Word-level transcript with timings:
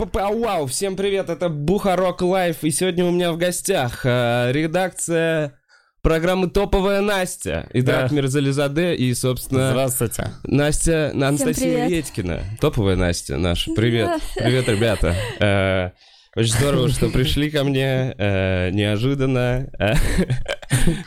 Йоу, 0.00 0.08
Вау, 0.12 0.32
йоу. 0.32 0.38
вау, 0.38 0.38
чики 0.38 0.38
пау 0.38 0.40
вау. 0.40 0.66
Всем 0.66 0.96
привет, 0.96 1.28
это 1.30 1.48
Бухарог 1.48 2.22
Live. 2.22 2.62
И 2.64 2.70
сегодня 2.70 3.04
у 3.04 3.10
меня 3.10 3.32
в 3.32 3.36
гостях 3.36 4.04
э, 4.04 4.50
редакция 4.52 5.58
программы 6.02 6.48
«Топовая 6.48 7.00
Настя». 7.00 7.68
И 7.72 7.82
Да. 7.82 8.00
Идрак 8.00 8.12
Мирзализаде, 8.12 8.94
и, 8.94 9.12
собственно, 9.14 9.70
Здравствуйте. 9.70 10.30
Настя, 10.44 11.10
Анастасия. 11.14 11.88
Редькина. 11.88 12.42
Топовая 12.60 12.96
Настя 12.96 13.36
наша. 13.38 13.72
Привет. 13.74 14.06
Да. 14.36 14.42
Привет, 14.44 14.68
ребята. 14.68 15.14
Э, 15.40 15.90
Очень 16.36 16.52
здорово, 16.54 16.88
что 16.88 17.08
пришли 17.10 17.50
ко 17.50 17.64
мне. 17.64 18.14
э, 18.16 18.70
Неожиданно. 18.70 19.68
Э, 19.78 19.94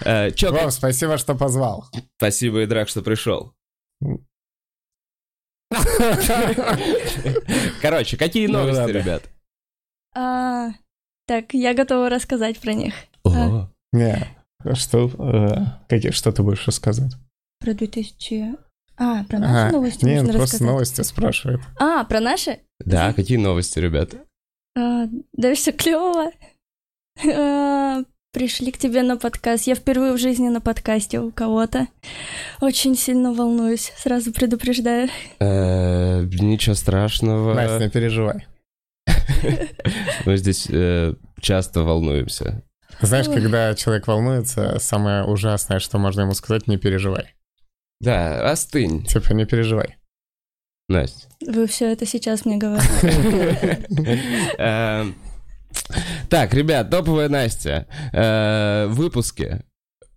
э, 0.05 0.31
Чё, 0.31 0.51
Вов, 0.51 0.73
спасибо, 0.73 1.17
что 1.17 1.35
позвал. 1.35 1.85
спасибо, 2.17 2.63
Идрак, 2.65 2.89
что 2.89 3.01
пришел. 3.01 3.53
Короче, 7.81 8.17
какие 8.17 8.48
Ну 8.48 8.59
новости, 8.59 8.91
ребят? 8.91 9.23
А, 10.16 10.70
так, 11.27 11.53
я 11.53 11.73
готова 11.73 12.09
рассказать 12.09 12.59
про 12.59 12.73
них. 12.73 12.93
О, 13.23 13.67
Не, 13.93 14.27
что, 14.73 15.07
э, 15.07 15.65
какие, 15.88 16.12
что 16.12 16.31
ты 16.31 16.43
будешь 16.43 16.65
рассказать? 16.67 17.13
Про 17.59 17.73
2000... 17.73 18.55
А, 18.98 19.23
про 19.23 19.39
наши 19.39 19.70
А, 19.70 19.71
новости 19.71 20.05
Не, 20.05 20.12
он 20.20 20.26
можно 20.26 20.34
просто 20.34 20.55
рассказать? 20.55 20.67
новости 20.73 21.02
спрашивает. 21.02 21.62
А, 21.79 22.03
про 22.03 22.20
наши? 22.20 22.59
Да, 22.79 23.13
какие 23.13 23.38
новости, 23.38 23.79
ребят? 23.79 24.13
А, 24.77 25.05
да 25.34 25.55
все 25.55 25.71
клево. 25.71 26.32
А, 27.26 28.04
пришли 28.32 28.71
к 28.71 28.77
тебе 28.77 29.04
на 29.04 29.18
подкаст. 29.18 29.68
Я 29.68 29.76
впервые 29.76 30.13
в 30.13 30.18
жизни 30.18 30.49
на 30.49 30.62
подкасте 30.62 31.20
у 31.20 31.32
кого-то. 31.32 31.87
Очень 32.62 32.96
сильно 32.96 33.34
волнуюсь, 33.34 33.91
сразу 33.98 34.32
предупреждаю. 34.32 35.10
Э, 35.40 36.23
Ничего 36.23 36.76
страшного. 36.76 37.54
Настя, 37.54 37.79
не 37.79 37.90
переживай. 37.90 38.48
Мы 40.26 40.38
здесь 40.38 40.68
э, 40.70 41.13
часто 41.40 41.84
волнуемся. 41.84 42.63
Знаешь, 43.01 43.27
когда 43.27 43.73
человек 43.76 44.07
волнуется, 44.07 44.77
самое 44.79 45.23
ужасное, 45.23 45.79
что 45.79 45.98
можно 45.98 46.21
ему 46.21 46.34
сказать, 46.34 46.68
не 46.68 46.77
переживай. 46.77 47.34
Да, 47.99 48.49
остынь, 48.51 49.04
Типа, 49.05 49.34
не 49.34 49.45
переживай. 49.45 49.98
Настя. 50.88 51.27
Вы 51.45 51.68
все 51.68 51.91
это 51.91 52.05
сейчас 52.05 52.45
мне 52.45 52.57
говорите. 52.57 53.85
Так, 56.29 56.53
ребят, 56.53 56.89
топовая 56.89 57.29
Настя. 57.29 57.87
Э, 58.13 58.87
Выпуски 58.87 59.63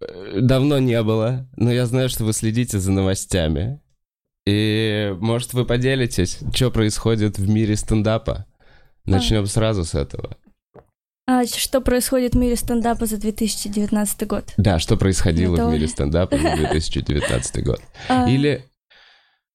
э, 0.01 0.41
давно 0.41 0.79
не 0.79 1.03
было, 1.03 1.49
но 1.57 1.73
я 1.73 1.87
знаю, 1.87 2.09
что 2.09 2.25
вы 2.25 2.33
следите 2.33 2.79
за 2.79 2.93
новостями. 2.93 3.81
И, 4.47 5.15
может, 5.21 5.55
вы 5.55 5.65
поделитесь, 5.65 6.39
что 6.55 6.71
происходит 6.71 7.39
в 7.39 7.49
мире 7.49 7.77
стендапа? 7.77 8.47
Начнем 9.07 9.47
сразу 9.47 9.85
с 9.85 9.95
этого. 9.95 10.37
А 11.27 11.45
что 11.47 11.81
происходит 11.81 12.35
в 12.35 12.39
мире 12.39 12.55
стендапа 12.55 13.07
за 13.07 13.17
2019 13.17 14.27
год? 14.27 14.53
Да, 14.59 14.79
что 14.79 14.99
происходило 14.99 15.55
в 15.55 15.57
Готовы? 15.57 15.75
мире 15.75 15.89
стендапа 15.89 16.37
за 16.37 16.55
2019 16.57 17.65
год? 17.65 17.81
А, 18.11 18.29
Или, 18.29 18.67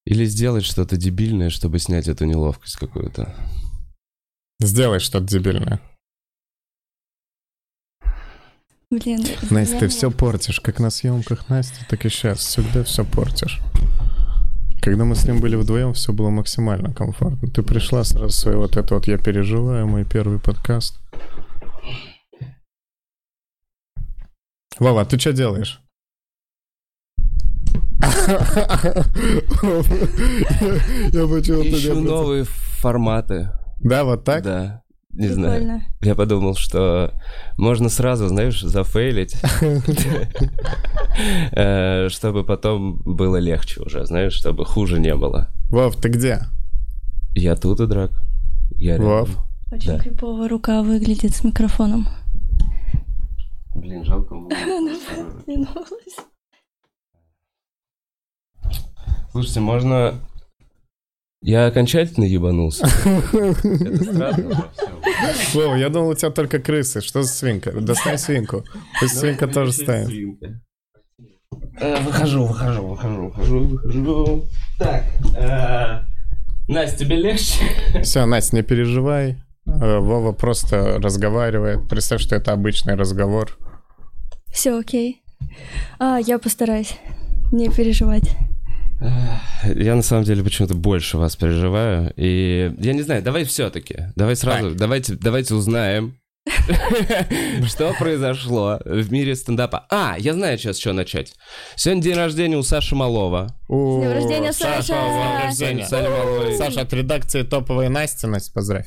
или 0.04 0.24
сделать 0.24 0.64
что-то 0.64 0.96
дебильное, 0.96 1.48
чтобы 1.50 1.78
снять 1.78 2.08
эту 2.08 2.24
неловкость 2.24 2.74
какую-то. 2.76 3.32
Сделай 4.58 4.98
что-то 4.98 5.26
дебильное. 5.26 5.80
Блин, 8.92 9.24
Настя, 9.52 9.78
ты 9.78 9.88
все 9.88 10.10
портишь, 10.10 10.58
как 10.58 10.80
на 10.80 10.90
съемках 10.90 11.48
Настя, 11.48 11.86
так 11.88 12.04
и 12.04 12.08
сейчас. 12.08 12.40
Всегда 12.40 12.82
все 12.82 13.04
портишь. 13.04 13.60
Когда 14.82 15.04
мы 15.04 15.14
с 15.14 15.24
ним 15.24 15.38
были 15.38 15.54
вдвоем, 15.54 15.92
все 15.92 16.12
было 16.12 16.30
максимально 16.30 16.92
комфортно. 16.92 17.48
Ты 17.48 17.62
пришла 17.62 18.02
сразу 18.02 18.30
свой 18.30 18.56
вот 18.56 18.76
это 18.76 18.96
вот 18.96 19.06
«Я 19.06 19.16
переживаю», 19.16 19.86
мой 19.86 20.04
первый 20.04 20.40
подкаст. 20.40 20.98
Вова, 24.80 25.04
ты 25.04 25.20
что 25.20 25.32
делаешь? 25.34 25.80
Я 28.00 28.08
почему-то 31.28 31.68
Ищу 31.68 31.94
новые 32.00 32.42
форматы. 32.44 33.50
Да, 33.78 34.02
вот 34.02 34.24
так? 34.24 34.42
Да, 34.42 34.82
не 35.12 35.28
знаю. 35.28 35.60
Прикольно. 35.60 35.82
Я 36.02 36.14
подумал, 36.14 36.54
что 36.54 37.12
можно 37.56 37.88
сразу, 37.88 38.28
знаешь, 38.28 38.60
зафейлить, 38.60 39.36
э, 41.52 42.08
чтобы 42.08 42.44
потом 42.44 43.02
было 43.04 43.36
легче 43.36 43.80
уже, 43.80 44.06
знаешь, 44.06 44.34
чтобы 44.34 44.64
хуже 44.64 45.00
не 45.00 45.14
было. 45.14 45.48
Вов, 45.70 45.96
ты 45.96 46.08
где? 46.08 46.40
Я 47.34 47.56
тут 47.56 47.80
и 47.80 47.86
драк. 47.86 48.10
Я. 48.76 48.98
Вов. 48.98 49.30
Очень 49.70 49.98
крипово 49.98 50.48
рука 50.48 50.82
выглядит 50.82 51.34
с 51.34 51.44
микрофоном. 51.44 52.08
Блин, 53.74 54.04
жалко. 54.04 54.34
Слушайте, 59.30 59.60
можно... 59.60 60.14
Я 61.42 61.66
окончательно 61.66 62.24
ебанулся. 62.24 62.86
Это 62.86 64.04
странно. 64.04 64.70
Вова, 65.54 65.74
я 65.76 65.88
думал, 65.88 66.10
у 66.10 66.14
тебя 66.14 66.30
только 66.30 66.58
крысы. 66.58 67.00
Что 67.00 67.22
за 67.22 67.28
свинка? 67.32 67.72
Достань 67.72 68.18
свинку. 68.18 68.64
Пусть 69.00 69.18
свинка 69.18 69.46
Ну, 69.46 69.52
тоже 69.52 69.72
станет. 69.72 70.10
Э, 71.80 72.00
Выхожу, 72.02 72.44
выхожу, 72.44 72.86
выхожу, 72.86 73.24
выхожу, 73.28 73.60
выхожу. 73.64 74.44
Так, 74.78 75.04
э, 75.36 76.04
Настя, 76.68 76.98
тебе 76.98 77.16
легче? 77.16 77.64
Все, 78.02 78.26
Настя, 78.26 78.56
не 78.56 78.62
переживай. 78.62 79.36
Э, 79.66 79.98
Вова 79.98 80.32
просто 80.32 80.98
разговаривает. 80.98 81.88
Представь, 81.88 82.20
что 82.20 82.36
это 82.36 82.52
обычный 82.52 82.96
разговор. 82.96 83.56
Все 84.52 84.78
окей. 84.78 85.22
А, 85.98 86.18
я 86.18 86.38
постараюсь 86.38 86.96
не 87.50 87.70
переживать. 87.70 88.36
Я 89.00 89.94
на 89.94 90.02
самом 90.02 90.24
деле 90.24 90.42
почему-то 90.42 90.74
больше 90.74 91.18
вас 91.18 91.36
переживаю. 91.36 92.12
И 92.16 92.72
я 92.78 92.92
не 92.92 93.02
знаю, 93.02 93.22
давай 93.22 93.44
все-таки. 93.44 94.06
Давай 94.16 94.36
сразу, 94.36 94.74
давайте, 94.74 95.14
давайте 95.14 95.54
узнаем, 95.54 96.20
что 97.66 97.94
произошло 97.98 98.80
в 98.84 99.12
мире 99.12 99.34
стендапа. 99.34 99.86
А, 99.90 100.16
я 100.18 100.34
знаю 100.34 100.58
сейчас, 100.58 100.78
что 100.78 100.92
начать. 100.92 101.34
Сегодня 101.76 102.02
день 102.02 102.14
рождения 102.14 102.56
у 102.56 102.62
Саши 102.62 102.94
Малова. 102.94 103.48
С 103.68 103.72
днем 103.72 104.12
рождения, 104.12 104.52
Саша! 104.52 104.82
с 104.82 104.86
днем 104.86 105.42
рождения. 105.44 105.86
Саня 105.86 106.10
Малой. 106.10 106.56
Саша, 106.56 106.80
от 106.82 106.92
редакции 106.92 107.42
топовой 107.42 107.88
Насти, 107.88 108.26
Настя, 108.26 108.52
поздравь. 108.52 108.86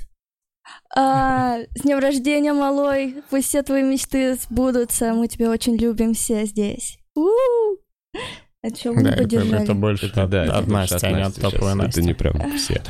А, 0.95 1.57
с 1.75 1.81
днем 1.81 1.99
рождения, 1.99 2.53
малой! 2.53 3.15
Пусть 3.29 3.47
все 3.47 3.63
твои 3.63 3.83
мечты 3.83 4.35
сбудутся. 4.35 5.13
Мы 5.13 5.27
тебя 5.27 5.49
очень 5.49 5.75
любим 5.75 6.13
все 6.13 6.45
здесь. 6.45 6.97
У-у-у. 7.15 7.77
А 8.65 8.71
чё 8.71 8.93
вы 8.93 9.03
Да, 9.03 9.09
не 9.09 9.09
это, 9.09 9.23
поддержали? 9.23 9.63
это 9.63 9.73
больше 9.73 10.05
Это, 10.05 10.25
да, 10.27 10.45
это 10.45 10.61
больше 10.61 10.93
Насти, 10.93 11.05
а 11.07 11.11
не 11.11 11.21
от 11.21 11.35
топовой 11.35 11.75
Насти. 11.75 11.99
Это 11.99 12.07
не 12.07 12.13
прям 12.13 12.35
все. 12.57 12.81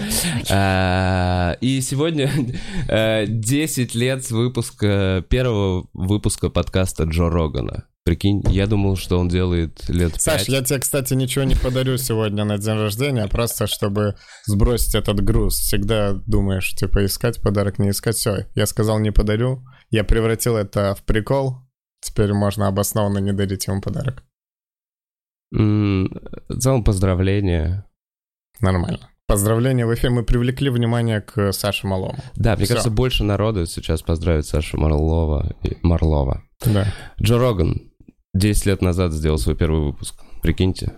А, 0.51 1.57
И 1.61 1.81
сегодня 1.81 2.29
э, 2.87 3.25
10 3.27 3.95
лет 3.95 4.23
с 4.23 4.29
выпуска, 4.29 5.25
первого 5.29 5.87
выпуска 5.93 6.49
подкаста 6.49 7.05
Джо 7.05 7.27
Рогана. 7.29 7.85
Прикинь, 8.03 8.43
я 8.49 8.67
думал, 8.67 8.97
что 8.97 9.17
он 9.17 9.29
делает 9.29 9.89
лет 9.89 10.19
Саш, 10.21 10.45
пять. 10.45 10.49
я 10.49 10.61
тебе, 10.61 10.77
кстати, 10.79 11.15
ничего 11.15 11.45
не 11.45 11.55
подарю 11.55 11.97
сегодня 11.97 12.43
на 12.43 12.57
день 12.59 12.75
рождения, 12.77 13.27
просто 13.27 13.65
чтобы 13.65 14.15
сбросить 14.45 14.93
этот 14.93 15.23
груз. 15.23 15.55
Всегда 15.57 16.13
думаешь, 16.27 16.75
типа, 16.75 17.05
искать 17.05 17.41
подарок, 17.41 17.79
не 17.79 17.89
искать. 17.89 18.17
Все, 18.17 18.45
я 18.55 18.65
сказал, 18.67 18.99
не 18.99 19.11
подарю. 19.11 19.63
Я 19.89 20.03
превратил 20.03 20.55
это 20.57 20.93
в 20.95 21.03
прикол. 21.03 21.61
Теперь 22.01 22.33
можно 22.33 22.67
обоснованно 22.67 23.19
не 23.19 23.31
дарить 23.31 23.65
ему 23.67 23.81
подарок. 23.81 24.23
В 25.57 26.59
целом, 26.59 26.83
поздравления. 26.83 27.85
Нормально. 28.59 29.09
Поздравления 29.27 29.85
в 29.85 29.93
эфире. 29.93 30.09
Мы 30.09 30.23
привлекли 30.23 30.69
внимание 30.69 31.21
к 31.21 31.51
Саше 31.53 31.87
Малому. 31.87 32.17
Да, 32.35 32.55
мне 32.55 32.65
Всё. 32.65 32.73
кажется, 32.75 32.91
больше 32.91 33.23
народу 33.23 33.65
сейчас 33.65 34.01
поздравит 34.01 34.45
Сашу 34.45 34.77
Марлова. 34.79 35.55
и- 35.63 35.77
Марлова. 35.81 36.43
Да. 36.65 36.87
Джо 37.21 37.37
Роган 37.39 37.91
10 38.33 38.65
лет 38.65 38.81
назад 38.81 39.11
сделал 39.13 39.37
свой 39.37 39.55
первый 39.55 39.81
выпуск. 39.85 40.15
Прикиньте. 40.41 40.93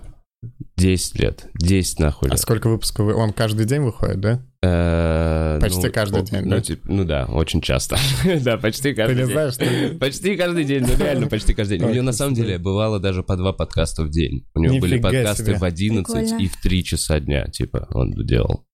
10 0.78 1.20
лет. 1.20 1.48
10 1.56 2.00
нахуй 2.00 2.30
А 2.30 2.32
лет. 2.32 2.40
сколько 2.40 2.70
выпусков? 2.70 3.06
вы- 3.06 3.16
Он 3.16 3.32
каждый 3.34 3.66
день 3.66 3.82
выходит, 3.82 4.20
да? 4.20 4.42
Э, 4.62 5.60
Почти 5.62 5.88
ну, 5.88 5.92
каждый 5.94 6.22
о- 6.22 6.26
день, 6.26 6.42
ну, 6.44 6.50
да? 6.52 6.62
тип- 6.62 6.82
ну 6.86 7.04
да, 7.06 7.26
очень 7.26 7.62
часто. 7.62 7.98
да, 8.44 8.58
почти 8.58 8.90
Ты 8.90 8.96
каждый 8.96 9.16
не 9.18 9.24
день. 9.24 9.32
знаешь, 9.32 9.54
что... 9.54 9.98
Почти 10.00 10.36
каждый 10.36 10.64
день, 10.66 10.82
ну 10.84 10.98
реально 10.98 11.28
почти 11.28 11.54
каждый 11.54 11.78
день. 11.78 11.88
У 11.88 11.92
него 11.94 12.04
на 12.04 12.14
самом 12.14 12.34
деле 12.34 12.58
бывало 12.58 13.00
даже 13.00 13.24
по 13.24 13.36
два 13.38 13.54
подкаста 13.54 14.04
в 14.04 14.10
день. 14.10 14.46
У 14.56 14.60
него 14.60 14.80
были 14.80 15.00
подкасты 15.00 15.44
себе. 15.46 15.56
в 15.58 15.64
11 15.64 16.06
Прикольно. 16.12 16.42
и 16.44 16.48
в 16.48 16.62
3 16.62 16.84
часа 16.84 17.20
дня, 17.20 17.46
типа, 17.48 17.88
он 17.92 18.12
делал. 18.26 18.66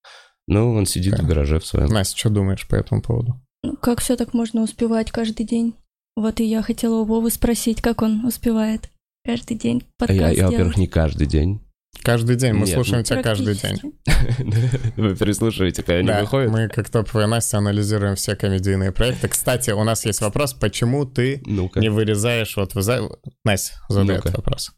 Ну, 0.48 0.74
он 0.74 0.86
сидит 0.86 1.16
Да. 1.18 1.24
в 1.24 1.28
гараже 1.28 1.60
в 1.60 1.66
своем. 1.66 1.88
Настя, 1.90 2.18
что 2.18 2.30
думаешь 2.30 2.68
по 2.68 2.76
этому 2.76 3.02
поводу? 3.02 3.42
Ну, 3.64 3.76
Как 3.78 4.00
все 4.02 4.16
так 4.16 4.34
можно 4.34 4.64
успевать 4.64 5.12
каждый 5.12 5.46
день? 5.46 5.76
Вот 6.16 6.40
и 6.40 6.44
я 6.46 6.62
хотела 6.62 7.02
у 7.02 7.06
Вовы 7.06 7.30
спросить, 7.32 7.82
как 7.82 8.02
он 8.02 8.26
успевает 8.26 8.90
каждый 9.24 9.58
день 9.58 9.84
А 9.98 10.00
подкаст 10.00 10.20
я, 10.20 10.30
я, 10.32 10.46
во-первых, 10.48 10.78
не 10.78 10.88
каждый 10.88 11.28
день. 11.28 11.62
Каждый 12.04 12.36
день. 12.38 12.54
Мы 12.54 12.66
Нет, 12.66 12.74
слушаем 12.76 13.04
тебя 13.04 13.22
каждый 13.22 13.54
день. 13.54 13.78
Вы 14.96 15.16
переслушиваете, 15.16 15.84
когда 15.84 16.00
они 16.00 16.08
Да, 16.08 16.22
выходят? 16.22 16.52
мы 16.52 16.70
как 16.70 16.90
топовая 16.90 17.28
Настя 17.28 17.58
анализируем 17.58 18.16
все 18.16 18.36
комедийные 18.36 18.92
проекты. 18.92 19.28
Кстати, 19.28 19.72
у 19.72 19.84
нас 19.84 20.06
есть 20.06 20.22
вопрос, 20.22 20.54
почему 20.54 21.06
ты 21.06 21.44
Ну-ка. 21.46 21.80
не 21.82 21.90
вырезаешь 21.90 22.56
вот 22.58 22.74
в 22.74 22.82
за- 22.82 23.10
Настя, 23.44 23.74
задай 23.90 24.16
Ну-ка. 24.16 24.30
этот 24.30 24.38
вопрос. 24.38 24.72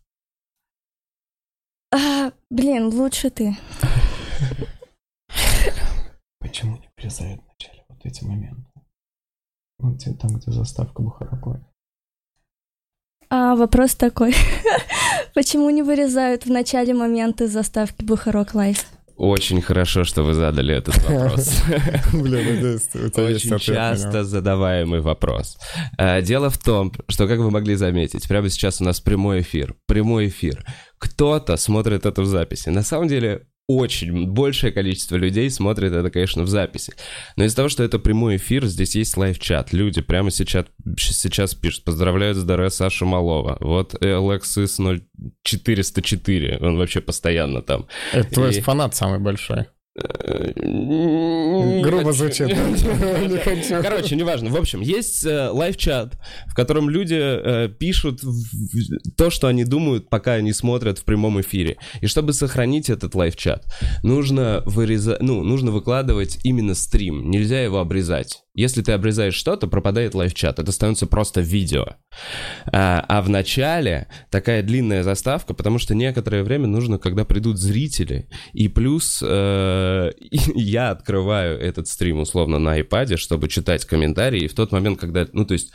А, 1.93 2.31
блин, 2.49 2.87
лучше 2.87 3.29
ты. 3.29 3.55
Почему 6.39 6.77
не 6.77 6.89
вырезают 6.97 7.41
в 7.41 7.47
начале 7.47 7.85
вот 7.87 7.99
эти 8.03 8.23
моменты? 8.23 8.65
Вот 9.77 9.95
где- 9.95 10.13
там, 10.13 10.35
где 10.39 10.51
заставка 10.51 11.01
Бухарог. 11.01 11.59
А 13.35 13.55
вопрос 13.55 13.95
такой. 13.95 14.35
Почему 15.33 15.71
не 15.71 15.81
вырезают 15.81 16.45
в 16.45 16.51
начале 16.51 16.93
моменты 16.93 17.47
заставки 17.47 18.03
Бухарог 18.03 18.53
Live? 18.53 18.85
Очень 19.15 19.59
хорошо, 19.59 20.03
что 20.03 20.21
вы 20.21 20.35
задали 20.35 20.75
этот 20.75 20.95
вопрос. 20.97 21.63
Очень 22.13 23.57
часто 23.57 24.23
задаваемый 24.23 25.01
вопрос. 25.01 25.57
А, 25.97 26.21
Дело 26.21 26.51
в 26.51 26.59
том, 26.59 26.93
что, 27.07 27.27
как 27.27 27.39
вы 27.39 27.49
могли 27.49 27.73
заметить, 27.73 28.27
прямо 28.27 28.49
сейчас 28.49 28.81
у 28.81 28.83
нас 28.83 29.01
прямой 29.01 29.41
эфир. 29.41 29.73
Прямой 29.87 30.27
эфир. 30.27 30.63
Кто-то 30.99 31.57
смотрит 31.57 32.05
это 32.05 32.21
в 32.21 32.27
записи. 32.27 32.69
На 32.69 32.83
самом 32.83 33.07
деле, 33.07 33.47
очень 33.67 34.27
большее 34.27 34.71
количество 34.73 35.15
людей 35.15 35.49
смотрит 35.49 35.93
это, 35.93 36.09
конечно, 36.09 36.43
в 36.43 36.47
записи. 36.49 36.93
Но 37.37 37.45
из-за 37.45 37.55
того, 37.55 37.69
что 37.69 37.83
это 37.83 37.97
прямой 37.97 38.35
эфир, 38.35 38.65
здесь 38.65 38.95
есть 38.95 39.15
лайв-чат. 39.15 39.71
Люди 39.73 40.01
прямо 40.01 40.31
сейчас, 40.31 40.65
сейчас 40.97 41.55
пишут. 41.55 41.83
Поздравляют 41.85 42.37
с 42.37 42.43
Даре 42.43 42.69
Саша 42.69 43.05
Малова. 43.05 43.57
Вот 43.61 43.93
Alexis 43.95 45.01
0404. 45.43 46.57
Он 46.61 46.77
вообще 46.77 47.01
постоянно 47.01 47.61
там. 47.61 47.87
Это 48.11 48.29
твой 48.33 48.55
И- 48.55 48.61
фанат 48.61 48.95
самый 48.95 49.19
большой. 49.19 49.65
Не 49.95 51.81
Грубо 51.83 52.05
хочу. 52.05 52.17
звучит. 52.17 52.47
Не 52.47 53.37
хочу. 53.37 53.75
Короче, 53.81 54.15
неважно. 54.15 54.49
В 54.49 54.55
общем, 54.57 54.81
есть 54.81 55.25
э, 55.25 55.49
live-чат, 55.49 56.17
в 56.47 56.55
котором 56.55 56.89
люди 56.89 57.15
э, 57.19 57.69
пишут 57.69 58.23
в- 58.23 58.27
в- 58.27 59.11
то, 59.15 59.29
что 59.29 59.47
они 59.47 59.63
думают, 59.65 60.09
пока 60.09 60.33
они 60.33 60.53
смотрят 60.53 60.99
в 60.99 61.03
прямом 61.05 61.39
эфире. 61.41 61.77
И 62.01 62.07
чтобы 62.07 62.33
сохранить 62.33 62.89
этот 62.89 63.15
live-чат, 63.15 63.65
нужно 64.03 64.63
вырезать, 64.65 65.21
ну, 65.21 65.43
нужно 65.43 65.71
выкладывать 65.71 66.39
именно 66.43 66.73
стрим. 66.75 67.29
Нельзя 67.29 67.61
его 67.63 67.79
обрезать. 67.79 68.42
Если 68.55 68.83
ты 68.83 68.91
обрезаешь 68.91 69.33
что-то, 69.33 69.67
пропадает 69.67 70.13
live-чат. 70.13 70.59
Это 70.59 70.71
становится 70.71 71.07
просто 71.07 71.41
видео. 71.41 71.95
А, 72.71 73.03
а 73.07 73.21
в 73.23 73.29
начале 73.29 74.07
такая 74.29 74.61
длинная 74.61 75.01
заставка, 75.01 75.55
потому 75.55 75.79
что 75.79 75.95
некоторое 75.95 76.43
время 76.43 76.67
нужно, 76.67 76.99
когда 76.99 77.25
придут 77.25 77.57
зрители, 77.57 78.29
и 78.53 78.67
плюс 78.67 79.23
э, 79.25 80.11
я 80.55 80.91
открываю 80.91 81.59
этот 81.59 81.87
стрим 81.87 82.19
условно 82.19 82.59
на 82.59 82.79
iPad, 82.79 83.17
чтобы 83.17 83.49
читать 83.49 83.85
комментарии, 83.85 84.43
и 84.43 84.47
в 84.47 84.53
тот 84.53 84.71
момент, 84.71 84.99
когда, 84.99 85.27
ну 85.33 85.45
то 85.45 85.53
есть, 85.53 85.71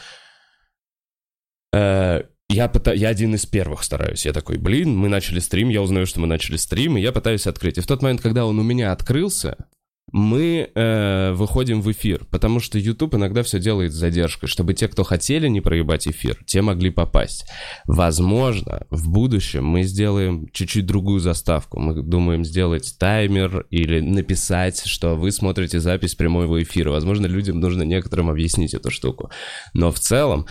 э, 1.74 2.22
я, 2.48 2.66
пыта- 2.66 2.96
я 2.96 3.08
один 3.08 3.34
из 3.34 3.44
первых 3.44 3.82
стараюсь. 3.82 4.24
Я 4.24 4.32
такой, 4.32 4.56
блин, 4.56 4.96
мы 4.96 5.08
начали 5.08 5.40
стрим, 5.40 5.68
я 5.68 5.82
узнаю, 5.82 6.06
что 6.06 6.20
мы 6.20 6.28
начали 6.28 6.56
стрим, 6.56 6.96
и 6.96 7.00
я 7.00 7.10
пытаюсь 7.10 7.48
открыть. 7.48 7.76
И 7.76 7.80
в 7.80 7.86
тот 7.86 8.02
момент, 8.02 8.22
когда 8.22 8.46
он 8.46 8.58
у 8.58 8.62
меня 8.62 8.92
открылся, 8.92 9.68
мы 10.12 10.70
э, 10.74 11.32
выходим 11.32 11.82
в 11.82 11.90
эфир, 11.92 12.24
потому 12.30 12.60
что 12.60 12.78
YouTube 12.78 13.14
иногда 13.14 13.42
все 13.42 13.58
делает 13.58 13.92
с 13.92 13.96
задержкой, 13.96 14.48
чтобы 14.48 14.74
те, 14.74 14.88
кто 14.88 15.04
хотели 15.04 15.48
не 15.48 15.60
проебать 15.60 16.08
эфир, 16.08 16.38
те 16.46 16.62
могли 16.62 16.90
попасть. 16.90 17.46
Возможно, 17.86 18.86
в 18.90 19.10
будущем 19.10 19.64
мы 19.64 19.82
сделаем 19.82 20.48
чуть-чуть 20.52 20.86
другую 20.86 21.20
заставку. 21.20 21.78
Мы 21.78 22.02
думаем 22.02 22.44
сделать 22.44 22.96
таймер 22.98 23.66
или 23.70 24.00
написать, 24.00 24.84
что 24.84 25.14
вы 25.14 25.30
смотрите 25.30 25.80
запись 25.80 26.14
прямого 26.14 26.62
эфира. 26.62 26.90
Возможно, 26.90 27.26
людям 27.26 27.60
нужно 27.60 27.82
некоторым 27.82 28.30
объяснить 28.30 28.74
эту 28.74 28.90
штуку. 28.90 29.30
Но 29.74 29.92
в 29.92 29.98
целом, 29.98 30.46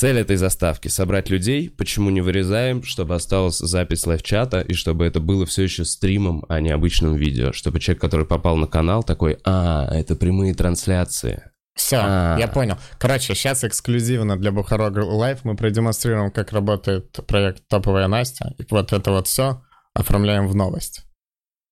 Цель 0.00 0.18
этой 0.18 0.36
заставки— 0.36 0.88
собрать 0.88 1.28
людей, 1.28 1.68
почему 1.68 2.08
не 2.08 2.22
вырезаем, 2.22 2.82
чтобы 2.84 3.14
осталась 3.14 3.58
запись 3.58 4.06
live-чата, 4.06 4.62
и 4.62 4.72
чтобы 4.72 5.04
это 5.04 5.20
было 5.20 5.44
все 5.44 5.64
еще 5.64 5.84
стримом, 5.84 6.46
а 6.48 6.58
не 6.62 6.70
обычным 6.70 7.16
видео. 7.16 7.52
Чтобы 7.52 7.80
человек, 7.80 8.00
который 8.00 8.24
попал 8.24 8.56
на 8.56 8.66
канал, 8.66 9.02
такой, 9.02 9.36
а, 9.44 9.94
это 9.94 10.16
прямые 10.16 10.54
трансляции. 10.54 11.50
Все, 11.74 11.98
А. 12.00 12.38
я 12.38 12.48
понял. 12.48 12.78
Короче, 12.98 13.34
сейчас 13.34 13.62
эксклюзивно 13.62 14.38
для 14.38 14.52
Бухарог 14.52 14.96
Live 14.96 15.44
мы 15.44 15.54
продемонстрируем, 15.54 16.30
как 16.30 16.52
работает 16.52 17.12
проект 17.26 17.68
Топовая 17.68 18.08
Настя. 18.08 18.54
И 18.56 18.64
вот 18.70 18.94
это 18.94 19.10
вот 19.10 19.26
все 19.26 19.62
оформляем 19.92 20.48
в 20.48 20.54
новость. 20.54 21.02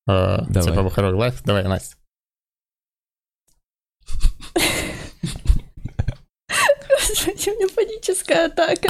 Э, 0.06 0.42
Давай. 0.50 0.70
Типа 0.70 0.82
Бухарог 0.82 1.14
Live. 1.14 1.42
Давай, 1.44 1.64
Настя. 1.64 1.96
Господи, 7.08 7.50
у 7.50 7.54
меня 7.54 7.68
паническая 7.74 8.46
атака. 8.46 8.88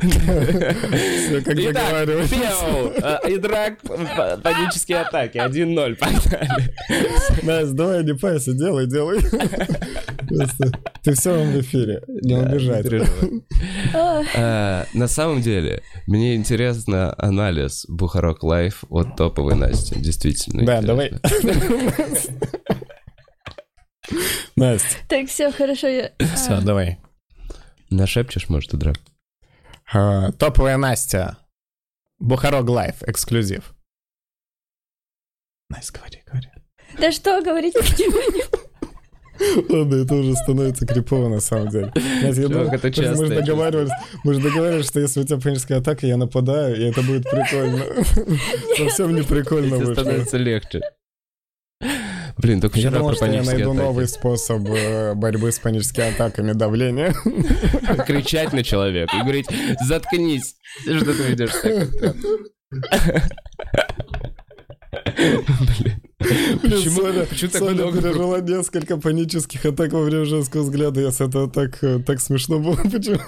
Все, 0.00 1.40
как 1.42 1.56
договаривались. 1.56 2.30
Э, 3.02 3.18
Идрак, 3.34 3.78
панические 4.42 4.98
атаки, 5.00 5.38
1-0, 5.38 5.96
погнали. 5.96 6.74
Настя, 7.42 7.72
давай 7.74 8.04
не 8.04 8.14
парься, 8.14 8.52
делай, 8.54 8.86
делай. 8.86 9.20
Ты 11.02 11.12
все 11.14 11.32
в 11.44 11.60
эфире, 11.60 12.02
не 12.08 12.34
убежать. 12.36 12.86
Э, 14.34 14.84
На 14.94 15.08
самом 15.08 15.42
деле, 15.42 15.82
мне 16.06 16.34
интересно 16.34 17.14
анализ 17.18 17.84
Бухарог 17.88 18.42
Лайв 18.42 18.84
от 18.90 19.16
топовой 19.16 19.54
Насти, 19.54 19.94
действительно. 19.98 20.64
Да, 20.64 20.78
интересно. 20.80 21.20
Настя, 24.72 24.96
Так, 25.08 25.28
все, 25.28 25.52
хорошо. 25.52 25.86
я- 25.88 26.12
все, 26.36 26.54
а, 26.54 26.60
давай. 26.60 26.98
Нашепчешь, 27.90 28.48
может, 28.48 28.74
Идрак? 28.74 28.96
А, 29.92 30.32
Топовая 30.32 30.76
Настя. 30.76 31.36
Бухарог 32.18 32.68
Лайв, 32.68 33.02
эксклюзив. 33.06 33.74
Настя, 35.70 35.98
говори, 35.98 36.22
говори. 36.26 36.48
Да 36.98 37.12
что 37.12 37.42
говорить, 37.42 37.74
ничего 37.74 38.20
не 38.36 38.44
Ладно, 39.68 39.96
это 39.96 40.14
уже 40.14 40.34
становится 40.36 40.86
крипово 40.86 41.28
на 41.28 41.40
самом 41.40 41.68
деле. 41.68 41.92
Настя, 42.22 42.42
я 42.42 42.48
Чувак, 42.48 42.50
думал, 42.52 42.72
это 42.72 42.92
часто, 42.92 43.16
мы 43.20 43.26
же 43.26 43.34
я 43.34 43.40
договаривались, 43.40 43.90
мы 44.22 44.34
же 44.34 44.40
договаривались, 44.40 44.86
что 44.86 45.00
если 45.00 45.20
у 45.20 45.24
тебя 45.24 45.40
паническая 45.40 45.78
атака, 45.80 46.06
я 46.06 46.16
нападаю, 46.16 46.76
и 46.76 46.84
это 46.84 47.02
будет 47.02 47.24
прикольно. 47.28 47.84
Совсем 48.76 49.14
не 49.14 49.22
прикольно 49.22 49.76
вышло. 49.76 49.92
становится 49.94 50.36
легче. 50.36 50.82
Блин, 52.38 52.60
только 52.60 52.78
Я 52.78 52.90
думал, 52.90 53.08
про 53.08 53.16
что 53.16 53.26
я 53.26 53.42
найду 53.42 53.70
атаки. 53.70 53.84
новый 53.84 54.08
способ 54.08 54.66
э, 54.68 55.14
борьбы 55.14 55.52
с 55.52 55.58
паническими 55.58 56.12
атаками 56.12 56.52
давления. 56.52 57.14
Кричать 58.06 58.52
на 58.52 58.64
человека 58.64 59.16
и 59.16 59.20
говорить, 59.20 59.46
заткнись, 59.86 60.56
что 60.82 61.14
ты 61.14 61.22
ведешь. 61.22 61.52
Блин. 65.60 66.00
Почему, 66.62 67.02
Соня, 67.02 67.24
почему 67.26 67.50
Соня 67.50 67.72
много 67.72 68.00
пережила 68.00 68.40
несколько 68.40 68.96
панических 68.96 69.64
атак 69.64 69.92
во 69.92 70.02
время 70.02 70.24
женского 70.24 70.62
взгляда. 70.62 71.00
Я 71.00 71.10
с 71.10 71.20
этого 71.20 71.50
так, 71.50 71.82
э, 71.82 71.98
так 72.04 72.20
смешно 72.20 72.58
было. 72.58 72.76
Почему? 72.84 73.20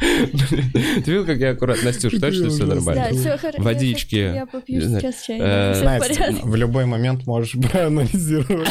Ты 0.00 1.10
видел, 1.10 1.26
как 1.26 1.38
я 1.38 1.50
аккуратно? 1.50 1.84
Настюш, 1.84 2.14
точно 2.18 2.48
все 2.48 2.64
Да, 2.66 2.74
нормально? 2.74 3.08
все 3.12 3.36
хорошо. 3.36 3.62
Водички. 3.62 4.16
Я 4.16 4.46
попью 4.46 4.80
Не 4.80 4.98
сейчас 5.00 5.22
чай. 5.22 5.38
Э, 5.40 5.72
Все 5.74 5.82
в 5.82 5.84
Настя, 5.84 6.34
в 6.42 6.54
любой 6.56 6.86
момент 6.86 7.26
можешь 7.26 7.52
проанализировать. 7.70 8.68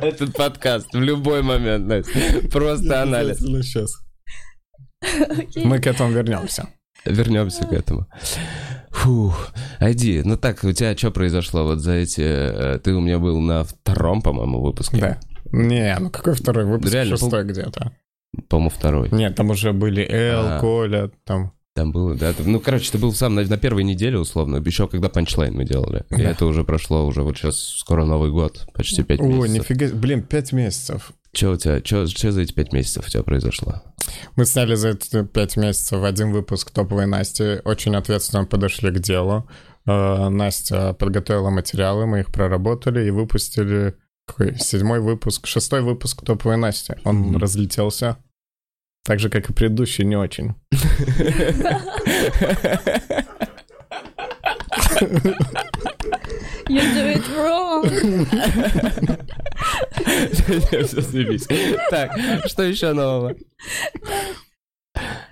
Этот 0.00 0.34
подкаст 0.34 0.92
в 0.94 1.00
любой 1.00 1.42
момент, 1.42 1.86
Настя. 1.86 2.48
Просто 2.50 3.02
анализ. 3.02 3.38
Сейчас. 3.38 3.92
Мы 5.56 5.78
к 5.78 5.86
этому 5.86 6.10
вернемся. 6.12 6.68
Вернемся 7.04 7.64
к 7.66 7.72
этому. 7.72 8.06
Фух. 8.90 9.52
Айди, 9.78 10.22
ну 10.24 10.36
так, 10.36 10.64
у 10.64 10.72
тебя 10.72 10.96
что 10.96 11.10
произошло 11.10 11.64
вот 11.64 11.78
за 11.80 11.92
эти... 11.92 12.20
э, 12.22 12.78
Ты 12.80 12.92
у 12.94 13.00
меня 13.00 13.18
был 13.18 13.38
на 13.40 13.64
втором, 13.64 14.20
по-моему, 14.20 14.60
выпуске. 14.60 14.96
Да. 14.98 15.18
Не, 15.52 15.96
ну 15.98 16.10
какой 16.10 16.34
второй 16.34 16.64
выпуск? 16.64 16.92
Реально, 16.92 17.16
Шестой 17.16 17.44
где-то. 17.44 17.92
По-моему, 18.48 18.70
второй. 18.70 19.08
Нет, 19.10 19.34
там 19.34 19.50
уже 19.50 19.72
были 19.72 20.06
Эл, 20.08 20.44
А. 20.46 20.60
Коля, 20.60 21.10
там. 21.24 21.52
Там 21.74 21.92
было, 21.92 22.14
да. 22.16 22.34
Ну, 22.38 22.58
короче, 22.60 22.90
ты 22.90 22.98
был 22.98 23.12
сам 23.12 23.34
на, 23.36 23.42
на 23.42 23.56
первой 23.56 23.84
неделе, 23.84 24.18
условно, 24.18 24.56
еще 24.56 24.88
когда 24.88 25.08
панчлайн 25.08 25.54
мы 25.54 25.64
делали. 25.64 26.04
И 26.10 26.16
Да. 26.16 26.30
это 26.30 26.46
уже 26.46 26.64
прошло, 26.64 27.06
уже 27.06 27.22
вот 27.22 27.36
сейчас 27.38 27.58
скоро 27.60 28.04
Новый 28.04 28.30
год, 28.30 28.66
почти 28.74 29.02
пять 29.02 29.20
О, 29.20 29.24
месяцев. 29.24 29.70
нифига, 29.70 29.94
блин, 29.94 30.22
пять 30.22 30.52
месяцев. 30.52 31.12
Че 31.32 31.50
у 31.52 31.56
тебя, 31.56 31.80
че, 31.80 32.06
за 32.06 32.40
эти 32.40 32.52
пять 32.52 32.72
месяцев 32.72 33.06
у 33.06 33.08
тебя 33.08 33.22
произошло? 33.22 33.82
Мы 34.34 34.46
сняли 34.46 34.74
за 34.74 34.90
эти 34.90 35.24
пять 35.24 35.56
месяцев 35.56 36.02
один 36.02 36.32
выпуск 36.32 36.72
топовой 36.72 37.06
Насти. 37.06 37.60
Очень 37.64 37.94
ответственно 37.94 38.44
подошли 38.46 38.90
к 38.90 38.98
делу. 38.98 39.48
Э, 39.86 40.28
Настя 40.28 40.92
подготовила 40.94 41.50
материалы, 41.50 42.06
мы 42.06 42.20
их 42.20 42.32
проработали 42.32 43.06
и 43.06 43.10
выпустили 43.10 43.94
какой, 44.30 44.58
седьмой 44.58 45.00
выпуск, 45.00 45.46
шестой 45.46 45.82
выпуск 45.82 46.24
топовой 46.24 46.56
Насти. 46.56 46.94
Он 47.04 47.16
Мгм. 47.16 47.36
разлетелся. 47.38 48.16
Так 49.04 49.18
же, 49.18 49.28
как 49.30 49.48
и 49.50 49.52
предыдущий, 49.52 50.04
не 50.04 50.16
очень. 50.16 50.54
You 56.68 56.82
do 56.94 57.02
it 57.14 57.24
wrong. 57.36 57.82
Всё, 60.86 61.00
заебись. 61.00 61.46
Так, 61.90 62.12
что 62.46 62.62
еще 62.62 62.92
нового? 62.92 63.34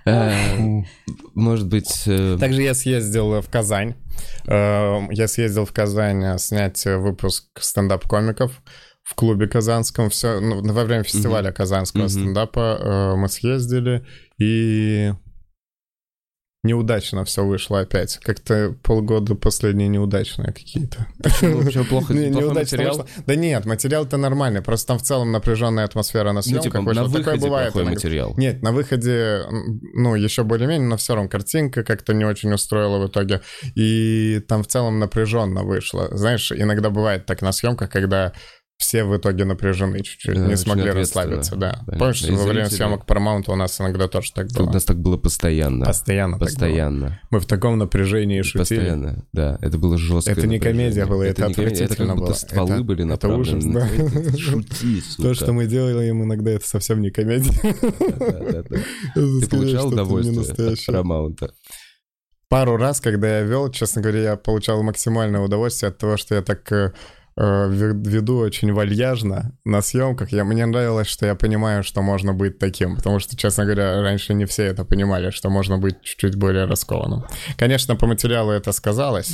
Э, 0.05 0.81
Может 1.35 1.67
быть... 1.67 2.03
э, 2.07 2.37
Также 2.39 2.61
я 2.63 2.73
съездил 2.73 3.41
в 3.41 3.49
Казань. 3.49 3.95
Э, 4.47 4.99
Я 5.11 5.27
съездил 5.27 5.65
в 5.65 5.71
Казань 5.73 6.37
снять 6.39 6.83
выпуск 6.85 7.45
стендап-комиков 7.59 8.51
в 9.09 9.15
клубе 9.15 9.47
казанском. 9.47 10.09
Все, 10.09 10.39
ну, 10.39 10.61
во 10.61 10.83
время 10.85 11.03
фестиваля 11.03 11.51
казанского 11.51 12.01
Мгм. 12.03 12.09
стендапа 12.09 12.77
э, 12.79 13.15
мы 13.15 13.27
съездили, 13.27 14.05
и 14.39 15.11
неудачно 16.61 17.23
все 17.23 17.45
вышло 17.45 17.79
опять. 17.79 18.17
Как-то 18.17 18.75
полгода 18.83 19.33
последние 19.33 19.87
неудачные 19.87 20.51
какие-то. 20.51 21.07
Почему? 21.23 21.85
Плохо? 21.89 22.13
Не- 22.13 22.29
неудачно 22.29 22.83
вышло. 22.83 23.07
Да 23.25 23.35
нет, 23.35 23.65
материал-то 23.65 24.17
нормальный, 24.17 24.61
просто 24.61 24.87
там 24.89 24.99
в 24.99 25.01
целом 25.03 25.31
напряженная 25.31 25.85
атмосфера 25.85 26.27
на 26.27 26.33
Ну, 26.33 26.41
съемках 26.41 26.63
типа, 26.65 26.93
на 26.93 27.05
Такое 27.05 27.07
выходе 27.07 27.45
бывает 27.45 27.71
плохой 27.73 27.89
материал. 27.91 28.33
Нет, 28.37 28.61
на 28.61 28.73
выходе, 28.73 29.45
ну, 29.93 30.15
еще 30.15 30.43
более-менее, 30.43 30.87
но 30.87 30.97
все 30.97 31.15
равно 31.15 31.29
картинка 31.29 31.83
как-то 31.83 32.13
не 32.13 32.25
очень 32.25 32.51
устроила 32.53 32.99
в 33.03 33.07
итоге. 33.07 33.39
И 33.75 34.41
там 34.47 34.63
в 34.63 34.67
целом 34.67 34.99
напряженно 34.99 35.63
вышло. 35.63 36.09
Знаешь, 36.11 36.51
иногда 36.51 36.89
бывает 36.89 37.25
так 37.25 37.41
на 37.41 37.53
съемках, 37.53 37.89
когда 37.89 38.33
все 38.79 39.03
в 39.03 39.15
итоге 39.17 39.43
напряжены 39.43 39.99
чуть-чуть, 40.01 40.35
Да, 40.35 40.47
не 40.47 40.55
смогли 40.55 40.89
расслабиться, 40.91 41.57
да. 41.57 41.71
Понятно. 41.85 41.97
Помнишь, 41.99 42.21
И 42.23 42.31
во 42.31 42.45
время 42.45 42.69
съемок 42.69 43.03
Paramount 43.05 43.43
у 43.51 43.55
нас 43.55 43.79
иногда 43.81 44.07
тоже 44.07 44.31
так 44.33 44.47
У 44.55 44.63
было? 44.63 44.71
нас 44.71 44.85
так 44.85 44.97
было 45.01 45.17
постоянно. 45.17 45.85
Постоянно. 45.85 46.39
Постоянно. 46.39 47.19
Мы 47.29 47.41
в 47.41 47.45
таком 47.45 47.77
напряжении 47.77 48.41
шутили. 48.41 48.59
Постоянно, 48.59 49.25
да. 49.33 49.57
Это 49.61 49.77
было 49.77 49.97
жестко. 49.97 50.31
Это 50.31 50.47
не 50.47 50.59
комедия 50.59 51.05
была, 51.05 51.25
это 51.25 51.43
это 51.43 51.53
как 51.53 51.65
отвратительно 51.67 52.15
было. 52.15 52.31
стволы 52.33 52.73
Это- 52.75 52.83
были 52.83 53.01
это 53.03 53.09
направлены. 53.27 53.41
ужас, 53.57 53.65
на 53.65 53.81
да. 54.31 54.37
Шути, 54.37 55.01
сука. 55.01 55.23
То, 55.27 55.33
что 55.33 55.51
мы 55.51 55.65
делаем 55.67 56.23
иногда, 56.23 56.51
это 56.51 56.65
совсем 56.65 57.01
не 57.01 57.09
комедия. 57.11 57.51
Да, 57.61 58.29
да, 58.39 58.63
да. 58.63 58.77
Это 59.15 59.39
Ты 59.41 59.47
получал 59.49 59.87
удовольствие 59.89 60.69
от. 60.71 60.79
Paramount? 60.79 61.49
Пару 62.47 62.77
раз, 62.77 62.99
когда 63.01 63.39
я 63.39 63.43
вел, 63.43 63.69
честно 63.69 64.01
говоря, 64.01 64.21
я 64.21 64.35
получал 64.35 64.81
максимальное 64.81 65.41
удовольствие 65.41 65.89
от 65.89 65.97
того, 65.99 66.17
что 66.17 66.33
я 66.33 66.41
так 66.41 66.71
э, 66.71 66.93
веду 67.39 68.37
очень 68.37 68.73
вальяжно 68.73 69.57
на 69.63 69.81
съемках. 69.81 70.31
Я, 70.33 70.43
мне 70.43 70.65
нравилось, 70.65 71.07
что 71.07 71.25
я 71.25 71.35
понимаю, 71.35 71.83
что 71.83 72.01
можно 72.01 72.33
быть 72.33 72.59
таким, 72.59 72.97
потому 72.97 73.19
что, 73.19 73.37
честно 73.37 73.63
говоря, 73.63 74.01
раньше 74.01 74.33
не 74.33 74.45
все 74.45 74.63
это 74.63 74.83
понимали, 74.83 75.29
что 75.29 75.49
можно 75.49 75.77
быть 75.77 76.01
чуть-чуть 76.01 76.35
более 76.35 76.65
раскованным. 76.65 77.23
Конечно, 77.57 77.95
по 77.95 78.07
материалу 78.07 78.51
это 78.51 78.73
сказалось. 78.73 79.33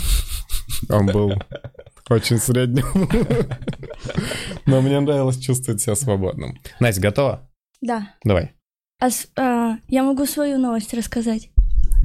Он 0.90 1.08
был 1.08 1.34
очень 2.10 2.38
средним. 2.38 2.86
Но 4.66 4.82
мне 4.82 5.00
нравилось 5.00 5.40
чувствовать 5.40 5.82
себя 5.82 5.96
свободным. 5.96 6.60
Настя, 6.80 7.02
готова? 7.02 7.50
Да. 7.82 8.14
Давай. 8.24 8.54
А 9.02 9.10
а, 9.38 9.78
я 9.88 10.04
могу 10.04 10.26
свою 10.26 10.58
новость 10.58 10.94
рассказать. 10.94 11.50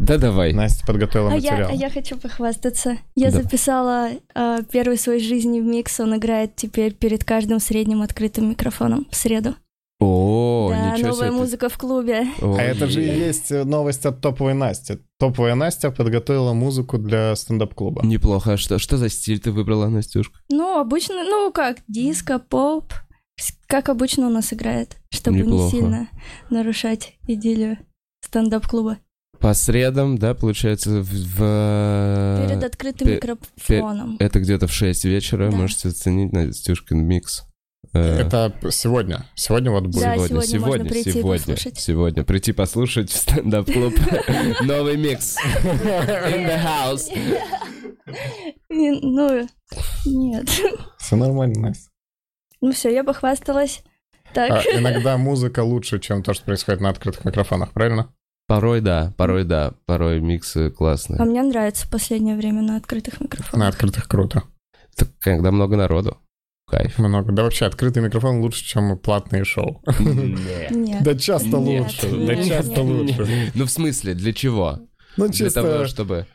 Да 0.01 0.17
давай. 0.19 0.53
Настя 0.55 0.85
подготовила 0.87 1.31
А 1.31 1.37
я, 1.37 1.51
материал. 1.53 1.71
а 1.71 1.75
я 1.75 1.91
хочу 1.91 2.17
похвастаться. 2.17 2.97
Я 3.15 3.31
Да. 3.31 3.43
записала 3.43 4.09
а, 4.35 4.63
первый 4.63 4.97
свой 4.97 5.21
жизни 5.21 5.61
в 5.61 5.65
микс. 5.65 6.01
Он 6.01 6.17
играет 6.17 6.57
теперь 6.57 6.95
перед 6.95 7.23
каждым 7.25 7.61
средним 7.61 8.01
открытым 8.03 8.49
микрофоном 8.51 9.07
в 9.11 9.15
среду. 9.17 9.55
О, 10.01 10.71
да, 10.73 10.95
ничего 10.97 11.09
новая 11.11 11.29
себе. 11.29 11.37
музыка 11.39 11.69
в 11.69 11.77
клубе. 11.77 12.27
О, 12.41 12.57
А 12.57 12.63
это 12.63 12.87
же 12.87 13.05
и 13.05 13.07
есть 13.19 13.53
э, 13.53 13.65
новость 13.65 14.07
от 14.07 14.23
топовой 14.23 14.55
Насти. 14.55 14.99
Топовая 15.19 15.55
Настя 15.55 15.91
подготовила 15.91 16.55
музыку 16.55 16.97
для 16.97 17.37
стендап-клуба. 17.37 18.01
Неплохо. 18.03 18.55
А 18.55 18.57
что, 18.57 18.79
что 18.79 18.97
за 18.97 19.11
стиль 19.11 19.41
ты 19.41 19.53
выбрала, 19.53 19.89
Настюшка? 19.89 20.39
Ну, 20.49 20.79
обычно, 20.81 21.17
ну 21.25 21.53
как, 21.53 21.81
диско, 21.87 22.39
поп. 22.39 22.95
Как 23.67 23.91
обычно 23.91 24.29
у 24.29 24.31
нас 24.31 24.53
играет, 24.55 24.97
чтобы 25.11 25.39
Неплохо. 25.39 25.65
не 25.65 25.71
сильно 25.71 26.09
нарушать 26.49 27.15
идиллию 27.29 27.77
стендап-клуба. 28.25 28.97
По 29.41 29.55
средам, 29.55 30.19
да, 30.19 30.35
получается, 30.35 30.91
в... 31.01 31.05
в- 31.05 32.47
Перед 32.47 32.63
открытым 32.63 33.09
пе- 33.09 33.15
микрофоном. 33.17 34.17
Это 34.21 34.39
где-то 34.41 34.67
в 34.67 34.73
6 34.73 35.05
вечера. 35.07 35.51
Да. 35.51 35.57
Можете 35.57 35.89
оценить 35.89 36.33
Настюшкин 36.33 36.99
микс. 37.05 37.45
Э, 37.95 38.19
Это 38.21 38.55
сегодня. 38.71 39.25
Сегодня 39.35 39.71
вот 39.71 39.85
будет. 39.87 40.03
Да, 40.03 40.15
сегодня, 40.17 40.43
сегодня 40.43 40.61
можно 40.61 40.75
сегодня, 40.77 40.91
прийти 40.91 41.13
сегодня, 41.13 41.39
послушать. 41.55 41.79
сегодня. 41.81 42.25
Прийти 42.25 42.53
послушать 42.53 43.11
в 43.11 43.17
стендап-клуб 43.17 43.95
новый 44.63 44.97
микс. 44.99 45.37
In 45.65 46.47
the 46.47 46.63
house. 46.63 47.09
Ну, 48.69 49.49
нет. 50.07 50.49
Все 50.99 51.17
нормально, 51.17 51.61
Настя. 51.69 51.89
Ну 52.61 52.73
все, 52.73 52.93
я 52.93 53.05
похвасталась. 53.05 53.83
Так, 54.35 54.51
А, 54.51 54.63
иногда 54.79 55.17
музыка 55.17 55.65
лучше, 55.65 55.99
чем 55.99 56.23
то, 56.23 56.35
что 56.35 56.45
происходит 56.45 56.81
на 56.81 56.91
открытых 56.91 57.25
микрофонах, 57.25 57.73
правильно? 57.73 58.13
Порой 58.51 58.81
да, 58.81 59.15
порой 59.17 59.45
да, 59.45 59.75
порой 59.87 60.19
миксы 60.21 60.67
а 60.67 60.71
классные. 60.71 61.23
мне 61.25 61.41
нравится 61.41 61.87
в 61.87 61.91
последнее 61.91 62.37
время 62.37 62.63
на 62.63 62.77
открытых 62.79 63.21
На 63.21 63.25
микрофонах. 63.27 63.69
открытых 63.69 64.09
круто. 64.09 64.43
Так, 64.97 65.09
когда 65.21 65.53
много 65.53 65.77
народу. 65.77 66.19
Кайф. 66.69 66.99
Много. 66.99 67.31
Да 67.31 67.45
вообще, 67.45 67.67
открытый 67.67 68.03
микрофон 68.03 68.41
лучше, 68.41 68.65
чем 68.65 68.99
платные 68.99 69.45
шоу. 69.45 69.81
Нет. 70.01 71.03
Да 71.05 71.17
часто 71.17 71.59
лучше. 71.59 72.11
Да 72.27 72.35
часто 72.43 72.83
лучше. 72.83 73.53
Ну, 73.55 73.65
в 73.67 73.71
смысле, 73.71 74.15
для 74.15 74.33
чего? 74.33 74.81
Ну, 75.17 75.29
Для 75.29 75.51
того, 75.51 75.69
чисто... 75.69 75.87
чтобы... 75.87 76.27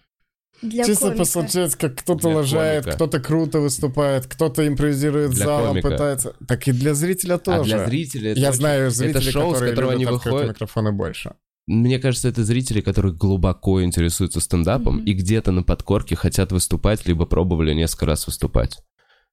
Для 0.61 0.85
Чисто 0.85 1.07
комика. 1.07 1.19
посмотреть, 1.19 1.75
как 1.75 1.95
кто-то 1.97 2.27
Для 2.29 2.35
лажает, 2.37 2.85
кто-то 2.95 3.19
круто 3.19 3.59
выступает, 3.59 4.25
кто-то 4.25 4.65
импровизирует 4.65 5.31
Для 5.31 5.45
залом, 5.45 5.67
комика. 5.67 5.89
пытается. 5.89 6.33
Так 6.47 6.65
и 6.69 6.71
для 6.71 6.93
зрителя 6.93 7.33
А 7.35 7.39
тоже. 7.39 7.63
для 7.75 7.85
зрителей... 7.85 8.31
это 8.31 8.39
Я 8.39 8.49
очень- 8.49 8.57
знаю 8.59 8.89
зрителей, 8.89 9.31
шоу, 9.31 9.51
с 9.51 9.53
которые 9.55 9.71
которого 9.73 9.91
любят 9.91 10.07
они 10.07 10.15
открытые 10.15 10.33
выходят. 10.33 10.55
микрофоны 10.55 10.91
больше. 10.93 11.33
Мне 11.67 11.97
кажется, 11.99 12.27
это 12.29 12.43
зрители, 12.43 12.81
которые 12.81 13.13
глубоко 13.13 13.83
интересуются 13.83 14.39
стендапом 14.39 14.97
Мгм. 14.97 15.05
и 15.05 15.13
где-то 15.13 15.51
на 15.51 15.63
подкорке 15.63 16.15
хотят 16.15 16.51
выступать, 16.51 17.07
либо 17.07 17.25
пробовали 17.25 17.73
несколько 17.73 18.05
раз 18.05 18.27
выступать. 18.27 18.77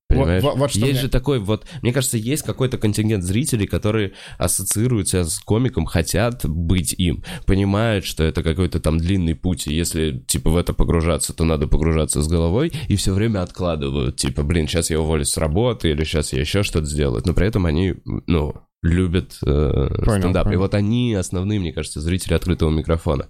Понимаешь? 0.08 0.42
вот- 0.42 0.58
вот 0.58 0.70
что 0.70 0.80
есть 0.80 0.92
мне- 0.92 1.00
же 1.02 1.08
такой 1.08 1.38
вот, 1.38 1.64
мне 1.80 1.90
кажется, 1.90 2.18
есть 2.18 2.42
какой-то 2.42 2.76
контингент 2.76 3.24
зрителей, 3.24 3.66
которые 3.66 4.12
ассоциируют 4.36 5.08
себя 5.08 5.24
с 5.24 5.38
комиком, 5.38 5.86
хотят 5.86 6.44
быть 6.46 6.92
им, 6.98 7.22
понимают, 7.46 8.04
что 8.04 8.22
это 8.22 8.42
какой-то 8.42 8.78
там 8.78 8.98
длинный 8.98 9.34
путь, 9.34 9.66
и 9.66 9.74
если, 9.74 10.22
типа, 10.26 10.50
в 10.50 10.56
это 10.58 10.74
погружаться, 10.74 11.32
то 11.32 11.44
надо 11.44 11.66
погружаться 11.66 12.20
с 12.20 12.28
головой, 12.28 12.72
и 12.88 12.96
все 12.96 13.14
время 13.14 13.40
откладывают, 13.42 14.16
типа, 14.16 14.42
блин, 14.42 14.68
сейчас 14.68 14.90
я 14.90 15.00
уволюсь 15.00 15.28
с 15.30 15.38
работы, 15.38 15.90
или 15.90 16.04
сейчас 16.04 16.34
я 16.34 16.40
еще 16.40 16.62
что-то 16.62 16.84
сделаю, 16.86 17.22
но 17.24 17.32
при 17.32 17.46
этом 17.46 17.64
они, 17.64 17.94
ну, 18.26 18.54
любят 18.82 19.38
э, 19.46 19.88
стендап. 20.02 20.46
И 20.46 20.50
понял. 20.50 20.58
вот 20.60 20.74
они 20.74 21.14
основные, 21.14 21.60
мне 21.60 21.72
кажется, 21.72 22.00
зрители 22.00 22.34
открытого 22.34 22.70
микрофона. 22.70 23.28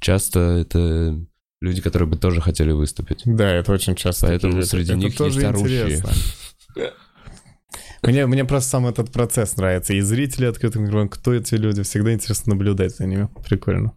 Часто 0.00 0.40
это 0.40 1.18
люди, 1.60 1.80
которые 1.82 2.08
бы 2.08 2.16
тоже 2.16 2.40
хотели 2.40 2.72
выступить. 2.72 3.22
Да, 3.24 3.50
это 3.50 3.72
очень 3.72 3.94
часто. 3.94 4.26
Поэтому 4.26 4.62
среди 4.62 4.92
Это 4.92 4.98
них 4.98 5.16
тоже 5.16 5.40
есть 5.40 5.46
орущие. 5.46 6.02
Мне, 8.02 8.26
мне 8.26 8.44
просто 8.44 8.70
сам 8.70 8.86
этот 8.86 9.10
процесс 9.10 9.56
нравится. 9.56 9.92
И 9.92 10.00
зрители 10.00 10.46
открытых 10.46 10.80
микрофонов, 10.82 11.10
кто 11.10 11.34
эти 11.34 11.54
люди, 11.54 11.82
всегда 11.82 12.12
интересно 12.12 12.54
наблюдать 12.54 12.94
за 12.94 13.06
ними. 13.06 13.28
Прикольно. 13.44 13.92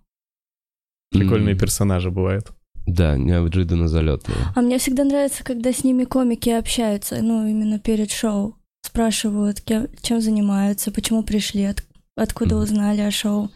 Прикольные 1.12 1.54
М, 1.54 1.60
персонажи 1.60 2.10
бывают. 2.10 2.48
Да, 2.86 3.18
неожиданно 3.18 3.88
залетные. 3.88 4.38
А 4.56 4.62
мне 4.62 4.80
всегда 4.80 5.04
нравится, 5.04 5.44
когда 5.44 5.72
с 5.72 5.84
ними 5.84 6.06
комики 6.06 6.50
общаются, 6.50 7.22
ну, 7.22 7.48
именно 7.48 7.78
перед 7.80 8.12
шоу. 8.12 8.56
Спрашивают, 8.90 9.62
чем 10.02 10.20
занимаются, 10.20 10.92
почему 10.92 11.22
пришли, 11.22 11.64
от- 11.66 11.84
откуда 12.18 12.56
Мгм. 12.56 12.64
узнали 12.64 13.02
о 13.02 13.12
шоу. 13.12 13.52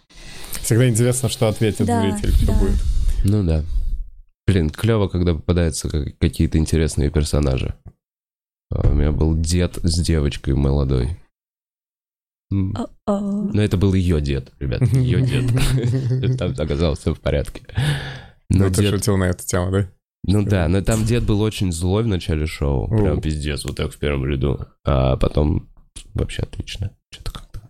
Всегда 0.62 0.88
интересно, 0.88 1.28
что 1.28 1.48
ответит 1.48 1.88
Да, 1.88 2.02
зритель, 2.02 2.36
кто 2.36 2.46
да. 2.46 2.60
будет. 2.60 2.76
Ну 3.26 3.44
да. 3.44 3.64
Блин, 4.46 4.70
клево, 4.70 5.08
когда 5.08 5.34
попадаются 5.34 5.90
как- 5.90 6.16
какие-то 6.20 6.60
интересные 6.60 7.10
персонажи. 7.10 7.74
А 8.72 8.88
У 8.90 8.94
меня 8.94 9.12
был 9.12 9.36
дед 9.36 9.80
с 9.82 10.00
девочкой 10.04 10.54
молодой. 10.54 11.18
Но 12.52 12.88
это 13.56 13.78
был 13.78 13.96
ее 13.96 14.22
дед, 14.22 14.52
ребят, 14.60 14.82
ее 14.94 15.22
дед. 15.22 16.38
Там 16.38 16.52
оказалось 16.52 17.00
все 17.00 17.16
в 17.16 17.20
порядке. 17.20 17.64
Но 18.50 18.66
Ну, 18.66 18.72
ты 18.72 18.84
дед 18.84 18.94
шутил 18.94 19.18
на 19.18 19.24
эту 19.30 19.44
тему, 19.44 19.72
да? 19.72 19.90
Ну 20.26 20.44
да, 20.44 20.68
но 20.70 20.82
там 20.82 21.04
дед 21.04 21.24
был 21.26 21.42
очень 21.42 21.72
злой 21.72 22.04
в 22.04 22.08
начале 22.08 22.46
шоу. 22.46 22.88
Прям 22.88 23.20
пиздец, 23.22 23.66
вот 23.66 23.76
так 23.78 23.92
в 23.92 23.98
первом 24.00 24.26
ряду. 24.26 24.68
А 24.86 25.18
потом 25.18 25.70
вообще 26.14 26.44
отлично. 26.44 26.96
Что-то 27.12 27.32
как-то. 27.34 27.62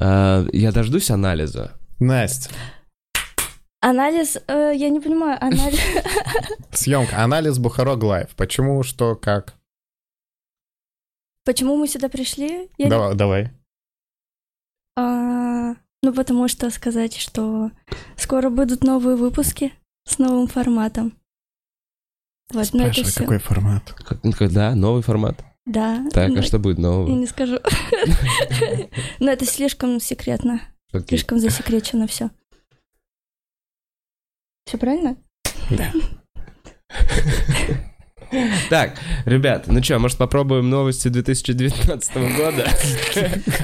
А, 0.00 0.44
я 0.52 0.72
дождусь 0.72 1.10
анализа. 1.10 1.76
Настя, 2.00 2.50
Анализ, 3.82 4.36
э, 4.46 4.72
я 4.76 4.90
не 4.90 5.00
понимаю, 5.00 5.38
анализ... 5.42 5.78
съемка, 6.72 7.22
анализ 7.24 7.58
Бухарог 7.58 8.02
Лайв. 8.02 8.28
Почему, 8.36 8.82
что, 8.82 9.16
как? 9.16 9.54
Почему 11.46 11.76
мы 11.76 11.88
сюда 11.88 12.08
пришли? 12.10 12.68
Я 12.76 12.84
не- 12.86 12.90
Давай, 12.90 13.14
давай. 13.14 13.50
А, 14.96 15.74
Ну, 16.02 16.12
потому 16.14 16.48
что 16.48 16.70
сказать, 16.70 17.16
что 17.16 17.70
скоро 18.16 18.50
будут 18.50 18.82
новые 18.84 19.16
выпуски 19.16 19.72
с 20.06 20.18
новым 20.18 20.46
форматом. 20.46 21.12
Вот, 22.52 22.68
ну 22.72 22.84
это 22.84 22.92
Спрашивай, 22.92 23.10
все. 23.10 23.20
какой 23.20 23.38
формат? 23.38 23.92
Как- 23.92 24.24
ну, 24.24 24.32
когда? 24.32 24.74
Новый 24.74 25.02
формат? 25.02 25.44
Да. 25.66 26.04
Так, 26.12 26.30
ну, 26.30 26.40
а 26.40 26.42
что 26.42 26.58
будет 26.58 26.78
Я 26.78 26.82
нового? 26.84 27.08
не 27.08 27.26
скажу. 27.26 27.58
Но 29.20 29.30
это 29.30 29.44
слишком 29.44 30.00
секретно. 30.00 30.60
Слишком 31.06 31.38
засекречено 31.38 32.06
все. 32.08 32.30
Все 34.66 34.78
правильно? 34.78 35.16
Так, 38.68 38.98
ребят, 39.24 39.64
ну 39.66 39.82
что, 39.82 39.98
может 39.98 40.16
попробуем 40.18 40.70
новости 40.70 41.08
2019 41.08 42.14
года? 42.36 42.68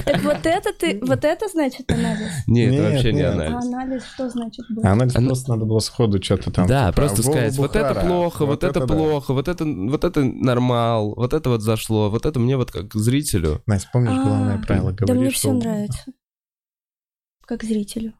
Так 0.05 0.21
вот 0.23 0.45
это 0.45 0.73
ты, 0.73 0.99
вот 1.01 1.23
это 1.23 1.47
значит 1.47 1.89
анализ? 1.91 2.31
Нет, 2.47 2.73
это 2.73 2.83
вообще 2.91 3.13
не 3.13 3.19
нет. 3.19 3.27
А 3.27 3.33
анализ. 3.33 3.65
анализ 3.65 4.03
что 4.05 4.29
значит 4.29 4.65
был? 4.69 4.83
А 4.85 4.91
анализ 4.91 5.15
Оно- 5.15 5.27
просто 5.27 5.49
надо 5.51 5.65
было 5.65 5.79
сходу 5.79 6.21
что-то 6.21 6.51
там. 6.51 6.67
Да, 6.67 6.87
типа, 6.87 7.01
просто 7.01 7.23
сказать, 7.23 7.55
вот 7.55 7.75
это 7.75 7.95
плохо, 7.95 8.45
вот 8.45 8.63
это 8.63 8.85
плохо, 8.85 9.33
вот 9.33 9.47
это, 9.47 9.65
вот 9.65 10.03
это 10.03 10.23
нормал, 10.23 11.13
вот 11.15 11.33
это 11.33 11.49
вот 11.49 11.61
зашло, 11.61 12.09
вот 12.09 12.25
это 12.25 12.39
мне 12.39 12.57
вот 12.57 12.71
как 12.71 12.93
зрителю. 12.93 13.61
Настя, 13.65 13.89
помнишь 13.93 14.11
А, 14.11 14.23
главное 14.23 14.57
правило? 14.57 14.91
Да 14.91 15.13
мне 15.13 15.29
все 15.29 15.53
нравится. 15.53 16.11
Как 17.45 17.63
зрителю. 17.63 18.13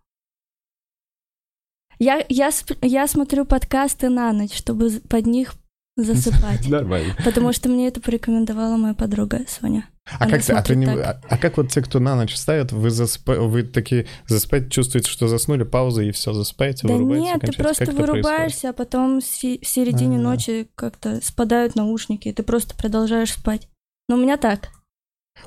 Я, 2.00 2.24
я, 2.30 2.52
я 2.82 3.08
смотрю 3.08 3.46
подкасты 3.46 4.10
на 4.10 4.32
ночь, 4.32 4.54
чтобы 4.54 4.90
под 5.10 5.26
них 5.26 5.54
засыпать. 5.98 6.66
Нормально. 6.70 7.16
Потому 7.26 7.52
что 7.54 7.70
мне 7.70 7.88
это 7.88 8.00
порекомендовала 8.00 8.78
моя 8.78 8.94
подруга 8.94 9.42
Соня. 9.48 9.90
А 10.10 10.24
Она 10.24 10.38
как, 10.38 10.46
ты, 10.46 10.54
а, 10.54 10.62
ты 10.62 10.76
не, 10.78 10.86
а, 10.86 11.20
а 11.30 11.38
как 11.38 11.58
вот 11.58 11.70
те, 11.70 11.82
кто 11.82 12.00
на 12.00 12.16
ночь 12.16 12.34
ставят, 12.36 12.72
вы, 12.72 12.88
заспа- 12.90 13.40
вы 13.46 13.64
такие 13.64 14.06
заспать, 14.26 14.72
чувствуете, 14.72 15.10
что 15.12 15.28
заснули, 15.28 15.64
пауза 15.64 16.02
и 16.04 16.12
все, 16.12 16.32
заспаете, 16.32 16.88
Да 16.88 16.94
вырубаетесь 16.94 17.26
нет, 17.26 17.42
ты 17.42 17.52
просто 17.52 17.86
Как 17.86 17.96
вырубаешься, 17.96 18.70
а 18.70 18.74
потом 18.74 19.20
в 19.20 19.26
се- 19.26 19.60
в 19.62 19.68
середине 19.68 20.18
А. 20.18 20.22
ночи 20.22 20.70
как-то 20.76 21.20
спадают 21.22 21.76
наушники, 21.76 22.30
и 22.30 22.34
ты 22.34 22.44
просто 22.44 22.74
продолжаешь 22.78 23.34
спать. 23.34 23.68
Но 24.08 24.16
у 24.16 24.20
меня 24.20 24.38
так. 24.38 24.70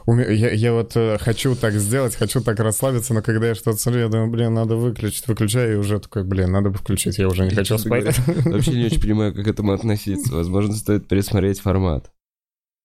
Я, 0.06 0.50
я 0.50 0.72
вот 0.72 0.92
э, 0.96 1.18
хочу 1.18 1.54
так 1.54 1.74
сделать, 1.74 2.16
хочу 2.16 2.40
так 2.40 2.58
расслабиться, 2.58 3.14
но 3.14 3.22
когда 3.22 3.48
я 3.48 3.54
что-то 3.54 3.76
смотрю, 3.78 4.02
я 4.02 4.08
думаю, 4.08 4.28
блин, 4.30 4.54
надо 4.54 4.76
выключить. 4.76 5.28
Выключаю 5.28 5.74
и 5.74 5.76
уже 5.76 6.00
такой, 6.00 6.24
блин, 6.24 6.50
надо 6.50 6.70
бы 6.70 6.78
включить, 6.78 7.18
я 7.18 7.28
уже 7.28 7.44
не 7.44 7.50
хочу 7.50 7.76
Честно 7.76 8.00
спать. 8.00 8.18
Вообще 8.46 8.72
не 8.72 8.86
очень 8.86 9.00
понимаю, 9.00 9.34
как 9.34 9.44
к 9.44 9.48
этому 9.48 9.72
относиться. 9.72 10.34
Возможно, 10.34 10.74
стоит 10.74 11.06
пересмотреть 11.06 11.60
формат. 11.60 12.10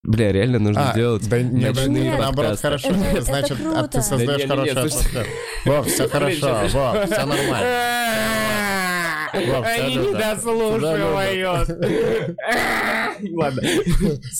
Бля, 0.04 0.30
реально 0.30 0.60
нужно 0.60 0.90
А, 0.90 0.92
сделать 0.92 1.28
да 1.28 1.42
не, 1.42 1.66
ночные 1.66 1.88
Нет, 2.04 2.18
наоборот, 2.20 2.60
хорошо. 2.60 2.88
Это- 2.90 2.98
это 3.00 3.22
Значит, 3.22 3.58
а 3.64 3.72
круто. 3.72 3.88
ты 3.88 4.02
создаешь 4.02 4.46
Да 4.46 4.54
не, 4.54 4.60
не, 4.62 4.68
не, 4.68 4.70
хорошую 4.70 4.90
слушайте. 4.90 5.08
атмосферу. 5.18 5.36
Вов, 5.64 5.86
все 5.88 6.08
хорошо, 6.08 6.60
Вов, 6.72 7.04
все 7.10 7.26
нормально. 7.26 8.62
Они 9.32 9.94
любят. 9.94 10.12
не 10.14 10.18
дослушивают. 10.18 11.68
Ладно. 13.32 13.62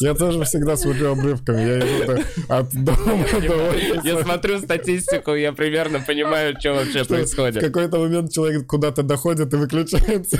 Я 0.00 0.14
тоже 0.14 0.44
всегда 0.44 0.76
смотрю 0.76 1.12
обрывками, 1.12 1.60
я 1.60 1.78
иду 1.78 2.22
от 2.48 2.72
дома 2.72 3.24
до. 3.40 3.74
Я 4.06 4.22
смотрю 4.22 4.58
статистику, 4.60 5.34
я 5.34 5.52
примерно 5.52 6.00
понимаю, 6.00 6.54
что 6.58 6.74
вообще 6.74 7.04
В 7.04 7.08
происходит. 7.08 7.62
какой-то 7.62 7.98
момент 7.98 8.32
человек 8.32 8.66
куда-то 8.66 9.02
доходит 9.02 9.52
и 9.52 9.56
выключается. 9.56 10.36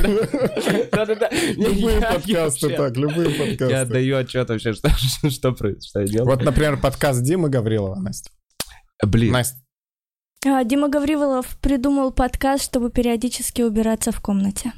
Да-да-да. 0.93 1.31
Любые 1.57 1.99
я 2.01 2.13
подкасты 2.13 2.71
так, 2.71 2.97
любые 2.97 3.31
Я 3.31 3.39
подкасты. 3.39 3.75
отдаю 3.75 4.17
отчет 4.19 4.49
вообще, 4.49 4.73
что, 4.73 5.53
происходит, 5.53 6.11
я. 6.11 6.25
Вот, 6.25 6.43
например, 6.43 6.77
подкаст 6.81 7.23
Димы 7.23 7.49
Гаврилова, 7.49 7.97
Настя. 7.97 8.31
Блин, 9.05 9.33
Настя, 9.33 9.57
Дима 10.65 10.89
Гаврилов 10.89 11.59
придумал 11.61 12.13
подкаст, 12.13 12.65
чтобы 12.65 12.91
периодически 12.91 13.63
убираться 13.63 14.13
в 14.13 14.21
комнате. 14.21 14.73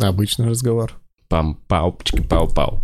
обычный 0.00 0.48
разговор. 0.48 1.00
пам 1.28 1.54
пау 1.68 1.92
пчки 1.92 2.20
пау 2.20 2.48
пау 2.48 2.80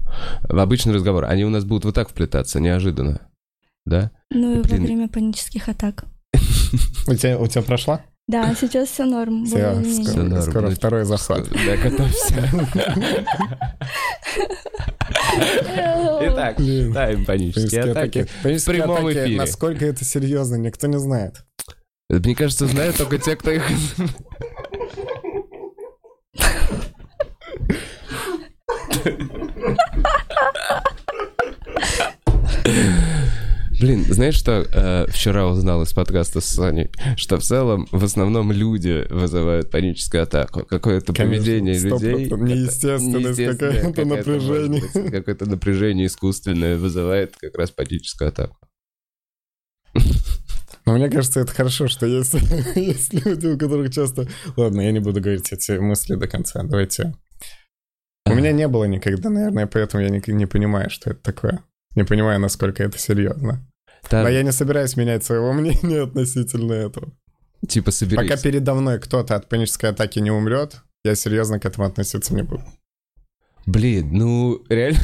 В 0.49 0.59
обычный 0.59 0.95
разговор. 0.95 1.25
Они 1.25 1.45
у 1.45 1.51
нас 1.51 1.65
будут 1.65 1.85
вот 1.85 1.95
так 1.95 2.09
вплетаться, 2.09 2.61
неожиданно. 2.61 3.29
Да? 3.85 4.13
Ну 4.31 4.61
и 4.61 4.63
Блин. 4.63 4.81
во 4.81 4.87
время 4.87 5.09
панических 5.09 5.69
атак. 5.69 6.05
У 7.09 7.15
тебя, 7.15 7.39
у 7.39 7.47
тебя 7.47 7.63
прошла? 7.63 8.01
Да, 8.29 8.55
сейчас 8.55 8.89
все 8.89 9.05
норм. 9.05 9.45
Всё 9.45 9.83
скоро, 9.85 10.23
норм. 10.25 10.43
скоро 10.43 10.71
второй 10.71 11.05
заход. 11.05 11.49
Да, 11.49 11.77
готовься. 11.77 12.35
Итак, 16.21 16.59
ставим 16.59 17.25
панические 17.25 17.83
атаки. 17.83 18.27
Панические 18.43 18.75
прямом 18.75 19.11
эфире. 19.12 19.37
Насколько 19.37 19.87
это 19.87 20.05
серьезно, 20.05 20.57
никто 20.57 20.87
не 20.87 20.99
знает. 20.99 21.45
Мне 22.09 22.35
кажется, 22.35 22.67
знают 22.67 22.97
только 22.97 23.19
те, 23.19 23.37
кто 23.37 23.51
их... 23.51 23.62
Блин, 33.79 34.05
знаешь, 34.09 34.37
что 34.37 34.65
э, 34.73 35.07
вчера 35.11 35.47
узнал 35.47 35.83
из 35.83 35.93
подкаста 35.93 36.41
с 36.41 36.47
Саней? 36.47 36.91
Что 37.17 37.39
в 37.39 37.43
целом 37.43 37.87
в 37.91 38.03
основном 38.05 38.51
люди 38.51 39.07
вызывают 39.11 39.71
паническую 39.71 40.23
атаку. 40.23 40.65
Какое-то 40.65 41.12
Конечно, 41.12 41.45
поведение 41.45 41.79
людей... 41.79 42.31
Неестественность, 42.31 43.37
какое-то 43.37 43.87
какое-то, 43.89 44.05
напряжение. 44.07 44.83
быть, 44.95 45.11
Какое-то 45.12 45.47
напряжение 45.47 46.07
искусственное 46.07 46.79
вызывает 46.79 47.37
как 47.37 47.57
раз 47.59 47.71
паническую 47.71 48.29
атаку. 48.29 48.57
Но 50.87 50.95
мне 50.95 51.11
кажется, 51.11 51.41
это 51.41 51.53
хорошо, 51.53 51.89
что 51.89 52.07
есть, 52.07 52.35
есть 52.77 53.12
люди, 53.12 53.47
у 53.47 53.59
которых 53.59 53.93
часто... 53.93 54.27
Ладно, 54.57 54.81
я 54.81 54.93
не 54.93 55.01
буду 55.01 55.21
говорить 55.21 55.53
эти 55.53 55.73
мысли 55.73 56.15
до 56.15 56.29
конца. 56.29 56.62
Давайте... 56.62 57.15
У 58.25 58.35
меня 58.35 58.53
не 58.53 58.67
было 58.69 58.85
никогда, 58.85 59.29
наверное, 59.29 59.67
поэтому 59.67 60.03
я 60.03 60.09
не, 60.09 60.23
не 60.27 60.47
понимаю, 60.47 60.91
что 60.91 61.11
это 61.11 61.21
такое. 61.23 61.62
Не 61.97 62.05
понимаю, 62.05 62.39
насколько 62.39 62.83
это 62.85 62.99
серьезно. 62.99 63.67
Там, 64.09 64.23
Но 64.23 64.29
я 64.29 64.43
не 64.45 64.53
собираюсь 64.53 64.97
менять 64.97 65.25
своего 65.25 65.53
мнения 65.55 66.03
относительно 66.03 66.73
этого. 66.73 67.13
типа, 67.67 67.91
соберись. 67.91 68.23
Пока 68.29 68.41
передо 68.41 68.75
мной 68.75 69.01
кто-то 69.01 69.35
от 69.35 69.49
панической 69.49 69.91
атаки 69.91 70.21
не 70.21 70.31
умрет, 70.31 70.83
я 71.05 71.15
серьезно 71.17 71.59
к 71.59 71.65
этому 71.65 71.87
относиться 71.89 72.35
не 72.35 72.43
буду. 72.43 72.63
Блин, 73.67 74.11
ну, 74.13 74.63
реально... 74.69 75.01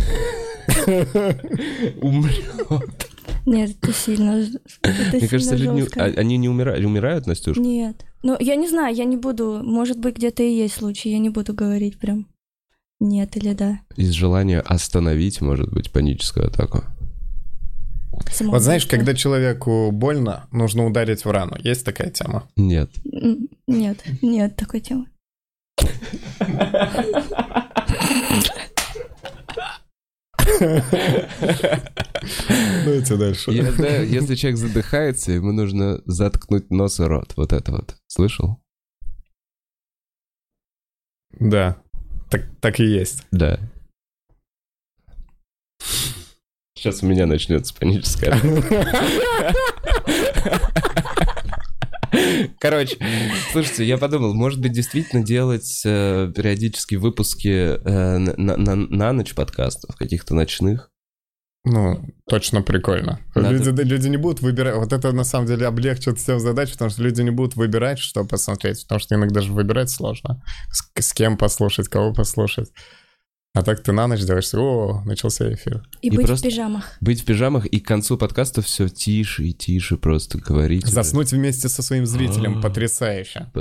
Умрет. 2.00 3.08
Нет, 3.44 3.70
это 3.82 3.92
сильно. 3.92 4.46
это 4.82 5.16
Мне 5.16 5.28
кажется, 5.28 5.56
люди, 5.56 5.88
а- 5.98 6.04
они 6.20 6.36
не 6.36 6.48
умирают. 6.48 6.84
Умирают, 6.84 7.26
Настюш? 7.26 7.56
Нет. 7.56 8.04
Ну, 8.22 8.36
я 8.38 8.54
не 8.54 8.68
знаю, 8.68 8.94
я 8.94 9.04
не 9.04 9.16
буду. 9.16 9.60
Может 9.64 9.98
быть, 9.98 10.16
где-то 10.16 10.44
и 10.44 10.50
есть 10.52 10.74
случай, 10.74 11.10
я 11.10 11.18
не 11.18 11.30
буду 11.30 11.52
говорить 11.54 11.98
прям 11.98 12.28
нет 13.02 13.36
или 13.36 13.52
да. 13.52 13.80
Из 13.96 14.10
желания 14.12 14.60
остановить, 14.60 15.40
может 15.40 15.72
быть, 15.72 15.90
паническую 15.90 16.46
атаку. 16.46 16.84
Самоубийство. 18.12 18.50
Вот 18.50 18.62
знаешь, 18.62 18.86
когда 18.86 19.14
человеку 19.14 19.90
больно, 19.90 20.46
нужно 20.52 20.86
ударить 20.86 21.24
в 21.24 21.30
рану. 21.30 21.56
Есть 21.58 21.84
такая 21.84 22.10
тема? 22.10 22.48
Нет. 22.56 22.90
Нет, 23.66 24.04
нет 24.22 24.56
такой 24.56 24.80
темы. 24.80 25.06
Давайте 32.84 33.16
дальше. 33.16 33.50
Я 33.50 33.72
знаю, 33.72 34.08
если 34.08 34.34
человек 34.36 34.58
задыхается, 34.58 35.32
ему 35.32 35.52
нужно 35.52 36.00
заткнуть 36.04 36.70
нос 36.70 37.00
и 37.00 37.04
рот. 37.04 37.32
Вот 37.36 37.52
это 37.52 37.72
вот. 37.72 37.96
Слышал? 38.06 38.62
Да, 41.40 41.81
так, 42.32 42.46
так 42.60 42.80
и 42.80 42.84
есть. 42.84 43.24
Да. 43.30 43.60
Сейчас 46.74 47.02
у 47.02 47.06
меня 47.06 47.26
начнется 47.26 47.74
паническая. 47.74 48.40
Короче, 52.58 52.96
слушайте, 53.52 53.84
я 53.84 53.96
подумал, 53.96 54.34
может 54.34 54.60
быть, 54.60 54.72
действительно 54.72 55.22
делать 55.24 55.82
э, 55.86 56.30
периодически 56.34 56.96
выпуски 56.96 57.48
э, 57.48 58.18
на, 58.18 58.56
на- 58.56 58.76
на 58.76 59.12
ночь 59.12 59.34
подкастов, 59.34 59.96
каких-то 59.96 60.34
ночных. 60.34 60.90
Ну, 61.64 62.04
точно 62.26 62.62
прикольно. 62.62 63.20
Надо- 63.36 63.50
Люди, 63.56 63.82
люди 63.82 64.08
не 64.08 64.16
будут 64.16 64.40
выбирать. 64.40 64.74
Вот 64.76 64.92
это 64.92 65.12
на 65.12 65.22
самом 65.24 65.46
деле 65.46 65.66
облегчит 65.66 66.18
всем 66.18 66.40
задачу, 66.40 66.72
потому 66.72 66.90
что 66.90 67.02
люди 67.02 67.22
не 67.22 67.30
будут 67.30 67.54
выбирать, 67.54 67.98
что 68.00 68.24
посмотреть. 68.24 68.82
Потому 68.82 68.98
что 68.98 69.14
иногда 69.14 69.40
же 69.42 69.52
выбирать 69.52 69.88
сложно. 69.90 70.42
С, 70.70 70.90
с 71.00 71.12
кем 71.12 71.36
послушать, 71.36 71.88
кого 71.88 72.12
послушать. 72.12 72.72
А 73.54 73.62
так 73.62 73.82
ты 73.82 73.92
на 73.92 74.06
ночь 74.08 74.22
делаешь, 74.22 74.52
о, 74.54 75.02
начался 75.04 75.52
эфир. 75.52 75.86
И, 76.00 76.08
И 76.08 76.16
быть 76.16 76.26
просто- 76.26 76.48
в 76.48 76.50
пижамах. 76.50 76.96
Быть 77.00 77.20
в 77.20 77.24
пижамах 77.26 77.66
и 77.66 77.78
к 77.80 77.86
концу 77.86 78.16
подкаста 78.18 78.60
все 78.62 78.88
тише 78.88 79.44
и 79.44 79.52
тише 79.52 79.96
просто 79.98 80.38
говорить. 80.38 80.86
Заснуть 80.86 81.32
вместе 81.32 81.68
со 81.68 81.82
своим 81.82 82.06
зрителем 82.06 82.58
А. 82.58 82.62
потрясающе. 82.62 83.52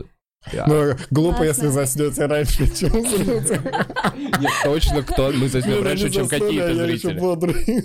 Да. 0.51 0.65
Ну, 0.67 0.95
глупо, 1.12 1.38
Классно. 1.43 1.65
если 1.65 1.67
заснете 1.67 2.25
раньше, 2.25 2.65
чем 2.75 2.95
уснете. 2.99 3.62
Нет, 4.39 4.51
точно 4.63 5.04
кто 5.04 5.32
мы 5.32 5.47
заснем 5.47 5.84
раньше, 5.84 6.10
чем 6.10 6.27
какие-то 6.27 6.67
я 6.71 6.84
еще 6.86 6.86
зрители. 7.08 7.19
бодрый. 7.19 7.84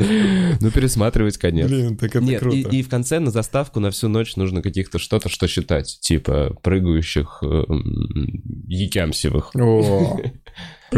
Ну, 0.00 0.70
пересматривать 0.70 1.38
конец. 1.38 1.68
Блин, 1.68 1.96
так 1.96 2.10
это 2.10 2.20
Нет, 2.24 2.36
и, 2.40 2.44
круто. 2.44 2.56
и 2.76 2.82
в 2.82 2.88
конце 2.88 3.18
на 3.18 3.30
заставку 3.32 3.80
на 3.80 3.90
всю 3.90 4.08
ночь 4.08 4.36
нужно 4.36 4.62
каких-то 4.62 4.98
что-то, 4.98 5.28
что 5.28 5.48
считать. 5.48 5.98
Типа 6.00 6.56
прыгающих 6.62 7.40
эм, 7.42 8.42
якямсевых. 8.68 9.50
О, 9.56 10.20
Или 10.22 10.32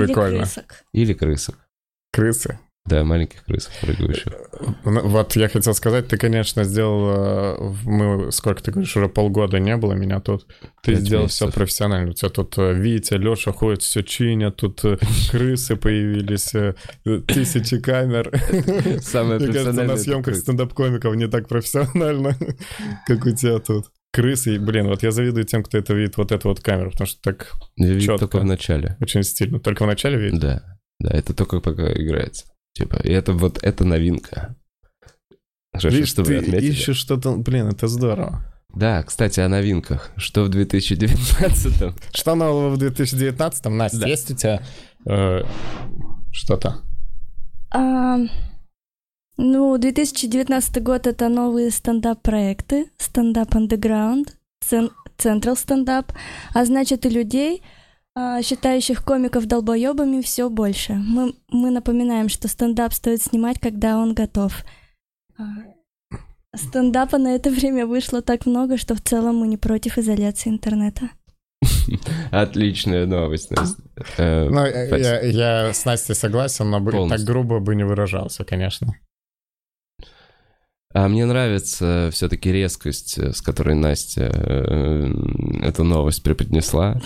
Прикольно. 0.06 0.38
крысок. 0.40 0.84
Или 0.92 1.14
крысок. 1.14 1.58
крысы. 2.12 2.58
Да, 2.86 3.04
маленьких 3.04 3.44
крысок 3.44 3.72
прыгающих. 3.82 4.32
Ну, 4.84 5.08
Вот 5.08 5.36
я 5.36 5.48
хотел 5.48 5.74
сказать, 5.74 6.08
ты, 6.08 6.16
конечно, 6.16 6.64
сделал... 6.64 7.10
э, 7.14 7.72
Мы, 7.84 8.32
сколько 8.32 8.62
ты 8.62 8.72
говоришь, 8.72 8.96
уже 8.96 9.08
полгода 9.08 9.58
не 9.60 9.76
было 9.76 9.92
меня 9.92 10.18
тут. 10.20 10.46
Ты 10.82 10.94
Пять 10.94 11.00
сделал 11.02 11.24
месяцев. 11.24 11.50
все 11.50 11.54
профессионально. 11.58 12.10
У 12.10 12.14
тебя 12.14 12.30
тут 12.30 12.56
э, 12.58 12.72
Витя, 12.72 13.14
Леша 13.14 13.52
ходят, 13.52 13.82
все 13.82 14.02
чинят, 14.02 14.56
тут 14.56 14.82
э, 14.84 14.98
крысы 15.30 15.76
появились, 15.76 16.54
э, 16.54 16.74
тысячи 17.28 17.78
камер. 17.78 18.32
Самое 19.02 19.38
Мне 19.38 19.52
кажется, 19.52 19.82
на 19.84 19.96
съемках 19.96 20.34
стендап-комиков 20.36 21.14
не 21.14 21.28
так 21.28 21.48
профессионально, 21.48 22.34
как 23.06 23.24
у 23.26 23.30
тебя 23.30 23.58
тут. 23.58 23.86
Крысы, 24.12 24.58
блин, 24.58 24.88
вот 24.88 25.04
я 25.04 25.12
завидую 25.12 25.44
тем, 25.44 25.62
кто 25.62 25.78
это 25.78 25.94
видит, 25.94 26.16
вот 26.16 26.32
эту 26.32 26.48
вот 26.48 26.60
камеру, 26.60 26.90
потому 26.90 27.06
что 27.06 27.20
так 27.22 27.52
Я 27.76 28.00
чётко. 28.00 28.26
только 28.26 28.38
в 28.40 28.44
начале. 28.44 28.96
очень 29.00 29.22
стильно. 29.22 29.60
Только 29.60 29.84
в 29.84 29.86
начале 29.86 30.16
видит? 30.18 30.40
Да, 30.40 30.62
да, 30.98 31.10
это 31.10 31.34
только 31.34 31.60
пока 31.60 31.92
играется. 31.92 32.46
Типа, 32.74 32.96
и 32.96 33.10
это 33.10 33.32
вот, 33.32 33.58
это 33.62 33.84
новинка. 33.84 34.56
Видишь, 35.82 36.08
что 36.08 36.22
вы 36.22 36.28
ты 36.28 36.36
отметили. 36.38 36.66
ищешь 36.70 36.96
что-то... 36.96 37.36
Блин, 37.36 37.68
это 37.68 37.86
здорово. 37.88 38.44
Да, 38.74 39.02
кстати, 39.02 39.40
о 39.40 39.48
новинках. 39.48 40.10
Что 40.16 40.44
в 40.44 40.48
2019 40.48 41.94
Что 42.14 42.34
нового 42.34 42.70
в 42.74 42.78
2019-м? 42.78 43.76
Настя, 43.76 44.00
Да. 44.00 44.06
есть 44.08 44.30
у 44.30 44.36
тебя 44.36 44.62
э, 45.06 45.42
что-то? 46.32 46.82
А, 47.72 48.18
ну, 49.36 49.76
2019 49.78 50.82
год— 50.82 51.06
это 51.08 51.28
новые 51.28 51.70
стендап-проекты. 51.70 52.86
Стендап 52.98 53.54
Underground, 53.54 54.34
Цен- 54.64 54.90
Central 55.18 55.56
стендап. 55.56 56.12
А 56.54 56.64
значит, 56.64 57.06
и 57.06 57.10
людей, 57.10 57.62
а, 58.14 58.42
считающих 58.42 59.04
комиков 59.04 59.46
долбоебами, 59.46 60.20
все 60.20 60.48
больше. 60.50 60.94
Мы, 60.94 61.34
мы 61.48 61.70
напоминаем, 61.70 62.28
что 62.28 62.48
стендап 62.48 62.92
стоит 62.92 63.22
снимать, 63.22 63.58
когда 63.60 63.98
он 63.98 64.14
готов. 64.14 64.64
А, 65.38 65.44
Стендапа 66.56 67.18
на 67.18 67.34
это 67.34 67.50
время 67.50 67.86
вышло 67.86 68.22
так 68.22 68.46
много, 68.46 68.76
что 68.76 68.94
в 68.94 69.00
целом 69.00 69.36
мы 69.36 69.46
не 69.48 69.56
против 69.56 69.98
изоляции 69.98 70.50
интернета. 70.50 71.10
Отличная 72.30 73.06
новость, 73.06 73.50
Ну, 73.50 74.64
э, 74.64 75.30
я, 75.30 75.72
с 75.72 75.84
Настей 75.84 76.14
согласен, 76.14 76.70
но 76.70 76.80
бы- 76.80 77.08
так 77.08 77.20
грубо 77.20 77.60
бы 77.60 77.74
не 77.74 77.84
выражался, 77.84 78.44
конечно. 78.44 78.94
А 80.92 81.06
мне 81.06 81.24
нравится 81.24 82.08
все-таки 82.12 82.50
резкость, 82.50 83.16
э, 83.16 83.32
с 83.32 83.40
которой 83.40 83.76
Настя 83.76 84.28
э, 84.34 85.12
эту 85.62 85.84
новость 85.84 86.24
преподнесла. 86.24 87.00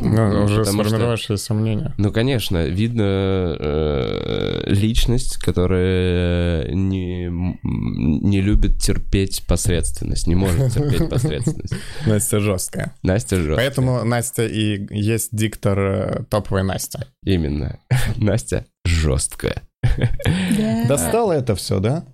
Ну, 0.00 0.44
уже 0.44 0.64
что- 0.64 0.72
сформировавшееся 0.72 1.52
мнение. 1.52 1.92
Ну, 1.98 2.12
конечно, 2.12 2.64
видно 2.66 3.56
э, 3.60 4.62
личность, 4.64 5.36
которая 5.36 6.72
не, 6.72 7.26
не 7.62 8.40
любит 8.40 8.78
терпеть 8.78 9.42
посредственность, 9.46 10.26
не 10.26 10.34
может 10.34 10.72
терпеть 10.72 11.08
посредственность. 11.10 11.74
Настя 12.06 12.40
жесткая. 12.40 12.94
Настя 13.02 13.36
же. 13.36 13.54
Поэтому 13.54 14.02
Настя 14.02 14.46
и 14.46 14.86
есть 14.96 15.28
диктор 15.36 16.24
топовой 16.30 16.62
Настя. 16.70 17.06
Именно. 17.22 17.80
Настя 18.16 18.64
жесткая. 18.86 19.62
Да, 19.82 20.86
Достало 20.88 21.32
это 21.32 21.54
все, 21.54 21.80
да? 21.80 22.06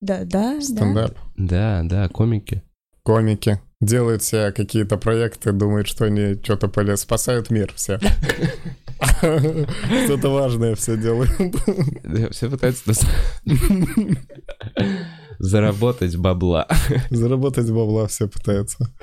Да, 0.00 0.24
да. 0.24 0.54
да. 0.54 0.60
Стендап. 0.60 1.18
Да, 1.36 1.82
да, 1.84 2.08
комики. 2.08 2.62
Комики. 3.02 3.60
Делают 3.80 4.22
себе 4.22 4.52
какие-то 4.52 4.98
проекты, 4.98 5.52
думают, 5.52 5.86
что 5.88 6.04
они 6.04 6.34
что-то 6.42 6.68
полез, 6.68 7.00
спасают 7.00 7.50
мир 7.50 7.72
все. 7.74 7.98
Что-то 10.04 10.28
важное 10.28 10.74
все 10.74 10.98
делают. 10.98 11.30
Все 12.32 12.50
пытаются 12.50 12.92
заработать 15.38 16.16
бабла. 16.16 16.68
Заработать 17.10 17.70
бабла 17.70 18.06
все 18.08 18.28
пытаются. 18.28 18.94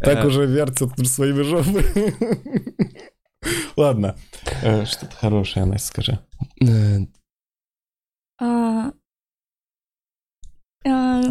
Так 0.00 0.24
Э. 0.24 0.26
уже 0.26 0.46
вертят 0.46 0.98
своими 1.06 1.42
жопами. 1.42 1.84
Ладно. 3.76 4.16
Э, 4.62 4.84
Что-то 4.86 5.14
хорошее, 5.14 5.66
Настя, 5.66 5.86
скажи. 5.86 6.18
Э, 10.84 10.88
А, 10.90 11.22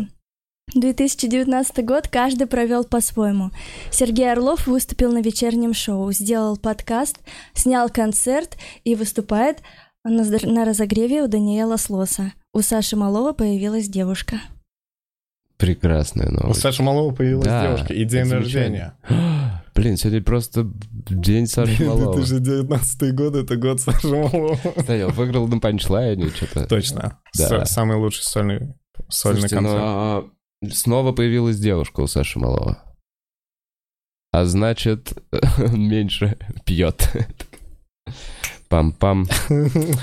2019 0.74 1.86
год 1.86 2.08
каждый 2.08 2.48
провел 2.48 2.84
по-своему. 2.84 3.52
Сергей 3.92 4.32
Орлов 4.32 4.66
выступил 4.68 5.12
на 5.12 5.22
вечернем 5.22 5.74
шоу, 5.74 6.12
сделал 6.12 6.58
подкаст, 6.58 7.20
снял 7.54 7.90
концерт 7.90 8.58
и 8.84 8.96
выступает 8.96 9.60
на, 10.04 10.66
разогреве 10.66 11.24
у 11.24 11.28
Даниэла 11.28 11.78
Слоса. 11.78 12.34
У 12.54 12.62
Саши 12.62 12.96
Малова 12.96 13.34
появилась 13.34 13.88
девушка. 13.88 14.38
Прекрасная 15.58 16.30
У 16.30 16.32
новость. 16.32 16.62
Саши 16.62 16.82
Малова 16.84 17.14
появилась 17.14 17.46
Да, 17.46 17.68
девушка 17.68 17.94
и 17.94 18.04
день 18.04 18.30
рождения. 18.30 18.98
Блин, 19.76 19.98
сегодня 19.98 20.22
просто 20.22 20.70
день 21.10 21.48
Саши 21.48 21.84
Малова. 21.86 22.16
2019 22.16 23.16
год— 23.16 23.36
это 23.38 23.56
год 23.56 23.80
Саши 23.80 24.08
Малова. 24.08 24.58
Кстати, 24.78 25.04
он 25.04 25.12
выиграл 25.12 25.48
на 25.48 25.60
панчлайне 25.60 26.30
что-то. 26.30 26.66
Точно. 26.68 27.20
Да. 27.38 27.66
Самый 27.66 27.98
лучший 27.98 28.24
сольный 28.24 28.74
сольный 29.10 29.42
Слушайте, 29.42 29.56
концерт. 29.56 29.80
но 29.82 30.32
снова 30.72 31.12
появилась 31.12 31.58
девушка 31.60 32.02
у 32.02 32.08
Саши 32.08 32.40
Малова. 32.40 32.78
А 34.32 34.46
значит, 34.46 35.14
он 35.60 35.82
меньше 35.88 36.38
пьет. 36.66 37.10
Пам-пам. 38.70 39.28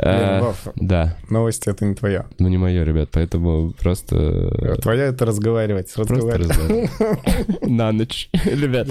Э, 0.00 0.40
Вов, 0.40 0.68
Да, 0.76 1.16
новости— 1.28 1.68
это 1.70 1.84
не 1.84 1.94
твое. 1.94 2.26
ну 2.38 2.46
не 2.48 2.56
мое, 2.56 2.84
ребят, 2.84 3.08
поэтому 3.10 3.72
просто... 3.72 4.76
Твое— 4.80 5.02
это 5.06 5.24
разговаривать. 5.26 5.92
Просто 5.92 6.14
разговаривать. 6.14 6.50
разговаривать. 6.50 7.62
На 7.66 7.90
ночь. 7.90 8.28
Ребят, 8.44 8.86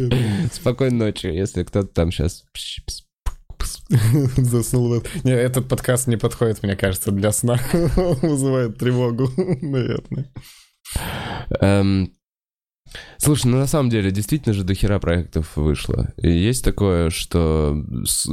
спокойной 0.52 0.98
ночи, 0.98 1.28
если 1.28 1.64
кто-то 1.64 1.88
там 1.88 2.12
сейчас... 2.12 2.44
Заснул. 4.38 5.04
Не, 5.24 5.32
этот 5.32 5.68
подкаст 5.68 6.08
не 6.08 6.18
подходит, 6.18 6.64
мне 6.64 6.76
кажется, 6.76 7.12
для 7.12 7.32
сна. 7.32 7.60
Вызывает 7.74 8.78
тревогу, 8.78 9.30
наверное. 9.62 10.32
Эм, 11.60 12.12
Слушай, 13.18 13.48
ну 13.48 13.58
на 13.58 13.68
самом 13.68 13.90
деле, 13.90 14.12
действительно 14.12 14.54
же 14.54 14.64
дохера 14.64 14.98
проектов 15.00 15.58
вышло. 15.58 16.14
И 16.18 16.30
есть 16.32 16.64
такое, 16.64 17.10
что 17.10 17.76
с- 18.06 18.30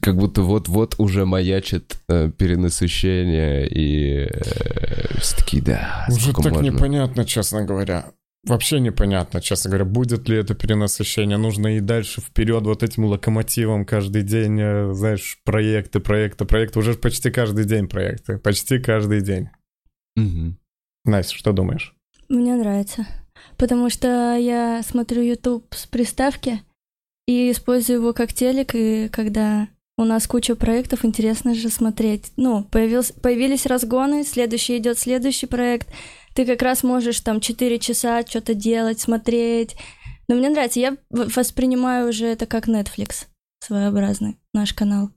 как 0.00 0.16
будто 0.16 0.42
вот-вот 0.42 0.94
уже 0.98 1.26
маячит 1.26 1.98
э, 2.08 2.30
перенасыщение, 2.30 3.66
и 3.68 4.28
э, 4.30 5.18
все 5.20 5.36
таки 5.36 5.60
да, 5.60 6.06
Уже 6.08 6.32
так 6.32 6.44
можно? 6.52 6.60
непонятно, 6.60 7.24
честно 7.24 7.64
говоря. 7.64 8.12
Вообще 8.46 8.78
непонятно, 8.78 9.40
честно 9.40 9.70
говоря, 9.70 9.84
будет 9.84 10.28
ли 10.28 10.36
это 10.36 10.54
перенасыщение. 10.54 11.36
Нужно 11.36 11.76
и 11.76 11.80
дальше 11.80 12.20
вперед 12.20 12.62
вот 12.62 12.84
этим 12.84 13.06
локомотивом 13.06 13.84
каждый 13.84 14.22
день, 14.22 14.60
э, 14.60 14.92
знаешь, 14.92 15.40
проекты, 15.44 15.98
проекты, 15.98 16.44
проекты. 16.44 16.78
Уже 16.78 16.94
почти 16.94 17.32
каждый 17.32 17.64
день 17.64 17.88
проекты. 17.88 18.38
Почти 18.38 18.78
каждый 18.78 19.20
день. 19.20 19.48
Мгм. 20.14 20.58
Настя, 21.04 21.34
что 21.34 21.52
думаешь? 21.52 21.96
Мне 22.28 22.54
нравится. 22.54 23.06
Потому 23.56 23.90
что 23.90 24.36
я 24.36 24.82
смотрю 24.84 25.22
YouTube 25.22 25.66
с 25.74 25.86
приставки 25.86 26.60
и 27.26 27.50
использую 27.50 27.98
его 27.98 28.12
как 28.12 28.32
телек, 28.32 28.74
и 28.74 29.08
когда 29.08 29.68
у 29.98 30.04
нас 30.04 30.26
куча 30.26 30.54
проектов, 30.54 31.04
интересно 31.04 31.54
же 31.54 31.68
смотреть. 31.68 32.32
Ну, 32.36 32.64
появился, 32.64 33.12
появились 33.14 33.66
разгоны, 33.66 34.24
следующий 34.24 34.76
идет 34.76 34.98
следующий 34.98 35.46
проект. 35.46 35.88
Ты 36.36 36.44
как 36.44 36.60
раз 36.60 36.82
можешь 36.82 37.20
там 37.20 37.40
4 37.40 37.78
часа 37.78 38.22
что-то 38.26 38.52
делать, 38.52 39.00
смотреть. 39.00 39.74
Но 40.28 40.34
мне 40.34 40.50
нравится. 40.50 40.80
Я 40.80 40.96
воспринимаю 41.08 42.10
уже 42.10 42.26
это 42.26 42.44
как 42.44 42.68
Netflix 42.68 43.24
своеобразный, 43.60 44.36
наш 44.52 44.74
канал. 44.74 45.08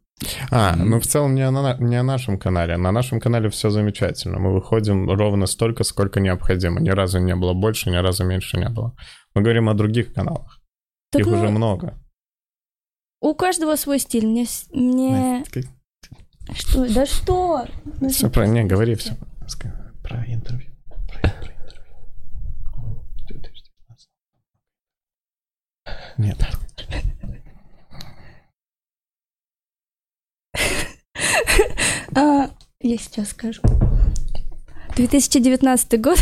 А, 0.49 0.77
ну 0.77 1.01
в 1.01 1.05
целом 1.05 1.35
не 1.35 1.45
о, 1.45 1.77
не 1.79 1.97
о 1.97 2.03
нашем 2.03 2.39
канале. 2.39 2.77
На 2.77 2.93
нашем 2.93 3.19
канале 3.19 3.49
все 3.49 3.69
замечательно. 3.69 4.39
Мы 4.39 4.53
выходим 4.53 5.09
ровно 5.09 5.45
столько, 5.45 5.83
сколько 5.83 6.21
необходимо. 6.21 6.79
Ни 6.79 6.89
разу 6.89 7.19
не 7.19 7.35
было 7.35 7.53
больше, 7.53 7.89
ни 7.89 7.97
разу 7.97 8.23
меньше 8.23 8.57
не 8.57 8.69
было. 8.69 8.95
Мы 9.35 9.41
говорим 9.41 9.67
о 9.67 9.73
других 9.73 10.13
каналах. 10.13 10.61
Так, 11.11 11.21
Их 11.21 11.27
ну, 11.27 11.37
уже 11.37 11.49
много. 11.49 12.01
у 13.19 13.35
каждого 13.35 13.75
свой 13.75 13.99
стиль. 13.99 14.25
Мне... 14.25 14.45
мне... 14.71 15.43
Что? 16.53 16.93
Да 16.93 17.05
что? 17.05 17.65
Все 18.09 18.29
про... 18.29 18.47
Не, 18.47 18.63
говори 18.63 18.95
все. 18.95 19.17
Про 20.01 20.23
интервью. 20.25 20.69
Про 21.11 21.29
про 21.29 21.41
интервью. 23.35 23.63
2019. 23.87 24.09
Нет. 26.17 26.37
А, 32.15 32.49
я 32.81 32.97
сейчас 32.97 33.29
скажу. 33.29 33.61
2019 34.95 36.01
год. 36.01 36.17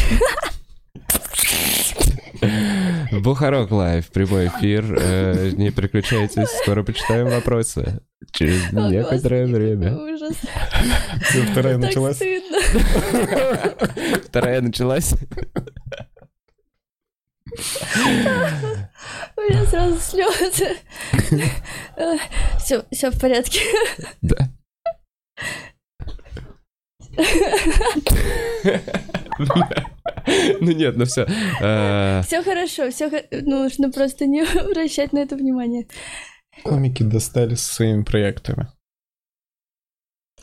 Бухарок 3.12 3.71
Лайв, 3.71 4.08
прямой 4.10 4.47
эфир. 4.47 4.86
Э, 5.00 5.50
не 5.56 5.71
переключайтесь, 5.71 6.50
скоро 6.62 6.84
почитаем 6.84 7.28
вопросы. 7.30 8.02
Через 8.32 8.71
О, 8.73 8.89
некоторое 8.89 9.47
Господи, 9.47 9.63
время. 9.63 9.95
Ужас. 9.97 10.38
Вторая 11.52 11.76
Так 11.76 11.82
началась. 11.88 12.15
стыдно. 12.17 12.57
Вторая 14.26 14.62
началась. 14.62 15.14
У 19.36 19.42
меня 19.42 19.66
сразу 19.66 20.00
слезы. 20.00 20.78
Все, 22.60 22.84
все 22.92 23.12
в 23.12 23.20
порядке. 23.20 23.60
Да. 24.22 24.50
Ну 30.60 30.72
нет, 30.72 30.98
ну 30.98 31.06
все. 31.06 31.26
Все 31.26 32.44
хорошо, 32.44 32.92
все 32.92 33.10
нужно 33.32 33.92
просто 33.92 34.26
не 34.26 34.42
обращать 34.60 35.14
на 35.14 35.20
это 35.20 35.36
внимание. 35.36 35.88
Комики 36.64 37.04
достали 37.04 37.56
со 37.56 37.76
своими 37.76 38.04
проектами. 38.04 38.68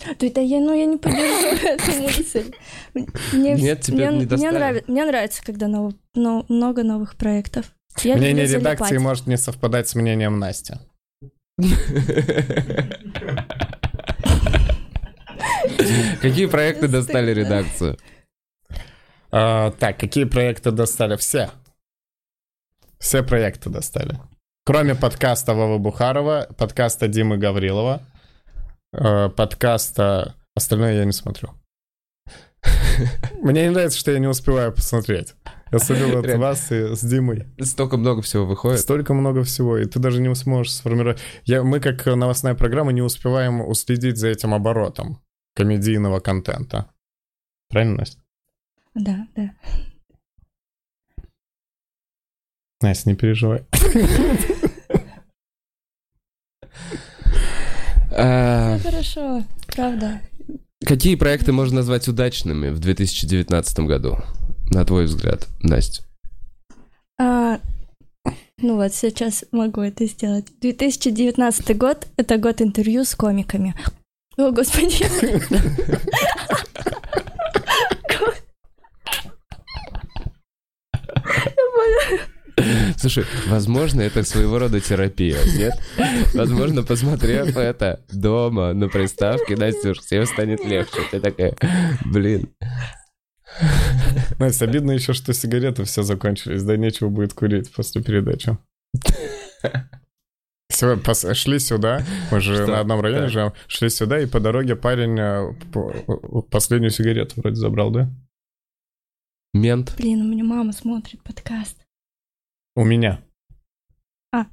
Да 0.00 0.26
это 0.26 0.40
я, 0.40 0.58
ну 0.60 0.74
я 0.76 0.86
не 0.86 0.96
поддерживаю 0.96 1.56
эту 1.76 2.02
мысль. 2.02 2.52
Мне, 3.32 3.54
Нет, 3.54 3.80
тебе 3.80 4.10
мне, 4.10 4.26
не 4.26 4.36
мне, 4.36 4.50
нравится, 4.50 4.90
мне 4.90 5.04
нравится, 5.04 5.42
когда 5.44 5.66
нов- 5.68 5.94
но- 6.14 6.44
много 6.48 6.82
новых 6.82 7.16
проектов. 7.16 7.66
Я 8.02 8.16
Мнение 8.16 8.44
редакции 8.46 8.84
залипать. 8.86 9.00
может 9.02 9.26
не 9.28 9.36
совпадать 9.36 9.88
с 9.88 9.94
мнением 9.94 10.38
Насти. 10.40 10.74
Какие 16.20 16.46
проекты 16.46 16.88
достали 16.88 17.32
редакцию? 17.32 17.98
А, 19.30 19.70
так, 19.72 19.98
какие 19.98 20.24
проекты 20.24 20.70
достали? 20.70 21.16
Все. 21.16 21.50
Все 22.98 23.22
проекты 23.22 23.70
достали. 23.70 24.18
Кроме 24.64 24.94
подкаста 24.94 25.54
Вовы 25.54 25.78
Бухарова, 25.78 26.48
подкаста 26.56 27.08
Димы 27.08 27.36
Гаврилова, 27.36 28.02
э, 28.96 29.28
подкаста... 29.30 30.34
Остальное 30.56 30.94
я 30.94 31.04
не 31.04 31.12
смотрю. 31.12 31.50
Мне 33.42 33.64
не 33.64 33.70
нравится, 33.70 33.98
что 33.98 34.12
я 34.12 34.18
не 34.18 34.28
успеваю 34.28 34.72
посмотреть. 34.72 35.34
Я 35.72 35.78
смотрел 35.80 36.20
от 36.20 36.38
вас 36.38 36.70
и 36.70 36.94
с 36.94 37.00
Димой. 37.00 37.46
Столько 37.60 37.96
много 37.96 38.22
всего 38.22 38.46
выходит. 38.46 38.78
Столько 38.78 39.12
много 39.14 39.42
всего, 39.42 39.76
и 39.76 39.86
ты 39.86 39.98
даже 39.98 40.20
не 40.20 40.32
сможешь 40.34 40.72
сформировать. 40.72 41.18
Я, 41.44 41.64
мы, 41.64 41.80
как 41.80 42.06
новостная 42.06 42.54
программа, 42.54 42.92
не 42.92 43.02
успеваем 43.02 43.60
уследить 43.60 44.16
за 44.16 44.28
этим 44.28 44.54
оборотом 44.54 45.20
комедийного 45.56 46.20
контента. 46.20 46.90
Правильно, 47.68 47.98
Настя? 47.98 48.18
Да, 48.94 49.26
да. 49.34 49.50
Настя, 52.80 53.08
не 53.10 53.16
переживай. 53.16 53.64
А, 58.16 58.78
Всё 58.78 58.90
хорошо, 58.90 59.44
правда. 59.66 60.20
Какие 60.84 61.16
проекты 61.16 61.52
можно 61.52 61.76
назвать 61.76 62.08
удачными 62.08 62.68
в 62.68 62.78
2019 62.78 63.80
году, 63.80 64.18
на 64.70 64.84
твой 64.84 65.06
взгляд, 65.06 65.48
Настя? 65.60 66.02
А, 67.18 67.58
ну 68.58 68.76
вот, 68.76 68.94
сейчас 68.94 69.44
могу 69.50 69.80
это 69.80 70.06
сделать. 70.06 70.46
2019 70.60 71.76
год— 71.76 72.06
это 72.16 72.38
год 72.38 72.60
интервью 72.60 73.04
с 73.04 73.14
комиками. 73.14 73.74
О, 74.36 74.50
господи. 74.50 75.04
Слушай, 82.96 83.24
возможно, 83.48 84.00
это 84.00 84.22
своего 84.22 84.58
рода 84.58 84.80
терапия, 84.80 85.38
нет? 85.56 85.74
Возможно, 86.34 86.82
посмотрев 86.82 87.56
это 87.56 88.00
дома 88.12 88.72
на 88.72 88.88
приставке, 88.88 89.56
Настюш, 89.56 89.98
всем 90.00 90.24
станет 90.26 90.64
легче. 90.64 90.98
Ты 91.10 91.20
такая, 91.20 91.56
блин. 92.04 92.48
Настя, 94.38 94.64
обидно 94.66 94.92
еще, 94.92 95.12
что 95.12 95.32
сигареты 95.32 95.84
все 95.84 96.02
закончились, 96.02 96.62
да 96.62 96.76
нечего 96.76 97.08
будет 97.08 97.34
курить 97.34 97.72
после 97.72 98.02
передачи. 98.02 98.56
Все, 100.68 100.94
пос- 100.96 101.34
шли 101.34 101.58
сюда, 101.60 102.02
мы 102.32 102.40
же 102.40 102.54
Что? 102.54 102.66
на 102.66 102.80
одном 102.80 103.00
районе 103.00 103.22
Так. 103.22 103.30
живем, 103.30 103.52
шли 103.68 103.90
сюда, 103.90 104.18
и 104.20 104.26
по 104.26 104.40
дороге 104.40 104.74
парень 104.74 105.16
э, 105.18 105.52
по- 105.72 106.42
последнюю 106.50 106.90
сигарету 106.90 107.34
вроде 107.40 107.56
забрал, 107.56 107.90
да? 107.90 108.10
Мент. 109.52 109.94
Блин, 109.96 110.22
у 110.22 110.24
меня 110.32 110.42
мама 110.42 110.72
смотрит 110.72 111.22
подкаст. 111.22 111.76
У 112.76 112.84
меня. 112.84 113.20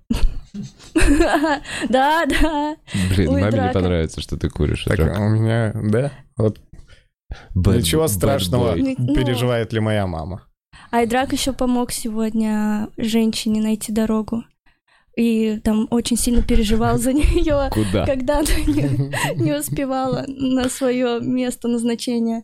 Да, 1.90 2.26
да. 2.26 2.76
Блин, 3.16 3.30
Ой, 3.30 3.42
маме 3.42 3.62
не 3.68 3.74
понравится, 3.74 4.22
что 4.22 4.38
ты 4.38 4.50
куришь. 4.50 4.84
Так, 4.84 4.98
Драка. 4.98 5.20
у 5.20 5.30
меня, 5.30 5.72
да? 5.74 6.12
Вот 6.38 6.60
Bad- 7.56 7.78
ничего 7.78 8.08
страшного, 8.08 8.76
boy. 8.76 8.96
Ну, 8.98 9.16
переживает 9.16 9.72
ли 9.74 9.80
моя 9.80 10.06
мама. 10.08 10.44
Айдрак 10.92 11.32
еще 11.32 11.54
помог 11.54 11.92
сегодня 11.92 12.90
женщине 12.98 13.62
найти 13.62 13.92
дорогу. 13.94 14.44
И 15.16 15.60
там 15.64 15.88
очень 15.90 16.18
сильно 16.18 16.42
переживал 16.42 16.98
за 16.98 17.14
нее, 17.14 17.70
Куда? 17.72 18.06
когда 18.06 18.40
она 18.40 18.56
не, 18.68 19.42
не 19.42 19.54
успевала 19.58 20.26
на 20.28 20.70
свое 20.70 21.20
место 21.22 21.68
назначения. 21.70 22.44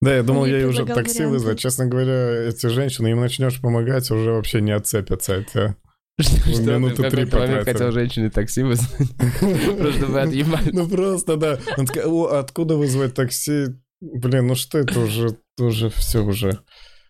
Да, 0.00 0.14
я 0.14 0.22
думал, 0.22 0.44
ей 0.44 0.52
я 0.52 0.58
ей 0.58 0.66
уже 0.66 0.86
такси 0.86 1.18
варианты. 1.18 1.28
вызвать. 1.28 1.58
Честно 1.58 1.86
говоря, 1.86 2.48
эти 2.48 2.66
женщины, 2.66 3.08
им 3.08 3.20
начнешь 3.20 3.60
помогать, 3.60 4.10
уже 4.10 4.32
вообще 4.32 4.60
не 4.60 4.70
отцепятся 4.70 5.38
от 5.38 5.48
тебя. 5.48 5.76
Что 6.20 6.54
ты 6.56 6.62
минуты 6.62 7.10
три 7.10 7.24
потратил. 7.24 7.64
хотел 7.64 7.92
женщине 7.92 8.30
такси 8.30 8.62
вызвать, 8.62 9.08
просто 9.78 9.92
чтобы 9.92 10.20
отъебать. 10.20 10.72
Ну 10.72 10.88
просто, 10.88 11.36
да. 11.36 11.58
Он 11.76 11.86
такой, 11.86 12.04
«О, 12.04 12.38
откуда 12.38 12.76
вызвать 12.76 13.14
такси? 13.14 13.66
Блин, 14.00 14.46
ну 14.48 14.54
что 14.54 14.78
это 14.78 15.00
уже, 15.00 15.36
уже 15.58 15.90
все 15.90 16.24
уже. 16.24 16.60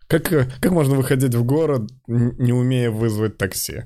Как, 0.09 0.33
э, 0.33 0.51
как 0.61 0.73
можно 0.73 0.95
выходить 0.95 1.35
в 1.35 1.45
город, 1.45 1.91
не 2.07 2.53
умея 2.53 2.91
вызвать 2.91 3.37
такси? 3.37 3.85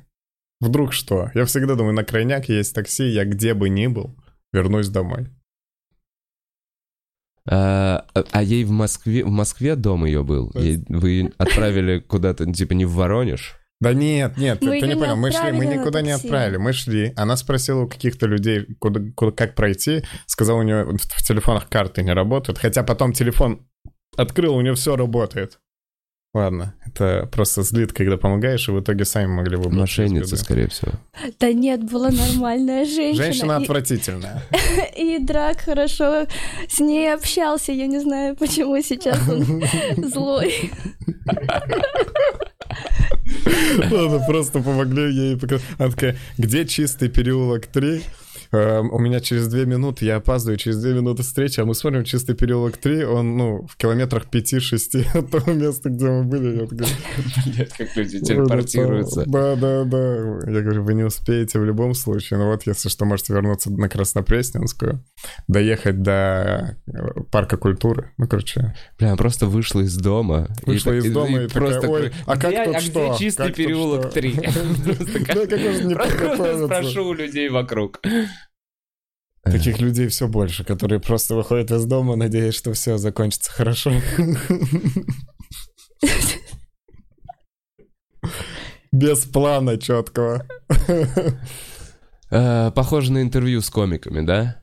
Вдруг 0.61 0.93
что? 0.93 1.31
Я 1.35 1.45
всегда 1.45 1.75
думаю, 1.75 1.95
на 1.95 2.05
крайняк 2.05 2.49
есть 2.49 2.75
такси, 2.75 3.09
я 3.09 3.25
где 3.25 3.55
бы 3.55 3.69
ни 3.69 3.89
был, 3.89 4.17
вернусь 4.53 4.89
домой. 4.89 5.29
А, 7.49 8.05
а 8.31 8.43
ей 8.43 8.65
в 8.65 8.71
Москве, 8.71 9.25
в 9.25 9.31
Москве 9.31 9.75
дом 9.77 10.05
ее 10.05 10.23
был? 10.23 10.51
Ей- 10.55 10.85
вы 10.89 11.33
отправили 11.39 11.99
куда-то, 11.99 12.51
типа, 12.53 12.73
не 12.75 12.85
в 12.85 12.93
Воронеж? 12.95 13.57
Да 13.81 13.95
нет, 13.95 14.37
нет, 14.39 14.61
ты, 14.61 14.67
Мы 14.67 14.81
ты 14.81 14.87
не 14.87 14.95
понял. 14.95 15.17
Мы 15.17 15.33
шли, 15.33 15.51
мы 15.51 15.67
никуда 15.67 16.03
не 16.03 16.13
отправили. 16.13 16.57
Мы 16.57 16.73
шли. 16.73 17.13
Она 17.17 17.37
спросила 17.37 17.81
у 17.83 17.89
каких-то 17.89 18.27
людей, 18.27 18.65
куда, 18.79 19.01
куда- 19.17 19.33
как 19.33 19.57
пройти. 19.57 20.05
Сказала, 20.27 20.61
у 20.61 20.63
нее 20.63 20.85
в, 20.85 20.99
в 20.99 21.23
телефонах 21.27 21.69
карты 21.69 22.05
не 22.05 22.13
работают. 22.13 22.59
Хотя 22.59 22.85
потом 22.85 23.13
телефон 23.13 23.67
открыл, 24.17 24.55
у 24.55 24.61
нее 24.61 24.75
все 24.75 24.95
работает. 24.95 25.59
Ладно, 26.35 26.73
это 26.87 27.29
просто 27.31 27.63
злит, 27.63 27.93
когда 27.93 28.17
помогаешь, 28.17 28.67
и 28.67 28.73
в 28.73 28.81
итоге 28.81 29.05
сами 29.05 29.27
могли 29.27 29.57
выбрать. 29.57 29.75
Мошенница, 29.81 30.39
скорее 30.39 30.69
всего. 30.69 30.93
Да 31.39 31.53
нет, 31.53 31.83
была 31.85 32.09
нормальная 32.11 32.87
женщина. 32.87 33.25
Женщина 33.25 33.53
И- 33.53 33.63
отвратительная. 33.65 34.43
И, 34.97 35.19
Драк 35.19 35.61
хорошо 35.61 36.27
с 36.71 36.81
ней 36.81 37.13
общался. 37.13 37.73
Я 37.73 37.87
не 37.87 37.99
знаю, 38.01 38.35
почему 38.37 38.81
сейчас 38.81 39.19
он 39.29 39.63
злой. 40.09 40.71
Ладно, 43.91 44.25
просто 44.27 44.61
помогли 44.61 45.13
ей. 45.15 45.37
пока- 45.37 45.59
Она 45.79 45.91
такая, 45.91 46.17
где 46.39 46.65
чистый 46.67 47.11
переулок 47.11 47.67
3? 47.67 48.03
Эм, 48.53 48.93
у 48.93 48.99
меня 48.99 49.21
через 49.21 49.49
две 49.49 49.65
минуты, 49.65 50.05
я 50.05 50.17
опаздываю, 50.17 50.59
через 50.59 50.77
две 50.79 50.93
минуты 50.93 51.23
встреча, 51.23 51.63
а 51.63 51.65
мы 51.65 51.75
смотрим 51.75 52.05
чистый 52.05 52.35
переулок 52.35 52.77
3, 52.77 53.05
он, 53.07 53.39
ну, 53.39 53.67
в 53.67 53.77
километрах 53.79 54.27
5-6 54.31 55.07
от 55.19 55.31
того 55.31 55.53
места, 55.53 55.89
где 55.89 56.11
мы 56.11 56.25
были. 56.25 56.61
Я 56.61 56.67
такой, 56.67 56.87
Блять, 57.47 57.73
как 57.73 57.97
люди 57.97 58.21
телепортируются. 58.21 59.25
Да, 59.27 59.57
да, 59.57 59.85
да. 59.85 59.99
Я 60.51 60.61
говорю, 60.61 60.85
вы 60.85 60.93
не 60.93 61.03
успеете 61.03 61.61
в 61.61 61.65
любом 61.65 61.95
случае. 61.95 62.39
Ну 62.39 62.51
вот, 62.51 62.67
если 62.67 62.91
что, 62.91 63.07
можете 63.07 63.33
вернуться 63.33 63.73
на 63.73 63.89
Краснопресненскую, 63.89 65.03
доехать 65.49 66.03
до 66.03 66.77
э, 66.87 67.23
парка 67.31 67.57
культуры. 67.57 68.13
Ну, 68.19 68.29
короче, 68.29 68.75
Бля, 68.99 69.17
просто 69.17 69.47
вышла 69.47 69.81
из 69.81 69.97
дома. 69.97 70.49
Вышла 70.67 70.93
и, 70.93 70.99
из 70.99 71.11
дома 71.11 71.45
и 71.45 71.49
просто... 71.49 71.89
«Ой, 71.89 72.13
а 72.27 72.37
как 72.37 72.51
где, 72.51 72.65
тут 72.67 72.77
а 72.77 72.81
что? 72.81 73.09
где 73.09 73.25
чистый 73.25 73.53
переулок 73.53 74.11
что?» 74.11 74.11
3? 74.11 74.41
Да, 75.33 76.07
как? 76.07 76.37
Спрошу 76.67 77.07
у 77.07 77.15
людей 77.15 77.49
вокруг. 77.49 78.01
Таких 79.45 79.81
людей 79.81 80.07
все 80.09 80.29
больше, 80.29 80.65
которые 80.65 81.01
просто 81.01 81.35
выходят 81.35 81.71
из 81.73 81.85
дома, 81.85 82.15
надеясь, 82.15 82.55
что 82.55 82.73
все 82.75 82.97
закончится 82.97 83.51
хорошо. 83.51 83.93
Без 88.93 89.25
плана 89.25 89.79
четкого. 89.79 90.47
Э, 92.31 92.71
Похоже 92.75 93.13
на 93.13 93.21
интервью 93.23 93.61
с 93.61 93.69
комиками, 93.69 94.25
да? 94.25 94.62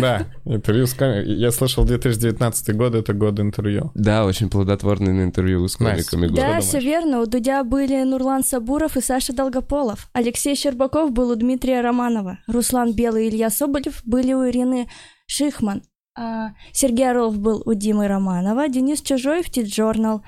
Да, 0.00 0.26
интервью 0.44 0.86
с 0.86 0.94
комиками. 0.94 1.32
Я 1.32 1.50
слышал, 1.50 1.84
2019 1.84 2.76
год— 2.76 2.94
это 2.96 3.14
год 3.14 3.40
интервью. 3.40 3.90
Да, 3.94 4.26
очень 4.26 4.50
плодотворное 4.50 5.24
интервью 5.24 5.66
с 5.66 5.76
комиками. 5.76 6.26
год. 6.26 6.36
Да, 6.36 6.60
все 6.60 6.78
верно. 6.78 7.20
У 7.20 7.26
Дудя 7.26 7.64
были 7.64 8.02
Нурлан 8.02 8.44
Сабуров 8.44 8.96
и 8.96 9.00
Саша 9.00 9.32
Долгополов. 9.32 10.10
Алексей 10.12 10.54
Щербаков 10.54 11.12
был 11.12 11.30
у 11.30 11.36
Дмитрия 11.36 11.80
Романова. 11.80 12.38
Руслан 12.46 12.92
Белый 12.94 13.26
и 13.26 13.30
Илья 13.30 13.48
Соболев 13.48 14.02
были 14.04 14.34
у 14.34 14.46
Ирины 14.46 14.88
Шихман. 15.26 15.82
А, 16.14 16.50
Сергей 16.72 17.10
Орлов 17.10 17.38
был 17.38 17.62
у 17.64 17.72
Димы 17.72 18.08
Романова. 18.08 18.68
Денис 18.68 19.00
Чужой 19.00 19.42
в 19.42 19.50
Тит-Журнал. 19.50 20.22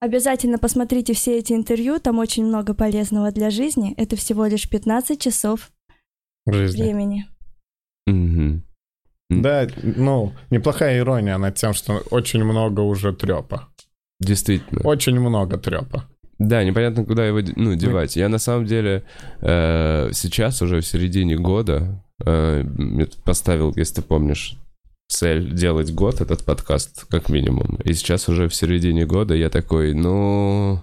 Обязательно 0.00 0.58
посмотрите 0.58 1.12
все 1.12 1.38
эти 1.38 1.52
интервью, 1.52 1.98
там 1.98 2.18
очень 2.18 2.44
много 2.44 2.72
полезного 2.72 3.32
для 3.32 3.50
жизни. 3.50 3.94
Это 3.96 4.14
всего 4.14 4.46
лишь 4.46 4.68
15 4.68 5.20
часов 5.20 5.70
жизни. 6.46 6.82
времени. 6.82 7.26
Мгм. 8.06 8.64
Да, 9.30 9.66
ну, 9.82 10.32
неплохая 10.50 10.98
ирония 10.98 11.36
над 11.38 11.54
тем, 11.54 11.74
что 11.74 12.02
очень 12.10 12.44
много 12.44 12.80
уже 12.80 13.12
трепа. 13.12 13.68
Действительно. 14.20 14.80
Очень 14.84 15.20
много 15.20 15.58
трепа. 15.58 16.04
Да, 16.38 16.64
непонятно, 16.64 17.04
куда 17.04 17.26
его 17.26 17.40
ну, 17.56 17.74
девать. 17.74 18.16
Я 18.16 18.28
на 18.28 18.38
самом 18.38 18.64
деле 18.64 19.02
э, 19.40 20.10
сейчас 20.12 20.62
уже 20.62 20.80
в 20.80 20.86
середине 20.86 21.36
года 21.36 22.02
э, 22.24 22.64
поставил, 23.24 23.72
если 23.76 23.96
ты 23.96 24.02
помнишь, 24.02 24.56
цель 25.08 25.52
делать 25.52 25.92
год 25.92 26.20
этот 26.20 26.44
подкаст, 26.44 27.06
как 27.10 27.28
минимум. 27.28 27.76
И 27.84 27.92
сейчас 27.92 28.28
уже 28.28 28.48
в 28.48 28.54
середине 28.54 29.04
года 29.04 29.34
я 29.34 29.50
такой, 29.50 29.94
ну... 29.94 30.80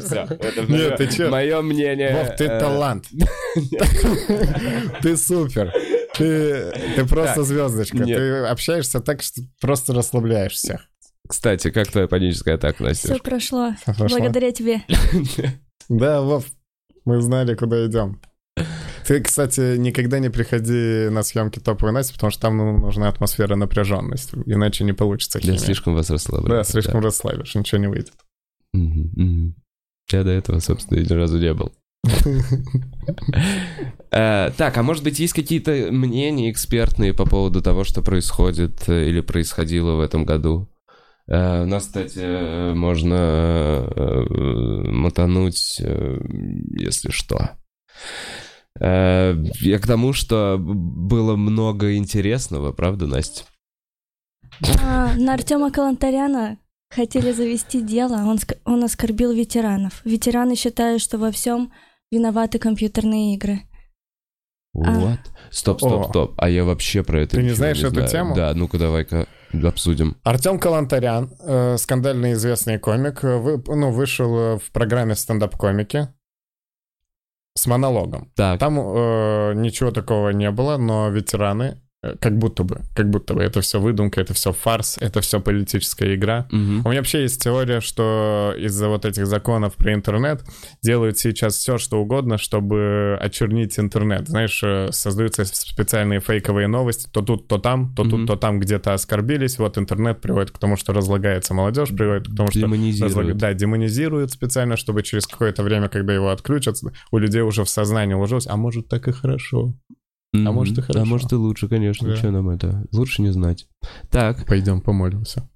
Все, 0.00 0.26
это 0.28 0.62
Нет, 0.70 0.96
ты 0.96 1.06
чё? 1.08 1.30
мое 1.30 1.60
мнение. 1.62 2.12
Вов, 2.14 2.36
ты 2.36 2.44
э, 2.44 2.60
талант. 2.60 3.06
Ты 5.02 5.16
супер. 5.16 5.72
Ты, 6.16 6.72
ты 6.96 7.06
просто 7.06 7.36
Так, 7.36 7.44
звездочка. 7.44 7.96
нет. 7.98 8.18
Ты 8.18 8.30
общаешься 8.46 9.00
так, 9.00 9.22
что 9.22 9.42
просто 9.60 9.92
расслабляешь 9.94 10.52
всех. 10.52 10.88
Кстати, 11.28 11.70
как 11.70 11.88
твоя 11.88 12.08
паническая 12.08 12.54
атака, 12.56 12.82
Настя? 12.82 13.14
Все 13.14 13.22
прошло. 13.22 13.74
Благодаря 13.98 14.50
тебе. 14.52 14.82
Да, 15.88 16.20
Вов, 16.20 16.44
мы 17.06 17.22
знали, 17.22 17.54
куда 17.54 17.86
идем. 17.86 18.20
Ты, 19.06 19.22
кстати, 19.22 19.78
никогда 19.78 20.18
не 20.18 20.28
приходи 20.28 21.08
на 21.08 21.22
съемки 21.22 21.58
топовой 21.60 21.92
Насти, 21.94 22.12
потому 22.12 22.30
что 22.30 22.42
там 22.42 22.58
ну, 22.58 22.76
нужна 22.76 23.08
атмосфера 23.08 23.56
напряженности, 23.56 24.36
иначе 24.44 24.84
не 24.84 24.92
получится 24.92 25.38
Я 25.38 25.44
химия. 25.44 25.58
слишком 25.58 25.94
вас 25.94 26.10
расслабляю. 26.10 26.58
Да, 26.60 26.64
слишком 26.64 27.00
расслабишь, 27.00 27.54
ничего 27.54 27.80
не 27.80 27.86
выйдет. 27.86 28.12
Мгм, 28.74 29.12
мгм. 29.16 29.54
Я 30.10 30.24
до 30.24 30.30
этого, 30.30 30.58
собственно, 30.60 31.00
ни 31.00 31.12
разу 31.12 31.38
не 31.38 31.52
был. 31.52 31.72
Э, 34.10 34.50
Так, 34.56 34.76
а 34.76 34.82
может 34.82 35.04
быть, 35.04 35.18
есть 35.18 35.34
какие-то 35.34 35.88
мнения 35.90 36.50
экспертные 36.50 37.12
по 37.12 37.26
поводу 37.26 37.60
того, 37.60 37.84
что 37.84 38.02
происходит 38.02 38.88
э, 38.88 39.08
или 39.08 39.20
происходило 39.20 39.96
в 39.96 40.00
этом 40.00 40.24
году? 40.24 40.66
Э, 41.26 41.62
У 41.64 41.66
нас, 41.66 41.86
кстати, 41.86 42.72
можно 42.74 43.86
мотануть, 44.88 45.78
если 45.78 47.10
что. 47.10 47.50
Я 48.80 49.78
к 49.82 49.86
тому, 49.86 50.12
что 50.12 50.56
было 50.58 51.36
много 51.36 51.96
интересного, 51.96 52.72
правда, 52.72 53.06
Настя? 53.06 53.44
А, 54.82 55.14
на 55.16 55.34
Артема 55.34 55.70
Калантаряна 55.70 56.58
хотели 56.90 57.32
завести 57.32 57.80
дело, 57.80 58.14
он, 58.14 58.36
ск- 58.36 58.58
он 58.64 58.82
оскорбил 58.84 59.32
ветеранов. 59.32 60.00
Ветераны 60.04 60.54
считают, 60.56 61.02
что 61.02 61.18
во 61.18 61.30
всем 61.30 61.72
виноваты 62.10 62.58
компьютерные 62.58 63.34
игры. 63.34 63.60
А. 64.74 64.90
Вот. 64.92 65.18
Стоп, 65.50 65.78
стоп, 65.80 66.06
О. 66.06 66.08
стоп. 66.08 66.34
А 66.38 66.48
я 66.48 66.64
вообще 66.64 67.02
про 67.02 67.22
это 67.22 67.36
Ты 67.36 67.42
не 67.42 67.50
знаешь 67.50 67.78
эту 67.82 67.94
знаю. 67.94 68.08
тему? 68.08 68.34
Да, 68.34 68.52
ну-ка 68.54 68.78
давай-ка 68.78 69.26
обсудим. 69.64 70.16
Артем 70.22 70.58
Калантарян, 70.58 71.30
э, 71.40 71.76
скандально 71.78 72.32
известный 72.34 72.78
комик, 72.78 73.24
э, 73.24 73.38
вы- 73.38 73.62
ну, 73.66 73.90
вышел 73.90 74.36
э, 74.38 74.58
в 74.58 74.70
программе 74.72 75.14
стендап-комики 75.14 76.08
с 77.54 77.66
монологом. 77.66 78.30
Так, 78.36 78.60
Там 78.60 78.78
э, 78.78 79.54
ничего 79.56 79.90
такого 79.90 80.28
не 80.30 80.50
было, 80.50 80.76
но 80.76 81.08
ветераны, 81.08 81.80
как 82.20 82.38
будто 82.38 82.62
бы, 82.62 82.82
как 82.94 83.10
будто 83.10 83.34
бы 83.34 83.42
это 83.42 83.60
все 83.60 83.80
выдумка, 83.80 84.20
это 84.20 84.32
все 84.32 84.52
фарс, 84.52 84.98
это 85.00 85.20
все 85.20 85.40
политическая 85.40 86.14
игра. 86.14 86.46
мгм. 86.52 86.82
У 86.86 86.90
меня 86.90 87.00
вообще 87.00 87.22
есть 87.22 87.42
теория, 87.42 87.80
что 87.80 88.54
из-за 88.56 88.88
вот 88.88 89.04
этих 89.04 89.26
законов 89.26 89.74
про 89.74 89.92
интернет 89.94 90.44
делают 90.80 91.18
сейчас 91.18 91.56
все, 91.56 91.76
что 91.76 92.00
угодно, 92.00 92.38
чтобы 92.38 93.18
очернить 93.20 93.78
интернет. 93.80 94.28
Знаешь, 94.28 94.60
э, 94.62 94.90
создаются 94.92 95.44
специальные 95.44 96.20
фейковые 96.20 96.68
новости, 96.68 97.08
то 97.12 97.20
тут, 97.20 97.48
то 97.48 97.58
там, 97.58 97.92
то 97.96 98.04
Мгм. 98.04 98.10
тут, 98.10 98.26
то 98.28 98.36
там 98.36 98.60
где-то 98.60 98.94
оскорбились. 98.94 99.58
Вот 99.58 99.76
интернет 99.76 100.20
приводит 100.20 100.52
к 100.52 100.58
тому, 100.58 100.76
что 100.76 100.92
разлагается 100.92 101.52
молодежь, 101.52 101.88
приводит 101.88 102.28
к 102.28 102.36
тому, 102.36 102.50
что 102.50 102.60
Демонизируют. 102.60 103.16
разлаг- 103.16 103.34
Да, 103.34 103.54
демонизируют 103.54 104.30
специально, 104.30 104.76
чтобы 104.76 105.02
через 105.02 105.26
какое-то 105.26 105.64
время, 105.64 105.88
когда 105.88 106.14
его 106.14 106.28
отключат, 106.30 106.76
у 107.10 107.18
людей 107.18 107.42
уже 107.42 107.64
в 107.64 107.68
сознании 107.68 108.14
уложилось, 108.14 108.46
а 108.46 108.56
может 108.56 108.86
так 108.88 109.08
и 109.08 109.12
хорошо. 109.12 109.74
Мгм. 110.32 110.54
может, 110.54 110.78
и 110.78 110.82
хорошо. 110.82 111.00
А 111.02 111.04
может 111.06 111.32
и 111.32 111.36
лучше, 111.36 111.68
конечно. 111.68 112.08
Да. 112.08 112.16
Что 112.16 112.30
нам 112.30 112.50
это? 112.50 112.84
Лучше 112.92 113.22
не 113.22 113.30
знать. 113.32 113.66
Так, 114.10 114.44
Пойдем 114.46 114.80
помолимся. 114.80 115.48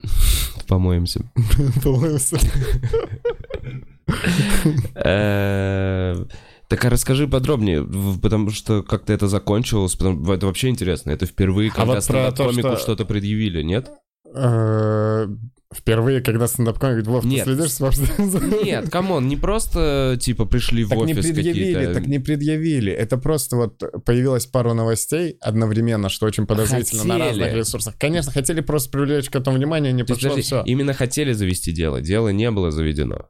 помоемся. 0.68 1.30
Помолимся. 1.82 2.36
Э, 4.94 6.24
Так 6.68 6.84
а 6.84 6.90
расскажи 6.90 7.28
подробнее, 7.28 7.86
потому 8.20 8.50
что 8.50 8.82
как-то 8.82 9.12
это 9.12 9.28
закончилось, 9.28 9.94
потому 9.96 10.32
это 10.32 10.46
вообще 10.46 10.68
интересно. 10.68 11.10
Это 11.10 11.26
впервые, 11.26 11.70
А 11.70 11.74
когда 11.74 11.94
вот 11.94 12.06
про 12.06 12.30
то, 12.30 12.34
стендап-комику 12.50 12.68
что- 12.76 12.78
что-то 12.78 13.04
предъявили, 13.04 13.62
нет? 13.62 13.90
Впервые, 15.74 16.20
когда 16.20 16.46
стендап-комик, 16.46 17.06
Вов, 17.06 17.22
ты 17.22 17.28
Нет. 17.28 17.44
следишь, 17.44 17.72
собственно? 17.72 18.62
Нет, 18.64 18.90
come 18.90 19.12
on, 19.12 19.28
не 19.28 19.36
просто, 19.36 20.16
типа, 20.20 20.44
пришли 20.44 20.84
в 20.84 20.90
Так 20.90 20.98
не 21.00 21.12
офис 21.12 21.26
предъявили, 21.26 21.72
какие-то... 21.74 21.94
так 21.94 22.06
не 22.06 22.18
предъявили. 22.18 22.92
Это 22.92 23.18
просто 23.18 23.56
вот 23.56 23.82
появилась 24.04 24.46
пару 24.46 24.74
новостей 24.74 25.36
одновременно, 25.40 26.08
что 26.08 26.26
очень 26.26 26.46
подозрительно 26.46 27.04
на 27.04 27.14
Хотели. 27.14 27.28
разных 27.28 27.54
ресурсах. 27.54 27.94
Конечно, 27.98 28.32
хотели 28.32 28.60
просто 28.60 28.90
привлечь 28.90 29.28
к 29.30 29.36
этому 29.36 29.56
внимание, 29.56 29.92
не 29.92 30.04
То 30.04 30.14
пошло 30.14 30.30
подожди, 30.30 30.42
все. 30.46 30.62
именно 30.64 30.94
хотели 30.94 31.32
завести 31.32 31.72
дело, 31.72 32.00
дело 32.00 32.28
не 32.28 32.50
было 32.50 32.70
заведено. 32.70 33.28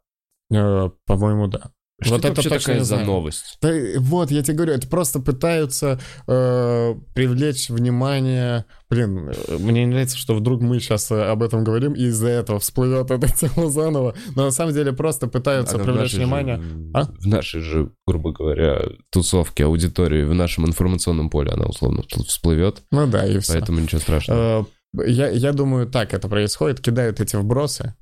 Э, 0.53 0.91
По-моему, 1.07 1.47
да. 1.49 1.71
Что 2.03 2.15
Вот 2.15 2.25
это 2.25 2.35
точно 2.35 2.59
такая 2.59 2.83
за 2.83 2.99
новость? 2.99 3.57
Да, 3.63 3.71
вот, 3.99 4.31
я 4.33 4.43
тебе 4.43 4.55
говорю, 4.57 4.73
это 4.73 4.89
просто 4.89 5.21
пытаются 5.21 6.01
э, 6.27 6.95
привлечь 7.15 7.71
внимание. 7.71 8.65
Блин, 8.91 9.29
э, 9.31 9.57
мне 9.59 9.85
не 9.85 9.91
нравится, 9.93 10.17
что 10.19 10.35
вдруг 10.35 10.61
мы 10.61 10.81
сейчас 10.81 11.11
об 11.13 11.43
этом 11.45 11.63
говорим, 11.63 11.93
и 11.93 12.03
из-за 12.07 12.29
этого 12.29 12.59
всплывет 12.59 13.11
эта 13.13 13.29
тема 13.29 13.71
заново. 13.71 14.15
Но 14.35 14.45
на 14.47 14.51
самом 14.51 14.75
деле 14.75 14.93
просто 14.93 15.29
пытаются 15.29 15.77
А 15.77 15.79
привлечь 15.79 16.01
нашей 16.01 16.11
же- 16.17 16.19
внимание. 16.23 16.61
А? 16.95 17.05
В 17.05 17.27
нашей 17.29 17.61
же, 17.61 17.91
грубо 18.07 18.33
говоря, 18.33 18.83
тусовке, 19.11 19.65
аудитории, 19.65 20.25
в 20.25 20.35
нашем 20.35 20.67
информационном 20.67 21.31
поле 21.31 21.53
она 21.53 21.67
условно 21.67 22.03
всплывет, 22.03 22.29
всплывет, 22.29 22.83
Ну 22.91 23.07
да, 23.07 23.25
и 23.25 23.39
все. 23.39 23.53
поэтому 23.53 23.79
ничего 23.79 24.01
страшного. 24.01 24.67
Э, 24.99 25.05
Я, 25.07 25.29
я 25.29 25.53
думаю, 25.53 25.87
так 25.89 26.13
это 26.13 26.29
происходит. 26.29 26.81
Кидают 26.81 27.21
эти 27.21 27.37
вбросы. 27.37 27.95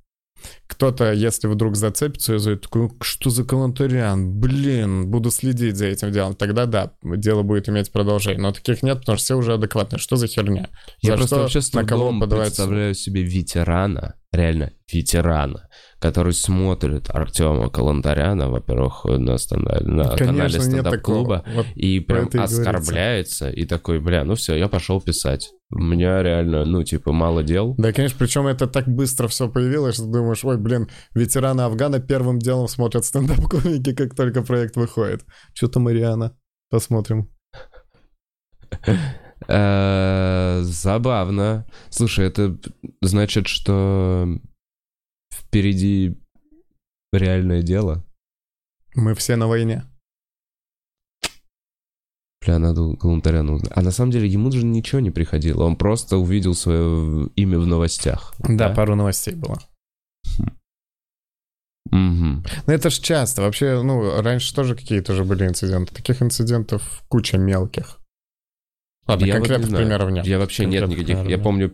Кто-то, 0.67 1.13
если 1.13 1.47
вдруг 1.47 1.77
зацепится, 1.77 2.35
и 2.35 2.57
такой, 2.57 2.83
«Ну, 2.83 2.97
что 3.01 3.31
за 3.31 3.45
калантариан? 3.45 4.33
Блин, 4.41 5.11
буду 5.11 5.31
следить 5.31 5.77
за 5.77 5.87
этим 5.87 6.13
делом. 6.13 6.35
Тогда 6.35 6.67
да, 6.67 6.93
дело 7.03 7.43
будет 7.43 7.69
иметь 7.69 7.93
продолжение. 7.93 8.41
Но 8.41 8.53
таких 8.53 8.83
нет, 8.83 9.01
потому 9.01 9.19
что 9.19 9.25
все 9.25 9.37
уже 9.37 9.55
адекватные. 9.55 9.99
Что 9.99 10.17
за 10.17 10.27
херня? 10.27 10.71
Я 11.01 11.13
за 11.13 11.17
просто 11.19 11.37
вообще 11.37 11.61
с 11.61 11.73
на 11.73 11.85
кого 11.85 12.05
трудом 12.05 12.21
подавать... 12.21 12.49
представляю 12.49 12.95
себе 12.95 13.23
ветерана, 13.23 14.15
реально 14.33 14.73
ветерана, 14.91 15.69
который 15.99 16.33
смотрит 16.33 17.11
Артема 17.11 17.69
Калантаряна, 17.71 18.49
во-первых, 18.51 19.05
на, 19.05 19.37
станда- 19.37 19.83
на 19.85 20.17
канале 20.17 20.39
Конечно, 20.39 20.61
стендап-клуба. 20.61 21.45
Вот 21.55 21.67
и 21.75 22.01
прям 22.01 22.27
и 22.27 22.31
говорится. 22.31 22.61
оскорбляется, 22.61 23.51
и 23.51 23.65
такой, 23.65 24.01
бля, 24.01 24.25
ну 24.25 24.35
все, 24.35 24.57
я 24.57 24.69
пошел 24.69 25.01
писать. 25.01 25.51
У 25.71 25.79
меня 25.79 26.23
реально, 26.23 26.65
ну, 26.65 26.83
типа, 26.83 27.13
мало 27.13 27.43
дел. 27.43 27.75
Да, 27.79 27.93
конечно, 27.93 28.17
причем 28.19 28.47
это 28.47 28.67
так 28.67 28.89
быстро 28.89 29.29
все 29.29 29.49
появилось, 29.49 29.97
что 29.97 30.07
думаешь, 30.07 30.45
ой, 30.45 30.59
блин, 30.59 30.89
ветераны 31.15 31.63
Афгана 31.63 32.01
первым 32.01 32.39
делом 32.39 32.69
смотрят 32.69 33.05
стендап-комики, 33.05 33.95
как 33.95 34.15
только 34.15 34.43
проект 34.43 34.77
выходит. 34.77 35.25
Что-то 35.55 35.81
Мариана. 35.81 36.37
Посмотрим. 36.71 37.29
Э, 39.49 40.61
Забавно. 40.63 41.67
Слушай, 41.91 42.27
это 42.27 42.57
значит, 43.01 43.49
что 43.49 44.29
впереди 45.33 46.19
реальное 47.13 47.63
дело. 47.63 48.05
Мы 48.95 49.15
все 49.15 49.37
на 49.37 49.47
войне. 49.47 49.85
Бля, 52.45 52.59
надо 52.59 52.97
Калантаряну 52.97 53.55
узнать. 53.55 53.73
А 53.75 53.83
на 53.83 53.93
самом 53.93 54.11
деле 54.11 54.29
ему 54.29 54.51
же 54.51 54.65
ничего 54.65 55.01
не 55.01 55.11
приходило. 55.11 55.65
Он 55.65 55.77
просто 55.77 56.17
увидел 56.17 56.55
свое 56.55 57.29
имя 57.37 57.59
в 57.59 57.67
новостях. 57.67 58.35
Да, 58.41 58.71
пару 58.71 58.97
новостей 58.97 59.35
было. 59.35 59.59
Мгм. 61.91 62.45
Ну 62.67 62.73
это 62.73 62.91
ж 62.91 62.99
часто. 62.99 63.43
Вообще, 63.43 63.83
ну, 63.83 64.21
раньше 64.23 64.55
тоже 64.55 64.75
какие-то 64.75 65.15
же 65.15 65.25
были 65.25 65.47
инциденты. 65.47 65.95
Таких 65.95 66.23
инцидентов 66.23 67.03
куча 67.09 67.39
мелких. 67.39 67.99
Ладно, 69.09 69.25
Я 69.25 69.35
вот 69.35 69.41
не 69.43 69.47
конкретных 69.49 69.69
знаю. 69.71 69.85
примеров 69.85 70.11
нет. 70.13 70.27
Я 70.27 70.39
вообще 70.39 70.65
нет 70.67 70.89
никаких. 70.89 71.25
Я 71.29 71.39
помню, 71.39 71.73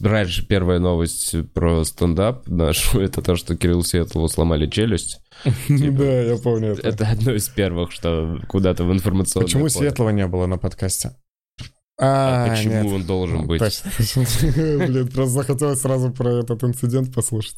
раньше 0.00 0.46
первая 0.46 0.78
новость 0.78 1.34
про 1.52 1.84
стендап 1.84 2.48
нашу, 2.48 3.00
это 3.00 3.20
то, 3.22 3.36
что 3.36 3.56
Кирилл 3.56 3.82
Светлову 3.84 4.28
сломали 4.28 4.66
челюсть. 4.66 5.20
нет. 5.68 5.94
Да, 5.98 6.04
я 6.22 6.36
помню 6.38 6.72
это. 6.72 6.88
Это 6.88 7.06
одно 7.08 7.32
из 7.34 7.48
первых, 7.48 7.92
что 7.92 8.38
куда-то 8.48 8.84
в 8.84 8.92
информационное 8.92 9.46
Почему. 9.46 9.68
Светлого 9.68 10.10
не 10.10 10.26
было 10.26 10.46
на 10.46 10.56
подкасте? 10.56 11.12
А 12.02 12.46
А, 12.46 12.48
почему 12.48 12.72
нет. 12.84 12.86
он 12.86 13.04
должен 13.04 13.46
быть? 13.46 13.60
Точно. 13.60 13.90
Блин, 14.86 15.08
просто 15.08 15.32
захотелось 15.34 15.80
сразу 15.82 16.10
про 16.10 16.38
этот 16.40 16.64
инцидент 16.64 17.14
послушать. 17.14 17.56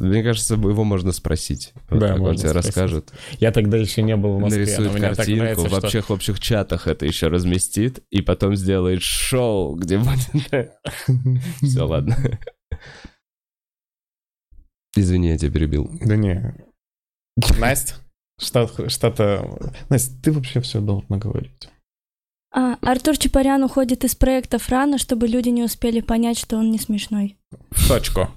Мне 0.00 0.22
кажется, 0.22 0.54
его 0.54 0.84
можно 0.84 1.12
спросить. 1.12 1.72
Вот 1.90 1.98
Да, 2.00 2.08
как 2.08 2.16
он 2.16 2.22
можно 2.22 2.38
тебе 2.38 2.48
спросить. 2.50 2.66
расскажет. 2.68 3.12
Я 3.40 3.50
тогда 3.52 3.76
еще 3.76 4.02
не 4.02 4.16
был 4.16 4.34
в 4.36 4.40
Москве, 4.40 4.60
но 4.60 4.66
Нарисует 4.66 4.92
мне 4.92 5.00
так 5.08 5.16
картинку, 5.16 5.40
нравится, 5.42 5.64
в 5.64 5.68
что... 5.68 5.76
общих, 5.78 6.08
в 6.08 6.12
общих 6.12 6.40
чатах 6.40 6.86
это 6.86 7.06
еще 7.06 7.28
разместит, 7.28 8.04
и 8.10 8.22
потом 8.22 8.54
сделает 8.56 9.02
шоу, 9.02 9.74
где 9.76 9.98
будет... 9.98 10.72
Все, 11.62 11.82
ладно. 11.86 12.16
Извини, 14.96 15.28
я 15.28 15.38
тебя 15.38 15.52
перебил. 15.52 15.90
Да 16.04 16.16
не. 16.16 16.54
Настя? 17.58 17.94
Что- 18.40 18.88
Что-то... 18.88 19.58
Настя, 19.88 20.14
ты 20.22 20.32
вообще 20.32 20.60
все 20.60 20.80
должна 20.80 21.18
говорить. 21.18 21.68
А, 22.54 22.76
Артур 22.80 23.18
Чапарян 23.18 23.62
уходит 23.62 24.04
из 24.04 24.14
проектов 24.14 24.68
рано, 24.70 24.96
чтобы 24.98 25.28
люди 25.28 25.50
не 25.50 25.62
успели 25.62 26.00
понять, 26.00 26.38
что 26.38 26.56
он 26.56 26.70
не 26.70 26.78
смешной. 26.78 27.36
В 27.70 27.88
точку. 27.88 28.28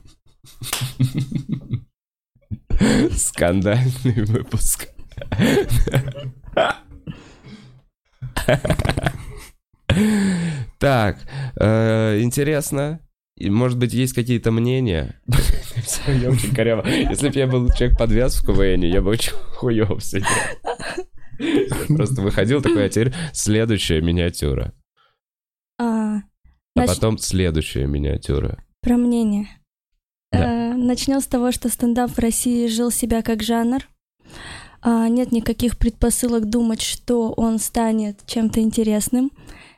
Скандальный 3.12 4.24
выпуск. 4.26 4.88
Так, 10.80 11.20
э, 11.60 12.20
интересно. 12.22 13.00
Может 13.40 13.78
быть, 13.78 13.94
есть 13.94 14.14
какие-то 14.14 14.52
мнения? 14.52 15.20
Я 16.08 16.30
очень 16.30 16.54
коряво. 16.54 16.88
Если 16.88 17.30
бы 17.30 17.36
я 17.36 17.48
был 17.48 17.70
человек 17.72 17.98
подвяз 17.98 18.36
в 18.36 18.46
КВН, 18.46 18.84
я 18.84 19.02
бы 19.02 19.12
очень 19.12 19.34
хуёво 19.34 20.00
сидел. 20.00 20.28
Просто 21.96 22.22
выходил 22.22 22.62
такой, 22.62 22.86
а 22.86 22.90
теперь 22.90 23.14
следующая 23.34 24.02
миниатюра. 24.02 24.74
А, 25.80 26.18
А 26.18 26.22
потом 26.86 27.18
следующая 27.18 27.88
миниатюра. 27.88 28.64
Про 28.82 28.98
мнение. 28.98 29.48
Начнем 30.84 31.22
с 31.22 31.28
того, 31.28 31.52
что 31.52 31.70
стендап 31.70 32.10
в 32.10 32.18
России 32.18 32.66
жил 32.66 32.90
себя 32.90 33.22
как 33.22 33.44
жанр. 33.44 33.88
А, 34.82 35.08
нет 35.10 35.32
никаких 35.32 35.78
предпосылок 35.78 36.50
думать, 36.50 36.82
что 36.82 37.34
он 37.34 37.60
станет 37.60 38.26
чем-то 38.26 38.62
интересным. 38.62 39.32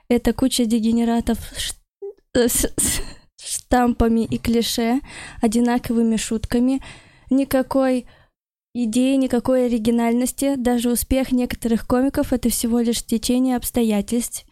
Это 0.08 0.32
куча 0.32 0.64
дегенератов 0.64 1.40
э, 2.34 2.48
штампами 3.38 4.22
и 4.22 4.38
клише, 4.38 5.02
одинаковыми 5.42 6.16
шутками. 6.16 6.82
Никакой 7.30 8.06
идеи, 8.74 9.18
никакой 9.18 9.66
оригинальности. 9.66 10.56
Даже 10.56 10.90
успех 10.90 11.34
некоторых 11.34 11.86
комиков— 11.86 12.32
это 12.32 12.48
всего 12.48 12.80
лишь 12.80 13.00
стечение 13.00 13.58
обстоятельств, 13.58 14.46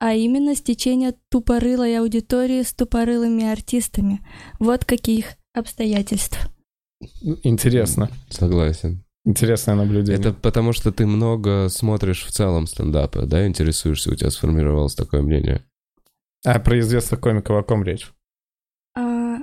а 0.00 0.14
именно 0.14 0.56
стечение 0.56 1.14
тупорылой 1.30 1.96
аудитории 1.96 2.62
с 2.62 2.72
тупорылыми 2.72 3.44
артистами. 3.44 4.20
Вот 4.58 4.84
каких 4.84 5.36
обстоятельств. 5.52 6.38
Интересно. 7.42 8.10
Согласен. 8.28 9.04
Интересное 9.24 9.76
наблюдение. 9.76 10.18
Это 10.18 10.32
потому, 10.32 10.72
что 10.72 10.90
ты 10.90 11.06
много 11.06 11.68
смотришь 11.68 12.24
в 12.24 12.32
целом 12.32 12.66
стендапа, 12.66 13.24
да, 13.24 13.46
интересуешься, 13.46 14.10
у 14.10 14.16
тебя 14.16 14.30
сформировалось 14.30 14.96
такое 14.96 15.22
мнение. 15.22 15.64
А 16.44 16.58
про 16.58 16.80
известных 16.80 17.20
комиков 17.20 17.56
о 17.56 17.62
ком 17.62 17.84
речь? 17.84 18.12
А... 18.96 19.38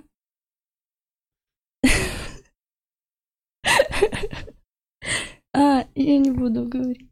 А, 5.53 5.85
я 5.95 6.17
не 6.17 6.31
буду 6.31 6.67
говорить. 6.67 7.09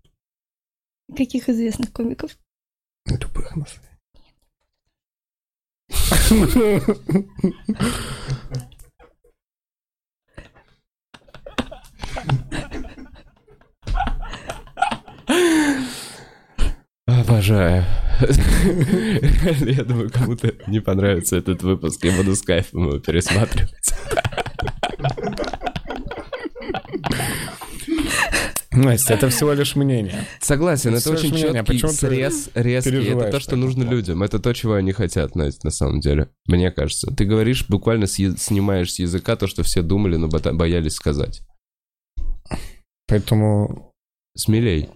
Каких 1.15 1.47
известных 1.47 1.93
комиков? 1.93 2.37
Любых 3.05 3.55
назови. 3.55 3.87
Обожаю. 17.27 17.83
Я 19.59 19.83
думаю, 19.83 20.09
кому-то 20.09 20.53
не 20.67 20.79
понравится 20.79 21.35
этот 21.35 21.61
выпуск. 21.61 22.03
Я 22.05 22.15
буду 22.15 22.35
с 22.35 22.41
кайфом 22.41 22.87
его 22.87 22.99
пересматривать. 22.99 23.93
Настя, 28.71 29.15
это 29.15 29.29
всего 29.29 29.53
лишь 29.53 29.75
мнение. 29.75 30.25
Согласен, 30.39 30.95
это 30.95 31.09
же 31.09 31.17
очень 31.17 31.31
мнение. 31.31 31.53
четкий 31.65 31.73
Почему 31.73 31.91
срез, 31.91 32.49
резкий. 32.53 33.09
Это 33.09 33.31
то, 33.31 33.39
что 33.41 33.55
нужно 33.55 33.83
людям. 33.83 34.23
Это 34.23 34.39
то, 34.39 34.53
чего 34.53 34.75
они 34.75 34.93
хотят, 34.93 35.35
Настя, 35.35 35.65
на 35.65 35.71
самом 35.71 35.99
деле. 35.99 36.29
Мне 36.45 36.71
кажется. 36.71 37.11
Ты 37.13 37.25
говоришь, 37.25 37.67
буквально 37.67 38.07
снимаешь 38.07 38.93
с 38.93 38.99
языка 38.99 39.35
то, 39.35 39.47
что 39.47 39.63
все 39.63 39.81
думали, 39.81 40.15
но 40.15 40.29
боялись 40.29 40.93
сказать. 40.93 41.41
Поэтому 43.07 43.91
Смелей. 44.37 44.89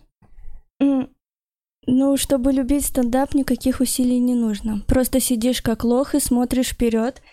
Ну, 1.88 2.16
чтобы 2.16 2.52
любить 2.52 2.86
стендап, 2.86 3.34
никаких 3.34 3.80
усилий 3.80 4.20
не 4.20 4.36
нужно. 4.36 4.82
Просто 4.88 5.20
сидишь 5.20 5.64
как 5.64 5.84
лох 5.84 6.14
и 6.14 6.20
смотришь 6.20 6.70
вперед 6.70 7.24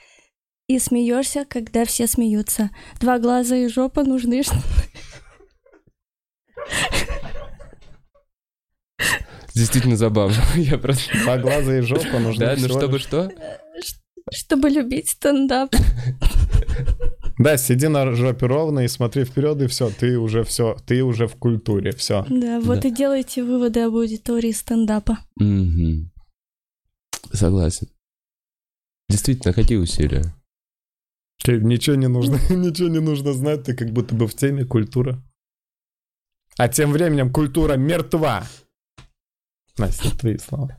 и 0.69 0.79
смеешься, 0.79 1.45
когда 1.45 1.85
все 1.85 2.07
смеются. 2.07 2.71
Два 2.99 3.19
глаза 3.19 3.57
и 3.57 3.69
жопа 3.69 4.05
нужны. 4.05 4.43
Действительно 9.55 9.97
забавно. 9.97 10.37
Я 10.57 10.79
просто... 10.79 11.13
два 11.19 11.37
глаза 11.37 11.79
и 11.79 11.83
жопа 11.83 12.19
нужны 12.19 12.47
Да, 12.47 12.55
ну 12.57 12.69
чтобы 12.69 12.99
что? 12.99 13.31
Чтобы 14.33 14.71
любить 14.71 15.11
стендап. 15.11 15.75
Да, 17.39 17.57
сиди 17.57 17.87
на 17.89 18.13
жопе 18.15 18.47
ровно 18.47 18.81
и 18.81 18.89
смотри 18.89 19.25
вперед, 19.25 19.63
и 19.63 19.67
все, 19.69 19.91
ты 19.91 20.19
уже 20.19 20.43
все, 20.43 20.77
ты 20.87 21.03
уже 21.05 21.27
в 21.29 21.37
культуре, 21.37 21.93
все. 21.93 22.25
Да, 22.29 22.61
вот 22.61 22.81
Да. 22.81 22.89
и 22.89 22.91
делайте 22.91 23.45
выводы 23.45 23.81
об 23.81 23.95
аудитории 23.95 24.51
стендапа. 24.53 25.19
Мгм. 25.37 26.11
Согласен. 27.33 27.89
Действительно, 29.09 29.55
какие 29.55 29.79
усилия? 29.79 30.35
Ничего 31.47 31.97
не 31.97 32.09
нужно, 32.09 32.35
ничего 32.51 32.89
не 32.89 33.01
нужно 33.01 33.33
знать, 33.33 33.63
ты 33.65 33.75
как 33.77 33.91
будто 33.91 34.15
бы 34.15 34.27
в 34.27 34.35
теме 34.35 34.65
культура. 34.65 35.23
А 36.57 36.69
тем 36.69 36.91
временем 36.91 37.33
культура 37.33 37.75
мертва. 37.77 38.45
Настя, 39.79 40.11
твои 40.19 40.39
слова. 40.39 40.77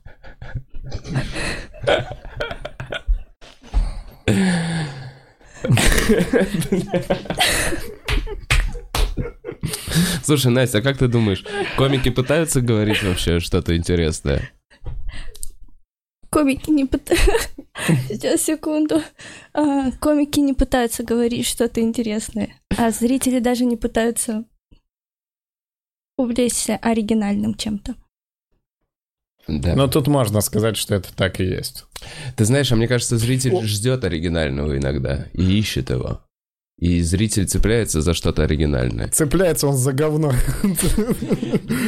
Слушай, 10.24 10.52
Настя, 10.52 10.78
а 10.80 10.82
как 10.82 10.98
ты 10.98 11.08
думаешь, 11.08 11.46
комики 11.78 12.10
пытаются 12.10 12.62
говорить 12.62 13.04
вообще 13.04 13.40
что-то 13.40 13.76
интересное? 13.76 14.52
Комики 16.30 16.70
не 16.70 16.86
пытаются... 16.86 17.32
Сейчас, 18.08 18.44
секунду. 18.44 19.02
А, 19.54 19.92
комики 19.94 20.40
не 20.40 20.54
пытаются 20.54 21.04
говорить 21.04 21.48
что-то 21.48 21.82
интересное, 21.82 22.56
а 22.78 22.92
зрители 22.92 23.40
даже 23.40 23.66
не 23.66 23.78
пытаются 23.78 24.46
увлечься 26.18 26.76
оригинальным 26.76 27.56
чем-то. 27.56 27.96
Да. 29.50 29.76
Но 29.76 29.88
тут 29.88 30.08
можно 30.08 30.42
сказать, 30.42 30.78
что 30.78 30.96
это 30.96 31.10
так 31.16 31.40
и 31.40 31.44
есть. 31.46 31.86
Ты 32.36 32.46
знаешь, 32.46 32.72
а 32.72 32.76
мне 32.76 32.88
кажется, 32.88 33.18
зритель 33.18 33.54
О. 33.56 33.64
ждет 33.64 34.04
оригинального 34.04 34.78
иногда 34.78 35.26
и 35.34 35.42
ищет 35.60 35.90
его. 35.90 36.22
И 36.78 37.02
зритель 37.02 37.46
цепляется 37.46 38.00
за 38.02 38.14
что-то 38.14 38.44
оригинальное. 38.44 39.10
Цепляется 39.10 39.68
он 39.68 39.76
за 39.76 39.92
говно. 39.92 40.32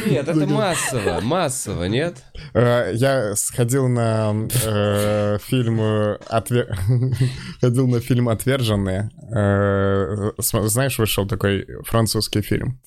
Нет, 0.06 0.28
это 0.28 0.46
массово, 0.46 1.20
массово, 1.22 1.84
нет? 1.84 2.22
Э, 2.52 2.92
Я 2.94 3.34
сходил 3.36 3.88
на 3.88 4.34
э, 4.64 5.38
фильм 5.46 5.80
э, 5.80 6.18
«Отве- 6.28 6.68
ходил 7.62 7.88
на 7.88 8.00
фильм 8.00 8.28
Отверженные. 8.28 9.08
Э, 9.34 10.32
Знаешь, 10.38 10.98
вышел 10.98 11.26
такой 11.26 11.66
французский 11.86 12.42
фильм. 12.42 12.78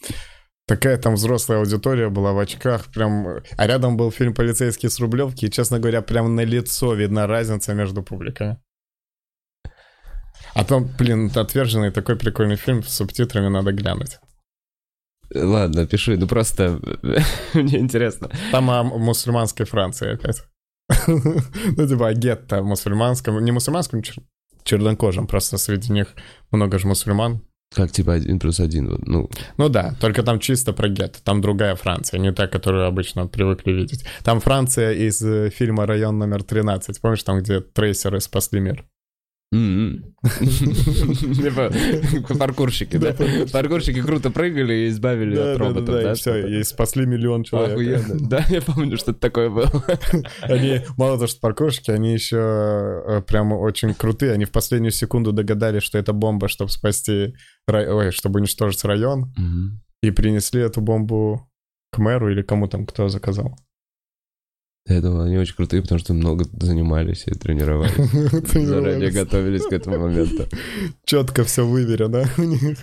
Такая 0.67 0.97
там 0.97 1.13
взрослая 1.13 1.59
аудитория 1.59 2.09
была 2.09 2.33
в 2.33 2.39
очках, 2.39 2.91
прям. 2.91 3.27
А 3.55 3.67
рядом 3.67 3.97
был 3.97 4.11
фильм 4.11 4.33
«Полицейский 4.33 4.89
с 4.89 4.99
Рублевки», 4.99 5.45
и, 5.45 5.51
честно 5.51 5.79
говоря, 5.79 6.01
прям 6.01 6.35
на 6.35 6.41
лицо 6.43 6.93
видна 6.95 7.27
разница 7.27 7.73
между 7.75 8.01
публиками. 8.01 8.57
А 10.55 10.63
там, 10.63 10.89
блин, 10.97 11.31
отверженный 11.35 11.91
такой 11.91 12.15
прикольный 12.15 12.55
фильм 12.55 12.81
с 12.81 12.95
субтитрами 12.95 13.49
надо 13.49 13.73
глянуть. 13.73 14.19
Ладно, 15.33 15.85
пиши, 15.85 16.17
ну 16.17 16.27
просто 16.27 16.79
мне 17.53 17.79
интересно. 17.79 18.29
Там 18.51 18.69
о 18.69 18.83
мусульманской 18.83 19.65
Франции 19.65 20.13
опять. 20.13 20.43
Ну, 21.07 21.87
типа, 21.87 22.07
о 22.07 22.13
гетто 22.13 22.63
мусульманском, 22.63 23.43
не 23.43 23.51
мусульманском, 23.51 24.01
чер- 24.01 24.23
чернокожем, 24.63 25.27
просто 25.27 25.57
среди 25.57 25.91
них 25.91 26.15
много 26.51 26.79
же 26.79 26.87
мусульман. 26.87 27.41
Как 27.73 27.91
типа 27.91 28.13
один 28.13 28.39
плюс 28.39 28.59
один, 28.59 28.89
вот, 28.89 29.05
ну, 29.05 29.29
Ну 29.57 29.69
да, 29.69 29.95
только 29.99 30.23
там 30.23 30.39
чисто 30.39 30.71
про 30.71 30.87
гетто, 30.87 31.21
там 31.23 31.41
другая 31.41 31.75
Франция, 31.75 32.19
не 32.19 32.31
та, 32.31 32.47
которую 32.47 32.85
обычно 32.85 33.27
привыкли 33.27 33.73
видеть. 33.73 34.05
Там 34.23 34.39
Франция 34.39 34.93
из 34.93 35.21
э, 35.21 35.49
фильма 35.49 35.85
«Район 35.85 36.17
номер 36.17 36.41
13», 36.41 37.01
помнишь, 37.01 37.23
там, 37.23 37.39
где 37.39 37.59
трейсеры 37.59 38.21
спасли 38.21 38.59
мир? 38.59 38.85
М-м. 39.55 40.15
Типа, 41.35 41.71
паркурщики, 42.37 42.97
да? 42.97 43.15
Паркурщики 43.51 44.01
круто 44.01 44.29
прыгали 44.31 44.73
и 44.73 44.87
избавили 44.89 45.35
от 45.53 45.57
роботов, 45.57 45.95
да? 46.03 46.13
все, 46.15 46.31
и 46.59 46.63
спасли 46.63 47.05
миллион 47.05 47.43
человек. 47.43 47.77
Да, 48.29 48.45
я 48.49 48.61
помню, 48.61 48.97
что 48.97 49.13
такое 49.13 49.49
было. 49.49 49.71
Они, 50.41 50.81
мало 50.97 51.15
того, 51.15 51.27
что 51.27 51.39
паркурщики, 51.39 51.91
они 51.91 52.13
еще 52.13 52.37
э, 52.37 53.21
прям 53.27 53.51
очень 53.53 53.93
крутые. 53.93 54.31
Они 54.33 54.45
в 54.45 54.51
последнюю 54.51 54.91
секунду 54.91 55.31
догадались, 55.31 55.83
что 55.83 55.97
это 55.97 56.13
бомба, 56.13 56.47
чтобы 56.47 56.71
спасти, 56.71 57.33
рай- 57.67 57.87
ой, 57.87 58.11
чтобы 58.11 58.39
уничтожить 58.39 58.83
район, 58.83 59.31
и 60.01 60.11
принесли 60.11 60.61
эту 60.61 60.81
бомбу 60.81 61.49
к 61.91 61.97
мэру 61.97 62.31
или 62.31 62.41
кому 62.41 62.67
там, 62.67 62.85
кто 62.85 63.07
заказал. 63.07 63.57
Я 64.87 65.01
думал, 65.01 65.21
они 65.21 65.37
очень 65.37 65.55
крутые, 65.55 65.81
потому 65.81 65.99
что 65.99 66.13
много 66.13 66.45
занимались 66.61 67.23
и 67.25 67.31
тренировались. 67.33 67.93
Заранее 68.67 69.09
готовились 69.11 69.65
к 69.65 69.73
этому 69.73 69.97
моменту. 69.99 70.45
Четко 71.05 71.43
все 71.43 71.65
выверено 71.65 72.29
у 72.37 72.43
них. 72.43 72.77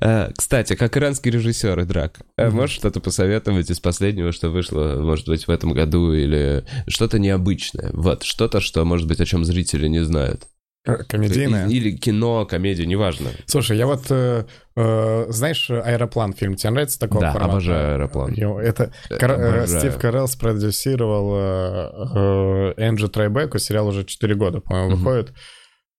А, 0.00 0.30
Кстати, 0.36 0.74
как 0.76 0.96
иранский 0.96 1.30
режиссер 1.30 1.78
и 1.80 1.84
драк, 1.84 2.20
Мгм. 2.38 2.54
можешь 2.54 2.76
что-то 2.76 3.00
посоветовать 3.00 3.70
из 3.70 3.80
последнего, 3.80 4.32
что 4.32 4.48
вышло, 4.50 4.96
может 5.00 5.26
быть, 5.28 5.46
в 5.46 5.50
этом 5.50 5.72
году, 5.72 6.12
или 6.12 6.64
что-то 6.88 7.18
необычное? 7.18 7.90
Вот, 7.92 8.22
что-то, 8.22 8.60
что, 8.60 8.84
может 8.84 9.06
быть, 9.06 9.20
о 9.20 9.26
чем 9.26 9.44
зрители 9.44 9.88
не 9.88 10.02
знают. 10.04 10.46
Э, 10.86 10.98
Комедийная. 11.08 11.68
Или 11.68 11.90
кино, 11.96 12.46
комедия, 12.46 12.86
неважно. 12.86 13.30
Слушай, 13.46 13.76
я 13.76 13.86
вот, 13.86 14.06
э, 14.10 14.44
э, 14.76 15.26
знаешь, 15.30 15.68
«Аэроплан» 15.70 16.32
фильм, 16.32 16.54
тебе 16.54 16.70
нравится 16.70 16.98
такого 16.98 17.20
Да, 17.22 17.32
формата? 17.32 17.52
обожаю 17.52 17.94
«Аэроплан». 17.94 18.34
Это 18.60 18.92
Кар- 19.08 19.32
э, 19.32 19.58
Обожаю. 19.58 19.80
Стив 19.80 19.98
Карелл 19.98 20.28
спродюсировал 20.28 21.34
э, 21.36 22.74
э, 22.78 22.82
Энджи 22.86 23.08
Трайбеку, 23.08 23.58
сериал 23.58 23.88
уже 23.88 24.04
4 24.04 24.34
года, 24.34 24.60
по-моему, 24.60 24.90
Мгм. 24.90 24.98
выходит. 24.98 25.34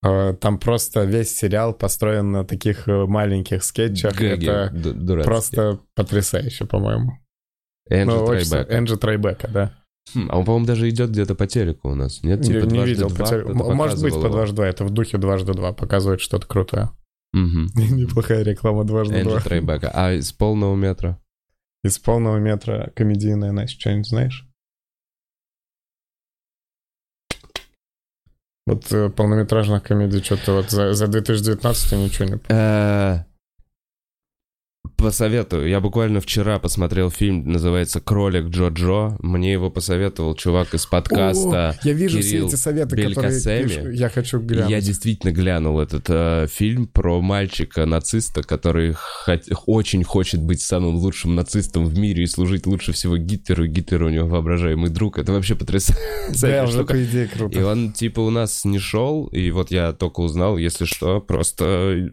Э, 0.06 0.34
Там 0.40 0.60
просто 0.60 1.04
весь 1.06 1.36
сериал 1.36 1.74
построен 1.74 2.32
на 2.32 2.46
таких 2.46 2.88
э, 2.88 3.06
маленьких 3.08 3.64
скетчах. 3.64 4.16
Гэги 4.16 4.46
Это 4.48 4.70
ду- 4.74 4.94
дурацкие. 4.94 5.24
просто 5.26 5.80
потрясающе, 5.96 6.66
по-моему. 6.66 7.14
Энджи 7.90 8.16
Ну, 8.16 8.26
Трайбека. 8.28 8.74
Энджи 8.78 8.98
Трайбека, 8.98 9.48
да. 9.48 9.74
Хм, 10.14 10.28
А 10.32 10.38
он, 10.40 10.46
по-моему, 10.46 10.66
даже 10.66 10.90
идет 10.90 11.10
где-то 11.12 11.36
по 11.36 11.48
телеку 11.48 11.90
у 11.90 11.96
нас. 11.96 12.24
Нет, 12.24 12.42
типа 12.42 12.60
не, 12.60 12.62
не 12.64 12.68
«Дважды 12.70 12.90
видел. 12.92 13.10
два» 13.10 13.18
по 13.26 13.30
теле- 13.32 13.44
кто-то 13.44 13.70
М- 13.70 13.76
Может 13.76 14.02
быть, 14.02 14.14
по 14.14 14.30
дважды 14.30 14.56
два. 14.56 14.68
Это 14.68 14.86
в 14.86 14.90
духе 14.90 15.18
дважды 15.18 15.54
два. 15.54 15.74
Показывает 15.74 16.22
что-то 16.22 16.48
крутое. 16.48 16.90
Мгм. 17.34 17.68
Неплохая 17.76 18.44
реклама 18.44 18.84
дважды 18.86 19.24
два. 19.24 19.40
Трайбека. 19.42 19.92
А 19.94 20.14
из 20.14 20.32
полного 20.32 20.76
метра? 20.76 21.20
Из 21.84 22.00
полного 22.00 22.38
метра 22.38 22.92
комедийная, 22.96 23.52
Настя, 23.52 23.80
что-нибудь 23.80 24.08
знаешь? 24.08 24.48
Вот 28.66 28.92
э, 28.92 29.10
полнометражных 29.10 29.84
комедий 29.84 30.22
что-то 30.22 30.54
вот 30.54 30.72
за, 30.72 30.94
за 30.94 31.08
2019 31.08 31.92
ничего 31.94 32.26
не... 32.26 33.34
Посоветую. 34.98 35.70
Я 35.70 35.80
буквально 35.80 36.20
вчера 36.22 36.58
посмотрел 36.58 37.12
фильм, 37.12 37.48
называется 37.52 38.02
«Кролик 38.02 38.46
Джо-Джо». 38.46 39.16
Мне 39.20 39.52
его 39.54 39.70
посоветовал 39.70 40.34
чувак 40.34 40.74
из 40.74 40.88
подкаста. 40.88 41.70
О, 41.70 41.76
я 41.88 41.94
вижу 41.94 42.18
Кирилл 42.18 42.48
все 42.48 42.48
эти 42.48 42.56
советы, 42.60 42.90
которые 42.96 43.14
Белькасеми. 43.16 43.68
пишут. 43.68 43.94
Я 43.94 44.10
хочу 44.10 44.40
И 44.40 44.44
глянуть. 44.44 44.72
Я 44.72 44.82
действительно 44.82 45.32
глянул 45.32 45.80
этот 45.80 46.06
э, 46.10 46.48
фильм 46.50 46.88
про 46.88 47.22
мальчика-нациста, 47.22 48.42
который 48.42 48.96
хот- 49.28 49.54
очень 49.68 50.04
хочет 50.04 50.42
быть 50.42 50.62
самым 50.62 50.96
лучшим 50.96 51.36
нацистом 51.36 51.86
в 51.86 51.98
мире 52.00 52.24
и 52.24 52.28
служить 52.28 52.66
лучше 52.66 52.92
всего 52.92 53.18
Гитлеру. 53.18 53.66
И 53.66 53.68
Гитлер 53.68 54.02
у 54.02 54.10
него 54.10 54.28
воображаемый 54.28 54.90
друг. 54.90 55.20
Это 55.20 55.32
вообще 55.32 55.54
Да, 55.54 55.60
потрясающая 55.60 56.64
уже 56.64 56.72
штука. 56.74 56.94
по 56.96 57.04
идее 57.06 57.26
И 57.26 57.28
круто. 57.28 57.68
он 57.68 57.94
типа 57.94 58.22
у 58.22 58.32
нас 58.32 58.66
не 58.66 58.80
шел, 58.80 59.28
и 59.28 59.52
вот 59.52 59.70
я 59.70 59.94
только 59.94 60.22
узнал, 60.22 60.58
если 60.58 60.86
что, 60.86 61.22
просто 61.22 62.10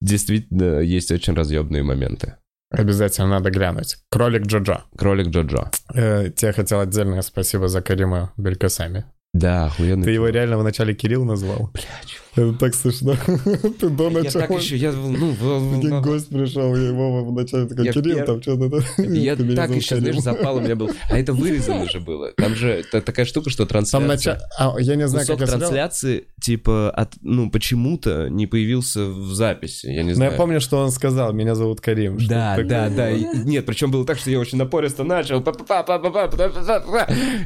действительно 0.00 0.80
есть 0.80 1.10
очень 1.10 1.34
разъебные 1.34 1.82
моменты. 1.82 2.36
Обязательно 2.70 3.28
надо 3.28 3.50
глянуть. 3.50 3.96
Кролик 4.10 4.46
Джоджо. 4.46 4.84
Кролик 4.96 5.28
Джоджо. 5.28 5.70
Э, 5.94 6.30
тебе 6.30 6.52
хотел 6.52 6.80
отдельное 6.80 7.22
спасибо 7.22 7.68
за 7.68 7.80
Карима 7.80 8.32
Белькасами. 8.36 9.04
Да, 9.32 9.66
охуенный. 9.66 10.04
Ты 10.04 10.10
его 10.10 10.28
реально 10.28 10.58
вначале 10.58 10.94
Кирилл 10.94 11.24
назвал? 11.24 11.70
Блядь. 11.72 12.20
Это 12.36 12.52
так 12.52 12.74
смешно. 12.74 13.16
Ты 13.80 13.88
до 13.88 14.10
начала... 14.10 14.42
Я 14.42 14.46
так 14.46 14.50
еще, 14.50 14.76
я... 14.76 14.92
Ну, 14.92 15.32
в... 15.32 16.02
гость 16.02 16.28
пришел, 16.28 16.76
я 16.76 16.88
его 16.88 17.24
вначале 17.24 17.66
такой, 17.66 17.86
я 17.86 17.92
Кирилл, 17.92 18.24
там 18.26 18.42
что-то... 18.42 18.82
Я 19.02 19.36
так 19.36 19.70
еще, 19.70 19.96
знаешь, 19.96 20.18
запал 20.18 20.56
у 20.56 20.60
меня 20.60 20.76
был. 20.76 20.90
А 21.10 21.18
это 21.18 21.32
вырезано 21.32 21.88
же 21.88 22.00
было. 22.00 22.32
Там 22.32 22.54
же 22.54 22.84
такая 22.90 23.24
штука, 23.24 23.48
что 23.48 23.64
трансляция... 23.64 24.00
Там 24.00 24.08
начало... 24.08 24.38
А, 24.58 24.80
я 24.80 24.96
не 24.96 25.08
знаю, 25.08 25.26
как 25.26 25.38
трансляции, 25.38 26.28
типа, 26.40 26.90
от... 26.90 27.14
ну, 27.22 27.50
почему-то 27.50 28.28
не 28.28 28.46
появился 28.46 29.06
в 29.06 29.32
записи, 29.32 29.86
я 29.86 30.02
не 30.02 30.14
знаю. 30.14 30.30
Но 30.30 30.34
я 30.34 30.38
помню, 30.38 30.60
что 30.60 30.78
он 30.78 30.90
сказал, 30.90 31.32
меня 31.32 31.54
зовут 31.54 31.80
Карим. 31.80 32.18
Да, 32.28 32.58
да, 32.62 32.90
да. 32.90 33.12
Нет, 33.12 33.64
причем 33.64 33.90
было 33.90 34.04
так, 34.04 34.18
что 34.18 34.30
я 34.30 34.38
очень 34.38 34.58
напористо 34.58 35.04
начал. 35.04 35.40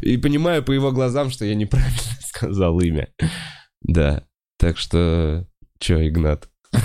И 0.03 0.17
понимаю 0.17 0.65
по 0.65 0.73
его 0.73 0.91
глазам, 0.91 1.31
что 1.31 1.45
я 1.45 1.55
неправильно 1.55 2.01
сказал 2.27 2.81
имя. 2.81 3.09
Да. 3.83 4.25
Так 4.61 4.77
что... 4.77 5.47
Чё, 5.79 6.07
Игнат? 6.07 6.49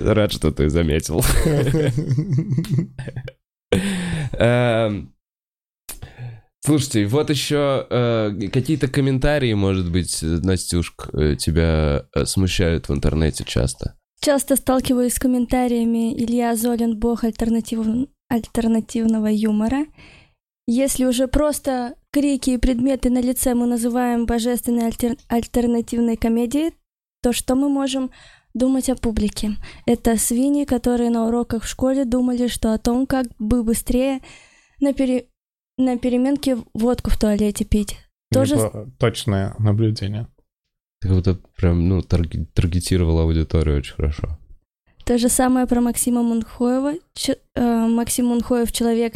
Рад, 0.00 0.32
что 0.32 0.52
ты 0.52 0.68
заметил. 0.68 1.24
Эм, 4.32 5.14
Слушайте, 6.64 7.06
вот 7.06 7.28
еще 7.30 7.86
э, 7.90 8.30
какие-то 8.52 8.86
комментарии, 8.86 9.52
может 9.54 9.90
быть, 9.90 10.18
Настюшк, 10.22 11.08
э, 11.12 11.34
тебя 11.36 12.04
э, 12.14 12.24
смущают 12.24 12.88
в 12.88 12.94
интернете 12.94 13.42
часто. 13.44 13.96
Часто 14.20 14.54
сталкиваюсь 14.54 15.14
с 15.14 15.18
комментариями 15.18 16.14
Илья 16.14 16.54
Золин, 16.54 16.96
бог 16.96 17.24
альтернатив- 17.24 18.08
альтернативного 18.28 19.26
юмора. 19.26 19.86
Если 20.74 21.04
уже 21.04 21.28
просто 21.28 21.96
крики 22.12 22.50
и 22.50 22.56
предметы 22.58 23.10
на 23.10 23.20
лице 23.20 23.54
мы 23.54 23.66
называем 23.66 24.24
божественной 24.24 24.88
альтер- 24.88 25.18
альтернативной 25.28 26.16
комедией, 26.16 26.72
то 27.22 27.32
что 27.34 27.54
мы 27.56 27.68
можем 27.68 28.10
думать 28.54 28.88
о 28.88 28.96
публике? 28.96 29.56
Это 29.84 30.16
свиньи, 30.16 30.64
которые 30.64 31.10
на 31.10 31.26
уроках 31.26 31.64
в 31.64 31.68
школе 31.68 32.06
думали, 32.06 32.48
что 32.48 32.72
о 32.72 32.78
том, 32.78 33.06
как 33.06 33.26
бы 33.38 33.62
быстрее 33.62 34.20
на, 34.80 34.94
пере- 34.94 35.26
на 35.76 35.98
переменке 35.98 36.56
водку 36.72 37.10
в 37.10 37.18
туалете 37.18 37.66
пить. 37.66 37.98
Тоже 38.32 38.54
Непло- 38.54 38.90
Точное 38.98 39.54
наблюдение. 39.58 40.26
Ты 41.02 41.08
как 41.08 41.16
будто 41.18 41.34
прям, 41.56 41.86
ну, 41.86 42.00
тарге- 42.00 42.46
таргетировал 42.54 43.18
аудиторию 43.18 43.76
очень 43.76 43.94
хорошо. 43.94 44.38
То 45.04 45.18
же 45.18 45.28
самое 45.28 45.66
про 45.66 45.82
Максима 45.82 46.22
Мунхоева. 46.22 46.94
Ч- 47.12 47.36
э, 47.56 47.86
Максим 47.88 48.26
Мунхоев 48.28 48.72
человек 48.72 49.14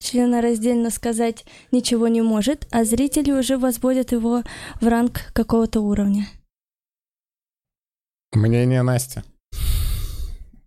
членораздельно 0.00 0.90
сказать 0.90 1.44
ничего 1.70 2.08
не 2.08 2.22
может, 2.22 2.66
а 2.70 2.84
зрители 2.84 3.30
уже 3.30 3.58
возводят 3.58 4.12
его 4.12 4.42
в 4.80 4.86
ранг 4.88 5.32
какого-то 5.32 5.80
уровня. 5.80 6.26
Мнение 8.32 8.82
Насти. 8.82 9.22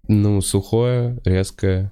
Ну, 0.07 0.41
сухое, 0.41 1.19
резкое, 1.25 1.91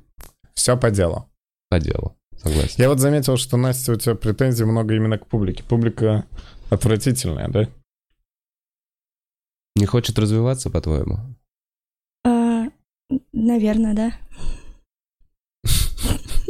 Все 0.54 0.78
по 0.78 0.92
делу. 0.92 1.30
по 1.70 1.80
делу. 1.80 2.18
Согласен. 2.38 2.76
Я 2.78 2.90
вот 2.90 3.00
заметил, 3.00 3.38
что, 3.38 3.56
Настя, 3.58 3.94
у 3.94 3.96
тебя 3.96 4.16
претензий 4.16 4.66
много 4.66 4.96
именно 4.96 5.18
к 5.18 5.28
публике. 5.28 5.64
Публика 5.64 6.26
отвратительная, 6.70 7.48
да? 7.48 7.70
Не 9.76 9.86
хочет 9.86 10.20
развиваться, 10.20 10.70
по-твоему? 10.70 11.20
А, 12.26 12.66
наверное, 13.32 13.94
да. 13.94 14.14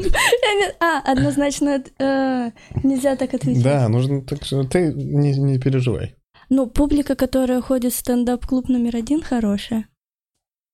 А, 0.80 1.00
однозначно 1.12 1.84
э, 2.00 2.52
нельзя 2.84 3.16
так 3.16 3.34
ответить. 3.34 3.64
Да, 3.64 3.88
нужно 3.90 4.22
так 4.22 4.44
что 4.44 4.64
ты 4.64 4.94
не, 4.94 5.34
не 5.38 5.60
переживай. 5.60 6.16
Ну, 6.50 6.68
публика, 6.68 7.16
которая 7.16 7.62
ходит 7.62 7.94
в 7.94 7.98
стендап-клуб 7.98 8.68
номер 8.68 8.98
один, 8.98 9.22
хорошая. 9.22 9.86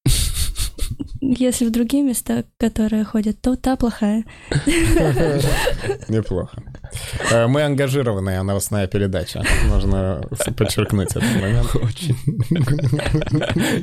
Если 1.21 1.65
в 1.65 1.71
другие 1.71 2.03
места, 2.03 2.45
которые 2.57 3.03
ходят, 3.03 3.41
то 3.41 3.55
та 3.55 3.75
плохая. 3.75 4.23
Неплохо. 6.07 6.63
Э, 7.31 7.47
Мы 7.47 7.63
ангажированная 7.63 8.41
новостная 8.43 8.87
передача. 8.87 9.43
Можно 9.67 10.21
подчеркнуть 10.55 11.09
этот 11.11 11.35
момент. 11.35 11.75
Очень. 11.75 12.15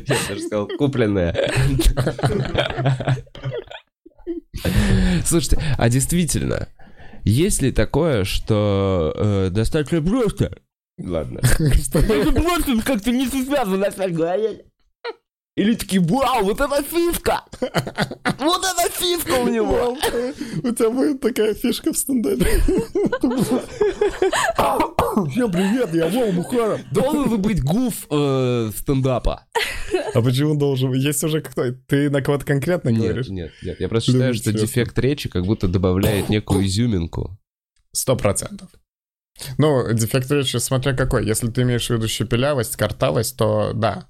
Я 0.06 0.16
даже 0.28 0.40
сказал, 0.40 0.68
купленная. 0.78 1.34
Слушайте, 5.24 5.58
а 5.76 5.88
действительно, 5.88 6.68
есть 7.24 7.62
ли 7.62 7.72
такое, 7.72 8.24
что 8.24 9.12
э, 9.16 9.50
достаточно 9.50 10.02
просто? 10.02 10.56
Ладно. 10.98 11.40
Это 11.58 12.32
просто 12.32 12.82
как-то 12.84 13.10
не 13.10 13.26
связано 13.26 13.90
с 13.90 13.96
голове. 14.12 14.64
Или 15.56 15.74
такие, 15.76 16.02
вау, 16.02 16.42
вот 16.42 16.60
это 16.60 16.82
фишка! 16.82 17.44
Вот 17.60 18.64
это 18.64 18.90
фишка 18.90 19.34
у 19.40 19.48
него! 19.48 19.96
У 20.64 20.74
тебя 20.74 20.90
будет 20.90 21.20
такая 21.20 21.54
фишка 21.54 21.92
в 21.92 21.96
стендапе. 21.96 22.60
Всем 25.30 25.52
привет, 25.52 25.94
я 25.94 26.08
Вова 26.08 26.32
Бухаров. 26.32 26.80
Должен 26.90 27.30
ли 27.30 27.36
быть 27.36 27.62
гуф 27.62 28.06
э, 28.10 28.72
стендапа? 28.76 29.46
А 30.12 30.22
почему 30.22 30.56
должен? 30.56 30.92
Есть 30.92 31.22
уже 31.22 31.40
кто? 31.40 31.70
Ты 31.86 32.10
на 32.10 32.20
кого-то 32.20 32.44
конкретно 32.44 32.92
говоришь? 32.92 33.28
нет, 33.28 33.52
нет. 33.62 33.78
Я 33.78 33.88
просто 33.88 34.10
считаю, 34.10 34.34
что 34.34 34.52
дефект 34.52 34.98
речи 34.98 35.28
как 35.28 35.44
будто 35.44 35.68
добавляет 35.68 36.28
некую 36.30 36.66
изюминку. 36.66 37.38
Сто 37.92 38.16
процентов. 38.16 38.70
Ну, 39.58 39.92
дефект 39.92 40.28
речи, 40.32 40.56
смотря 40.56 40.94
какой. 40.94 41.24
Если 41.24 41.48
ты 41.48 41.62
имеешь 41.62 41.86
в 41.86 41.90
виду 41.90 42.08
щепелявость, 42.08 42.74
картавость, 42.74 43.36
то 43.36 43.72
да. 43.72 44.08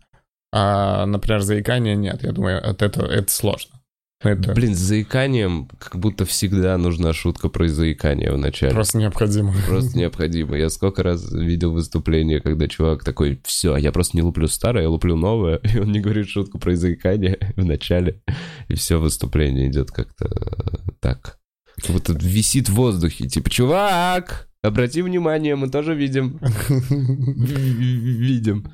А, 0.56 1.04
например, 1.06 1.40
заикание 1.40 1.96
нет. 1.96 2.22
Я 2.22 2.30
думаю, 2.30 2.64
от 2.64 2.80
этого 2.80 3.06
это 3.06 3.28
сложно. 3.28 3.80
Это 4.20 4.52
Блин, 4.52 4.76
с 4.76 4.78
заиканием 4.78 5.68
как 5.80 5.96
будто 5.96 6.24
всегда 6.24 6.78
нужна 6.78 7.12
шутка 7.12 7.48
про 7.48 7.66
заикание 7.66 8.30
в 8.30 8.38
начале. 8.38 8.72
просто 8.72 8.98
необходимо. 8.98 9.52
Просто 9.66 9.98
необходимо. 9.98 10.56
Я 10.56 10.70
сколько 10.70 11.02
раз 11.02 11.28
видел 11.32 11.72
выступление, 11.72 12.40
когда 12.40 12.68
чувак 12.68 13.02
такой, 13.02 13.40
все, 13.44 13.76
я 13.76 13.90
просто 13.90 14.16
не 14.16 14.22
луплю 14.22 14.46
старое, 14.46 14.84
я 14.84 14.90
луплю 14.90 15.16
новое, 15.16 15.56
и 15.74 15.80
он 15.80 15.90
не 15.90 15.98
говорит 15.98 16.28
шутку 16.28 16.60
про 16.60 16.76
заикание 16.76 17.36
в 17.56 17.64
начале, 17.64 18.22
и 18.68 18.74
все 18.74 19.00
выступление 19.00 19.68
идет 19.68 19.90
как-то 19.90 20.26
э, 20.26 20.92
так. 21.00 21.40
Как 21.82 21.90
будто 21.90 22.12
висит 22.12 22.68
в 22.68 22.74
воздухе, 22.74 23.26
типа, 23.26 23.50
чувак, 23.50 24.48
обрати 24.62 25.02
внимание, 25.02 25.56
мы 25.56 25.68
тоже 25.68 25.96
видим. 25.96 26.38
Видим. 26.68 28.68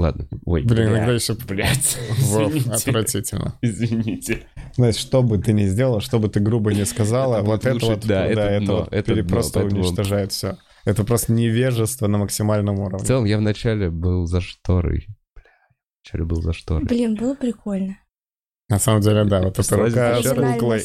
Ладно. 0.00 0.26
Ой, 0.46 0.62
Блин, 0.62 0.88
бля, 0.88 0.96
иногда 0.98 1.12
еще... 1.12 1.34
блядь. 1.46 1.98
Вов, 2.18 2.54
отвратительно. 2.68 3.58
Извините. 3.60 4.46
Знаешь, 4.76 4.96
что 4.96 5.22
бы 5.22 5.36
ты 5.38 5.52
ни 5.52 5.66
сделал, 5.66 6.00
что 6.00 6.18
бы 6.18 6.28
ты 6.28 6.40
грубо 6.40 6.72
ни 6.72 6.84
сказала, 6.84 7.36
Это 7.36 7.44
вот 7.44 7.66
это 7.66 7.86
вот, 7.86 8.06
да, 8.06 8.34
да, 8.34 8.50
это 8.50 8.64
дно, 8.64 8.88
это 8.90 9.24
просто 9.24 9.60
поэтому- 9.60 9.82
уничтожает 9.82 10.32
все. 10.32 10.56
Это 10.86 11.04
просто 11.04 11.32
невежество 11.34 12.06
на 12.06 12.16
максимальном 12.16 12.76
В 12.76 12.80
уровне. 12.80 13.06
целом, 13.06 13.26
я 13.26 13.36
вначале 13.36 13.90
был 13.90 14.24
за 14.24 14.40
шторой. 14.40 15.06
Бля, 15.34 15.44
вначале 16.02 16.24
был 16.24 16.40
за 16.40 16.52
шторой. 16.54 16.84
Блин, 16.84 17.14
было 17.16 17.34
прикольно. 17.34 17.98
На 18.70 18.78
самом 18.78 19.02
деле, 19.02 19.24
да, 19.24 19.42
вот 19.42 19.58
эта 19.58 19.76
рука 19.76 20.22
за 20.22 20.30
с 20.30 20.34
куклой. 20.34 20.82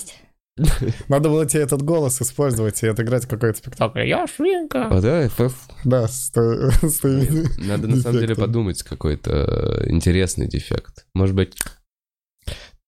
Надо 1.09 1.29
было 1.29 1.45
тебе 1.45 1.63
этот 1.63 1.81
голос 1.81 2.21
использовать 2.21 2.81
и 2.83 2.87
отыграть 2.87 3.25
какой-то 3.25 3.57
спектакль. 3.57 4.05
Я 4.05 4.25
свинка. 4.27 4.87
А, 4.87 5.01
да, 5.01 5.29
Да, 5.83 6.07
с 6.07 6.31
Надо 7.57 7.87
на 7.87 7.97
самом 7.97 8.19
деле 8.19 8.35
подумать 8.35 8.81
какой-то 8.83 9.31
э, 9.31 9.89
интересный 9.91 10.47
дефект. 10.47 11.05
Может 11.13 11.35
быть, 11.35 11.57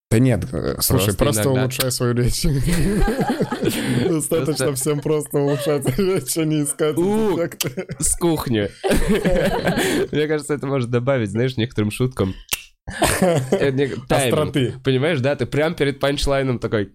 Да 0.10 0.20
нет, 0.20 0.46
э, 0.54 0.78
слушай, 0.80 1.14
Просто 1.14 1.44
иногда- 1.44 1.62
улучшай 1.64 1.92
свою 1.92 2.14
речь. 2.14 2.44
Достаточно 4.10 4.74
всем 4.74 5.02
просто 5.02 5.38
улучшать 5.40 6.00
речь, 6.00 6.38
а 6.38 6.46
не 6.46 6.64
искать 6.64 6.98
У. 6.98 7.36
эффекты. 7.36 7.86
с 8.00 8.16
кухни. 8.18 8.70
Мне 10.14 10.28
кажется, 10.28 10.54
это 10.54 10.68
может 10.68 10.90
добавить, 10.90 11.32
знаешь, 11.32 11.58
некоторым 11.58 11.92
шуткам. 11.92 12.34
Остроты. 14.10 14.74
Понимаешь, 14.86 15.20
да? 15.20 15.36
Ты 15.36 15.46
прям 15.46 15.76
перед 15.76 16.00
панчлайном 16.00 16.60
такой... 16.60 16.94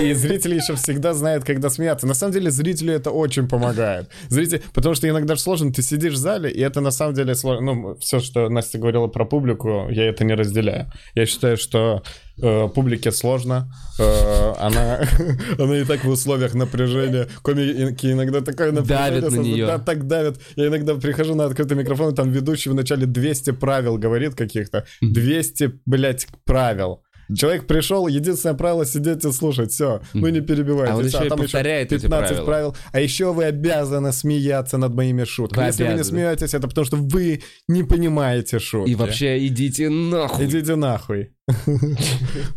И 0.00 0.12
зрители 0.14 0.56
еще 0.56 0.74
всегда 0.74 1.14
знают, 1.14 1.44
когда 1.44 1.70
смеяться. 1.70 2.06
На 2.06 2.14
самом 2.14 2.32
деле 2.32 2.50
зрителю 2.50 2.92
это 2.92 3.10
очень 3.10 3.48
помогает. 3.48 4.08
Зритель, 4.28 4.62
потому 4.72 4.94
что 4.94 5.08
иногда 5.08 5.34
же 5.34 5.40
сложно, 5.40 5.72
ты 5.72 5.82
сидишь 5.82 6.14
в 6.14 6.16
зале, 6.16 6.50
и 6.50 6.60
это 6.60 6.80
на 6.80 6.90
самом 6.90 7.14
деле 7.14 7.34
сложно. 7.34 7.74
Ну, 7.74 7.96
все, 7.96 8.20
что 8.20 8.48
Настя 8.48 8.78
говорила 8.78 9.06
про 9.06 9.24
публику, 9.24 9.88
я 9.90 10.08
это 10.08 10.24
не 10.24 10.34
разделяю. 10.34 10.90
Я 11.14 11.26
считаю, 11.26 11.56
что 11.56 12.02
э, 12.40 12.68
публике 12.74 13.12
сложно. 13.12 13.72
Э, 13.98 14.52
она, 14.58 15.00
она 15.58 15.76
и 15.76 15.84
так 15.84 16.04
в 16.04 16.08
условиях 16.08 16.54
напряжения. 16.54 17.28
Комики 17.42 18.06
иногда 18.06 18.40
такое 18.40 18.72
напряжение. 18.72 19.20
Давят 19.20 19.32
на 19.32 19.40
неё. 19.40 19.66
Да, 19.66 19.78
так 19.78 20.06
давят. 20.06 20.40
Я 20.56 20.66
иногда 20.68 20.94
прихожу 20.94 21.34
на 21.34 21.44
открытый 21.44 21.76
микрофон, 21.76 22.12
и 22.12 22.16
там 22.16 22.30
ведущий 22.30 22.70
в 22.70 22.74
начале 22.74 23.06
200 23.06 23.52
правил 23.52 23.98
говорит 23.98 24.34
каких-то. 24.34 24.84
200, 25.00 25.80
блядь, 25.86 26.26
правил. 26.44 27.02
Человек 27.34 27.66
пришел, 27.66 28.06
единственное 28.06 28.54
правило 28.54 28.84
сидеть 28.84 29.24
и 29.24 29.32
слушать, 29.32 29.72
все, 29.72 30.00
вы 30.12 30.30
не 30.32 30.40
перебивайте. 30.40 30.92
А 30.92 30.96
он 30.96 31.06
еще 31.06 31.24
и 31.24 31.28
там 31.28 31.38
повторяет 31.38 31.92
эти 31.92 32.02
15 32.02 32.28
правила. 32.28 32.44
правил. 32.44 32.76
А 32.92 33.00
еще 33.00 33.32
вы 33.32 33.44
обязаны 33.44 34.12
смеяться 34.12 34.78
над 34.78 34.94
моими 34.94 35.24
шутками. 35.24 35.64
Вы 35.64 35.68
Если 35.68 35.82
вы 35.82 35.88
не 35.88 35.94
обязаны. 35.94 36.18
смеетесь, 36.18 36.54
это 36.54 36.68
потому 36.68 36.84
что 36.84 36.96
вы 36.96 37.42
не 37.68 37.82
понимаете 37.82 38.58
шутки. 38.58 38.90
И 38.90 38.94
вообще 38.94 39.46
идите 39.46 39.88
нахуй. 39.88 40.44
Идите 40.46 40.76
нахуй. 40.76 41.30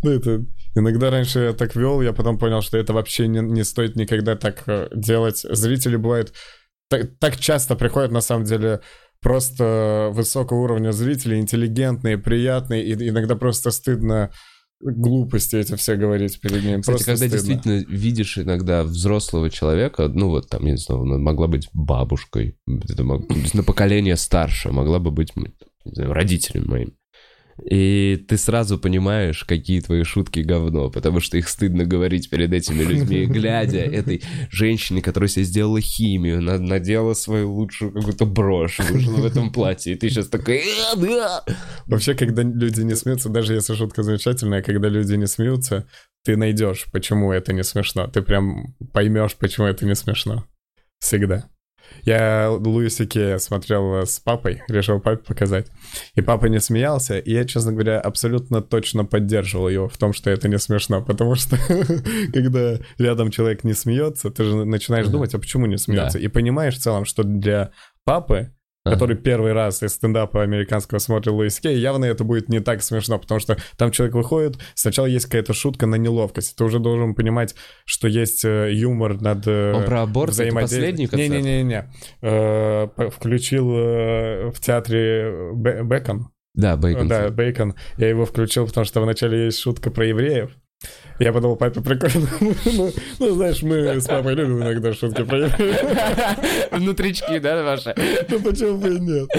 Ну, 0.03 0.11
это... 0.11 0.45
Иногда 0.75 1.09
раньше 1.09 1.39
я 1.39 1.53
так 1.53 1.75
вел, 1.75 2.01
я 2.01 2.13
потом 2.13 2.37
понял, 2.37 2.61
что 2.61 2.77
это 2.77 2.93
вообще 2.93 3.27
не, 3.27 3.39
не 3.39 3.63
стоит 3.63 3.95
никогда 3.95 4.35
так 4.35 4.63
э, 4.67 4.89
делать. 4.93 5.39
Зрители 5.49 5.95
бывают... 5.95 6.33
Так, 6.89 7.17
так 7.19 7.37
часто 7.37 7.75
приходят, 7.75 8.11
на 8.11 8.21
самом 8.21 8.45
деле, 8.45 8.81
просто 9.21 10.09
высокого 10.11 10.59
уровня 10.59 10.91
зрители, 10.91 11.35
интеллигентные, 11.35 12.17
приятные, 12.17 12.83
и 12.85 13.09
иногда 13.09 13.35
просто 13.35 13.71
стыдно 13.71 14.31
глупости 14.79 15.55
эти 15.55 15.75
все 15.75 15.95
говорить 15.95 16.39
перед 16.39 16.63
ним. 16.63 16.81
Кстати, 16.81 16.97
просто 16.97 17.05
когда 17.05 17.27
стыдно. 17.27 17.37
действительно 17.37 17.95
видишь 17.95 18.37
иногда 18.37 18.83
взрослого 18.83 19.49
человека, 19.49 20.07
ну 20.07 20.29
вот 20.29 20.49
там, 20.49 20.65
я 20.65 20.71
не 20.71 20.77
знаю, 20.77 21.03
могла 21.19 21.47
быть 21.47 21.69
бабушкой, 21.73 22.57
это 22.67 23.03
мог- 23.03 23.27
на 23.53 23.63
поколение 23.63 24.15
старше, 24.15 24.71
могла 24.71 24.99
бы 24.99 25.11
быть 25.11 25.35
не 25.35 25.93
знаю, 25.93 26.13
родителем 26.13 26.67
моим. 26.67 26.93
И 27.63 28.23
ты 28.27 28.37
сразу 28.37 28.77
понимаешь, 28.77 29.43
какие 29.43 29.81
твои 29.81 30.03
шутки 30.03 30.39
говно, 30.39 30.89
потому 30.91 31.19
что 31.19 31.37
их 31.37 31.49
стыдно 31.49 31.85
говорить 31.85 32.29
перед 32.29 32.53
этими 32.53 32.83
людьми, 32.83 33.25
глядя 33.27 33.79
этой 33.79 34.23
женщине, 34.49 35.01
которая 35.01 35.27
себе 35.27 35.45
сделала 35.45 35.81
химию, 35.81 36.41
на- 36.41 36.59
надела 36.59 37.13
свою 37.13 37.51
лучшую 37.51 37.91
какую-то 37.91 38.25
брошь, 38.25 38.79
вышла 38.79 39.13
в 39.13 39.25
этом 39.25 39.51
платье, 39.51 39.93
и 39.93 39.95
ты 39.95 40.09
сейчас 40.09 40.27
такой, 40.27 40.57
«Э, 40.57 40.95
да!» 40.97 41.43
Вообще, 41.87 42.13
когда 42.13 42.43
люди 42.43 42.81
не 42.81 42.95
смеются, 42.95 43.29
даже 43.29 43.53
если 43.53 43.73
шутка 43.75 44.03
замечательная, 44.03 44.61
когда 44.61 44.87
люди 44.87 45.15
не 45.15 45.27
смеются, 45.27 45.87
ты 46.23 46.37
найдешь, 46.37 46.85
почему 46.91 47.31
это 47.31 47.53
не 47.53 47.63
смешно. 47.63 48.07
Ты 48.07 48.21
прям 48.21 48.75
поймешь, 48.93 49.35
почему 49.35 49.65
это 49.65 49.85
не 49.85 49.95
смешно. 49.95 50.45
Всегда. 50.99 51.49
Я 52.03 52.49
Луиси 52.49 53.05
Кея 53.05 53.37
смотрел 53.37 54.05
с 54.05 54.19
папой, 54.19 54.63
решил 54.67 54.99
папе 54.99 55.23
показать. 55.23 55.67
И 56.15 56.21
папа 56.21 56.45
не 56.45 56.59
смеялся, 56.59 57.17
и 57.19 57.33
я, 57.33 57.45
честно 57.45 57.71
говоря, 57.73 57.99
абсолютно 57.99 58.61
точно 58.61 59.05
поддерживал 59.05 59.69
его 59.69 59.87
в 59.87 59.97
том, 59.97 60.13
что 60.13 60.29
это 60.29 60.47
не 60.47 60.57
смешно. 60.57 61.03
Потому 61.03 61.35
что, 61.35 61.57
когда 62.33 62.79
рядом 62.97 63.31
человек 63.31 63.63
не 63.63 63.73
смеется, 63.73 64.29
ты 64.29 64.43
же 64.43 64.65
начинаешь 64.65 65.07
думать, 65.07 65.33
а 65.33 65.39
почему 65.39 65.65
не 65.65 65.77
смеется? 65.77 66.19
И 66.19 66.27
понимаешь 66.27 66.75
в 66.75 66.81
целом, 66.81 67.05
что 67.05 67.23
для 67.23 67.71
папы 68.03 68.53
Ага. 68.87 68.93
который 68.95 69.15
первый 69.15 69.53
раз 69.53 69.83
из 69.83 69.93
стендапа 69.93 70.43
американского 70.43 70.99
смотрит 70.99 71.33
Луис 71.33 71.59
Кей, 71.59 71.77
явно 71.77 72.05
это 72.05 72.23
будет 72.23 72.49
не 72.49 72.59
так 72.59 72.81
смешно, 72.83 73.19
потому 73.19 73.39
что 73.39 73.57
там 73.77 73.91
человек 73.91 74.15
выходит, 74.15 74.57
сначала 74.75 75.05
есть 75.05 75.25
какая-то 75.25 75.53
шутка 75.53 75.85
на 75.85 75.95
неловкость. 75.95 76.55
Ты 76.55 76.63
уже 76.63 76.79
должен 76.79 77.15
понимать, 77.15 77.55
что 77.85 78.07
есть 78.07 78.43
э, 78.45 78.71
юмор 78.73 79.21
над 79.21 79.47
э, 79.47 79.73
Он 79.73 79.85
про 79.85 80.01
аборт, 80.03 80.31
взаимодействием. 80.31 81.07
последний 81.07 81.07
концерт? 81.07 81.43
Не-не-не-не. 81.43 81.91
Э, 82.21 82.87
Включил 83.09 83.67
в 84.51 84.59
театре 84.61 85.51
Бе- 85.53 85.83
Бекон. 85.83 86.29
Да, 86.53 86.75
Бейкон. 86.75 87.07
Да, 87.07 87.29
Бейкон. 87.29 87.75
Я 87.97 88.09
его 88.09 88.25
включил, 88.25 88.65
потому 88.65 88.83
что 88.85 89.01
вначале 89.01 89.45
есть 89.45 89.59
шутка 89.59 89.91
про 89.91 90.05
евреев. 90.07 90.51
Я 91.19 91.33
подумал, 91.33 91.55
папе 91.55 91.81
прикольно. 91.81 92.27
ну, 92.65 92.93
ну, 93.19 93.35
знаешь, 93.35 93.63
мы 93.63 93.99
с 93.99 94.05
папой 94.05 94.35
любим 94.35 94.61
иногда 94.61 94.93
шутки 94.93 95.23
про 95.23 95.39
евреев. 95.39 96.71
Внутрички, 96.71 97.39
да, 97.39 97.63
ваши? 97.63 97.95
Ну 98.29 98.39
почему 98.39 98.77
бы 98.77 98.95
и 98.95 98.99
нет? 98.99 99.29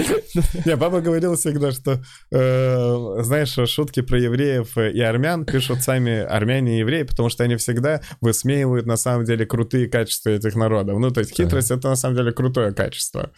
Не, 0.65 0.75
папа 0.75 0.99
говорил 0.99 1.35
всегда, 1.35 1.71
что, 1.71 2.01
э, 2.31 3.23
знаешь, 3.23 3.57
шутки 3.69 4.01
про 4.01 4.19
евреев 4.19 4.77
и 4.77 4.99
армян 4.99 5.45
пишут 5.45 5.81
сами 5.83 6.19
армяне 6.19 6.77
и 6.77 6.79
евреи, 6.79 7.03
потому 7.03 7.29
что 7.29 7.43
они 7.43 7.55
всегда 7.55 8.01
высмеивают 8.19 8.85
на 8.85 8.97
самом 8.97 9.25
деле 9.25 9.45
крутые 9.45 9.87
качества 9.87 10.31
этих 10.31 10.55
народов. 10.55 10.99
Ну, 10.99 11.11
то 11.11 11.21
есть 11.21 11.35
хитрость— 11.35 11.71
это 11.71 11.89
на 11.89 11.95
самом 11.95 12.17
деле 12.17 12.31
крутое 12.31 12.73
качество. 12.73 13.31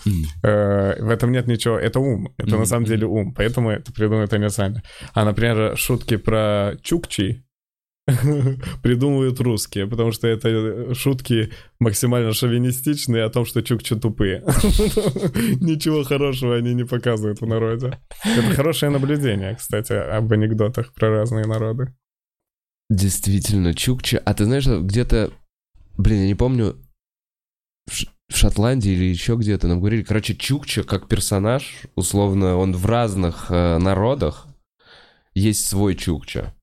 Э, 0.43 1.01
в 1.01 1.09
этом 1.09 1.31
нет 1.31 1.47
ничего, 1.47 1.77
это 1.77 1.99
ум, 1.99 2.33
это 2.37 2.57
на 2.57 2.65
самом 2.65 2.85
деле 2.85 3.05
ум, 3.05 3.33
поэтому 3.33 3.69
это 3.69 3.91
придумают 3.93 4.33
они 4.33 4.49
сами. 4.49 4.81
А, 5.13 5.25
например, 5.25 5.77
шутки 5.77 6.17
про 6.17 6.73
чукчи, 6.81 7.43
придумывают 8.81 9.39
русские, 9.39 9.87
потому 9.87 10.11
что 10.11 10.27
это 10.27 10.93
шутки 10.95 11.51
максимально 11.79 12.33
шовинистичные 12.33 13.23
о 13.23 13.29
том, 13.29 13.45
что 13.45 13.61
чукчи 13.61 13.95
тупые. 13.95 14.41
Ничего 15.61 16.03
хорошего 16.03 16.55
они 16.55 16.73
не 16.73 16.83
показывают 16.83 17.41
в 17.41 17.47
народе. 17.47 17.99
Это 18.23 18.55
хорошее 18.55 18.91
наблюдение, 18.91 19.55
кстати, 19.55 19.93
об 19.93 20.31
анекдотах 20.31 20.93
про 20.93 21.09
разные 21.09 21.45
народы. 21.45 21.93
Действительно, 22.89 23.73
чукчи. 23.73 24.15
А 24.23 24.33
ты 24.33 24.45
знаешь, 24.45 24.67
где-то, 24.67 25.31
блин, 25.97 26.21
я 26.21 26.27
не 26.27 26.35
помню, 26.35 26.77
в 27.87 28.37
Шотландии 28.37 28.91
или 28.91 29.05
еще 29.05 29.35
где-то 29.35 29.67
нам 29.67 29.79
говорили, 29.79 30.03
короче, 30.03 30.35
чукча 30.35 30.83
как 30.83 31.07
персонаж, 31.07 31.83
условно, 31.95 32.57
он 32.57 32.73
в 32.73 32.85
разных 32.85 33.47
э, 33.49 33.77
народах 33.77 34.47
есть 35.33 35.67
свой 35.67 35.95
чукча. 35.95 36.53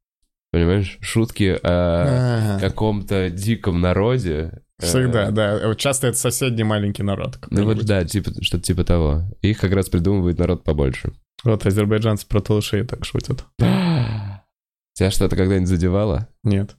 Понимаешь? 0.50 0.98
Шутки 1.00 1.58
о 1.62 2.58
каком-то 2.60 3.28
диком 3.30 3.80
народе. 3.80 4.62
э, 4.80 4.86
Всегда, 4.86 5.30
да. 5.30 5.74
Часто 5.74 6.06
это 6.08 6.16
соседний 6.16 6.64
маленький 6.64 7.02
народ. 7.02 7.38
Ну 7.50 7.64
вот 7.64 7.84
да, 7.84 8.04
типа, 8.04 8.30
что-то 8.42 8.62
типа 8.64 8.84
того. 8.84 9.24
Их 9.42 9.58
как 9.58 9.72
раз 9.72 9.88
придумывает 9.88 10.38
народ 10.38 10.64
побольше. 10.64 11.12
Вот 11.44 11.66
азербайджанцы 11.66 12.26
про 12.26 12.40
талышей 12.40 12.84
так 12.84 13.04
шутят. 13.04 13.44
Тебя 13.58 15.10
что-то 15.10 15.36
когда-нибудь 15.36 15.68
задевало? 15.68 16.28
Нет. 16.42 16.76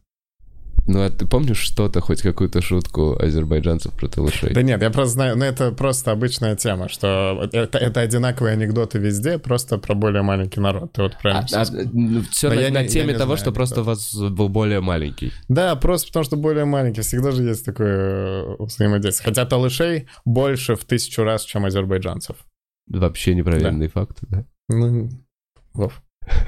Ну, 0.92 1.04
а 1.04 1.12
ты 1.12 1.28
помнишь 1.28 1.60
что-то, 1.60 2.02
хоть 2.02 2.24
какую-то 2.24 2.62
шутку 2.62 3.16
азербайджанцев 3.22 3.94
про 3.94 4.08
талышей? 4.08 4.54
Да 4.56 4.64
нет, 4.64 4.82
я 4.82 4.90
просто 4.90 5.14
знаю, 5.14 5.38
ну 5.38 5.46
это 5.46 5.72
просто 5.72 6.12
обычная 6.12 6.56
тема, 6.56 6.90
что 6.90 7.48
это, 7.54 7.78
это 7.78 8.00
одинаковые 8.00 8.54
анекдоты 8.54 8.98
везде, 8.98 9.38
просто 9.38 9.78
про 9.78 9.94
более 9.94 10.24
маленький 10.24 10.60
народ. 10.60 10.92
Ты 10.94 11.04
вот 11.04 11.16
правильно 11.22 11.46
всё 11.46 11.64
сказал. 11.64 11.92
все 12.32 12.50
Да 12.50 12.56
на, 12.56 12.60
я 12.60 12.70
на 12.72 12.80
не- 12.80 12.86
я 12.86 12.90
теме 12.90 13.14
не 13.14 13.20
того, 13.20 13.36
знаю 13.36 13.38
что 13.38 13.52
просто 13.52 13.82
у 13.82 13.84
вас 13.84 14.16
был 14.16 14.50
более 14.50 14.82
маленький. 14.82 15.32
Да, 15.48 15.76
просто 15.76 16.08
потому 16.08 16.24
что 16.26 16.38
более 16.38 16.66
маленький. 16.66 17.02
Всегда 17.02 17.30
же 17.34 17.44
есть 17.44 17.66
такое 17.66 18.46
э, 18.46 18.56
взаимодействие. 18.58 19.26
Хотя 19.30 19.46
талышей 19.46 20.08
больше 20.26 20.74
в 20.76 20.86
тысячу 20.86 21.24
раз, 21.24 21.44
чем 21.46 21.66
азербайджанцев. 21.66 22.36
Вообще 22.88 23.36
непроверенный 23.36 23.90
факт, 23.90 24.18
да? 24.22 24.44
Ну, 24.70 25.08
Вов. 25.76 26.02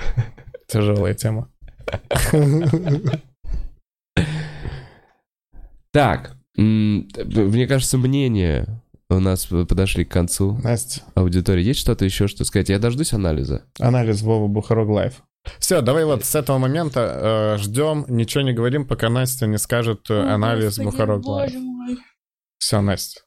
Тяжелая 0.68 1.14
тема. 1.14 1.48
Так, 5.92 6.36
мне 6.56 7.68
кажется, 7.68 7.98
мнения 7.98 8.82
у 9.10 9.20
нас 9.20 9.46
подошли 9.46 10.06
к 10.06 10.12
концу 10.12 10.58
Настя, 10.64 11.02
аудитории. 11.16 11.64
Есть 11.64 11.82
что-то 11.82 12.06
еще, 12.06 12.28
что 12.28 12.46
сказать? 12.46 12.70
Я 12.70 12.80
дождусь 12.80 13.14
анализа. 13.14 13.66
анализ 13.80 14.22
Вова 14.22 14.48
Бухарог 14.48 14.90
Лайв. 14.90 15.22
Все, 15.60 15.82
давай 15.82 16.06
вот 16.06 16.24
с 16.24 16.36
этого 16.36 16.60
момента 16.60 17.56
э, 17.56 17.58
ждем, 17.58 18.06
ничего 18.08 18.44
не 18.44 18.54
говорим, 18.54 18.88
пока 18.88 19.10
Настя 19.10 19.48
не 19.48 19.58
скажет 19.58 20.10
э, 20.10 20.14
О, 20.14 20.36
анализ 20.36 20.78
Господи, 20.78 20.86
Бухарог 20.86 21.26
Лайв. 21.26 21.54
Все, 22.60 22.80
Настя. 22.80 23.22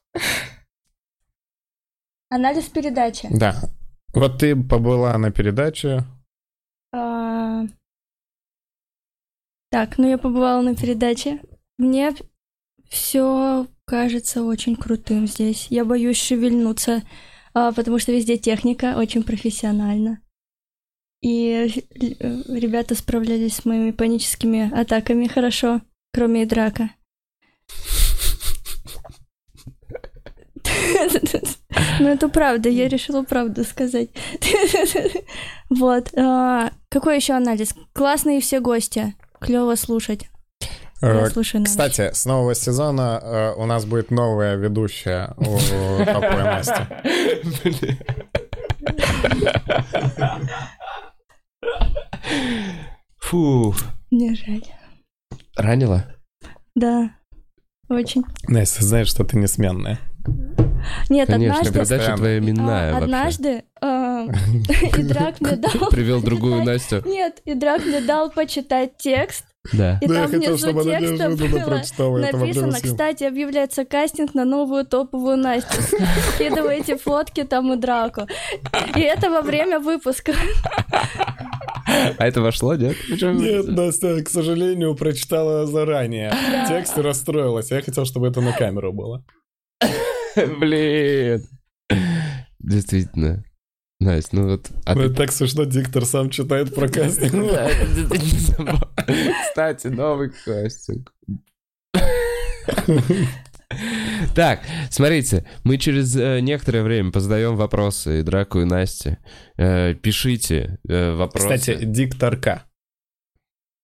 Анализ 2.29 2.65
передачи. 2.65 3.27
Да. 3.29 3.55
Вот 4.13 4.39
ты 4.39 4.55
побыла 4.55 5.17
на 5.17 5.31
передаче. 5.31 6.05
А, 6.93 7.63
Так, 9.69 9.97
ну 9.97 10.09
я 10.09 10.17
побывала 10.17 10.61
на 10.61 10.73
передаче. 10.75 11.41
Мне 11.77 12.13
все 12.89 13.67
кажется 13.85 14.43
очень 14.43 14.75
крутым 14.75 15.27
здесь. 15.27 15.67
Я 15.69 15.85
боюсь 15.85 16.21
шевельнуться, 16.21 17.03
а, 17.53 17.71
потому 17.71 17.99
что 17.99 18.11
везде 18.11 18.37
техника 18.37 18.95
очень 18.97 19.23
профессионально. 19.23 20.21
И 21.21 21.49
э, 21.49 22.41
ребята 22.47 22.93
справлялись 22.95 23.55
с 23.55 23.65
моими 23.65 23.91
паническими 23.91 24.71
атаками 24.73 25.27
хорошо, 25.27 25.81
кроме 26.13 26.43
и 26.43 26.45
драка. 26.45 26.91
Ну, 31.99 32.07
это 32.09 32.29
правда, 32.29 32.69
я 32.69 32.87
решила 32.87 33.23
правду 33.23 33.63
сказать. 33.63 34.09
Вот. 35.69 36.13
а, 36.15 36.71
Какой 36.89 37.15
еще 37.15 37.33
анализ? 37.33 37.73
Классные 37.93 38.39
все 38.39 38.59
гости. 38.59 39.15
Клево 39.39 39.75
слушать. 39.75 40.29
Э, 41.01 41.07
Я 41.23 41.29
слушаю 41.29 41.59
анализ. 41.59 41.71
Кстати, 41.71 42.13
с 42.13 42.25
нового 42.25 42.55
сезона 42.55 43.19
э, 43.21 43.53
у 43.57 43.65
нас 43.65 43.85
будет 43.85 44.11
новая 44.11 44.55
ведущая 44.55 45.33
у 45.37 45.57
Топовой 46.05 46.43
Насти. 46.43 46.83
Фу. 53.19 53.73
Мне 54.11 54.35
жаль. 54.35 54.63
Ранила? 55.55 56.05
Да. 56.75 57.11
Очень. 57.89 58.23
Настя, 58.47 58.83
знаешь, 58.83 59.07
что 59.07 59.23
ты 59.23 59.37
несменная. 59.37 59.99
Нет, 61.09 61.27
Конечно, 61.29 61.59
однажды... 61.59 61.79
передача 61.79 62.17
твоя 62.17 62.37
именная 62.39 62.93
а, 62.93 62.97
однажды 62.97 63.63
а, 63.81 64.25
Идрак 64.97 65.41
мне 65.41 65.55
дал... 65.55 65.89
Привел 65.89 66.21
другую 66.21 66.63
Настю. 66.65 67.01
Нет, 67.05 67.41
Идрак 67.45 67.83
мне 67.85 68.01
дал 68.01 68.31
почитать 68.31 68.97
текст, 68.97 69.45
Да. 69.73 69.99
и 70.01 70.07
Да, 70.07 70.13
я 70.13 70.21
там 70.21 70.31
хотел, 70.31 70.51
внизу 70.51 70.67
чтобы 70.67 70.81
она 70.81 70.99
текста 70.99 71.07
неожиданно 71.07 71.35
было 71.35 71.57
я 72.19 72.31
написано, 72.31 72.79
кстати, 72.81 73.23
объявляется 73.23 73.85
кастинг 73.85 74.33
на 74.33 74.45
новую 74.45 74.85
топовую 74.85 75.37
Настю. 75.37 75.81
Скидывайте 76.35 76.97
фотки 76.97 77.43
там 77.43 77.73
и 77.73 77.77
драку. 77.77 78.27
И 78.95 78.99
это 79.01 79.29
во 79.29 79.41
время 79.41 79.79
выпуска. 79.79 80.33
А 82.17 82.27
это 82.27 82.41
вошло, 82.41 82.75
нет? 82.75 82.95
Нет, 83.09 83.67
Настя, 83.67 84.23
к 84.23 84.29
сожалению, 84.29 84.95
прочитала 84.95 85.65
заранее. 85.65 86.33
Текст 86.67 86.97
и 86.97 87.01
расстроилась. 87.01 87.71
Я 87.71 87.81
хотел, 87.81 88.05
чтобы 88.05 88.27
это 88.27 88.41
на 88.41 88.53
камеру 88.53 88.91
было. 88.93 89.23
Блин. 90.59 91.43
Действительно. 92.59 93.43
Настя, 93.99 94.35
ну 94.35 94.49
вот... 94.49 94.67
а 94.85 94.93
Ну, 94.93 95.01
ты- 95.01 95.05
это 95.07 95.15
так 95.15 95.31
смешно, 95.31 95.63
диктор 95.63 96.05
сам 96.05 96.29
читает 96.29 96.73
про 96.75 96.89
кастинг. 96.89 97.49
Да. 99.55 99.73
Кстати, 99.73 99.87
новый 99.87 100.29
кастинг. 100.29 101.13
Так, 104.35 104.61
смотрите, 104.89 105.45
мы 105.63 105.77
через 105.77 106.15
э, 106.15 106.39
некоторое 106.39 106.83
время 106.83 107.11
позадаем 107.11 107.55
вопросы 107.55 108.19
и 108.19 108.23
Драку, 108.23 108.61
и 108.61 108.65
Насте. 108.65 109.17
Э, 109.57 109.93
пишите 109.95 110.77
э, 110.87 111.13
вопросы. 111.15 111.55
Кстати, 111.57 111.83
дикторка. 111.83 112.63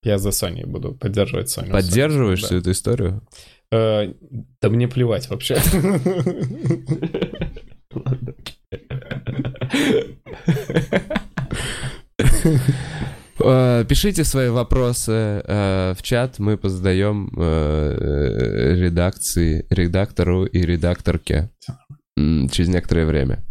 Я 0.03 0.17
за 0.17 0.31
Соней 0.31 0.65
буду 0.65 0.93
поддерживать 0.93 1.49
Соню. 1.49 1.71
Поддерживаешь 1.71 2.41
Да. 2.41 2.47
всю 2.47 2.57
эту 2.57 2.71
историю? 2.71 3.27
Э, 3.71 4.13
Да 4.61 4.69
мне 4.69 4.87
плевать 4.87 5.29
вообще. 5.29 5.57
Э, 13.43 13.85
Пишите 13.87 14.23
свои 14.23 14.49
вопросы 14.49 15.11
э, 15.45 15.93
в 15.97 16.01
чат, 16.03 16.39
мы 16.39 16.57
позадаем 16.57 17.31
э, 17.37 18.75
редакции, 18.75 19.65
редактору 19.69 20.45
и 20.45 20.61
редакторке 20.61 21.49
через 22.17 22.67
некоторое 22.67 23.05
время. 23.05 23.43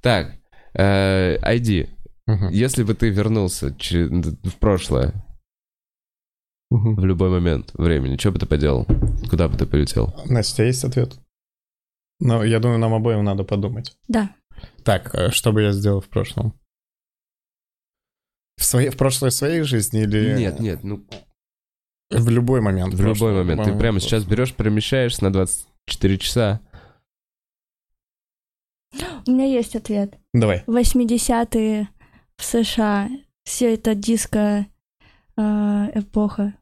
Так, 0.00 0.34
ID, 0.76 1.88
Мгм. 2.26 2.48
если 2.50 2.82
бы 2.84 2.94
ты 2.94 3.08
вернулся 3.10 3.74
в 3.74 4.54
прошлое 4.60 5.12
в 6.70 7.04
любой 7.04 7.30
момент 7.30 7.72
времени, 7.74 8.16
что 8.16 8.30
бы 8.32 8.38
ты 8.38 8.46
поделал? 8.46 8.86
Куда 9.28 9.48
бы 9.48 9.56
ты 9.58 9.66
полетел? 9.66 10.14
Настя, 10.26 10.52
у 10.52 10.56
тебя 10.56 10.66
есть 10.66 10.84
ответ? 10.84 11.18
Ну, 12.20 12.42
я 12.44 12.60
думаю, 12.60 12.78
нам 12.78 12.94
обоим 12.94 13.24
надо 13.24 13.44
подумать. 13.44 13.96
Да. 14.08 14.30
Так, 14.84 15.14
что 15.32 15.52
бы 15.52 15.62
я 15.62 15.72
сделал 15.72 16.00
в 16.00 16.08
прошлом? 16.08 16.54
В, 18.56 18.64
своей, 18.64 18.90
в 18.90 18.96
прошлой 18.96 19.30
своей 19.30 19.62
жизни 19.62 20.02
или... 20.02 20.36
Нет, 20.36 20.60
нет, 20.60 20.84
ну 20.84 21.04
В 22.10 22.28
любой 22.28 22.60
момент. 22.60 22.94
в 22.94 22.98
любой 22.98 23.12
прошлого. 23.12 23.38
момент. 23.38 23.60
Ты 23.60 23.64
Момент 23.64 23.80
прямо 23.80 24.00
сейчас 24.00 24.24
берешь, 24.24 24.54
перемещаешься 24.54 25.24
на 25.24 25.32
24 25.32 26.18
часа. 26.18 26.60
У 29.26 29.30
меня 29.30 29.46
есть 29.46 29.74
ответ. 29.74 30.18
Давай. 30.34 30.64
80-е 30.66 31.88
в 32.36 32.44
США. 32.44 33.08
Все 33.44 33.74
это 33.74 33.94
диско 33.94 34.66
э, 35.36 35.90
эпоха. 35.94 36.54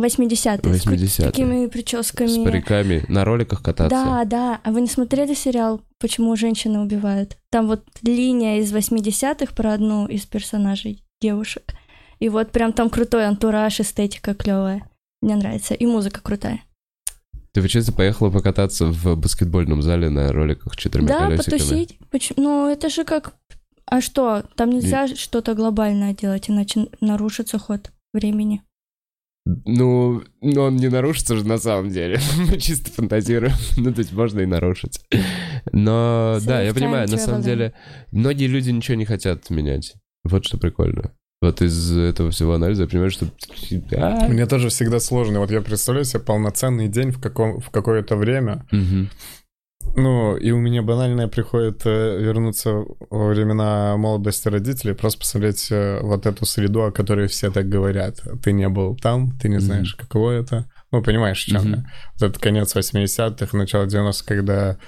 80-е. 0.00 0.74
С 0.74 0.86
80-е. 0.86 1.26
такими 1.26 1.66
С 1.66 1.70
прическами. 1.70 2.44
париками 2.44 3.04
на 3.08 3.24
роликах 3.24 3.62
кататься. 3.62 3.90
Да, 3.90 4.24
да. 4.24 4.60
А 4.64 4.70
вы 4.70 4.80
не 4.80 4.88
смотрели 4.88 5.34
сериал 5.34 5.80
«Почему 5.98 6.34
женщины 6.36 6.80
убивают»? 6.80 7.36
Там 7.50 7.66
вот 7.66 7.84
линия 8.02 8.58
из 8.60 8.72
80-х 8.72 9.54
про 9.54 9.74
одну 9.74 10.06
из 10.06 10.26
персонажей 10.26 11.02
девушек. 11.20 11.74
И 12.18 12.28
вот 12.28 12.52
прям 12.52 12.72
там 12.72 12.88
крутой 12.90 13.26
антураж, 13.26 13.80
эстетика 13.80 14.34
клевая. 14.34 14.88
Мне 15.20 15.36
нравится. 15.36 15.74
И 15.74 15.86
музыка 15.86 16.20
крутая. 16.22 16.60
Ты 17.52 17.66
честно 17.68 17.92
поехала 17.92 18.30
покататься 18.30 18.86
в 18.86 19.16
баскетбольном 19.16 19.82
зале 19.82 20.08
на 20.08 20.32
роликах 20.32 20.72
с 20.72 20.76
четырьмя 20.76 21.08
да, 21.08 21.18
колесиками? 21.26 21.58
потусить. 21.58 21.98
Поч- 22.10 22.32
Ну, 22.36 22.68
это 22.68 22.88
же 22.88 23.04
как... 23.04 23.34
А 23.84 24.00
что? 24.00 24.44
Там 24.56 24.70
нельзя 24.70 25.06
что-то 25.08 25.54
глобальное 25.54 26.14
делать, 26.14 26.48
иначе 26.48 26.86
нарушится 27.00 27.58
ход 27.58 27.90
времени. 28.14 28.62
Ну, 29.44 30.22
ну, 30.40 30.62
он 30.62 30.76
не 30.76 30.88
нарушится 30.88 31.36
же 31.36 31.46
на 31.46 31.58
самом 31.58 31.90
деле. 31.90 32.20
Мы 32.38 32.58
чисто 32.58 32.90
фантазируем. 32.90 33.52
Ну, 33.76 33.92
то 33.92 34.00
есть 34.00 34.12
можно 34.12 34.40
и 34.40 34.46
нарушить. 34.46 35.00
Но, 35.72 36.38
да, 36.44 36.62
я 36.62 36.72
понимаю, 36.72 37.08
на 37.08 37.18
самом 37.18 37.42
деле, 37.42 37.74
многие 38.12 38.46
люди 38.46 38.70
ничего 38.70 38.96
не 38.96 39.04
хотят 39.04 39.50
менять. 39.50 39.94
Вот 40.24 40.44
что 40.44 40.58
прикольно. 40.58 41.12
Вот 41.40 41.60
из 41.60 41.96
этого 41.96 42.30
всего 42.30 42.54
анализа 42.54 42.82
я 42.82 42.88
понимаю, 42.88 43.10
что... 43.10 43.26
А, 43.96 44.28
Мне 44.28 44.46
тоже 44.46 44.68
всегда 44.68 45.00
сложно. 45.00 45.40
Вот 45.40 45.50
я 45.50 45.60
представляю 45.60 46.04
себе 46.04 46.20
полноценный 46.20 46.86
день 46.86 47.10
в, 47.10 47.20
каком, 47.20 47.60
в 47.60 47.70
какое-то 47.70 48.14
время. 48.14 48.64
мгм. 48.70 49.10
Ну, 49.94 50.36
и 50.36 50.50
у 50.52 50.58
меня 50.58 50.82
банальное 50.82 51.28
приходит 51.28 51.82
э, 51.84 52.18
вернуться 52.18 52.84
во 53.10 53.28
времена 53.28 53.96
молодости 53.96 54.48
родителей, 54.48 54.94
просто 54.94 55.20
посмотреть 55.20 55.70
э, 55.70 56.00
вот 56.02 56.24
эту 56.26 56.46
среду, 56.46 56.84
о 56.84 56.92
которой 56.92 57.28
все 57.28 57.50
так 57.50 57.68
говорят. 57.68 58.22
Ты 58.42 58.52
не 58.52 58.68
был 58.68 58.96
там, 58.96 59.38
ты 59.38 59.48
не 59.48 59.60
знаешь, 59.60 59.94
каково 59.94 60.30
это. 60.30 60.66
Ну, 60.92 61.02
понимаешь, 61.02 61.40
чем 61.40 61.70
я? 61.70 61.84
Вот 62.14 62.30
этот 62.30 62.42
конец 62.42 62.74
80-х, 62.74 63.56
начало 63.56 63.84
90-х, 63.84 64.24
когда 64.26 64.78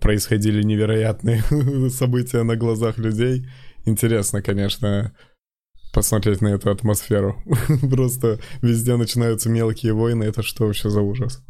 происходили 0.00 0.62
невероятные 0.62 1.42
события 1.90 2.42
на 2.42 2.56
глазах 2.56 2.98
людей. 2.98 3.46
Интересно, 3.84 4.42
конечно, 4.42 5.12
посмотреть 5.92 6.40
на 6.40 6.48
эту 6.48 6.70
атмосферу. 6.70 7.42
Просто 7.90 8.38
везде 8.62 8.96
начинаются 8.96 9.48
мелкие 9.48 9.92
войны. 9.92 10.24
Это 10.24 10.42
что 10.42 10.66
вообще 10.66 10.90
за 10.90 11.00
ужас? 11.00 11.42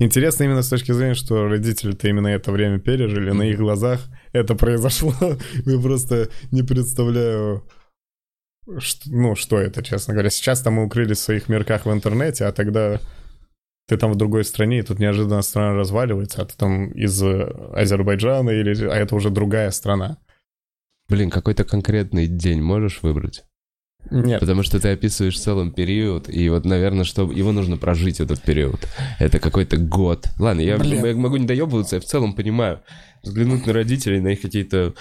Интересно 0.00 0.44
именно 0.44 0.62
с 0.62 0.68
точки 0.68 0.92
зрения, 0.92 1.14
что 1.14 1.48
родители-то 1.48 2.08
именно 2.08 2.28
это 2.28 2.52
время 2.52 2.78
пережили, 2.78 3.30
на 3.32 3.42
их 3.42 3.58
глазах 3.58 4.00
это 4.32 4.54
произошло. 4.54 5.12
Я 5.66 5.80
просто 5.80 6.28
не 6.52 6.62
представляю, 6.62 7.64
что- 8.78 9.10
ну, 9.10 9.34
что 9.34 9.58
это, 9.58 9.82
честно 9.82 10.14
говоря. 10.14 10.30
Сейчас 10.30 10.62
там 10.62 10.74
мы 10.74 10.84
укрылись 10.84 11.18
в 11.18 11.22
своих 11.22 11.48
мирках 11.48 11.86
в 11.86 11.92
интернете, 11.92 12.44
а 12.44 12.52
тогда 12.52 13.00
ты 13.88 13.96
там 13.96 14.12
в 14.12 14.16
другой 14.16 14.44
стране, 14.44 14.78
и 14.80 14.82
тут 14.82 14.98
неожиданно 15.00 15.42
страна 15.42 15.74
разваливается, 15.74 16.42
а 16.42 16.46
ты 16.46 16.54
там 16.56 16.92
из 16.92 17.20
Азербайджана, 17.22 18.50
или, 18.50 18.86
а 18.86 18.94
это 18.94 19.16
уже 19.16 19.30
другая 19.30 19.70
страна. 19.72 20.18
Блин, 21.08 21.30
какой-то 21.30 21.64
конкретный 21.64 22.26
день 22.26 22.60
можешь 22.60 23.02
выбрать? 23.02 23.44
Нет, 24.10 24.40
Потому 24.40 24.62
что 24.62 24.80
ты 24.80 24.88
описываешь 24.88 25.36
в 25.36 25.42
целом 25.42 25.70
период, 25.70 26.30
и 26.30 26.48
вот, 26.48 26.64
наверное, 26.64 27.04
что 27.04 27.30
его 27.30 27.52
нужно 27.52 27.76
прожить, 27.76 28.20
этот 28.20 28.40
период. 28.40 28.88
Это 29.18 29.38
какой-то 29.38 29.76
год. 29.76 30.28
Ладно, 30.38 30.60
я, 30.60 30.76
я 30.76 31.16
могу 31.16 31.36
не 31.36 31.46
доебываться, 31.46 31.96
я 31.96 32.00
в 32.00 32.04
целом 32.04 32.32
понимаю. 32.32 32.80
Взглянуть 33.22 33.66
на 33.66 33.72
родителей, 33.72 34.20
на 34.20 34.28
их 34.28 34.40
какие-то... 34.40 34.94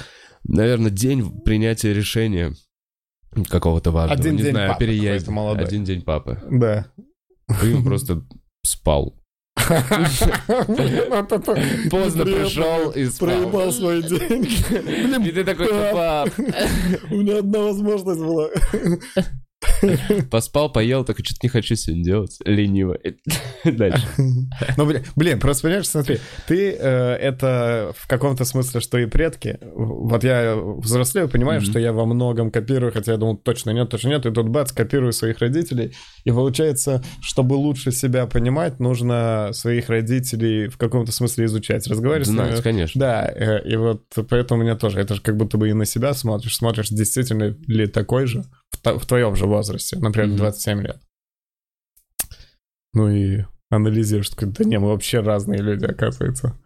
Наверное, 0.43 0.91
день 0.91 1.41
принятия 1.41 1.93
решения 1.93 2.53
какого-то 3.49 3.91
важного. 3.91 4.19
Один 4.19 4.35
не 4.35 4.43
день 4.43 4.51
знаю, 4.51 4.71
папы 4.71 4.85
молодой. 5.31 5.65
Один 5.65 5.83
день 5.83 6.01
папы. 6.01 6.41
да. 6.49 6.87
И 7.63 7.73
он 7.73 7.83
просто 7.83 8.23
спал. 8.63 9.15
Поздно 11.89 12.25
пришел 12.25 12.91
и. 12.91 13.07
Проебал 13.19 13.71
свой 13.71 14.03
день. 14.03 14.47
Блин, 14.69 15.23
И 15.27 15.31
ты 15.31 15.43
такой, 15.43 15.67
пап, 15.91 16.29
у 17.11 17.15
меня 17.15 17.39
одна 17.39 17.59
возможность 17.59 18.21
была. 18.21 18.49
поспал, 20.31 20.71
поел, 20.71 21.03
только 21.03 21.23
что-то 21.23 21.39
не 21.43 21.49
хочу 21.49 21.75
сегодня 21.75 22.03
делать. 22.03 22.37
Лениво. 22.45 22.97
Дальше. 23.63 24.05
Ну, 24.77 24.89
блин, 25.15 25.39
просто 25.39 25.63
понимаешь, 25.63 25.87
смотри, 25.87 26.19
ты 26.47 26.71
э, 26.71 27.13
это 27.15 27.93
в 27.97 28.07
каком-то 28.07 28.45
смысле, 28.45 28.81
что 28.81 28.97
и 28.97 29.05
предки. 29.05 29.57
Вот 29.73 30.23
я 30.23 30.55
взрослею, 30.55 31.29
понимаю, 31.29 31.61
Мгм. 31.61 31.69
что 31.69 31.79
я 31.79 31.91
во 31.93 32.05
многом 32.05 32.51
копирую, 32.51 32.91
хотя 32.91 33.13
я 33.13 33.17
думал, 33.17 33.37
точно 33.37 33.71
нет, 33.71 33.89
точно 33.89 34.09
нет, 34.09 34.25
и 34.25 34.31
тут 34.31 34.47
бац, 34.49 34.71
копирую 34.71 35.11
своих 35.11 35.39
родителей. 35.39 35.93
И 36.23 36.31
получается, 36.31 37.03
чтобы 37.21 37.53
лучше 37.53 37.91
себя 37.91 38.25
понимать, 38.27 38.79
нужно 38.79 39.49
своих 39.53 39.89
родителей 39.89 40.67
в 40.67 40.77
каком-то 40.77 41.11
смысле 41.11 41.45
изучать, 41.45 41.87
разговаривать 41.87 42.27
с 42.27 42.31
Знать, 42.31 42.51
ними. 42.51 42.61
конечно. 42.61 42.99
Да, 42.99 43.31
э, 43.33 43.67
и 43.67 43.75
вот 43.75 44.03
поэтому 44.29 44.61
у 44.61 44.63
меня 44.63 44.75
тоже, 44.75 44.99
это 44.99 45.15
же 45.15 45.21
как 45.21 45.35
будто 45.37 45.57
бы 45.57 45.69
и 45.69 45.73
на 45.73 45.85
себя 45.85 46.13
смотришь, 46.13 46.55
смотришь, 46.55 46.89
действительно 46.89 47.55
ли 47.67 47.87
такой 47.87 48.27
же 48.27 48.43
в, 48.83 48.99
в 48.99 49.05
твоем 49.05 49.35
же 49.35 49.46
возрасте, 49.47 49.97
например, 49.99 50.29
Мгм. 50.29 50.37
27 50.37 50.81
лет. 50.81 51.01
Ну 52.93 53.09
и 53.09 53.43
анализируешь, 53.69 54.29
такой, 54.29 54.47
да 54.49 54.63
не, 54.63 54.79
мы 54.79 54.87
вообще 54.89 55.19
разные 55.19 55.61
люди, 55.61 55.85
оказывается. 55.85 56.57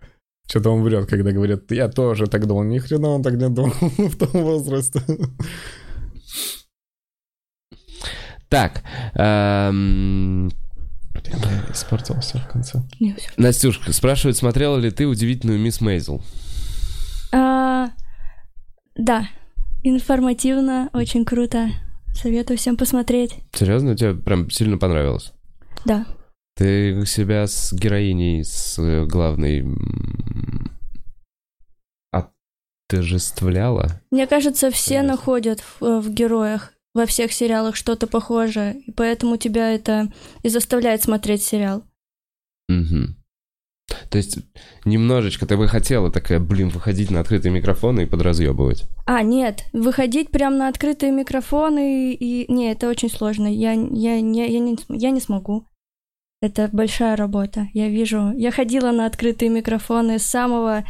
Что-то 0.47 0.69
он 0.71 0.83
врет, 0.83 1.07
когда 1.07 1.31
говорит, 1.31 1.71
я 1.71 1.87
тоже 1.87 2.27
так 2.27 2.45
думал. 2.45 2.63
Ни 2.63 2.77
хрена 2.79 3.09
он 3.09 3.23
так 3.23 3.33
не 3.35 3.49
думал 3.49 3.71
в 3.81 4.17
том 4.17 4.43
возрасте. 4.43 5.01
Так, 8.49 8.83
эм, 9.15 10.49
Я 10.49 11.65
испортил 11.71 12.19
все 12.19 12.37
в 12.39 12.47
конце. 12.49 12.81
Не. 12.99 13.15
Настюшка, 13.37 13.93
спрашивает, 13.93 14.35
смотрела 14.35 14.77
ли 14.77 14.91
ты 14.91 15.07
удивительную 15.07 15.57
мисс 15.57 15.79
Мейзел? 15.79 16.21
А, 17.31 17.91
да, 18.95 19.29
информативно, 19.83 20.89
очень 20.91 21.23
круто. 21.23 21.69
Советую 22.13 22.57
всем 22.57 22.77
посмотреть. 22.77 23.35
Серьезно, 23.53 23.95
тебе 23.95 24.13
прям 24.13 24.49
сильно 24.49 24.77
понравилось? 24.77 25.33
Да. 25.85 26.05
Ты 26.55 27.05
себя 27.05 27.47
с 27.47 27.73
героиней, 27.73 28.43
с 28.43 28.77
э, 28.77 29.05
главной 29.05 29.65
отожествляла? 32.91 34.01
Мне 34.11 34.27
кажется, 34.27 34.69
все 34.71 34.95
Понятно. 34.95 35.11
находят 35.11 35.59
в, 35.79 36.01
в 36.01 36.09
героях 36.13 36.73
во 36.93 37.05
всех 37.05 37.31
сериалах 37.31 37.75
что-то 37.75 38.05
похожее, 38.07 38.81
и 38.85 38.91
поэтому 38.91 39.37
тебя 39.37 39.73
это 39.73 40.11
и 40.43 40.49
заставляет 40.49 41.01
смотреть 41.01 41.43
сериал. 41.43 41.83
Мгм. 42.67 43.15
То 44.09 44.17
есть 44.17 44.37
немножечко 44.85 45.45
ты 45.45 45.57
бы 45.57 45.67
хотела 45.67 46.11
такая, 46.11 46.39
блин, 46.39 46.69
выходить 46.69 47.11
на 47.11 47.19
открытые 47.19 47.51
микрофоны 47.51 48.01
и 48.01 48.05
подразъебывать. 48.05 48.83
А, 49.05 49.21
нет, 49.23 49.63
выходить 49.73 50.31
прямо 50.31 50.55
на 50.57 50.67
открытые 50.67 51.11
микрофоны 51.11 52.13
и... 52.13 52.51
Не, 52.51 52.71
это 52.71 52.89
очень 52.89 53.09
сложно. 53.09 53.47
Я, 53.47 53.71
я, 53.73 54.21
не, 54.21 54.51
я, 54.51 54.59
не, 54.59 54.77
я 54.89 55.11
не 55.11 55.19
смогу. 55.21 55.67
Это 56.41 56.69
большая 56.71 57.15
работа. 57.15 57.67
Я 57.73 57.89
вижу... 57.89 58.31
Я 58.35 58.51
ходила 58.51 58.91
на 58.91 59.05
открытые 59.05 59.49
микрофоны 59.49 60.17
с 60.19 60.23
самого 60.25 60.83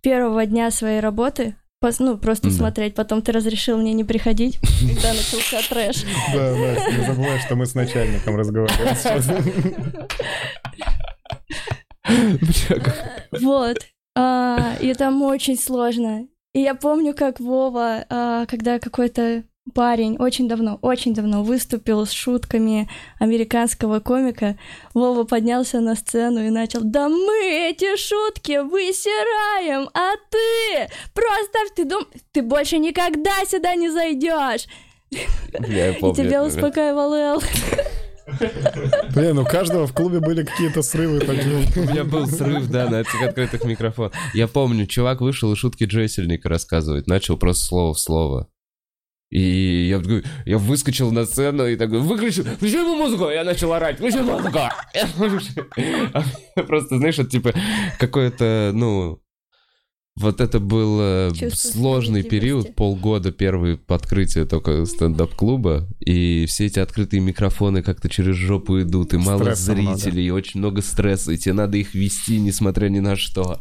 первого 0.00 0.46
дня 0.46 0.70
своей 0.70 1.00
работы. 1.00 1.56
Пос- 1.84 1.96
Ну, 1.98 2.16
просто 2.16 2.48
Да. 2.50 2.54
смотреть. 2.54 2.94
Потом 2.94 3.22
ты 3.22 3.32
разрешил 3.32 3.76
мне 3.78 3.92
не 3.92 4.04
приходить, 4.04 4.60
когда 4.80 5.08
начался 5.14 5.58
трэш. 5.68 6.04
Да, 6.32 6.54
Настя, 6.56 6.92
не 6.96 7.04
забывай, 7.06 7.38
что 7.40 7.56
мы 7.56 7.66
с 7.66 7.74
начальником 7.74 8.36
разговариваем 8.36 8.94
сейчас. 8.94 9.26
Бля, 9.26 9.42
как- 9.42 10.12
Вот. 13.40 13.78
А, 14.14 14.74
и 14.80 14.92
там 14.94 15.22
очень 15.22 15.58
сложно. 15.58 16.26
И 16.54 16.60
я 16.60 16.74
помню, 16.74 17.14
как 17.14 17.40
Вова, 17.40 18.04
а, 18.10 18.46
когда 18.46 18.78
какой-то 18.78 19.44
парень 19.74 20.16
очень 20.18 20.48
давно, 20.48 20.78
очень 20.82 21.14
давно 21.14 21.42
выступил 21.44 22.04
с 22.04 22.10
шутками 22.10 22.90
американского 23.20 24.00
комика, 24.00 24.58
Вова 24.92 25.24
поднялся 25.24 25.80
на 25.80 25.94
сцену 25.94 26.44
и 26.44 26.50
начал 26.50 26.80
«Да 26.82 27.08
мы 27.08 27.70
эти 27.70 27.96
шутки 27.96 28.58
высираем, 28.60 29.88
а 29.94 30.10
ты 30.30 30.88
просто 31.14 31.58
ты 31.76 31.84
дум... 31.84 32.04
ты 32.32 32.42
больше 32.42 32.78
никогда 32.78 33.32
сюда 33.46 33.74
не 33.76 33.88
зайдешь!» 33.88 34.66
Я 35.68 35.90
И 35.90 36.00
помню 36.00 36.14
тебя 36.16 36.24
этот 36.24 36.32
момент. 36.38 36.54
успокаивал 36.56 37.14
Эл. 37.14 37.42
Блин, 39.14 39.38
у 39.38 39.44
каждого 39.44 39.86
в 39.86 39.92
клубе 39.92 40.20
были 40.20 40.44
какие-то 40.44 40.82
срывы 40.82 41.20
такие. 41.20 41.66
У 41.76 41.90
меня 41.90 42.04
был 42.04 42.26
срыв, 42.26 42.68
да, 42.68 42.88
на 42.88 43.00
этих 43.00 43.20
открытых 43.22 43.64
микрофонах. 43.64 44.12
Я 44.34 44.48
помню, 44.48 44.86
чувак 44.86 45.20
вышел 45.20 45.52
и 45.52 45.56
шутки 45.56 45.84
Джессельника 45.84 46.48
рассказывать. 46.48 47.06
Начал 47.06 47.36
просто 47.36 47.64
слово 47.64 47.94
в 47.94 47.98
слово. 48.00 48.48
И 49.32 49.88
я, 49.88 50.02
я 50.44 50.58
выскочил 50.58 51.10
на 51.10 51.24
сцену 51.24 51.66
и 51.66 51.76
такой, 51.76 52.00
выключи, 52.00 52.42
включи 52.42 52.76
ему 52.76 52.96
музыку! 52.96 53.30
Я 53.30 53.44
начал 53.44 53.72
орать, 53.72 53.96
включи 53.96 54.18
музыку! 54.18 54.58
А 56.12 56.62
Просто, 56.62 56.98
знаешь, 56.98 57.18
это 57.18 57.30
типа 57.30 57.54
какое-то, 57.98 58.72
ну, 58.74 59.22
Вот 60.14 60.42
это 60.42 60.60
был 60.60 60.98
э, 61.00 61.30
Чувство 61.34 61.70
сложный 61.70 62.22
период, 62.22 62.74
полгода 62.74 63.32
первый 63.32 63.80
открытие 63.88 64.44
только 64.44 64.84
стендап-клуба, 64.84 65.88
и 66.00 66.44
все 66.46 66.66
эти 66.66 66.78
открытые 66.80 67.20
микрофоны 67.20 67.82
как-то 67.82 68.10
через 68.10 68.36
жопу 68.36 68.80
идут, 68.82 69.14
и 69.14 69.16
мало 69.16 69.40
Стресса 69.42 69.72
много. 69.74 69.96
зрителей, 69.96 70.26
и 70.26 70.30
очень 70.30 70.60
много 70.60 70.82
стресса, 70.82 71.32
и 71.32 71.38
тебе 71.38 71.54
надо 71.54 71.78
их 71.78 71.94
вести, 71.94 72.38
несмотря 72.38 72.88
ни 72.90 72.98
на 73.00 73.16
что. 73.16 73.58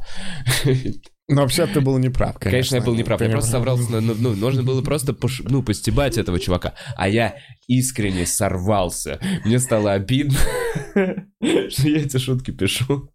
Но 1.29 1.43
вообще 1.43 1.65
ты 1.67 1.79
был 1.79 1.97
неправ, 1.97 2.37
конечно. 2.37 2.51
Конечно, 2.51 2.75
я 2.75 2.81
был 2.81 2.95
неправ. 2.95 3.19
Ты 3.19 3.23
Я 3.25 3.29
не 3.29 3.33
просто 3.35 3.61
прав. 3.61 3.79
соврался. 3.79 3.91
на- 3.93 4.01
на- 4.01 4.19
Ну, 4.19 4.35
нужно 4.35 4.63
было 4.63 4.81
просто 4.81 5.13
пош- 5.13 5.45
ну, 5.49 5.63
постебать 5.63 6.17
этого 6.17 6.37
чувака. 6.37 6.73
А 6.97 7.07
я 7.07 7.35
искренне 7.67 8.25
сорвался. 8.25 9.17
Мне 9.45 9.59
стало 9.59 9.93
обидно, 9.93 10.35
что 10.93 11.87
я 11.87 11.99
эти 11.99 12.17
шутки 12.17 12.51
пишу. 12.51 13.09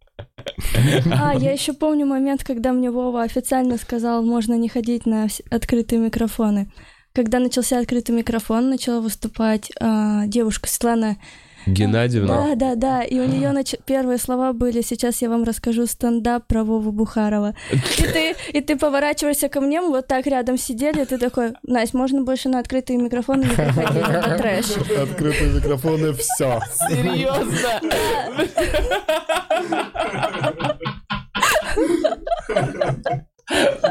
А, 1.19 1.33
я 1.35 1.51
еще 1.51 1.73
помню 1.73 2.05
момент, 2.05 2.43
когда 2.43 2.73
мне 2.73 2.91
Вова 2.91 3.23
официально 3.23 3.77
сказал, 3.77 4.23
можно 4.23 4.55
не 4.55 4.69
ходить 4.69 5.05
на 5.05 5.27
открытые 5.49 5.99
микрофоны. 5.99 6.71
Когда 7.13 7.39
начался 7.39 7.79
открытый 7.79 8.15
микрофон, 8.15 8.69
начала 8.69 9.01
выступать 9.01 9.71
а, 9.79 10.25
девушка 10.27 10.67
Светлана. 10.69 11.17
Геннадьевна. 11.67 12.27
Да, 12.27 12.55
да, 12.55 12.75
да. 12.75 13.03
И 13.03 13.19
у 13.19 13.25
нее 13.25 13.53
первые 13.85 14.17
слова 14.17 14.53
были 14.53 14.81
«Сейчас 14.81 15.21
я 15.21 15.29
вам 15.29 15.43
расскажу 15.43 15.85
стендап 15.85 16.47
про 16.47 16.63
Вову 16.63 16.91
Бухарова». 16.91 17.55
И 17.71 18.03
ты, 18.03 18.35
и 18.53 18.61
ты 18.61 18.77
поворачиваешься 18.77 19.49
ко 19.49 19.61
мне, 19.61 19.81
мы 19.81 19.89
вот 19.89 20.07
так 20.07 20.25
рядом 20.27 20.57
сидели, 20.57 21.01
и 21.01 21.05
ты 21.05 21.17
такой, 21.17 21.53
Настя, 21.63 21.97
можно 21.97 22.23
больше 22.23 22.49
на 22.49 22.59
открытые 22.59 22.97
микрофоны 22.97 23.43
не 23.43 23.49
приходить, 23.49 24.07
это 24.07 24.37
трэш. 24.37 24.65
Открытые 24.97 25.53
микрофоны, 25.53 26.13
все. 26.13 26.61
Серьезно? 26.89 27.81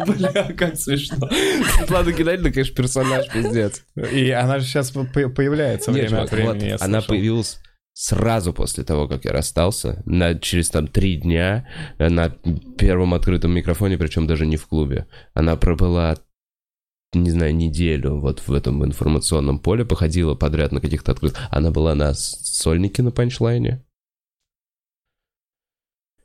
Бля, 0.06 0.52
как 0.56 0.76
смешно. 0.76 1.28
Светлана 1.76 2.12
Геннадьевна, 2.12 2.50
конечно, 2.50 2.74
персонаж, 2.74 3.28
пиздец. 3.32 3.84
И 4.12 4.30
она 4.30 4.58
же 4.58 4.66
сейчас 4.66 4.90
появляется 4.90 5.90
Нет, 5.90 6.10
время 6.10 6.22
от 6.22 6.30
времени. 6.30 6.76
она 6.78 7.00
появилась 7.00 7.58
сразу 7.96 8.52
после 8.52 8.84
того, 8.84 9.08
как 9.08 9.24
я 9.24 9.32
расстался, 9.32 10.02
на, 10.04 10.38
через 10.38 10.68
там 10.68 10.86
три 10.86 11.16
дня 11.16 11.66
э, 11.96 12.10
на 12.10 12.28
первом 12.76 13.14
открытом 13.14 13.52
микрофоне, 13.52 13.96
причем 13.96 14.26
даже 14.26 14.44
не 14.44 14.58
в 14.58 14.66
клубе. 14.66 15.06
Она 15.32 15.56
пробыла 15.56 16.14
не 17.14 17.30
знаю, 17.30 17.54
неделю 17.54 18.18
вот 18.18 18.40
в 18.40 18.52
этом 18.52 18.84
информационном 18.84 19.58
поле, 19.58 19.86
походила 19.86 20.34
подряд 20.34 20.72
на 20.72 20.82
каких-то 20.82 21.12
открытых. 21.12 21.38
Она 21.50 21.70
была 21.70 21.94
на 21.94 22.12
сольнике 22.12 23.02
на 23.02 23.12
панчлайне. 23.12 23.85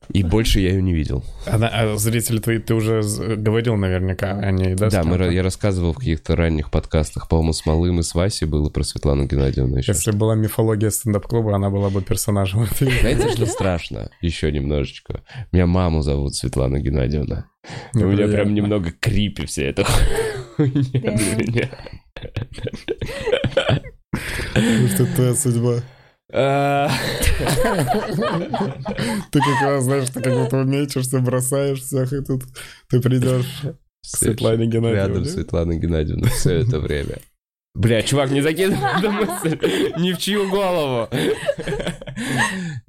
И 0.10 0.24
больше 0.24 0.60
я 0.60 0.72
ее 0.72 0.82
не 0.82 0.94
видел. 0.94 1.24
Она, 1.46 1.68
а 1.68 1.96
зрители 1.98 2.40
твои, 2.40 2.58
ты 2.60 2.74
уже 2.74 3.02
говорил 3.38 3.76
наверняка 3.76 4.32
о 4.32 4.52
ней, 4.52 4.76
да? 4.76 4.90
Да, 4.90 5.04
мы, 5.04 5.16
я 5.32 5.44
рассказывал 5.44 5.94
в 5.94 5.98
каких-то 5.98 6.36
ранних 6.36 6.72
подкастах, 6.72 7.30
по-моему, 7.30 7.54
с 7.54 7.66
Малым 7.66 8.00
и 8.00 8.04
с 8.04 8.14
Васей 8.14 8.48
было 8.48 8.70
про 8.70 8.84
Светлану 8.84 9.26
Геннадьевну 9.26 9.78
еще. 9.78 9.92
Если 9.92 10.12
была 10.12 10.36
мифология 10.36 10.90
стендап-клуба, 10.90 11.56
она 11.56 11.70
была 11.70 11.90
бы 11.90 12.02
персонажем. 12.02 12.66
Знаете, 12.80 13.30
что 13.30 13.46
страшно? 13.46 14.10
Еще 14.22 14.52
немножечко. 14.52 15.22
Меня 15.52 15.68
маму 15.68 16.02
зовут 16.02 16.36
Светлана 16.36 16.80
Геннадьевна. 16.80 17.46
У 17.94 18.00
меня 18.00 18.28
прям 18.28 18.54
немного 18.54 18.92
крипи 18.92 19.44
меня. 20.58 21.70
Потому 24.54 24.88
что 24.88 25.06
твоя 25.16 25.34
судьба. 25.36 25.84
Ты 29.32 29.40
как 29.40 29.62
раз, 29.62 29.84
знаешь, 29.84 30.10
ты 30.10 30.22
как 30.22 30.34
будто 30.34 30.64
мечешься, 30.64 31.20
бросаешь 31.20 31.82
всех, 31.82 32.14
и 32.14 32.22
тут 32.24 32.44
ты 32.90 33.02
придешь 33.02 33.62
к 33.64 33.76
Светлане 34.06 34.66
Рядом 34.66 34.84
Геннадьевне. 34.84 35.26
Светлана 35.26 35.76
Геннадьевна 35.76 36.28
все 36.30 36.56
это 36.56 36.80
время. 36.80 37.20
Бля, 37.74 38.02
чувак, 38.02 38.32
не 38.32 38.42
закидывай 38.42 39.00
эту 39.00 39.12
мысль 39.12 39.58
ни 39.98 40.12
в 40.12 40.18
чью 40.18 40.50
голову. 40.50 41.08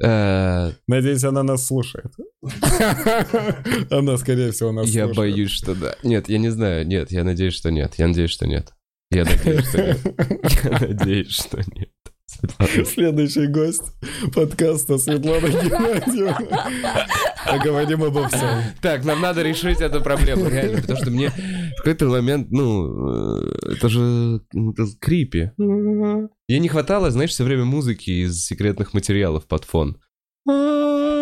Э, 0.03 0.73
Надеюсь, 0.89 1.23
она 1.23 1.45
нас 1.45 1.67
слушает. 1.67 2.13
Она, 3.91 4.17
скорее 4.19 4.51
всего, 4.51 4.73
нас 4.73 4.89
Я 4.89 5.05
слушает. 5.05 5.17
боюсь, 5.17 5.51
что 5.53 5.75
да. 5.77 5.95
Нет, 6.03 6.29
я 6.29 6.39
не 6.39 6.49
знаю. 6.51 6.85
Нет, 6.85 7.13
я 7.13 7.23
надеюсь, 7.23 7.55
что 7.55 7.71
нет. 7.71 7.95
Я 7.97 8.09
надеюсь, 8.09 8.31
что 8.31 8.47
нет. 8.49 8.73
Я 9.13 9.25
надеюсь, 9.25 9.69
что 9.69 9.83
нет. 9.83 9.99
Я 10.65 10.71
надеюсь, 10.89 11.31
что 11.31 11.59
нет. 11.77 11.89
Следующий 12.87 13.47
гость 13.47 13.93
подкаста 14.35 14.99
Светлана 14.99 15.49
Геннадьевна. 15.49 16.39
Поговорим 17.47 18.05
обо 18.05 18.29
всем. 18.29 18.63
Так, 18.81 19.05
нам 19.05 19.21
надо 19.21 19.43
решить 19.43 19.81
эту 19.81 20.01
проблему, 20.01 20.49
реально, 20.49 20.81
потому 20.81 20.99
что 20.99 21.11
мне 21.11 21.31
в 21.31 21.79
какой-то 21.79 22.07
момент, 22.07 22.51
ну, 22.51 23.11
э, 23.11 23.73
это 23.73 23.89
же 23.89 24.41
это 24.53 24.87
крипи. 25.01 25.51
Ей 26.49 26.59
не 26.59 26.69
хватало, 26.69 27.11
знаешь, 27.11 27.31
все 27.31 27.45
время 27.45 27.65
музыки 27.65 28.11
из 28.11 28.45
секретных 28.45 28.95
материалов 28.95 29.47
под 29.47 29.65
фон. 29.65 29.99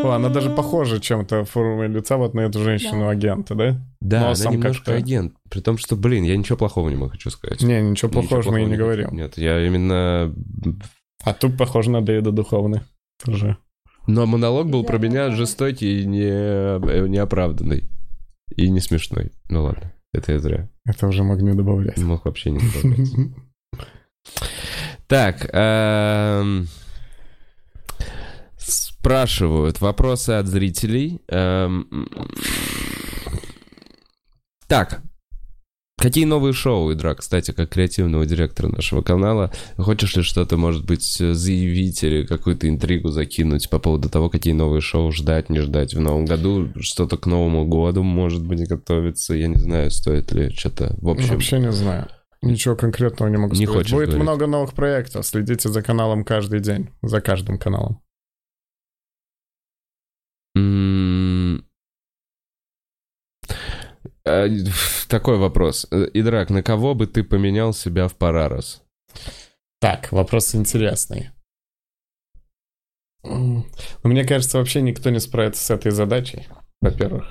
О, 0.05 0.13
она 0.13 0.29
даже 0.29 0.51
похожа 0.51 1.01
чем-то 1.01 1.45
формой 1.45 1.89
лица 1.89 2.17
вот 2.17 2.35
на 2.35 2.41
эту 2.41 2.61
женщину-агента, 2.63 3.55
да? 3.55 3.81
Да, 4.01 4.21
а 4.23 4.25
она 4.27 4.35
сам 4.35 4.53
немножко 4.55 4.85
как-то- 4.85 4.97
агент. 4.97 5.35
При 5.51 5.61
том, 5.61 5.79
что, 5.79 5.97
блин, 5.97 6.25
я 6.25 6.37
ничего 6.37 6.57
плохого 6.57 6.89
не 6.89 6.97
могу 6.97 7.11
хочу 7.11 7.31
сказать. 7.31 7.63
Не, 7.63 7.81
ничего 7.83 8.11
плохого 8.11 8.43
мы 8.51 8.63
и 8.63 8.67
не 8.67 8.77
говорим. 8.77 9.11
Нет, 9.13 9.37
я 9.39 9.65
именно... 9.67 10.35
А 11.25 11.35
тут 11.35 11.57
похоже 11.59 11.91
на 11.91 12.01
Дэвида 12.03 12.33
Духовны. 12.33 12.83
Тоже. 13.25 13.57
Но 14.07 14.27
монолог 14.27 14.71
был 14.71 14.85
про 14.85 14.99
меня 14.99 15.31
жестокий 15.31 16.01
и 16.03 16.07
не... 16.07 17.09
неоправданный. 17.09 17.85
И 18.57 18.71
не 18.71 18.81
смешной. 18.81 19.31
Ну 19.49 19.65
ладно, 19.65 19.93
это 20.13 20.33
я 20.33 20.39
зря. 20.39 20.69
Это 20.87 21.07
уже 21.07 21.23
мог 21.23 21.41
не 21.41 21.53
добавлять. 21.55 21.99
Мог 21.99 22.25
вообще 22.25 22.51
не 22.51 22.59
добавлять. 22.61 23.09
Так, 25.07 25.49
эм, 25.53 26.69
спрашивают 29.01 29.81
вопросы 29.81 30.31
от 30.31 30.47
зрителей. 30.47 31.21
Эм, 31.29 32.09
Так, 34.69 35.01
какие 35.99 36.27
новые 36.27 36.53
шоу, 36.53 36.93
Идра, 36.93 37.15
кстати, 37.15 37.51
как 37.51 37.71
креативного 37.71 38.27
директора 38.27 38.69
нашего 38.69 39.03
канала, 39.03 39.53
хочешь 39.77 40.15
ли 40.17 40.23
что-то, 40.23 40.57
может 40.57 40.85
быть, 40.85 41.17
заявить 41.19 42.05
или 42.05 42.25
какую-то 42.25 42.69
интригу 42.69 43.09
закинуть 43.09 43.69
по 43.71 43.79
поводу 43.79 44.11
того, 44.11 44.29
какие 44.29 44.53
новые 44.53 44.83
шоу 44.83 45.11
ждать, 45.13 45.49
не 45.51 45.61
ждать 45.61 45.95
в 45.95 46.01
новом 46.01 46.27
году, 46.27 46.69
что-то 46.79 47.17
к 47.17 47.27
Новому 47.27 47.67
году, 47.67 48.03
может 48.03 48.47
быть, 48.47 48.69
готовится, 48.69 49.35
я 49.35 49.49
не 49.49 49.59
знаю, 49.59 49.91
стоит 49.91 50.31
ли 50.33 50.51
что-то, 50.51 50.95
в 51.01 51.09
общем... 51.09 51.31
Вообще 51.31 51.59
не 51.59 51.73
знаю. 51.73 52.07
Ничего 52.43 52.77
конкретного 52.77 53.29
не 53.29 53.39
могу 53.39 53.55
Не 53.55 53.67
сказать. 53.67 53.91
Будет 53.91 54.09
говорить? 54.09 54.23
много 54.23 54.47
новых 54.47 54.73
проектов. 54.73 55.27
Следите 55.27 55.69
за 55.69 55.83
каналом 55.83 56.25
каждый 56.25 56.61
день. 56.61 56.89
За 57.03 57.21
каждым 57.21 57.59
каналом. 57.59 58.01
Э, 64.25 64.49
Такой 65.09 65.39
вопрос. 65.39 65.87
Идрак, 65.91 66.51
на 66.51 66.63
кого 66.63 66.95
бы 66.95 67.07
ты 67.07 67.25
поменял 67.25 67.73
себя 67.73 68.07
в 68.09 68.15
Парарос? 68.15 68.83
Так, 69.81 70.13
вопрос 70.13 70.55
интересный. 70.55 71.31
Ну, 73.23 73.65
Мне 74.05 74.25
кажется, 74.25 74.59
вообще 74.59 74.83
никто 74.83 75.11
не 75.11 75.21
справится 75.21 75.65
с 75.65 75.71
этой 75.71 75.91
задачей. 75.91 76.47
Во-первых, 76.81 77.31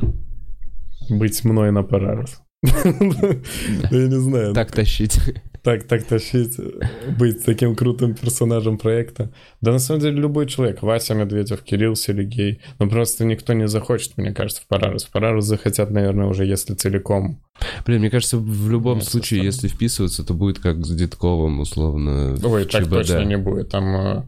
быть 1.09 1.43
мной 1.43 1.71
на 1.71 1.84
Парарус. 1.84 2.41
Я 2.63 4.07
не 4.07 4.19
знаю. 4.19 4.53
Так 4.53 4.71
тащить. 4.71 5.19
Так, 5.64 5.84
так 5.84 6.03
тащить, 6.05 6.57
быть 7.18 7.43
таким 7.43 7.76
крутым 7.76 8.16
персонажем 8.16 8.78
проекта. 8.78 9.32
Да 9.62 9.72
на 9.72 9.80
самом 9.80 10.01
деле 10.01 10.18
любой 10.18 10.47
человек, 10.47 10.82
Вася 10.82 11.14
Медведев, 11.14 11.62
Кирилл 11.64 11.95
Сергей, 11.95 12.62
ну 12.80 12.89
просто 12.89 13.26
никто 13.26 13.53
не 13.53 13.68
захочет, 13.68 14.18
мне 14.18 14.34
кажется, 14.34 14.62
в 14.62 14.68
Парарус. 14.68 15.05
В 15.05 15.12
Парарус 15.12 15.45
захотят, 15.45 15.91
наверное, 15.91 16.28
уже 16.28 16.45
если 16.45 16.74
целиком. 16.76 17.41
Блин, 17.86 17.99
мне 17.99 18.10
кажется, 18.10 18.38
в 18.38 18.70
любом 18.70 18.99
Нет, 18.99 19.07
случае, 19.07 19.43
если 19.43 19.68
вписываться, 19.68 20.24
то 20.24 20.34
будет 20.34 20.60
как 20.60 20.86
с 20.86 20.95
Дедковым, 20.95 21.60
условно. 21.60 22.38
Ой, 22.43 22.66
так 22.66 22.84
ЧБД. 22.84 22.91
точно 22.91 23.26
не 23.26 23.38
будет. 23.38 23.70
Там, 23.70 23.95
э, 23.95 24.24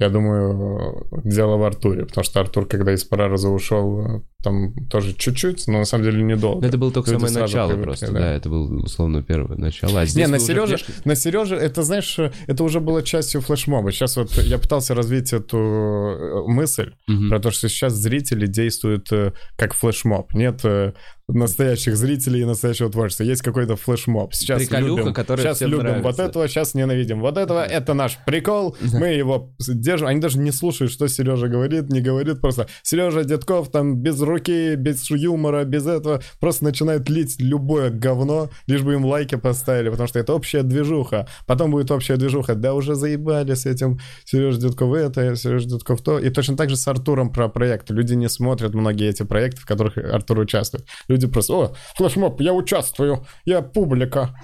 я 0.00 0.10
думаю, 0.10 1.08
дело 1.24 1.56
в 1.56 1.64
Артуре, 1.64 2.06
потому 2.06 2.24
что 2.24 2.38
Артур, 2.38 2.66
когда 2.66 2.94
из 2.94 3.02
Параруза 3.02 3.48
ушел, 3.48 4.22
там 4.44 4.86
тоже 4.86 5.12
чуть-чуть, 5.12 5.66
но 5.66 5.78
на 5.78 5.84
самом 5.84 6.04
деле 6.04 6.22
недолго. 6.22 6.64
Это 6.64 6.78
было 6.78 6.92
только 6.92 7.10
Люди 7.10 7.26
самое 7.26 7.42
начало 7.46 7.82
просто, 7.82 8.12
да. 8.12 8.20
да. 8.20 8.32
это 8.34 8.48
было 8.48 8.82
условно 8.84 9.24
первое 9.24 9.56
начало. 9.56 10.00
А 10.00 10.06
здесь 10.06 10.24
Не, 10.24 10.30
на 10.30 10.38
Сереже, 10.38 10.78
на 11.04 11.16
Сереже, 11.16 11.56
это, 11.56 11.82
знаешь, 11.82 12.16
это 12.46 12.62
уже 12.62 12.78
было 12.78 13.02
частью 13.02 13.40
флешмоба. 13.40 13.90
Сейчас 13.90 14.16
вот 14.16 14.30
я 14.34 14.58
пытался 14.58 14.94
развить 14.94 15.32
эту 15.32 15.58
э, 15.58 16.42
мысль 16.46 16.92
про 17.28 17.40
то, 17.40 17.50
что 17.50 17.68
сейчас 17.68 17.94
зрители 17.94 18.46
действуют 18.46 19.10
э, 19.10 19.32
как 19.56 19.74
флешмоб. 19.74 20.32
Нет 20.32 20.60
э, 20.62 20.92
настоящих 21.28 21.96
зрителей 21.96 22.40
и 22.40 22.44
настоящего 22.44 22.90
творчества. 22.90 23.24
Есть 23.24 23.42
какой-то 23.42 23.76
флешмоб. 23.76 24.34
Сейчас 24.34 24.62
Приколюха, 24.62 25.00
любим, 25.00 25.14
которая 25.14 25.44
сейчас 25.46 25.60
любим 25.60 26.02
вот 26.02 26.18
этого, 26.18 26.48
сейчас 26.48 26.74
ненавидим 26.74 27.20
вот 27.20 27.36
этого. 27.36 27.64
Это 27.64 27.94
наш 27.94 28.18
прикол. 28.24 28.76
Мы 28.80 29.08
его 29.08 29.50
держим. 29.58 30.06
Они 30.06 30.20
даже 30.20 30.38
не 30.38 30.52
слушают, 30.52 30.90
что 30.92 31.06
Сережа 31.06 31.48
говорит, 31.48 31.90
не 31.90 32.00
говорит. 32.00 32.40
Просто 32.40 32.66
Сережа 32.82 33.24
Дедков 33.24 33.70
там 33.70 33.96
без 33.96 34.20
руки, 34.20 34.74
без 34.76 35.08
юмора, 35.10 35.64
без 35.64 35.86
этого. 35.86 36.22
Просто 36.40 36.64
начинают 36.64 37.08
лить 37.10 37.36
любое 37.38 37.90
говно, 37.90 38.50
лишь 38.66 38.82
бы 38.82 38.94
им 38.94 39.04
лайки 39.04 39.34
поставили, 39.34 39.90
потому 39.90 40.08
что 40.08 40.18
это 40.18 40.32
общая 40.34 40.62
движуха. 40.62 41.28
Потом 41.46 41.70
будет 41.70 41.90
общая 41.90 42.16
движуха. 42.16 42.54
Да 42.54 42.74
уже 42.74 42.94
заебали 42.94 43.54
с 43.54 43.66
этим 43.66 44.00
Сережа 44.24 44.58
Дедков 44.58 44.94
это, 44.94 45.36
Сережа 45.36 45.68
Дедков 45.68 46.00
то. 46.00 46.18
И 46.18 46.30
точно 46.30 46.56
так 46.56 46.70
же 46.70 46.76
с 46.76 46.88
Артуром 46.88 47.30
про 47.30 47.48
проекты. 47.48 47.92
Люди 47.92 48.14
не 48.14 48.28
смотрят 48.28 48.74
многие 48.74 49.10
эти 49.10 49.24
проекты, 49.24 49.60
в 49.60 49.66
которых 49.66 49.98
Артур 49.98 50.38
участвует. 50.38 50.86
Люди 51.08 51.17
просто, 51.26 51.54
о, 51.54 51.74
флешмоб, 51.96 52.40
я 52.40 52.52
участвую, 52.52 53.26
я 53.44 53.62
публика. 53.62 54.34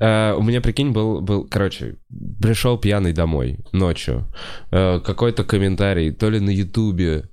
Э, 0.00 0.32
у 0.32 0.42
меня, 0.42 0.60
прикинь, 0.60 0.92
был, 0.92 1.20
был, 1.20 1.46
короче, 1.46 1.98
пришел 2.40 2.78
пьяный 2.78 3.12
домой 3.12 3.58
ночью. 3.72 4.26
Э, 4.70 5.00
какой-то 5.00 5.44
комментарий, 5.44 6.12
то 6.12 6.30
ли 6.30 6.40
на 6.40 6.50
Ютубе, 6.50 7.28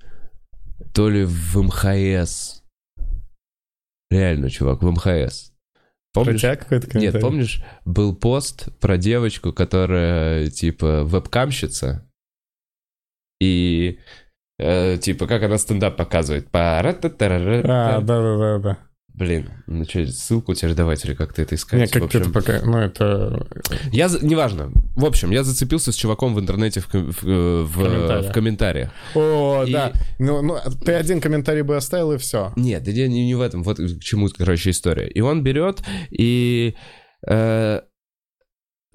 то 0.94 1.08
ли 1.08 1.24
в 1.24 1.56
МХС. 1.56 2.62
Реально, 4.10 4.50
чувак, 4.50 4.82
в 4.82 4.90
МХС. 4.90 5.52
Помнишь? 6.12 6.42
Нет, 6.94 7.20
помнишь, 7.20 7.64
был 7.86 8.14
пост 8.14 8.68
про 8.80 8.98
девочку, 8.98 9.52
которая, 9.52 10.50
типа, 10.50 11.04
вебкамщица. 11.04 12.06
И, 13.40 13.98
э, 14.58 14.98
типа, 14.98 15.26
как 15.26 15.42
она 15.42 15.58
стендап 15.58 15.96
показывает. 15.96 16.46
А, 16.52 16.82
Пара-та-та-ра-ра-та. 16.82 18.00
да-да-да-да. 18.00 18.78
Блин, 19.14 19.50
ну 19.66 19.84
что, 19.84 20.06
ссылку 20.06 20.54
тебе 20.54 20.70
же 20.70 20.74
давать 20.74 21.04
или 21.04 21.12
как-то 21.14 21.42
это 21.42 21.54
искать? 21.54 21.80
Не, 21.80 21.86
как 21.86 22.04
общем, 22.04 22.20
это 22.22 22.30
пока, 22.30 22.60
ну 22.64 22.78
это... 22.78 23.46
Я, 23.92 24.08
неважно. 24.22 24.72
В 24.96 25.04
общем, 25.04 25.30
я 25.32 25.44
зацепился 25.44 25.92
с 25.92 25.96
чуваком 25.96 26.34
в 26.34 26.40
интернете 26.40 26.80
в, 26.80 26.88
в, 26.90 27.28
э, 27.28 27.62
в, 27.62 27.74
комментариях. 27.82 28.30
в 28.30 28.32
комментариях. 28.32 28.90
О, 29.14 29.64
И- 29.66 29.72
да. 29.72 29.92
Ну, 30.18 30.40
ну, 30.40 30.56
ты 30.84 30.94
один 30.94 31.20
комментарий 31.20 31.60
бы 31.60 31.76
оставил, 31.76 32.12
и 32.12 32.16
все. 32.18 32.54
Нет, 32.56 32.88
идея 32.88 33.06
не, 33.08 33.26
не 33.26 33.34
в 33.34 33.42
этом. 33.42 33.62
Вот 33.62 33.76
к 33.76 34.00
чему, 34.00 34.28
короче, 34.28 34.70
история. 34.70 35.08
И 35.08 35.20
он 35.20 35.42
берет 35.42 35.82
и... 36.10 36.74
э, 37.28 37.80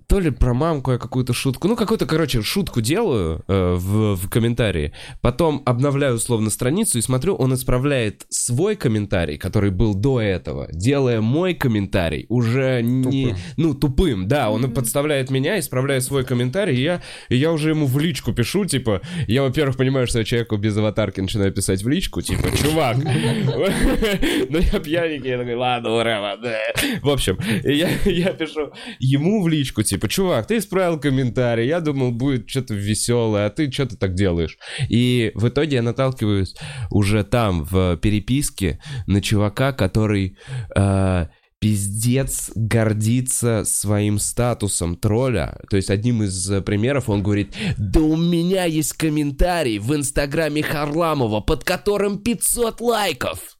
то 0.07 0.19
ли 0.21 0.29
про 0.31 0.53
мамку 0.53 0.91
я 0.93 0.97
какую-то 0.97 1.33
шутку, 1.33 1.67
ну, 1.67 1.75
какую-то, 1.75 2.05
короче, 2.05 2.41
шутку 2.41 2.79
делаю 2.79 3.43
э, 3.47 3.73
в, 3.77 4.15
в 4.15 4.29
комментарии, 4.29 4.93
потом 5.19 5.61
обновляю 5.65 6.15
условно 6.15 6.49
страницу 6.49 6.97
и 6.97 7.01
смотрю, 7.01 7.35
он 7.35 7.53
исправляет 7.53 8.25
свой 8.29 8.77
комментарий, 8.77 9.37
который 9.37 9.69
был 9.69 9.95
до 9.95 10.21
этого, 10.21 10.69
делая 10.71 11.19
мой 11.19 11.55
комментарий 11.55 12.25
уже 12.29 12.81
не, 12.81 13.25
Тупым. 13.25 13.37
ну, 13.57 13.73
тупым, 13.73 14.27
да, 14.29 14.49
он 14.49 14.61
Мгм. 14.61 14.73
подставляет 14.75 15.29
меня, 15.29 15.59
исправляет 15.59 16.03
свой 16.03 16.23
комментарий, 16.23 16.77
и 16.77 16.81
я, 16.83 17.01
и 17.27 17.35
я 17.35 17.51
уже 17.51 17.71
ему 17.71 17.85
в 17.85 17.99
личку 17.99 18.31
пишу, 18.31 18.63
типа, 18.63 19.01
я, 19.27 19.43
во-первых, 19.43 19.75
понимаю, 19.75 20.07
что 20.07 20.19
я 20.19 20.23
человеку 20.25 20.55
без 20.55 20.77
аватарки 20.77 21.19
начинаю 21.19 21.51
писать 21.51 21.83
в 21.83 21.87
личку, 21.89 22.21
типа, 22.21 22.47
чувак, 22.55 22.95
ну 24.49 24.59
я 24.59 24.79
пьяненький, 24.79 25.31
я 25.31 25.37
такой, 25.37 25.55
ладно, 25.55 25.95
ура, 25.97 26.37
да. 26.37 26.59
В 27.01 27.09
общем, 27.09 27.37
я 27.65 28.31
пишу 28.31 28.71
ему 28.99 29.43
в 29.43 29.49
личку, 29.49 29.83
типа, 29.83 29.96
чувак, 30.05 30.47
ты 30.47 30.57
исправил 30.57 30.99
комментарий, 30.99 31.67
я 31.67 31.79
думал, 31.79 32.11
будет 32.11 32.49
что-то 32.49 32.75
веселое, 32.75 33.47
а 33.47 33.49
ты 33.49 33.71
что 33.71 33.87
ты 33.87 33.97
так 33.97 34.13
делаешь? 34.13 34.57
И 34.89 35.31
в 35.33 35.47
итоге 35.47 35.77
я 35.77 35.81
наталкиваюсь 35.81 36.55
уже 36.91 37.23
там, 37.23 37.63
в 37.63 37.97
переписке, 37.97 38.79
на 39.07 39.21
чувака, 39.21 39.73
который... 39.73 40.37
э, 40.75 41.27
Пиздец 41.59 42.51
гордится 42.53 43.63
своим 43.65 44.19
статусом 44.19 44.95
тролля. 44.95 45.57
То 45.71 45.77
есть 45.77 45.89
одним 45.89 46.21
из 46.21 46.47
примеров 46.63 47.09
он 47.09 47.23
говорит, 47.23 47.55
да 47.79 47.99
у 47.99 48.15
меня 48.15 48.65
есть 48.65 48.93
комментарий 48.93 49.79
в 49.79 49.95
инстаграме 49.95 50.61
Харламова, 50.61 51.41
под 51.41 51.63
которым 51.63 52.19
500 52.19 52.79
лайков. 52.79 53.56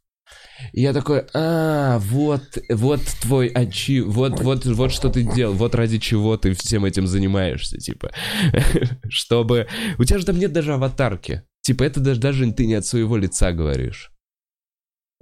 И 0.74 0.82
я 0.82 0.93
такой, 0.93 1.26
а, 1.34 1.99
вот, 1.99 2.58
вот 2.70 3.01
твой 3.22 3.49
очи, 3.49 4.01
вот, 4.01 4.39
вот, 4.41 4.66
вот 4.66 4.91
что 4.91 5.10
ты 5.10 5.24
делал, 5.24 5.53
вот 5.53 5.76
ради 5.76 5.99
чего 5.99 6.38
ты 6.38 6.53
всем 6.53 6.86
этим 6.86 7.08
занимаешься, 7.08 7.78
типа, 7.78 8.12
чтобы, 9.10 9.68
у 9.97 10.03
тебя 10.03 10.20
же 10.20 10.26
там 10.26 10.38
нет 10.38 10.51
даже 10.51 10.74
аватарки, 10.74 11.43
типа, 11.62 11.84
это 11.84 11.99
даже, 11.99 12.20
даже 12.20 12.51
ты 12.51 12.66
не 12.66 12.76
от 12.76 12.86
своего 12.86 13.18
лица 13.18 13.51
говоришь. 13.51 14.12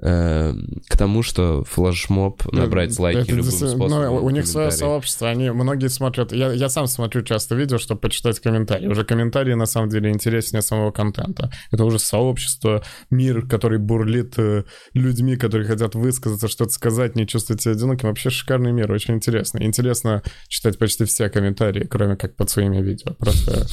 Эм, 0.02 0.82
К 0.90 0.98
тому, 0.98 1.24
что 1.24 1.64
флешмоб, 1.64 2.44
набрать 2.52 3.00
лайки 3.00 3.20
Это 3.20 3.30
любым 3.32 3.44
действительно- 3.46 3.88
способом. 3.88 4.16
ну, 4.16 4.26
у 4.26 4.30
них 4.30 4.46
свое 4.46 4.70
сообщество, 4.70 5.30
они 5.30 5.50
многие 5.52 5.88
смотрят, 5.88 6.34
я, 6.34 6.52
я 6.52 6.68
сам 6.68 6.88
смотрю 6.88 7.22
часто 7.24 7.56
видео, 7.56 7.78
чтобы 7.78 8.02
почитать 8.02 8.42
комментарии. 8.42 8.88
Уже 8.88 9.06
комментарии 9.06 9.54
на 9.54 9.66
самом 9.66 9.88
деле 9.88 10.10
интереснее 10.12 10.62
самого 10.62 10.92
контента. 10.92 11.50
Это 11.72 11.86
уже 11.86 11.98
сообщество, 12.00 12.84
мир, 13.10 13.48
который 13.48 13.80
бурлит 13.80 14.34
э, 14.38 14.66
людьми, 14.94 15.38
которые 15.38 15.66
хотят 15.66 15.96
высказаться, 15.96 16.50
что-то 16.50 16.72
сказать, 16.72 17.16
не 17.16 17.26
чувствовать 17.26 17.62
себя 17.62 17.74
одиноким. 17.76 18.10
Вообще 18.10 18.30
шикарный 18.30 18.74
мир, 18.74 18.92
очень 18.92 19.14
интересно. 19.14 19.60
Интересно 19.64 20.24
читать 20.50 20.78
почти 20.78 21.06
все 21.06 21.30
комментарии, 21.30 21.86
кроме 21.86 22.18
как 22.18 22.36
под 22.36 22.50
своими 22.50 22.82
видео. 22.82 23.14
Просто 23.14 23.66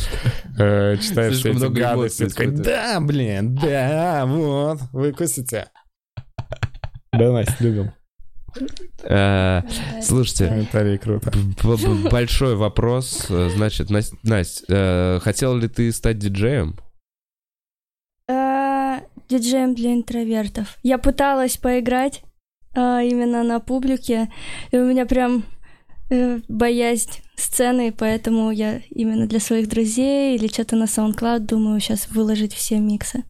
э, 0.56 0.96
читаешь 1.02 1.38
все 1.38 1.50
эти 1.50 1.66
гадости, 1.66 2.28
да, 2.62 3.00
блин, 3.00 3.56
да, 3.56 4.24
вот, 4.24 4.78
выкусите. 4.92 5.66
Да, 7.12 7.30
Настя, 7.30 7.56
любим. 7.60 7.92
Э, 9.04 9.62
Слушайте, 10.02 10.48
Комментарии 10.48 10.96
круто. 10.96 11.30
большой 12.10 12.56
вопрос. 12.56 13.26
Э, 13.28 13.50
Значит, 13.50 13.90
Настя, 13.90 14.16
Насть, 14.22 14.64
э, 14.68 15.20
хотела 15.22 15.56
ли 15.58 15.68
ты 15.68 15.92
стать 15.92 16.18
диджеем? 16.18 16.78
Диджеем 19.28 19.74
для 19.74 19.94
интровертов. 19.94 20.76
Я 20.82 20.98
пыталась 20.98 21.56
поиграть 21.56 22.22
именно 22.74 23.42
на 23.42 23.60
публике, 23.60 24.30
и 24.70 24.76
у 24.78 24.86
меня 24.86 25.06
прям 25.06 25.44
боязнь 26.48 27.22
сцены, 27.36 27.92
поэтому 27.92 28.50
я 28.50 28.80
именно 28.90 29.26
для 29.26 29.40
своих 29.40 29.68
друзей 29.68 30.36
или 30.36 30.48
что-то 30.48 30.76
на 30.76 30.84
SoundCloud 30.84 31.40
думаю 31.40 31.80
сейчас 31.80 32.08
выложить 32.10 32.52
все 32.54 32.78
миксы. 32.78 33.24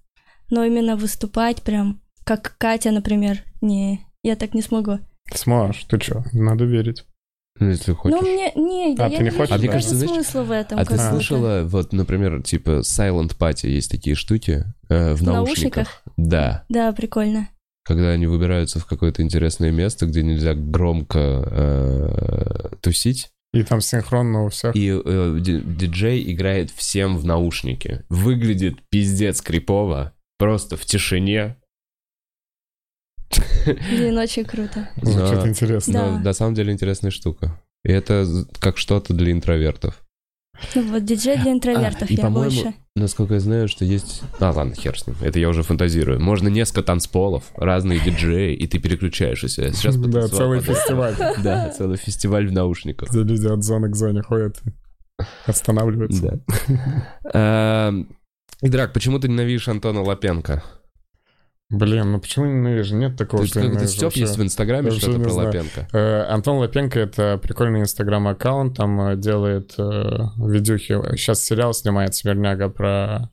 Но 0.50 0.64
именно 0.64 0.96
выступать 0.96 1.62
прям, 1.62 2.01
как 2.24 2.56
Катя, 2.58 2.90
например, 2.90 3.38
не, 3.60 4.00
я 4.22 4.36
так 4.36 4.54
не 4.54 4.62
смогу. 4.62 4.98
Сможешь, 5.34 5.84
ты 5.84 5.98
чё, 5.98 6.24
надо 6.32 6.64
верить. 6.64 7.04
Ну, 7.60 7.68
если 7.68 7.92
хочешь. 7.92 8.18
Ну, 8.20 8.26
мне, 8.26 8.50
не, 8.56 8.96
А, 8.98 9.08
я 9.08 9.18
ты 9.18 9.24
не 9.24 9.30
не 9.30 9.30
хочешь, 9.30 9.50
вижу 9.50 9.54
А 9.54 9.58
мне 9.58 9.68
кажется, 9.68 9.94
знаешь, 9.96 10.12
смысла 10.12 10.42
в 10.42 10.50
этом. 10.50 10.78
А 10.78 10.84
ты 10.84 10.98
слышала, 10.98 11.62
вот, 11.64 11.92
например, 11.92 12.42
типа 12.42 12.80
Silent 12.80 13.36
Party, 13.38 13.68
есть 13.68 13.90
такие 13.90 14.16
штуки 14.16 14.64
э, 14.88 15.12
в, 15.14 15.18
В 15.18 15.22
наушниках? 15.22 16.02
Да. 16.16 16.64
Да, 16.68 16.92
прикольно. 16.92 17.48
Когда 17.84 18.10
они 18.10 18.26
выбираются 18.26 18.78
в 18.78 18.86
какое-то 18.86 19.22
интересное 19.22 19.70
место, 19.70 20.06
где 20.06 20.22
нельзя 20.22 20.54
громко 20.54 21.18
э, 21.18 22.76
тусить, 22.80 23.30
И 23.52 23.62
там 23.64 23.80
синхронно 23.80 24.44
у 24.44 24.48
всех. 24.48 24.74
и 24.74 24.88
э, 25.04 25.38
ди- 25.40 25.60
диджей 25.60 26.32
играет 26.32 26.70
всем 26.70 27.18
в 27.18 27.24
наушники. 27.24 28.04
Выглядит 28.08 28.76
пиздец 28.88 29.40
крипово, 29.42 30.12
просто 30.38 30.76
в 30.76 30.84
тишине. 30.86 31.56
Блин, 33.66 34.18
очень 34.18 34.44
круто. 34.44 34.88
Звучит 35.00 35.42
Да. 35.42 35.48
интересно. 35.48 35.92
Да. 35.92 36.18
На 36.18 36.32
самом 36.32 36.54
деле 36.54 36.72
интересная 36.72 37.10
штука. 37.10 37.60
И 37.84 37.90
это 37.90 38.26
как 38.60 38.78
что-то 38.78 39.12
для 39.14 39.32
интровертов. 39.32 40.02
Ну 40.74 40.82
вот, 40.92 41.04
диджей 41.04 41.38
для 41.38 41.52
интровертов, 41.52 42.08
А, 42.08 42.12
и, 42.12 42.16
я 42.16 42.30
больше. 42.30 42.74
Насколько 42.94 43.34
я 43.34 43.40
знаю, 43.40 43.66
что 43.68 43.84
есть... 43.84 44.22
А, 44.38 44.50
ладно, 44.52 44.74
хер 44.74 44.96
с 44.98 45.06
ним. 45.06 45.16
Это 45.22 45.38
я 45.40 45.48
уже 45.48 45.62
фантазирую. 45.62 46.20
Можно 46.20 46.48
несколько 46.48 46.82
танцполов, 46.82 47.44
разные 47.56 47.98
диджеи, 47.98 48.54
и 48.54 48.66
ты 48.68 48.78
переключаешься. 48.78 49.48
Сейчас 49.48 49.96
Да, 49.96 50.28
целый 50.28 50.60
фестиваль, 50.60 51.16
Да, 51.42 51.70
целый 51.70 51.96
фестиваль 51.96 52.46
в 52.46 52.52
наушниках. 52.52 53.08
где 53.10 53.20
люди 53.22 53.46
от 53.46 53.64
зоны 53.64 53.90
к 53.90 53.96
зоне 53.96 54.22
ходят, 54.22 54.60
останавливаются. 55.46 56.40
Да. 57.24 57.28
Эм, 57.88 58.14
Идрак, 58.60 58.92
почему 58.92 59.18
ты 59.18 59.28
ненавидишь 59.28 59.68
Антона 59.68 60.02
Лапенко? 60.02 60.62
Блин, 61.72 62.12
ну 62.12 62.20
почему 62.20 62.44
ненавижу? 62.46 62.94
Нет 62.96 63.16
такого, 63.16 63.46
что 63.46 63.60
я 63.60 63.66
ненавижу 63.66 63.88
Степ 63.88 64.12
есть 64.12 64.36
в. 64.36 64.42
Инстаграме 64.42 64.90
что-то 64.90 65.18
про. 65.20 65.32
Лапенко? 65.32 65.88
Э, 65.92 66.22
Антон 66.28 66.58
Лапенко— 66.58 67.00
это 67.00 67.38
прикольный 67.42 67.80
инстаграм-аккаунт, 67.80 68.76
там 68.76 69.00
э, 69.00 69.16
делает 69.16 69.74
э, 69.78 69.82
видюхи. 70.36 71.00
Сейчас 71.16 71.42
сериал 71.42 71.72
снимает 71.72 72.14
«Смирняга» 72.14 72.68
про 72.68 73.30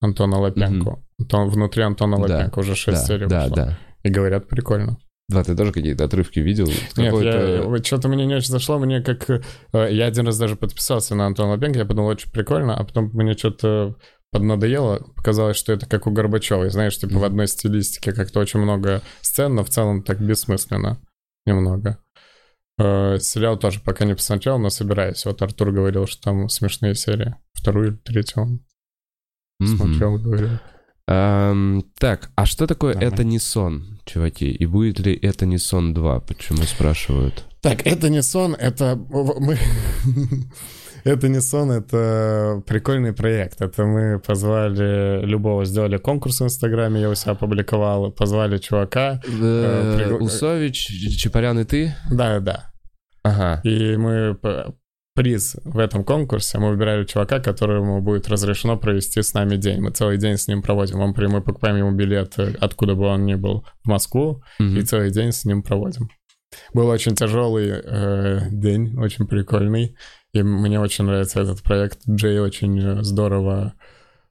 Антона 0.00 0.38
Лапенко. 0.40 0.98
Антон- 1.20 1.48
внутри 1.48 1.82
Антона 1.84 2.16
Да, 2.16 2.22
Лапенко 2.34 2.58
уже 2.58 2.74
6 2.74 2.98
Да, 2.98 3.04
серий 3.06 3.26
да, 3.26 3.42
вышло. 3.44 3.56
да. 3.56 3.78
И 4.02 4.08
говорят, 4.10 4.48
прикольно. 4.48 4.98
Да, 5.28 5.42
ты 5.42 5.56
тоже 5.56 5.72
какие-то 5.72 6.04
отрывки 6.04 6.38
видел? 6.38 6.66
Нет, 6.96 7.10
Какой-то- 7.12 7.84
что-то 7.84 8.08
мне 8.08 8.26
не 8.26 8.34
очень 8.34 8.50
зашло, 8.50 8.78
мне 8.78 9.00
как... 9.02 9.28
э, 9.28 9.40
Я 9.72 10.06
один 10.06 10.26
раз 10.26 10.38
даже 10.38 10.54
подписался 10.56 11.14
на 11.14 11.26
Антона 11.26 11.50
Лапенко, 11.52 11.78
я 11.80 11.84
подумал, 11.84 12.10
очень 12.10 12.30
прикольно, 12.30 12.76
а 12.76 12.84
потом 12.84 13.10
мне 13.12 13.34
что-то 13.36 13.96
поднадоело, 14.38 14.98
показалось, 15.16 15.56
что 15.56 15.72
это 15.72 15.86
как 15.86 16.06
у 16.06 16.10
Горбачевой, 16.10 16.70
знаешь, 16.70 16.98
типа 16.98 17.18
в 17.18 17.24
одной 17.24 17.48
стилистике 17.48 18.12
как-то 18.12 18.40
очень 18.40 18.60
много 18.60 19.02
сцен, 19.20 19.54
но 19.54 19.64
в 19.64 19.70
целом 19.70 20.02
так 20.02 20.20
бессмысленно 20.20 20.98
немного. 21.46 21.98
Э, 22.78 23.18
сериал 23.20 23.58
тоже 23.58 23.80
пока 23.80 24.04
не 24.04 24.14
посмотрел, 24.14 24.58
но 24.58 24.68
собираюсь. 24.70 25.24
Вот 25.24 25.40
Артур 25.42 25.72
говорил, 25.72 26.06
что 26.06 26.22
там 26.22 26.48
смешные 26.48 26.94
серии. 26.94 27.34
Вторую 27.54 27.88
или 27.88 27.96
третью 27.96 28.42
он 28.42 28.60
Мгм. 29.58 29.76
смотрел, 29.76 30.18
говорил. 30.18 30.50
Ам, 31.08 31.84
так, 31.98 32.30
а 32.34 32.46
что 32.46 32.66
такое 32.66 32.94
Давай. 32.94 33.08
«Это 33.08 33.22
не 33.24 33.38
сон», 33.38 34.00
чуваки? 34.04 34.50
И 34.50 34.66
будет 34.66 34.98
ли 34.98 35.14
«Это 35.14 35.46
не 35.46 35.56
сон 35.56 35.94
2»? 35.94 36.20
Почему 36.20 36.62
спрашивают? 36.64 37.44
Так, 37.62 37.86
это 37.86 38.10
не 38.10 38.22
сон, 38.22 38.54
это 38.54 38.96
мы... 38.96 39.56
Это 41.06 41.28
не 41.28 41.40
сон, 41.40 41.70
это 41.70 42.62
прикольный 42.66 43.12
проект. 43.12 43.60
Это 43.62 43.84
мы 43.84 44.18
позвали 44.18 45.24
любого, 45.24 45.64
сделали 45.64 45.98
конкурс 45.98 46.40
в 46.40 46.44
Инстаграме, 46.44 47.00
я 47.00 47.08
у 47.10 47.14
себя 47.14 47.32
опубликовал, 47.32 48.10
позвали 48.10 48.58
чувака. 48.58 49.20
Э, 49.24 49.96
пригла- 49.98 50.18
Усович, 50.18 50.88
Чапарян 51.16 51.60
и 51.60 51.64
ты? 51.64 51.94
Да, 52.10 52.40
да. 52.40 52.72
Ага. 53.22 53.60
И 53.62 53.96
мы 53.96 54.36
приз 55.14 55.56
в 55.64 55.78
этом 55.78 56.02
конкурсе, 56.04 56.58
мы 56.58 56.70
выбирали 56.70 57.04
чувака, 57.04 57.38
которому 57.38 58.02
будет 58.02 58.28
разрешено 58.28 58.76
провести 58.76 59.22
с 59.22 59.32
нами 59.32 59.56
день. 59.56 59.80
Мы 59.80 59.90
целый 59.92 60.18
день 60.18 60.36
с 60.36 60.48
ним 60.48 60.60
проводим. 60.60 60.98
Он, 61.00 61.14
мы 61.16 61.40
покупаем 61.40 61.76
ему 61.76 61.92
билет, 61.92 62.34
э, 62.38 62.52
откуда 62.60 62.96
бы 62.96 63.06
он 63.06 63.24
ни 63.26 63.34
был, 63.36 63.64
в 63.84 63.88
Москву, 63.88 64.42
Мгм. 64.58 64.76
и 64.78 64.82
целый 64.82 65.10
день 65.12 65.30
с 65.30 65.44
ним 65.44 65.62
проводим. 65.62 66.08
Был 66.74 66.88
очень 66.88 67.14
тяжелый 67.14 67.68
э, 67.70 68.40
день, 68.50 68.98
очень 68.98 69.26
прикольный. 69.26 69.96
И 70.36 70.42
мне 70.42 70.78
очень 70.80 71.04
нравится 71.04 71.40
этот 71.40 71.62
проект. 71.62 71.98
Джей 72.08 72.38
очень 72.40 72.78
э, 72.80 73.02
здорово 73.02 73.72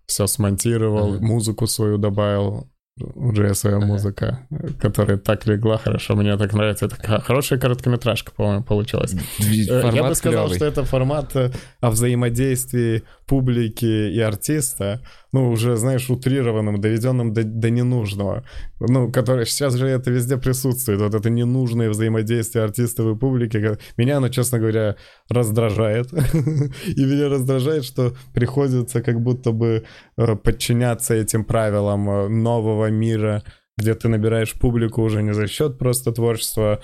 все 0.06 0.28
смонтировал, 0.28 1.14
Ага. 1.16 1.26
музыку 1.26 1.68
свою 1.68 1.98
добавил. 1.98 2.68
У 3.16 3.34
Джея 3.34 3.54
своя 3.56 3.78
Ага. 3.78 3.86
музыка, 3.88 4.48
которая 4.80 5.18
так 5.18 5.46
легла 5.48 5.78
хорошо. 5.78 6.16
Мне 6.16 6.38
так 6.38 6.54
нравится. 6.54 6.86
Это 6.86 7.20
хорошая 7.22 7.60
короткометражка, 7.60 8.32
по-моему, 8.32 8.64
получилась. 8.64 9.14
Дви- 9.40 9.66
Э, 9.70 9.76
Я 9.76 9.82
Формат 9.82 10.10
бы 10.10 10.16
сказал, 10.16 10.44
клёвый. 10.46 10.56
что 10.58 10.66
это 10.66 10.84
формат 10.86 11.36
э, 11.36 11.52
о 11.82 11.90
взаимодействии 11.90 13.04
публики 13.28 13.86
и 14.14 14.20
артиста, 14.20 15.02
ну, 15.36 15.52
уже, 15.52 15.76
знаешь, 15.76 16.10
утрированным, 16.10 16.80
доведенным 16.80 17.34
до, 17.34 17.44
до 17.44 17.70
ненужного. 17.70 18.46
Ну, 18.80 19.12
который 19.12 19.46
сейчас 19.46 19.76
же 19.76 19.86
это 19.86 20.10
везде 20.10 20.38
присутствует, 20.38 21.02
вот 21.02 21.14
это 21.14 21.30
ненужное 21.30 21.90
взаимодействие 21.90 22.64
артистов 22.64 23.06
и 23.06 23.20
публики. 23.20 23.78
Меня 23.98 24.18
оно, 24.18 24.30
честно 24.30 24.60
говоря, 24.60 24.96
раздражает. 25.30 26.14
И 26.98 27.06
меня 27.06 27.28
раздражает, 27.28 27.84
что 27.84 28.14
приходится 28.34 29.02
как 29.02 29.20
будто 29.20 29.52
бы 29.52 29.84
э, 30.18 30.36
подчиняться 30.38 31.14
этим 31.14 31.44
правилам 31.44 32.10
э, 32.10 32.28
нового 32.30 32.90
мира, 32.90 33.44
где 33.78 33.94
ты 33.94 34.08
набираешь 34.08 34.54
публику 34.54 35.02
уже 35.02 35.22
не 35.22 35.34
за 35.34 35.48
счет 35.48 35.78
просто 35.78 36.14
творчества, 36.14 36.80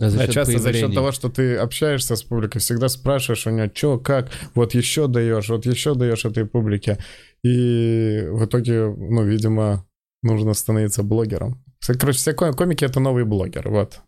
А 0.00 0.10
за 0.10 0.18
счет 0.26 0.34
часто 0.34 0.58
за 0.58 0.72
счет 0.72 0.94
того, 0.94 1.12
что 1.12 1.28
ты 1.28 1.56
общаешься 1.56 2.14
с 2.14 2.22
публикой, 2.22 2.60
всегда 2.60 2.88
спрашиваешь 2.88 3.46
у 3.46 3.50
нее, 3.50 3.70
что, 3.74 3.98
как, 3.98 4.30
вот 4.54 4.74
еще 4.74 5.08
даешь, 5.08 5.48
вот 5.48 5.66
еще 5.66 5.94
даешь 5.94 6.24
этой 6.24 6.46
публике. 6.46 6.98
И 7.42 8.24
в 8.30 8.44
итоге, 8.44 8.94
ну, 8.96 9.24
видимо, 9.24 9.86
нужно 10.22 10.54
становиться 10.54 11.02
блогером. 11.02 11.64
Короче, 11.98 12.18
все 12.18 12.32
ко- 12.32 12.52
комики— 12.52 12.84
это 12.86 13.00
новый 13.00 13.24
блогер, 13.24 13.68
вот. 13.68 14.00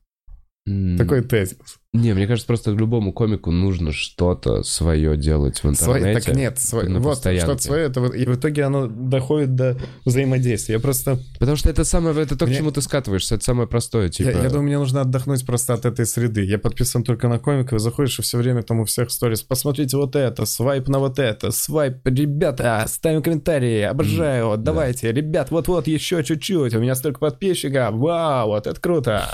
Такой 0.98 1.22
тезис. 1.22 1.56
Не, 1.92 2.12
мне 2.14 2.28
кажется, 2.28 2.46
просто 2.46 2.70
любому 2.70 3.12
комику 3.12 3.50
нужно 3.50 3.90
что-то 3.90 4.62
свое 4.62 5.16
делать 5.16 5.56
в 5.64 5.74
Свой- 5.74 5.96
интернете. 5.98 6.20
так 6.26 6.36
нет, 6.36 6.58
свой- 6.60 6.88
на 6.88 7.00
вот 7.00 7.18
что-то 7.18 7.58
свое, 7.58 7.86
это 7.86 8.00
вот- 8.00 8.14
и 8.14 8.24
в 8.26 8.34
итоге 8.36 8.62
оно 8.62 8.86
доходит 8.86 9.56
до 9.56 9.76
взаимодействия. 10.04 10.74
Я 10.74 10.80
просто, 10.80 11.18
Потому 11.40 11.56
что 11.56 11.68
это 11.70 11.82
самое, 11.84 12.14
это 12.22 12.36
то, 12.36 12.44
к 12.44 12.48
Мне- 12.48 12.58
чему 12.58 12.70
ты 12.70 12.82
скатываешься, 12.82 13.34
это 13.34 13.44
самое 13.44 13.66
простое, 13.66 14.08
типа. 14.10 14.28
я, 14.28 14.42
я 14.42 14.48
думаю, 14.48 14.62
мне 14.64 14.78
нужно 14.78 15.00
отдохнуть 15.00 15.44
просто 15.44 15.74
от 15.74 15.84
этой 15.84 16.06
среды. 16.06 16.44
Я 16.44 16.58
подписан 16.58 17.02
только 17.02 17.26
на 17.26 17.40
комиков, 17.40 17.72
и 17.72 17.78
заходишь 17.80 18.18
и 18.20 18.22
все 18.22 18.38
время 18.38 18.62
там 18.62 18.78
у 18.80 18.84
всех 18.84 19.10
сторис. 19.10 19.42
Посмотрите 19.42 19.96
вот 19.96 20.14
это, 20.14 20.44
свайп 20.46 20.86
на 20.88 21.00
вот 21.00 21.18
это, 21.18 21.50
свайп, 21.50 22.06
ребята, 22.06 22.84
ставим 22.86 23.22
комментарии, 23.22 23.80
обожаю, 23.80 24.56
давайте, 24.58 25.10
ребят, 25.10 25.50
вот-вот 25.50 25.88
еще 25.88 26.22
чуть-чуть, 26.22 26.74
у 26.74 26.80
меня 26.80 26.94
столько 26.94 27.18
подписчиков, 27.18 27.94
вау, 27.94 28.48
вот 28.50 28.68
это 28.68 28.80
круто. 28.80 29.24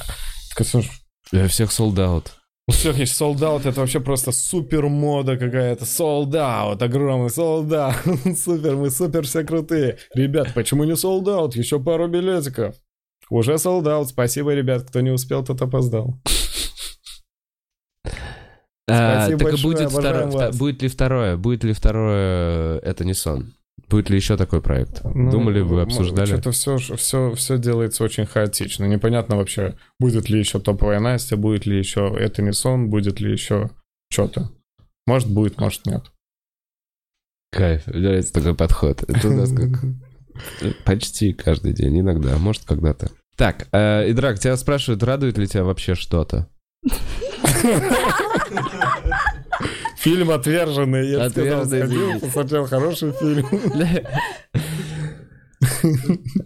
Слушай, 0.64 0.90
Я 1.32 1.48
всех 1.48 1.72
всех 2.72 2.98
есть 2.98 3.14
солдат, 3.14 3.64
это 3.64 3.80
вообще 3.80 4.00
просто 4.00 4.32
супер 4.32 4.88
мода 4.88 5.36
какая-то. 5.36 5.84
Солдат, 5.84 6.82
огромный 6.82 7.30
солдат. 7.30 7.96
Супер, 8.36 8.74
мы 8.74 8.90
супер 8.90 9.24
все 9.24 9.44
крутые. 9.44 9.98
Ребят, 10.14 10.52
почему 10.52 10.82
не 10.82 10.96
солдат? 10.96 11.54
Еще 11.54 11.78
пару 11.78 12.08
билетиков. 12.08 12.74
Уже 13.30 13.58
солдат. 13.58 14.08
Спасибо, 14.08 14.52
ребят. 14.52 14.82
Кто 14.82 15.00
не 15.00 15.10
успел, 15.10 15.44
тот 15.44 15.62
опоздал. 15.62 16.20
А, 18.88 19.26
Спасибо 19.26 19.38
так 19.38 19.48
и 19.48 19.50
большое, 19.50 19.62
будет, 19.62 19.92
обожаем 19.92 20.30
второе, 20.30 20.52
будет 20.52 20.82
ли 20.82 20.88
второе? 20.88 21.36
Будет 21.36 21.64
ли 21.64 21.72
второе 21.72 22.78
«Это 22.78 23.04
не 23.04 23.14
сон»? 23.14 23.52
Будет 23.88 24.10
ли 24.10 24.16
еще 24.16 24.36
такой 24.36 24.60
проект? 24.60 25.02
Ну, 25.04 25.30
Думали 25.30 25.60
вы, 25.60 25.82
обсуждали? 25.82 26.26
Что-то 26.26 26.50
все, 26.50 26.76
все, 26.76 27.34
все 27.34 27.58
делается 27.58 28.02
очень 28.02 28.26
хаотично. 28.26 28.84
Непонятно 28.84 29.36
вообще, 29.36 29.76
будет 30.00 30.28
ли 30.28 30.38
еще 30.38 30.58
топовая 30.58 30.98
Настя, 30.98 31.36
будет 31.36 31.66
ли 31.66 31.78
еще 31.78 32.14
это 32.18 32.42
не 32.42 32.52
сон, 32.52 32.90
будет 32.90 33.20
ли 33.20 33.30
еще 33.30 33.70
что-то. 34.10 34.50
Может 35.06 35.30
будет, 35.30 35.60
может 35.60 35.86
нет. 35.86 36.02
Кайф, 37.52 37.86
мне 37.86 38.00
нравится 38.00 38.32
такой 38.32 38.54
подход. 38.54 39.02
Это 39.08 39.28
у 39.28 39.32
нас 39.32 39.52
как 39.52 39.84
почти 40.84 41.32
каждый 41.32 41.72
день, 41.72 42.00
иногда, 42.00 42.34
а 42.34 42.38
может 42.38 42.64
когда-то. 42.64 43.10
Так, 43.36 43.68
э, 43.72 44.10
Идрак, 44.10 44.38
тебя 44.40 44.56
спрашивают, 44.56 45.02
радует 45.02 45.38
ли 45.38 45.46
тебя 45.46 45.62
вообще 45.64 45.94
что-то? 45.94 46.48
Фильм 50.06 50.30
«Отверженный». 50.30 51.08
Я 51.08 51.30
сказал, 51.30 51.66
сходил, 51.66 51.86
извините. 51.86 52.26
посмотрел 52.26 52.66
хороший 52.68 53.10
фильм. 53.10 53.44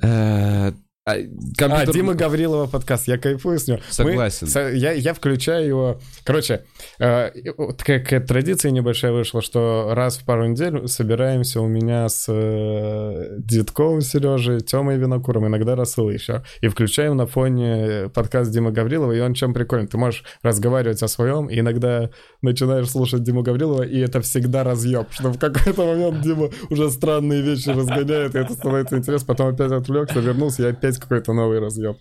Э, 1.17 1.23
а, 1.23 1.27
А, 1.27 1.57
компьютер- 1.59 1.95
Дима 1.95 2.15
Гаврилова 2.15 2.67
подкаст, 2.67 3.09
я 3.09 3.19
кайфую 3.19 3.59
с 3.59 3.67
него. 3.69 3.79
Мы- 3.79 3.93
Согласен. 3.93 4.47
со- 4.47 4.71
я, 4.71 4.93
я 4.93 5.15
включаю 5.15 5.67
его... 5.67 6.01
Короче, 6.25 6.65
э, 6.99 7.31
такая, 7.79 8.21
традиция 8.21 8.71
небольшая 8.71 9.13
вышла, 9.13 9.43
что 9.43 9.91
раз 9.93 10.19
в 10.19 10.25
пару 10.25 10.47
недель 10.47 10.87
собираемся 10.89 11.61
у 11.61 11.67
меня 11.67 12.09
с 12.09 12.27
э, 12.29 13.37
Дедковым 13.39 14.01
Сережей, 14.01 14.61
Тёмой 14.61 14.99
Винокуром, 14.99 15.47
иногда 15.47 15.77
Расул 15.77 16.11
еще. 16.11 16.43
И 16.61 16.69
включаем 16.69 17.17
на 17.17 17.27
фоне 17.27 18.11
подкаст 18.15 18.51
Димы 18.51 18.71
Гаврилова, 18.73 19.13
и 19.13 19.21
он 19.21 19.35
чем 19.35 19.55
прикольный. 19.55 19.87
Ты 19.89 19.99
можешь 19.99 20.25
разговаривать 20.43 21.03
о 21.03 21.09
своем, 21.09 21.49
и 21.49 21.59
иногда 21.61 22.11
начинаешь 22.43 22.89
слушать 22.91 23.23
Диму 23.23 23.43
Гаврилова, 23.43 23.83
и 23.83 23.99
это 23.99 24.21
всегда 24.21 24.65
разъеб, 24.65 25.09
что 25.11 25.31
в 25.31 25.39
какой-то 25.39 25.85
момент 25.87 26.21
Дима 26.23 26.51
уже 26.71 26.91
странные 26.91 27.43
вещи 27.43 27.69
разгоняет, 27.71 28.35
и 28.35 28.39
это 28.39 28.53
становится 28.55 28.97
интересно. 28.97 29.27
Потом 29.27 29.49
опять 29.49 29.73
отвлекся, 29.73 30.21
вернулся, 30.21 30.63
и 30.63 30.71
опять 30.71 31.00
какой-то 31.01 31.33
новый 31.33 31.59
разъеб. 31.61 31.97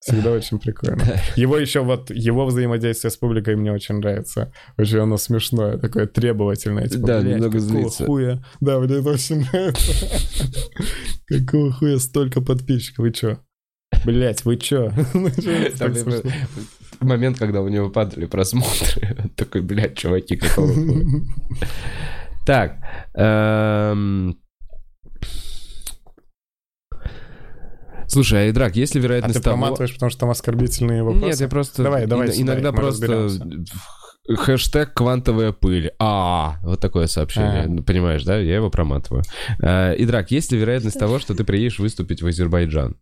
Всегда 0.00 0.30
очень 0.36 0.58
прикольно. 0.58 1.02
Его 1.36 1.58
еще 1.58 1.80
вот, 1.80 2.10
его 2.10 2.46
взаимодействие 2.46 3.10
с 3.10 3.16
публикой 3.16 3.56
мне 3.56 3.72
очень 3.72 3.96
нравится. 3.96 4.52
Очень 4.76 4.98
оно 4.98 5.16
смешное, 5.16 5.76
такое 5.78 6.06
требовательное. 6.06 6.86
Типа, 6.88 7.06
Да, 7.06 7.20
«Блядь, 7.20 7.34
немного 7.34 7.58
злится». 7.58 8.04
хуя? 8.04 8.42
Да, 8.60 8.78
мне 8.78 8.96
это 8.96 9.10
очень 9.10 9.40
нравится. 9.40 10.06
Какого 11.26 11.72
хуя 11.72 11.98
столько 11.98 12.40
подписчиков? 12.40 12.98
Вы 13.04 13.12
чё? 13.12 13.38
Блять, 14.04 14.44
вы 14.44 14.56
чё? 14.56 14.92
Момент, 17.00 17.38
когда 17.38 17.60
у 17.60 17.68
него 17.68 17.90
падали 17.90 18.26
просмотры. 18.26 19.30
Такой, 19.36 19.60
блядь, 19.62 19.96
чуваки, 19.96 20.36
какого 20.36 20.72
хуя?» 20.72 21.22
Так. 22.46 22.78
Слушай, 28.08 28.46
а 28.46 28.50
Идрак, 28.50 28.74
есть 28.76 28.94
ли 28.94 29.00
А 29.00 29.04
вероятность 29.04 29.38
ты 29.38 29.44
того... 29.44 29.56
проматываешь, 29.56 29.94
потому 29.94 30.10
что 30.10 30.20
там 30.20 30.30
оскорбительные 30.30 31.02
вопросы? 31.02 31.26
Нет, 31.26 31.40
я 31.40 31.48
просто... 31.48 31.82
Давай, 31.82 32.06
давай 32.06 32.32
сюда, 32.32 32.52
Иногда 32.54 32.72
просто... 32.72 33.06
разберемся. 33.06 33.66
Хэштег 34.28 34.92
квантовая 34.92 35.52
пыль. 35.52 35.92
А, 35.98 36.58
вот 36.62 36.80
такое 36.80 37.06
сообщение. 37.06 37.80
А. 37.80 37.82
Понимаешь, 37.82 38.24
да? 38.24 38.38
Я 38.38 38.56
его 38.56 38.70
проматываю. 38.70 39.22
Э, 39.62 39.94
Идрак, 39.96 40.30
есть 40.30 40.52
ли 40.52 40.58
вероятность 40.58 40.98
того, 40.98 41.18
что 41.18 41.34
ты 41.34 41.44
приедешь 41.44 41.78
выступить 41.78 42.20
в 42.20 42.26
Азербайджан? 42.26 42.96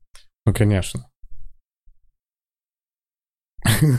Ну, 0.45 0.55
конечно. 0.55 1.07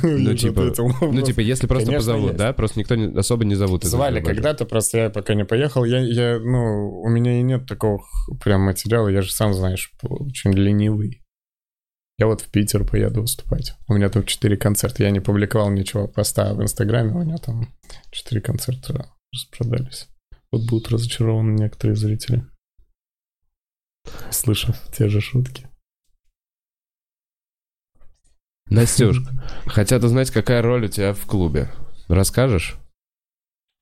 Ну, 0.03 0.17
Я 0.17 0.35
типа, 0.35 0.73
Ну, 1.01 1.21
типа, 1.21 1.39
если 1.41 1.67
просто 1.67 1.85
Конечно, 1.87 2.13
позовут, 2.13 2.31
есть. 2.31 2.37
да? 2.37 2.53
Просто 2.53 2.79
никто 2.79 2.95
не- 2.95 3.17
особо 3.17 3.45
не 3.45 3.55
зовут. 3.55 3.83
Звали 3.83 4.21
когда-то, 4.21 4.65
просто 4.65 4.97
я 4.97 5.09
пока 5.09 5.33
не 5.35 5.45
поехал. 5.45 5.83
Я, 5.85 5.99
я, 5.99 6.39
ну, 6.39 7.01
у 7.01 7.09
меня 7.09 7.39
и 7.39 7.41
нет 7.43 7.65
такого 7.67 8.01
прям 8.43 8.61
материала. 8.61 9.07
Я 9.09 9.21
же 9.21 9.31
сам, 9.31 9.53
знаешь, 9.53 9.91
очень 10.03 10.53
ленивый. 10.53 11.21
Я 12.19 12.25
вот 12.27 12.41
в 12.41 12.49
Питер 12.49 12.83
поеду 12.83 13.21
выступать. 13.21 13.75
У 13.87 13.93
меня 13.93 14.09
там 14.09 14.23
четыре 14.25 14.57
концерта. 14.57 15.03
Я 15.03 15.11
не 15.11 15.19
публиковал 15.19 15.69
ничего 15.69 16.07
поста 16.07 16.53
в 16.53 16.61
Инстаграме. 16.63 17.11
У 17.13 17.19
меня 17.23 17.37
там 17.37 17.71
четыре 18.11 18.41
концерта 18.41 19.11
распродались. 19.33 20.07
Вот 20.51 20.67
будут 20.67 20.89
разочарованы 20.89 21.51
некоторые 21.59 21.95
зрители. 21.95 22.43
Слышав 24.31 24.75
те 24.97 25.09
же 25.09 25.21
шутки. 25.21 25.66
Настюш, 28.69 29.21
хотят 29.65 30.03
узнать, 30.03 30.31
какая 30.31 30.61
роль 30.61 30.85
у 30.85 30.89
тебя 30.89 31.13
в 31.13 31.25
клубе. 31.25 31.69
Расскажешь? 32.09 32.77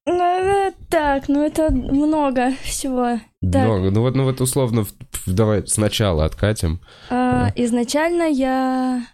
Ну, 0.08 0.74
так, 0.90 1.28
ну 1.28 1.44
это 1.44 1.72
много 1.72 2.52
всего. 2.62 3.20
Так. 3.42 3.66
Много. 3.66 3.92
Ну 3.92 4.02
вот, 4.02 4.16
ну 4.16 4.24
вот 4.24 4.42
условно, 4.42 4.86
давай 5.26 5.66
сначала 5.68 6.26
откатим. 6.26 6.80
А, 7.10 7.52
изначально 7.56 8.24
я 8.24 9.08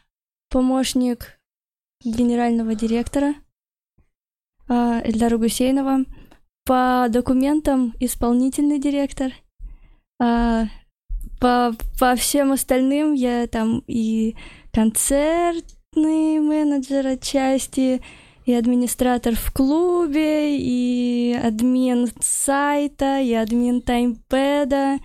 помощник 0.50 1.40
генерального 2.04 2.76
директора 2.76 3.36
а, 4.68 5.02
Эльдара 5.04 5.38
Гусейнова. 5.38 6.06
По 6.66 7.08
документам 7.10 7.94
исполнительный 8.00 8.80
директор. 8.80 9.32
А, 10.22 10.66
по, 11.40 11.74
по 12.00 12.16
всем 12.16 12.52
остальным 12.52 13.14
я 13.14 13.48
там 13.48 13.84
и 13.88 14.36
концертный 14.74 16.40
менеджер 16.40 17.06
отчасти, 17.08 18.02
и 18.46 18.54
администратор 18.54 19.36
в 19.36 19.52
клубе, 19.54 20.58
и 20.58 21.34
админ 21.42 22.10
сайта, 22.20 23.20
и 23.22 23.34
админ 23.34 23.82
таймпэда, 23.82 24.98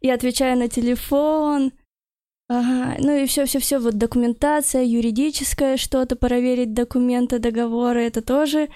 и 0.00 0.10
отвечаю 0.10 0.58
на 0.58 0.68
телефон. 0.68 1.72
Ага, 2.48 2.96
ну 2.98 3.16
и 3.16 3.26
все-все-все, 3.26 3.78
вот 3.78 3.96
документация, 3.96 4.82
юридическое 4.82 5.78
что-то, 5.78 6.16
проверить 6.16 6.74
документы, 6.74 7.38
договоры, 7.38 8.02
это 8.04 8.20
тоже. 8.20 8.68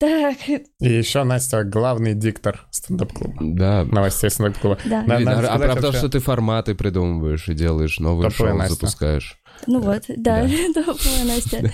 Так, 0.00 0.36
И 0.48 0.64
еще 0.80 1.22
Настя 1.22 1.62
главный 1.64 2.14
диктор 2.14 2.66
стендап-клуба. 2.70 3.36
Да. 3.40 3.84
Новостей 3.84 4.28
стендап-клуба. 4.30 4.78
да. 4.84 5.02
На- 5.02 5.16
Блин, 5.16 5.26
надо 5.26 5.40
а, 5.40 5.44
сказать 5.44 5.60
правда, 5.62 5.82
вообще- 5.86 5.98
что 5.98 6.08
ты 6.08 6.18
форматы 6.18 6.74
придумываешь 6.74 7.48
и 7.48 7.54
делаешь, 7.54 8.00
новые 8.00 8.30
Топовая 8.30 8.52
шоу 8.52 8.58
Настя. 8.58 8.74
запускаешь. 8.74 9.38
Ну 9.66 9.80
вот, 9.80 10.04
да, 10.16 10.48
топовая 10.74 11.24
Настя. 11.24 11.70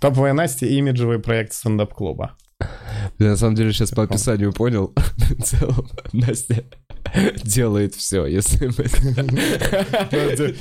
Топовая 0.00 0.32
Настя— 0.32 0.66
имиджевый 0.66 1.18
проект 1.18 1.52
стендап-клуба. 1.52 2.36
Я 3.18 3.30
на 3.30 3.36
самом 3.36 3.54
деле 3.54 3.72
сейчас 3.72 3.90
по 3.90 4.02
описанию 4.02 4.52
понял, 4.52 4.92
в 5.16 5.42
целом 5.42 5.88
Настя 6.12 6.64
делает 7.44 7.94
все, 7.94 8.26
если 8.26 8.66
мы... 8.66 8.84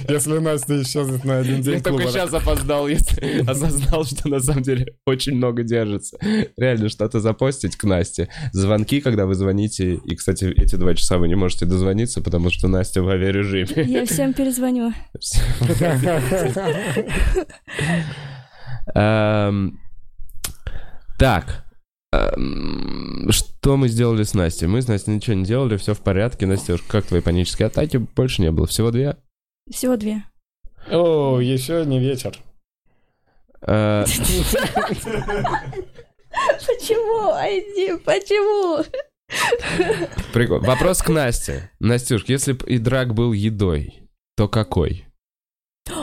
Если 0.10 0.38
Настя 0.40 0.82
исчезнет 0.82 1.24
на 1.24 1.40
один 1.40 1.57
Я 1.57 1.64
день 1.64 1.82
только 1.82 2.03
клуба... 2.03 2.11
сейчас 2.11 2.34
опоздал, 2.34 2.88
если 2.88 3.41
осознал, 3.49 4.06
что 4.06 4.30
на 4.30 4.40
самом 4.40 4.64
деле 4.64 4.94
очень 5.06 5.36
много 5.36 5.64
держится. 5.64 6.18
Реально, 6.57 6.90
что-то 6.90 7.20
запостить 7.20 7.76
к 7.76 7.84
Насте. 7.84 8.30
Звонки, 8.52 9.02
когда 9.02 9.26
вы 9.26 9.36
звоните. 9.36 9.95
И, 9.95 10.16
кстати, 10.16 10.45
эти 10.45 10.76
два 10.76 10.95
часа 10.95 11.18
вы 11.18 11.28
не 11.28 11.36
можете 11.36 11.66
дозвониться, 11.66 12.22
потому 12.22 12.49
что 12.49 12.68
Настя 12.68 13.02
в 13.02 13.10
авиарежиме. 13.10 13.84
Я 13.86 14.06
всем 14.06 14.34
перезвоню. 14.34 14.94
Эм, 18.95 19.80
Так. 21.18 21.66
Эм, 22.11 23.30
Что 23.31 23.77
мы 23.77 23.88
сделали 23.88 24.23
с 24.23 24.34
Настей? 24.34 24.68
Мы 24.68 24.81
с 24.81 24.88
Настей 24.88 25.14
ничего 25.15 25.36
не 25.36 25.45
делали, 25.45 25.77
все 25.77 25.94
в 25.94 25.99
порядке. 25.99 26.45
Настя, 26.48 26.77
как 26.88 27.06
твои 27.06 27.22
панические 27.22 27.68
атаки? 27.68 27.98
Больше 27.98 28.41
не 28.41 28.52
было, 28.52 28.65
всего 28.68 28.90
две. 28.91 29.18
Всего 29.69 29.95
две. 29.95 30.23
О, 30.90 31.40
еще 31.40 31.86
не 31.86 31.99
вечер. 31.99 32.38
Э, 33.61 34.06
Почему, 36.68 37.34
Айди, 37.34 37.98
почему? 38.03 38.84
Прикол. 40.34 40.60
Вопрос 40.61 41.02
к 41.02 41.10
Насте. 41.10 41.69
Настюш, 41.80 42.23
если 42.27 42.53
бы 42.53 42.65
и 42.68 42.77
драк 42.80 43.14
был 43.14 43.34
едой, 43.34 44.10
то 44.36 44.48
какой? 44.48 45.06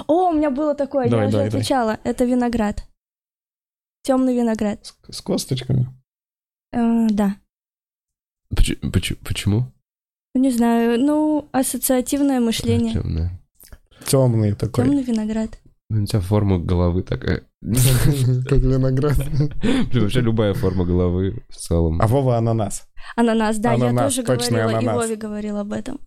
О, 0.07 0.31
у 0.31 0.33
меня 0.35 0.51
было 0.51 0.75
такое, 0.75 1.09
Давай, 1.09 1.25
я 1.25 1.29
уже 1.29 1.33
давай, 1.37 1.49
давай. 1.51 1.61
отвечала. 1.61 1.99
Это 2.05 2.25
виноград. 2.25 2.85
Темный 4.03 4.37
виноград. 4.37 4.85
С, 4.85 5.17
с 5.17 5.21
косточками. 5.21 5.89
Э, 6.73 7.07
да. 7.11 7.37
Поч- 8.55 8.79
поч- 8.93 9.17
Почему? 9.25 9.73
Не 10.35 10.51
знаю, 10.51 11.01
ну, 11.01 11.49
ассоциативное 11.53 12.41
мышление. 12.41 12.93
Темная. 12.93 13.41
Темный 14.05 14.55
такой. 14.55 14.85
Темный 14.85 15.03
виноград. 15.03 15.59
У 15.89 16.05
тебя 16.05 16.21
форма 16.21 16.59
головы 16.59 17.03
такая. 17.03 17.43
Как 17.63 18.59
виноград. 18.59 19.17
Вообще 19.95 20.21
любая 20.21 20.55
форма 20.55 20.85
головы 20.85 21.43
в 21.49 21.57
целом. 21.57 22.01
А 22.03 22.07
Вова 22.07 22.37
ананас. 22.37 22.87
Ананас, 23.17 23.59
да, 23.59 23.73
я 23.75 23.97
тоже 23.97 24.23
говорила, 24.23 24.71
и 24.71 24.75
ананас. 24.75 24.97
Вове 24.97 25.17
говорил 25.17 25.57
об 25.59 25.73
этом. 25.73 26.01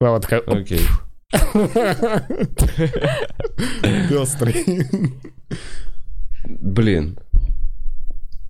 Вова 0.00 0.20
такая... 0.20 0.40
Окей. 0.40 0.80
Пестрый. 4.08 4.86
Блин. 6.46 7.18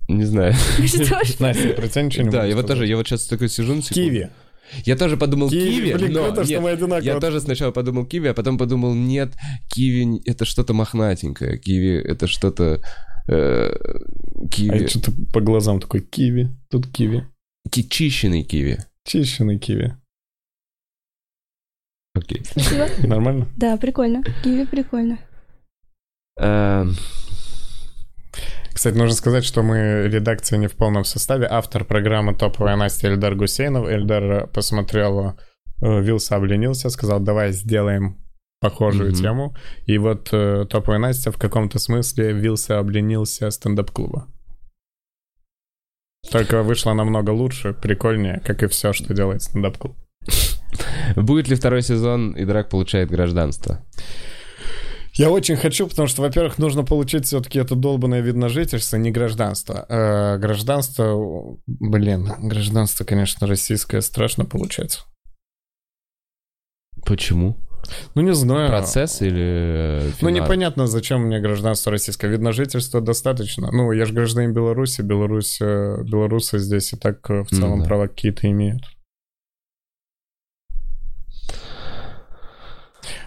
Не 0.07 0.23
знаю. 0.25 0.53
Что? 0.53 1.19
Настя, 1.39 1.69
про 1.73 1.87
тебя 1.87 2.01
ничего 2.03 2.23
не 2.25 2.29
Да, 2.31 2.45
я 2.45 2.55
вот 2.55 2.67
тоже, 2.67 2.85
я 2.87 2.95
вот 2.97 3.07
сейчас 3.07 3.25
такой 3.25 3.49
сижу 3.49 3.73
на. 3.75 3.81
Киви. 3.81 4.29
Я 4.83 4.95
тоже 4.97 5.15
подумал 5.15 5.49
киви, 5.49 5.93
Блин, 5.93 6.11
но 6.13 6.23
круто, 6.25 6.43
что 6.43 6.53
нет, 6.53 6.61
мы 6.61 6.69
одинаково. 6.71 7.05
я 7.05 7.19
тоже 7.19 7.39
сначала 7.39 7.71
подумал 7.71 8.05
киви, 8.05 8.27
а 8.29 8.33
потом 8.33 8.57
подумал, 8.57 8.95
нет, 8.95 9.33
киви 9.71 10.21
это 10.25 10.43
что-то 10.45 10.73
мохнатенькое, 10.73 11.59
киви 11.59 12.01
это 12.03 12.25
что-то... 12.27 12.81
э, 13.27 13.69
А 13.71 14.47
киви... 14.49 14.77
я 14.81 14.87
что-то 14.87 15.11
по 15.33 15.39
глазам 15.39 15.79
такой, 15.79 16.01
киви. 16.01 16.49
Тут 16.71 16.87
киви. 16.87 17.27
Ки- 17.71 17.87
Чищенный 17.87 18.43
киви. 18.43 18.79
Чищенный 19.07 19.59
киви. 19.59 19.95
Окей. 22.15 22.41
Спасибо. 22.45 22.87
Нормально? 23.07 23.47
Да, 23.57 23.77
прикольно. 23.77 24.23
Киви 24.43 24.65
прикольно. 24.65 25.19
Кстати, 28.75 28.97
нужно 28.97 29.15
сказать, 29.15 29.45
что 29.45 29.63
мы 29.63 30.09
редакция 30.09 30.59
не 30.59 30.67
в 30.67 30.73
полном 30.75 31.05
составе. 31.05 31.47
Автор 31.49 31.85
программы 31.85 32.35
«Топовая 32.35 32.75
Настя» 32.75 33.07
Эльдар 33.07 33.33
Гусейнов. 33.33 33.87
Эльдар 33.87 34.47
посмотрел 34.47 35.37
э, 35.81 36.01
«Вилса 36.01 36.35
обленился», 36.35 36.89
сказал, 36.89 37.21
давай 37.21 37.53
сделаем 37.53 38.17
похожую 38.59 39.11
Мгм. 39.11 39.21
тему. 39.21 39.55
И 39.85 39.97
вот 39.97 40.27
э, 40.33 40.65
«Топовая 40.69 40.99
Настя» 40.99 41.31
в 41.31 41.37
каком-то 41.37 41.79
смысле 41.79 42.33
«Вилса 42.33 42.77
обленился» 42.77 43.49
стендап-клуба. 43.49 44.27
Только 46.29 46.61
вышло 46.61 46.91
намного 46.91 47.29
лучше, 47.29 47.73
прикольнее, 47.73 48.41
как 48.45 48.61
и 48.61 48.67
все, 48.67 48.91
что 48.91 49.13
делает 49.13 49.41
стендап-клуб. 49.41 49.95
Будет 51.15 51.47
ли 51.47 51.55
второй 51.55 51.81
сезон 51.81 52.31
и 52.33 52.43
Драк 52.43 52.69
получает 52.69 53.09
гражданство? 53.09 53.85
Я 55.17 55.29
очень 55.29 55.55
хочу, 55.55 55.87
потому 55.87 56.07
что, 56.09 56.21
во-первых, 56.21 56.57
нужно 56.57 56.83
получить 56.83 57.25
все-таки 57.25 57.57
это 57.59 57.75
долбанное 57.75 58.19
вид 58.21 58.35
на 58.35 58.49
жительство, 58.49 58.97
не 58.97 59.11
гражданство. 59.11 59.85
Э, 59.87 60.37
гражданство, 60.37 61.57
блин, 61.67 62.29
гражданство, 62.39 63.05
конечно, 63.05 63.47
российское, 63.47 64.01
страшно 64.01 64.43
получать. 64.45 65.03
Почему? 67.05 67.55
Ну, 68.15 68.23
не 68.23 68.33
знаю. 68.33 68.67
Процесс 68.69 69.21
или 69.21 69.43
э, 69.43 70.05
Ну, 70.21 70.29
финал? 70.29 70.43
непонятно, 70.43 70.87
зачем 70.87 71.21
мне 71.21 71.39
гражданство 71.39 71.91
российское. 71.91 72.27
Вид 72.27 72.41
на 72.41 72.51
жительство 72.51 72.99
достаточно. 72.99 73.71
Ну, 73.71 73.91
я 73.91 74.05
же 74.05 74.13
гражданин 74.13 74.53
Беларуси, 74.53 75.01
Беларусь, 75.01 75.59
э, 75.61 75.97
белорусы 76.03 76.57
здесь 76.59 76.93
и 76.93 76.97
так 76.97 77.29
в 77.29 77.45
Ну 77.51 77.57
целом 77.57 77.79
да. 77.81 77.85
права 77.85 78.07
какие-то 78.07 78.49
имеют. 78.49 78.81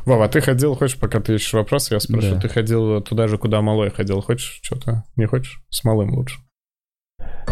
Вова, 0.09 0.25
а 0.25 0.29
ты 0.29 0.41
ходил, 0.41 0.75
хочешь, 0.75 0.97
пока 0.99 1.21
ты 1.21 1.35
ищешь 1.35 1.53
вопрос, 1.53 1.91
я 1.91 2.01
спрошу, 2.01 2.31
Да. 2.35 2.41
ты 2.41 2.49
ходил 2.49 3.03
туда 3.03 3.29
же, 3.29 3.37
куда 3.37 3.61
малой 3.61 3.91
ходил, 3.91 4.23
хочешь 4.23 4.61
что-то? 4.63 5.05
Не 5.17 5.27
хочешь? 5.27 5.61
С 5.69 5.85
малым 5.85 6.15
лучше. 6.15 6.39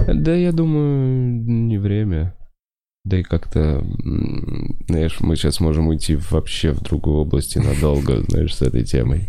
Да, 0.09 0.35
я 0.35 0.53
думаю, 0.53 1.43
не 1.45 1.77
время. 1.77 2.35
Да 3.05 3.19
и 3.19 3.23
как-то, 3.23 3.85
знаешь, 4.89 5.21
мы 5.21 5.37
сейчас 5.37 5.61
можем 5.61 5.89
уйти 5.89 6.17
вообще 6.17 6.73
в 6.73 6.81
другую 6.81 7.19
область 7.19 7.57
и 7.57 7.61
надолго, 7.61 8.23
знаешь, 8.29 8.55
с 8.55 8.63
этой 8.63 8.85
темой. 8.85 9.29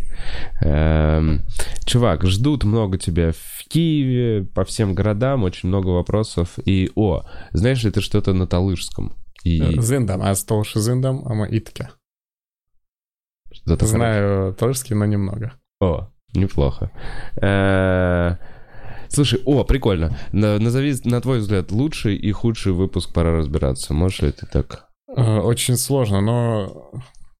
Эм, 0.62 1.42
чувак, 1.84 2.24
ждут 2.26 2.64
много 2.64 2.96
тебя 2.96 3.32
в 3.32 3.68
Киеве, 3.68 4.46
по 4.46 4.64
всем 4.64 4.94
городам, 4.94 5.44
очень 5.44 5.68
много 5.68 5.88
вопросов. 5.88 6.58
И, 6.64 6.90
о, 6.94 7.24
знаешь 7.52 7.84
ли 7.84 7.90
ты 7.90 8.00
что-то 8.00 8.32
на 8.32 8.46
Талышском? 8.46 9.12
И 9.44 9.60
Зиндам, 9.80 10.22
а 10.22 10.34
столши 10.34 10.80
зиндам, 10.80 11.22
а 11.26 11.34
мы 11.34 11.46
итке. 11.50 11.90
Что-то 13.52 13.86
Знаю 13.86 14.54
талышский, 14.54 14.94
но 14.96 15.04
немного. 15.06 15.52
О, 15.80 16.08
неплохо. 16.34 16.90
Э, 17.40 18.36
Слушай, 19.08 19.40
о, 19.46 19.64
прикольно. 19.64 20.16
На- 20.32 20.58
Назови, 20.58 20.94
на 21.04 21.20
твой 21.20 21.38
взгляд, 21.38 21.72
лучший 21.72 22.16
и 22.16 22.30
худший 22.32 22.72
выпуск 22.72 23.12
«Пора 23.12 23.36
разбираться». 23.36 23.94
Можешь 23.94 24.20
ли 24.20 24.32
ты 24.32 24.46
так? 24.46 24.86
Э, 25.16 25.38
Очень 25.38 25.76
сложно, 25.76 26.20
но... 26.20 26.90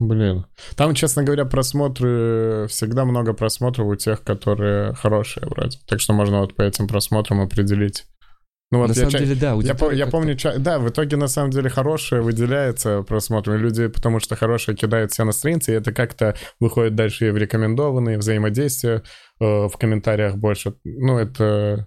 Блин. 0.00 0.46
Там, 0.76 0.94
честно 0.94 1.24
говоря, 1.24 1.44
просмотры... 1.44 2.66
Всегда 2.68 3.04
много 3.04 3.34
просмотров 3.34 3.86
у 3.88 3.96
тех, 3.96 4.22
которые 4.22 4.94
хорошие 4.94 5.46
вроде. 5.46 5.78
Так 5.86 6.00
что 6.00 6.12
можно 6.14 6.40
вот 6.40 6.54
по 6.54 6.62
этим 6.62 6.86
просмотрам 6.88 7.40
определить, 7.40 8.06
Ну, 8.70 8.78
вот 8.80 8.88
На 8.88 8.92
я 8.92 8.94
самом 8.96 9.10
ча- 9.12 9.18
деле, 9.20 9.34
да, 9.34 9.54
Я, 9.62 9.74
по- 9.74 9.90
я 9.92 10.06
помню, 10.06 10.36
ча- 10.36 10.58
да, 10.58 10.78
в 10.78 10.88
итоге 10.90 11.16
на 11.16 11.28
самом 11.28 11.50
деле 11.50 11.70
хорошее 11.70 12.20
выделяется 12.20 13.02
просмотром. 13.02 13.56
Люди, 13.56 13.86
потому 13.88 14.20
что 14.20 14.36
хорошее 14.36 14.76
кидают 14.76 15.10
все 15.12 15.24
на 15.24 15.32
страницы, 15.32 15.72
и 15.72 15.74
это 15.74 15.92
как-то 15.92 16.34
выходит 16.60 16.94
дальше 16.94 17.28
и 17.28 17.30
в 17.30 17.38
рекомендованные 17.38 18.18
взаимодействия, 18.18 19.02
э, 19.40 19.44
в 19.44 19.72
комментариях 19.78 20.36
больше. 20.36 20.74
Ну, 20.84 21.16
это... 21.18 21.86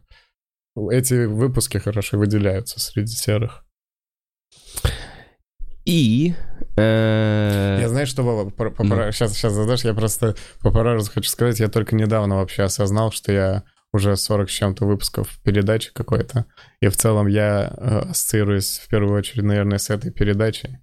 Эти 0.90 1.26
выпуски 1.26 1.78
хорошо 1.78 2.18
выделяются 2.18 2.80
среди 2.80 3.14
серых. 3.14 3.64
И... 5.86 6.34
э, 6.78 7.78
Я 7.82 7.90
знаю, 7.90 8.08
что, 8.08 8.24
Вова, 8.24 8.50
по- 8.50 8.70
по- 8.72 8.84
Ну. 8.84 9.12
сейчас, 9.12 9.34
сейчас 9.34 9.54
задашь, 9.54 9.84
я 9.84 9.94
просто 9.94 10.36
по 10.62 10.72
хочу 10.72 11.30
сказать, 11.30 11.60
я 11.60 11.68
только 11.70 11.96
недавно 11.96 12.38
вообще 12.38 12.64
осознал, 12.64 13.12
что 13.12 13.32
я 13.32 13.64
уже 13.94 14.16
40 14.16 14.50
с 14.50 14.54
чем-то 14.54 14.86
выпусков 14.86 15.40
передачи 15.44 15.92
какой-то, 15.94 16.46
и 16.82 16.88
в 16.88 16.96
целом 16.96 17.28
я 17.28 17.74
э, 17.76 18.00
ассоциируюсь 18.10 18.80
в 18.80 18.88
первую 18.88 19.18
очередь, 19.18 19.44
наверное, 19.44 19.78
с 19.78 19.90
этой 19.90 20.12
передачей. 20.12 20.80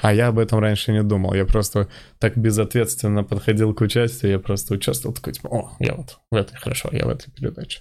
А 0.00 0.14
я 0.14 0.28
об 0.28 0.38
этом 0.38 0.60
раньше 0.60 0.92
не 0.92 1.02
думал, 1.02 1.34
я 1.34 1.44
просто 1.44 1.88
так 2.18 2.36
безответственно 2.36 3.24
подходил 3.24 3.74
к 3.74 3.80
участию, 3.80 4.30
я 4.30 4.38
просто 4.38 4.74
участвовал, 4.74 5.14
такой, 5.14 5.32
типа, 5.32 5.48
о, 5.48 5.76
я 5.80 5.94
вот 5.94 6.18
в 6.30 6.36
этой, 6.36 6.56
хорошо, 6.56 6.88
я 6.92 7.04
в 7.04 7.08
этой 7.08 7.32
передаче. 7.32 7.80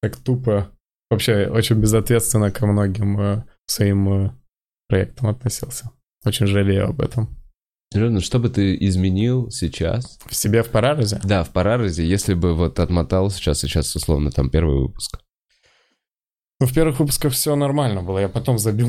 Так 0.00 0.16
тупо, 0.16 0.70
вообще 1.10 1.46
очень 1.48 1.76
безответственно 1.76 2.50
ко 2.50 2.66
многим 2.66 3.20
э, 3.20 3.44
своим 3.66 4.26
э, 4.26 4.30
проектам 4.88 5.28
относился. 5.28 5.90
Очень 6.24 6.46
жалею 6.46 6.88
об 6.88 7.00
этом. 7.02 7.36
Серьезно, 7.96 8.20
что 8.20 8.38
бы 8.38 8.50
ты 8.50 8.76
изменил 8.78 9.50
сейчас? 9.50 10.18
В 10.26 10.34
себе 10.36 10.62
в 10.62 10.68
Параразе? 10.68 11.18
Да, 11.24 11.44
в 11.44 11.50
Параразе, 11.50 12.06
если 12.06 12.34
бы 12.34 12.52
вот 12.52 12.78
отмотал 12.78 13.30
сейчас, 13.30 13.60
сейчас 13.60 13.96
условно 13.96 14.30
там 14.30 14.50
первый 14.50 14.82
выпуск. 14.82 15.18
Ну, 16.60 16.66
в 16.66 16.74
первых 16.74 17.00
выпусках 17.00 17.32
все 17.32 17.56
нормально 17.56 18.02
было. 18.02 18.18
Я 18.18 18.28
потом 18.28 18.58
забил 18.58 18.88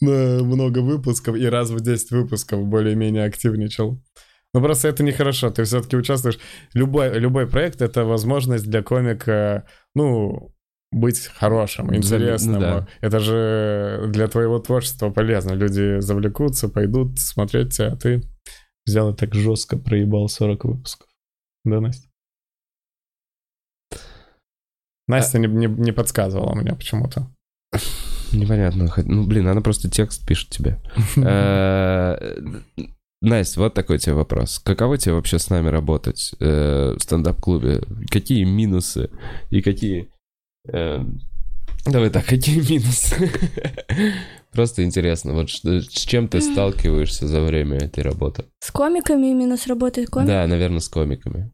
на 0.00 0.42
много 0.42 0.78
выпусков 0.78 1.36
и 1.36 1.44
раз 1.44 1.68
в 1.68 1.82
10 1.82 2.12
выпусков 2.12 2.66
более-менее 2.66 3.26
активничал. 3.26 4.02
Но 4.54 4.62
просто 4.62 4.88
это 4.88 5.02
нехорошо. 5.02 5.50
Ты 5.50 5.64
все-таки 5.64 5.98
участвуешь... 5.98 6.38
Любой, 6.72 7.18
любой 7.18 7.46
проект— 7.46 7.82
это 7.82 8.06
возможность 8.06 8.64
для 8.64 8.82
комика, 8.82 9.66
ну, 9.94 10.54
быть 10.92 11.26
хорошим, 11.26 11.94
интересным. 11.94 12.54
Ну 12.54 12.60
да. 12.60 12.88
Это 13.00 13.20
же 13.20 14.06
для 14.08 14.28
твоего 14.28 14.58
творчества 14.58 15.10
полезно. 15.10 15.52
Люди 15.52 16.00
завлекутся, 16.00 16.68
пойдут 16.68 17.18
смотреть 17.18 17.74
тебя, 17.74 17.92
а 17.92 17.96
ты 17.96 18.22
взял 18.86 19.12
и 19.12 19.16
так 19.16 19.34
жестко 19.34 19.76
проебал 19.76 20.28
40 20.28 20.64
выпусков. 20.64 21.08
Да, 21.64 21.80
Настя? 21.80 22.08
Настя 25.06 25.38
не, 25.38 25.48
не, 25.48 25.66
не 25.66 25.92
подсказывала 25.92 26.54
мне 26.54 26.72
почему-то. 26.72 27.28
Непонятно. 28.32 28.92
Ну, 29.04 29.26
блин, 29.26 29.48
она 29.48 29.60
просто 29.60 29.90
текст 29.90 30.26
пишет 30.26 30.50
тебе. 30.50 30.80
Э, 31.16 32.16
Настя, 33.22 33.60
вот 33.60 33.74
такой 33.74 33.98
тебе 33.98 34.14
вопрос. 34.14 34.60
Каково 34.60 34.96
тебе 34.96 35.14
вообще 35.14 35.38
с 35.38 35.50
нами 35.50 35.68
работать 35.68 36.32
э, 36.40 36.94
в 36.96 37.02
стендап-клубе? 37.02 37.82
Какие 38.10 38.44
минусы 38.44 39.10
и 39.50 39.60
какие... 39.60 40.10
э, 40.68 41.04
Давай 41.86 42.10
так, 42.10 42.26
какие 42.26 42.58
минусы? 42.60 43.30
Просто 44.52 44.84
интересно, 44.84 45.32
вот 45.32 45.48
что- 45.48 45.80
с 45.80 45.88
чем 45.88 46.28
ты 46.28 46.40
сталкиваешься 46.40 47.26
за 47.26 47.40
время 47.40 47.78
этой 47.78 48.02
работы? 48.02 48.44
С 48.60 48.70
комиками 48.70 49.28
именно 49.28 49.56
с 49.56 49.66
работой 49.66 50.06
комик? 50.06 50.28
Да, 50.28 50.46
наверное, 50.46 50.80
с 50.80 50.88
комиками. 50.88 51.50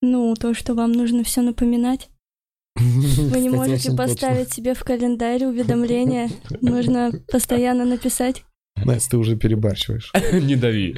Ну, 0.00 0.34
то, 0.34 0.54
что 0.54 0.74
вам 0.74 0.92
нужно 0.92 1.22
все 1.22 1.42
напоминать. 1.42 2.08
Вы 2.76 3.40
не 3.40 3.50
можете 3.50 3.92
поставить 3.94 4.52
себе 4.52 4.74
в 4.74 4.82
календарь 4.82 5.44
уведомления. 5.44 6.30
Нужно 6.62 7.12
постоянно 7.30 7.84
написать. 7.84 8.44
Настя, 8.84 9.10
ты 9.10 9.16
уже 9.18 9.36
перебарщиваешь. 9.36 10.10
Не 10.32 10.56
дави. 10.56 10.94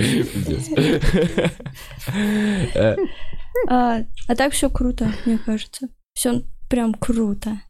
А, 3.69 4.05
а 4.29 4.35
так 4.37 4.53
все 4.53 4.71
круто, 4.71 5.13
мне 5.27 5.39
кажется. 5.39 5.89
Все 6.15 6.43
прям 6.69 6.95
круто. 6.95 7.61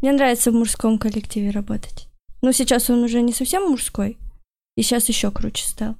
Мне 0.00 0.12
нравится 0.12 0.50
в 0.50 0.54
мужском 0.54 0.98
коллективе 0.98 1.50
работать. 1.50 2.08
Но 2.42 2.52
сейчас 2.52 2.90
он 2.90 3.04
уже 3.04 3.22
не 3.22 3.32
совсем 3.32 3.70
мужской. 3.70 4.18
И 4.76 4.82
сейчас 4.82 5.08
еще 5.08 5.30
круче 5.30 5.64
стал. 5.66 5.96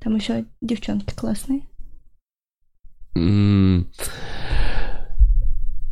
Там 0.00 0.14
еще 0.16 0.44
девчонки 0.60 1.14
классные. 1.14 1.62
м, 3.16 3.90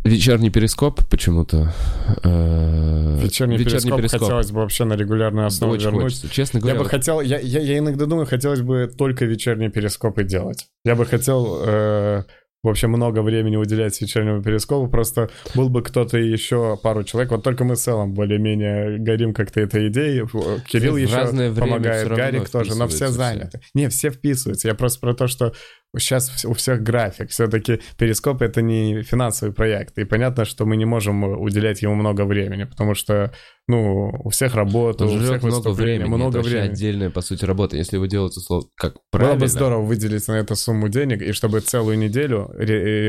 Вечерний 0.05 0.49
перископ 0.51 1.01
почему-то. 1.11 1.75
э, 2.23 3.19
Вечерний, 3.21 3.59
перископ, 3.59 4.01
хотелось 4.01 4.51
бы 4.53 4.61
вообще 4.61 4.85
на 4.85 4.95
регулярную 4.95 5.47
основу 5.47 5.75
Очень 5.75 5.85
вернуть. 5.87 6.03
хочется. 6.05 6.29
Честно 6.31 6.59
Я 6.59 6.61
говоря, 6.63 6.79
бы 6.79 6.83
вот 6.85 6.91
хотел, 6.91 7.21
я, 7.21 7.39
я, 7.41 7.61
я 7.61 7.79
иногда 7.79 8.07
думаю, 8.07 8.27
хотелось 8.27 8.63
бы 8.63 8.91
только 8.97 9.27
вечерние 9.27 9.69
перископы 9.71 10.23
делать. 10.25 10.69
Я 10.85 10.95
бы 10.95 11.05
хотел 11.05 11.59
э, 11.67 12.23
вообще 12.63 12.87
много 12.89 13.23
времени 13.23 13.57
уделять 13.57 14.01
вечернему 14.01 14.43
перископу, 14.43 14.91
просто 14.91 15.31
был 15.55 15.69
бы 15.69 15.83
кто-то 15.83 16.19
еще, 16.19 16.79
пару 16.83 17.05
человек, 17.05 17.31
вот 17.31 17.43
только 17.43 17.65
мы 17.65 17.77
с 17.77 17.83
целом 17.83 18.15
более-менее 18.15 18.99
горим 18.99 19.33
как-то 19.33 19.61
этой 19.61 19.89
идеей. 19.89 20.27
Кирилл 20.67 20.95
В 20.95 20.99
еще 20.99 21.55
помогает, 21.55 22.09
Гарик 22.09 22.49
тоже, 22.49 22.75
но 22.75 22.89
все 22.89 23.09
заняты. 23.09 23.61
Не, 23.75 23.89
все 23.89 24.11
вписываются. 24.11 24.69
Я 24.69 24.75
просто 24.75 25.01
про 25.01 25.15
то, 25.15 25.29
что 25.29 25.53
сейчас 25.97 26.45
у 26.45 26.53
всех 26.53 26.83
график. 26.83 27.31
Все-таки 27.31 27.81
перископ 27.97 28.43
это 28.43 28.61
не 28.61 29.03
финансовый 29.03 29.53
проект. 29.53 29.99
И 29.99 30.05
понятно, 30.05 30.45
что 30.45 30.67
мы 30.67 30.77
не 30.77 30.85
можем 30.85 31.25
уделять 31.41 31.83
ему 31.83 31.95
много 31.95 32.25
времени, 32.27 32.65
потому 32.65 32.95
что, 32.95 33.33
ну, 33.67 34.11
у 34.25 34.29
всех 34.29 34.55
работа, 34.55 35.07
у 35.07 35.19
всех 35.19 35.43
много 35.43 35.71
времени. 35.71 36.09
много 36.09 36.41
это 36.41 36.49
времени. 36.49 36.73
отдельная, 36.73 37.11
по 37.11 37.23
сути, 37.23 37.45
работа. 37.45 37.77
Если 37.77 37.97
вы 37.97 38.09
делаете 38.09 38.41
слово 38.41 38.67
как 38.77 38.95
Было 38.95 39.01
правильно... 39.11 39.41
бы 39.41 39.49
здорово 39.49 39.83
выделить 39.83 40.29
на 40.29 40.35
это 40.35 40.55
сумму 40.55 40.89
денег, 40.89 41.23
и 41.23 41.33
чтобы 41.33 41.61
целую 41.61 41.99
неделю 41.99 42.51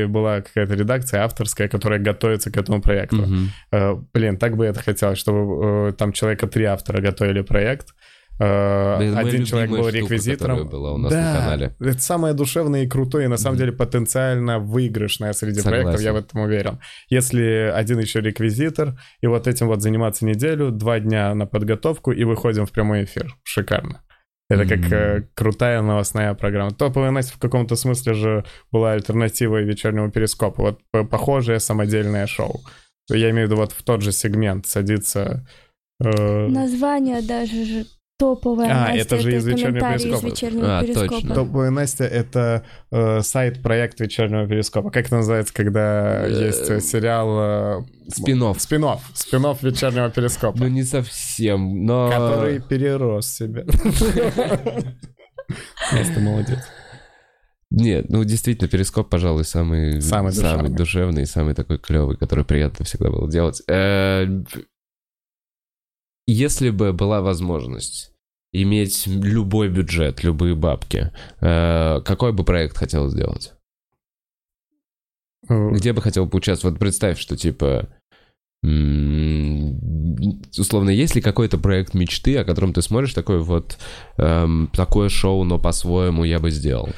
была 0.08 0.40
какая-то 0.40 0.74
редакция 0.74 1.22
авторская, 1.22 1.68
которая 1.68 2.00
готовится 2.00 2.50
к 2.50 2.56
этому 2.56 2.80
проекту. 2.80 3.26
Э, 3.72 3.94
Блин, 4.14 4.38
так 4.38 4.56
бы 4.56 4.64
это 4.64 4.82
хотелось, 4.82 5.18
чтобы 5.18 5.88
э, 5.88 5.92
там 5.92 6.12
человека 6.12 6.46
три 6.46 6.64
автора 6.64 7.00
готовили 7.02 7.42
проект. 7.42 7.94
Э, 8.42 8.98
Да, 9.12 9.18
Один 9.20 9.44
человек 9.44 9.70
был 9.70 9.82
штука, 9.82 9.96
реквизитором. 9.98 10.56
которая 10.56 10.70
была 10.70 10.92
у 10.94 10.96
нас 10.96 11.12
да, 11.12 11.34
на 11.34 11.38
канале. 11.40 11.76
это 11.78 12.00
самое 12.00 12.32
душевное 12.32 12.84
и 12.84 12.88
крутое, 12.88 13.26
и 13.26 13.28
на 13.28 13.36
самом 13.36 13.56
Мгм. 13.56 13.58
деле 13.66 13.72
потенциально 13.72 14.58
выигрышное 14.58 15.32
среди 15.34 15.60
Согласен. 15.60 15.82
проектов, 15.84 16.04
я 16.04 16.12
в 16.14 16.16
этом 16.16 16.40
уверен. 16.40 16.78
Если 17.10 17.70
один 17.74 17.98
еще 17.98 18.20
реквизитор, 18.20 18.98
и 19.20 19.26
вот 19.26 19.46
этим 19.46 19.66
вот 19.66 19.82
заниматься 19.82 20.24
неделю, 20.24 20.70
два 20.70 21.00
дня 21.00 21.34
на 21.34 21.46
подготовку, 21.46 22.12
и 22.12 22.24
выходим 22.24 22.64
в 22.64 22.72
прямой 22.72 23.04
эфир. 23.04 23.36
Шикарно. 23.42 24.02
Это 24.48 24.64
как 24.66 24.78
Мгм. 24.78 24.92
э, 24.94 25.22
крутая 25.34 25.82
новостная 25.82 26.32
программа. 26.34 26.70
Топовая 26.72 27.10
Настя 27.10 27.34
в 27.34 27.38
каком-то 27.38 27.76
смысле 27.76 28.14
же 28.14 28.44
была 28.72 28.92
альтернативой 28.92 29.64
вечернему 29.64 30.10
перископу. 30.10 30.62
Вот 30.62 30.80
похожее 31.10 31.60
самодельное 31.60 32.26
шоу. 32.26 32.60
Я 33.10 33.30
имею 33.30 33.46
в 33.48 33.50
виду 33.50 33.60
вот 33.60 33.72
в 33.72 33.82
тот 33.82 34.02
же 34.02 34.12
сегмент 34.12 34.66
садится... 34.66 35.46
э, 36.02 36.46
Название 36.48 37.22
даже 37.22 37.64
же 37.64 37.84
топовое. 38.20 38.68
А, 38.70 38.88
Настя, 38.92 39.00
это 39.00 39.18
же 39.18 39.34
из 39.36 39.44
«Вечернего 39.46 39.90
перископа». 39.92 40.14
из 40.14 40.22
вечернего 40.32 40.78
А, 40.78 40.82
перископа. 40.82 41.08
точно. 41.08 41.34
Топовая 41.34 41.70
Настя— 41.70 42.04
это 42.20 42.64
э, 42.92 43.20
сайт-проект 43.22 43.98
вечернего 44.00 44.46
перископа. 44.46 44.90
Как 44.92 45.06
это 45.06 45.16
называется, 45.16 45.52
когда 45.52 46.26
Э, 46.26 46.30
есть 46.30 46.70
э, 46.70 46.80
сериал... 46.80 47.80
э, 47.80 47.84
Спин-офф. 48.08 48.58
Спин-офф. 48.60 49.00
Спин-офф 49.14 49.62
вечернего 49.62 50.10
перископа. 50.10 50.58
Ну, 50.58 50.68
не 50.68 50.84
совсем, 50.84 51.84
но... 51.84 52.08
Который 52.10 52.60
перерос 52.60 53.26
себя. 53.26 53.64
Настя 55.92 56.20
молодец. 56.20 56.58
Нет, 57.72 58.06
ну 58.08 58.24
действительно, 58.24 58.68
перископ, 58.68 59.08
пожалуй, 59.10 59.44
самый, 59.44 60.00
Самый 60.02 60.32
душевный. 60.32 60.70
душевный, 60.70 61.26
самый 61.26 61.54
такой 61.54 61.78
клевый, 61.78 62.16
который 62.16 62.44
приятно 62.44 62.84
всегда 62.84 63.10
было 63.10 63.30
делать. 63.30 63.62
Э, 63.68 64.26
Если 66.26 66.70
бы 66.70 66.92
была 66.92 67.20
возможность 67.22 68.09
иметь 68.52 69.06
любой 69.06 69.68
бюджет, 69.68 70.24
любые 70.24 70.54
бабки, 70.54 71.12
э, 71.40 72.00
какой 72.04 72.32
бы 72.32 72.44
проект 72.44 72.76
хотел 72.76 73.08
сделать? 73.08 73.52
Э, 75.48 75.70
Где 75.70 75.92
бы 75.92 76.02
хотел 76.02 76.28
поучаствовать? 76.28 76.74
Вот 76.74 76.80
представь, 76.80 77.18
что 77.18 77.36
типа... 77.36 77.88
Условно, 78.62 79.70
есть 80.90 81.14
ли 81.14 81.22
какой-то 81.22 81.56
проект 81.56 81.94
мечты, 81.94 82.36
о 82.36 82.44
котором 82.44 82.74
ты 82.74 82.82
смотришь, 82.82 83.14
такой 83.14 83.38
вот 83.38 83.78
эм, 84.18 84.70
такое 84.74 85.08
шоу, 85.08 85.44
но 85.44 85.58
по-своему 85.58 86.24
я 86.24 86.40
бы 86.40 86.50
сделал? 86.50 86.90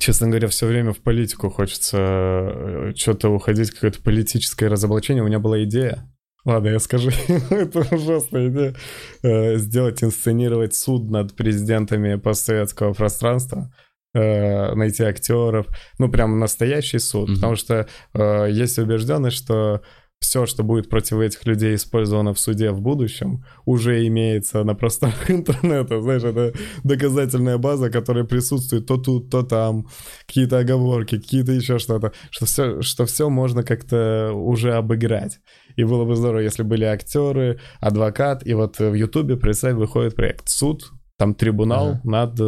Честно 0.00 0.26
говоря, 0.26 0.48
все 0.48 0.66
время 0.66 0.92
в 0.92 0.98
политику 0.98 1.48
хочется 1.48 2.92
что-то 2.96 3.28
уходить, 3.28 3.70
какое-то 3.70 4.02
политическое 4.02 4.66
разоблачение. 4.66 5.22
У 5.22 5.26
меня 5.26 5.38
была 5.38 5.62
идея. 5.62 6.10
Ладно, 6.44 6.68
я 6.68 6.78
скажу, 6.80 7.10
это 7.50 7.80
ужасная 7.94 8.48
идея. 8.48 8.74
Э, 9.22 9.56
Сделать, 9.56 10.02
инсценировать 10.02 10.74
суд 10.74 11.10
над 11.10 11.34
президентами 11.36 12.16
постсоветского 12.16 12.92
пространства. 12.94 13.72
э, 14.12 14.74
найти 14.74 15.04
актеров, 15.04 15.66
ну 15.98 16.10
прям 16.10 16.38
настоящий 16.40 16.98
суд, 16.98 17.28
Мгм. 17.28 17.34
потому 17.36 17.54
что 17.56 17.86
э, 18.14 18.48
есть 18.50 18.76
убежденность, 18.78 19.36
что 19.36 19.82
все, 20.18 20.46
что 20.46 20.64
будет 20.64 20.90
против 20.90 21.18
этих 21.20 21.46
людей 21.46 21.76
использовано 21.76 22.34
в 22.34 22.38
суде 22.40 22.72
в 22.72 22.80
будущем, 22.80 23.44
уже 23.64 24.06
имеется 24.08 24.64
на 24.64 24.74
просторах 24.74 25.30
интернета. 25.30 26.02
Знаешь, 26.02 26.24
это 26.24 26.52
доказательная 26.84 27.56
база, 27.58 27.88
которая 27.88 28.24
присутствует 28.24 28.86
то 28.86 28.96
тут, 28.98 29.30
то 29.30 29.42
там, 29.44 29.86
какие-то 30.26 30.58
оговорки, 30.58 31.16
какие-то 31.16 31.52
еще 31.52 31.78
что-то, 31.78 32.12
что 32.30 32.46
все, 32.46 32.82
что 32.82 33.06
все 33.06 33.30
можно 33.30 33.62
как-то 33.62 34.32
уже 34.34 34.74
обыграть. 34.74 35.38
И 35.76 35.84
было 35.84 36.04
бы 36.04 36.14
здорово, 36.16 36.40
если 36.40 36.62
были 36.62 36.84
актеры, 36.84 37.58
адвокат, 37.80 38.46
и 38.46 38.54
вот 38.54 38.78
в 38.78 38.94
Ютубе, 38.94 39.36
представь, 39.36 39.74
выходит 39.74 40.14
проект 40.16 40.48
«Суд», 40.48 40.90
там 41.18 41.34
трибунал 41.34 41.88
Ага. 41.88 42.00
над, 42.04 42.40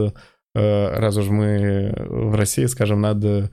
э, 0.54 0.98
раз 0.98 1.16
уж 1.16 1.28
мы 1.28 1.94
в 2.08 2.34
России, 2.34 2.64
скажем, 2.66 3.00
над, 3.02 3.24
э, 3.24 3.48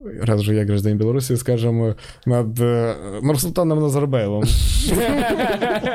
раз 0.00 0.40
же 0.40 0.54
я 0.54 0.64
гражданин 0.64 0.98
Беларуси, 0.98 1.34
скажем, 1.36 1.82
э, 1.84 1.94
над 2.24 2.58
э, 2.58 3.20
Нурсултаном 3.22 3.80
Назарбаевым. 3.80 4.42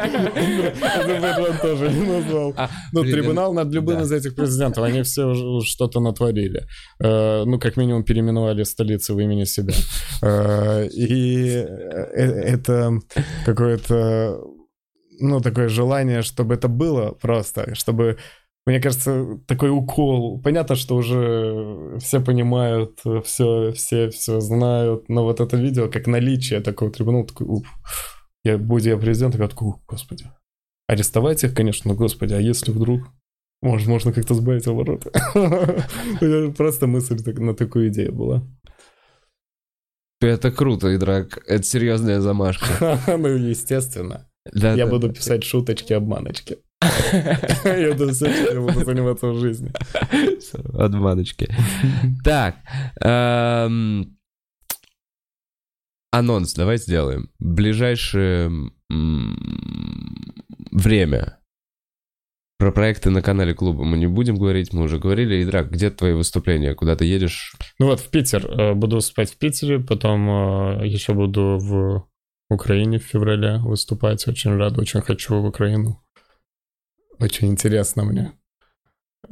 Азербайджан 0.68 1.58
тоже 1.62 1.90
не 1.90 2.06
назвал. 2.06 2.54
А, 2.58 2.70
Ну, 2.94 3.04
трибунал 3.04 3.54
над 3.54 3.74
любым 3.74 4.02
из 4.02 4.12
этих 4.12 4.36
президентов, 4.36 4.84
они 4.84 5.02
все 5.04 5.34
что-то 5.64 6.00
натворили. 6.00 6.66
Э, 7.00 7.44
Ну, 7.46 7.60
как 7.60 7.78
минимум, 7.78 8.04
переименовали 8.04 8.64
столицы 8.64 9.14
в 9.14 9.20
имени 9.20 9.46
себя. 9.46 9.74
Э, 10.22 10.88
И 10.88 11.48
э, 11.48 12.24
это 12.56 13.00
какое-то, 13.46 14.40
ну, 15.20 15.40
такое 15.42 15.70
желание, 15.70 16.22
чтобы 16.22 16.56
это 16.56 16.68
было 16.68 17.12
просто, 17.12 17.76
чтобы 17.76 18.18
мне 18.68 18.82
кажется, 18.82 19.40
такой 19.48 19.70
укол. 19.70 20.42
Понятно, 20.42 20.76
что 20.76 20.98
уже 20.98 21.98
все 22.00 22.20
понимают, 22.20 23.00
все, 23.24 23.72
все, 23.72 24.10
все 24.10 24.42
знают, 24.42 25.08
но 25.08 25.24
вот 25.24 25.40
это 25.40 25.56
видео, 25.56 25.90
как 25.90 26.06
наличие 26.06 26.60
такого 26.60 26.92
трибунала, 26.92 27.26
такой, 27.26 27.48
уф, 27.48 27.66
я, 28.44 28.58
будь 28.58 28.86
я 28.86 28.98
президентом, 28.98 29.42
я 29.42 29.48
такой, 29.48 29.74
господи. 29.88 30.26
Арестовать 30.88 31.44
их, 31.44 31.54
конечно, 31.54 31.92
но, 31.92 31.98
господи, 31.98 32.34
а 32.34 32.40
если 32.40 32.72
вдруг, 32.72 33.10
может, 33.62 33.88
можно 33.88 34.14
как-то 34.14 34.34
сбавить 34.34 34.68
обороты? 34.68 35.12
Просто 36.58 36.88
мысль 36.88 37.18
на 37.40 37.54
такую 37.54 37.90
идею 37.90 38.14
была. 38.14 38.48
Это 40.22 40.52
круто, 40.52 40.96
Идрак. 40.96 41.40
Это 41.48 41.64
серьезная 41.64 42.22
замашка. 42.22 43.00
Ну, 43.08 43.28
естественно. 43.28 44.30
Я 44.54 44.88
буду 44.88 45.12
писать 45.12 45.44
шуточки-обманочки. 45.44 46.58
Это 47.64 48.14
все, 48.14 48.26
чем 48.28 48.54
я 48.54 48.62
буду 48.62 48.86
заниматься 48.86 49.28
в 49.28 49.40
жизни. 49.40 49.72
Обманочки. 50.74 51.54
Так. 52.24 52.56
эм, 53.02 54.18
Анонс 56.12 56.54
давай 56.54 56.78
сделаем. 56.78 57.30
Ближайшее 57.40 58.72
м, 58.92 59.38
время. 60.72 61.40
Про 62.58 62.72
проекты 62.72 63.12
на 63.12 63.22
канале 63.22 63.54
клуба 63.54 63.84
мы 63.84 63.98
не 63.98 64.08
будем 64.08 64.36
говорить, 64.36 64.74
мы 64.74 64.84
уже 64.84 64.98
говорили. 64.98 65.44
Идрак, 65.44 65.70
где 65.70 65.92
твои 65.92 66.14
выступления? 66.14 66.74
Куда 66.74 66.96
ты 66.96 67.06
едешь? 67.06 67.54
Ну 67.78 67.86
вот, 67.86 68.00
в 68.00 68.10
Питер. 68.10 68.46
Э, 68.48 68.74
Буду 68.74 69.00
спать 69.02 69.32
в 69.32 69.38
Питере, 69.38 69.80
потом 69.80 70.28
э, 70.82 70.88
еще 70.88 71.14
буду 71.14 71.60
в 71.60 72.08
Украине 72.50 72.98
в 72.98 73.04
феврале 73.04 73.60
выступать. 73.60 74.28
Очень 74.28 74.56
рад, 74.58 74.78
очень 74.80 75.02
хочу 75.02 75.40
в 75.40 75.46
Украину. 75.46 76.02
Очень 77.20 77.50
интересно 77.50 78.04
мне. 78.04 78.34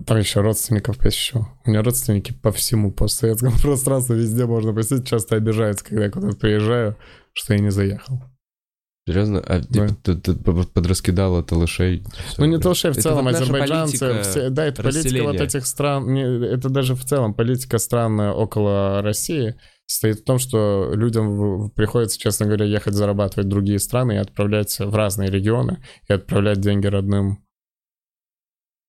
Там 0.06 0.18
еще 0.18 0.42
родственников 0.42 0.98
посещу. 1.00 1.48
У 1.66 1.70
меня 1.70 1.82
родственники 1.82 2.32
по 2.32 2.52
всему 2.52 2.92
постсоветскому 2.92 3.58
пространству 3.62 4.14
везде 4.14 4.46
можно 4.46 4.72
посетить. 4.72 5.08
Часто 5.08 5.36
обижаются, 5.36 5.86
когда 5.86 6.06
я 6.06 6.12
куда-то 6.12 6.38
приезжаю, 6.38 6.96
что 7.34 7.54
я 7.54 7.60
не 7.60 7.72
заехал. 7.72 8.22
Серьезно? 9.08 9.40
А 9.40 9.62
типа, 9.62 9.88
Да. 9.88 9.96
ты, 10.16 10.16
ты 10.16 10.34
подраскидала 10.36 11.44
талышей? 11.44 12.04
Ну, 12.40 12.46
не 12.46 12.58
что 12.58 12.74
в 12.90 12.94
Это 12.94 13.02
целом 13.02 13.26
наша 13.26 13.38
азербайджанцы, 13.38 14.22
все- 14.24 14.50
да, 14.50 14.66
это 14.66 14.82
политика 14.82 15.24
вот 15.24 15.36
этих 15.42 15.66
стран, 15.68 16.12
не- 16.12 16.24
это 16.48 16.70
даже 16.70 16.96
в 16.96 17.06
целом 17.06 17.36
политика 17.36 17.78
стран 17.78 18.20
э, 18.20 18.32
около 18.32 19.04
России 19.04 19.56
состоит 19.86 20.22
в 20.22 20.24
том, 20.24 20.40
что 20.40 20.92
людям 20.96 21.70
приходится, 21.70 22.18
честно 22.18 22.48
говоря, 22.48 22.66
ехать 22.66 22.96
зарабатывать 22.96 23.46
в 23.46 23.50
другие 23.50 23.78
страны 23.78 24.14
и 24.14 24.18
отправлять 24.18 24.80
в 24.80 24.96
разные 24.96 25.30
регионы 25.30 25.84
и 26.10 26.14
отправлять 26.14 26.60
деньги 26.60 26.88
родным 26.88 27.46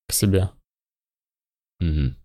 к 0.09 0.13
себе. 0.15 0.49
Мгм. 1.81 2.17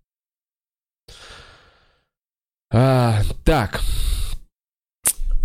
А, 2.74 3.20
так. 3.44 3.82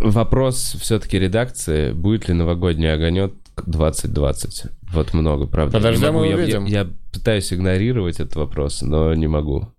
Вопрос 0.01 0.77
все-таки 0.81 1.18
редакции. 1.18 1.93
Будет 1.93 2.28
ли 2.28 2.35
новогодний 2.35 2.93
огонек 2.93 3.35
2020? 3.66 4.70
Вот 4.93 5.14
много, 5.14 5.47
правда. 5.47 5.78
Подождем 5.78 6.14
могу, 6.14 6.24
и 6.24 6.28
я- 6.31 6.35
увидим. 6.36 6.64
Я, 6.66 6.81
я 6.81 6.89
пытаюсь 7.12 7.52
игнорировать 7.52 8.20
этот 8.20 8.36
вопрос, 8.36 8.82
но 8.82 9.14
не 9.14 9.27
могу. 9.27 9.73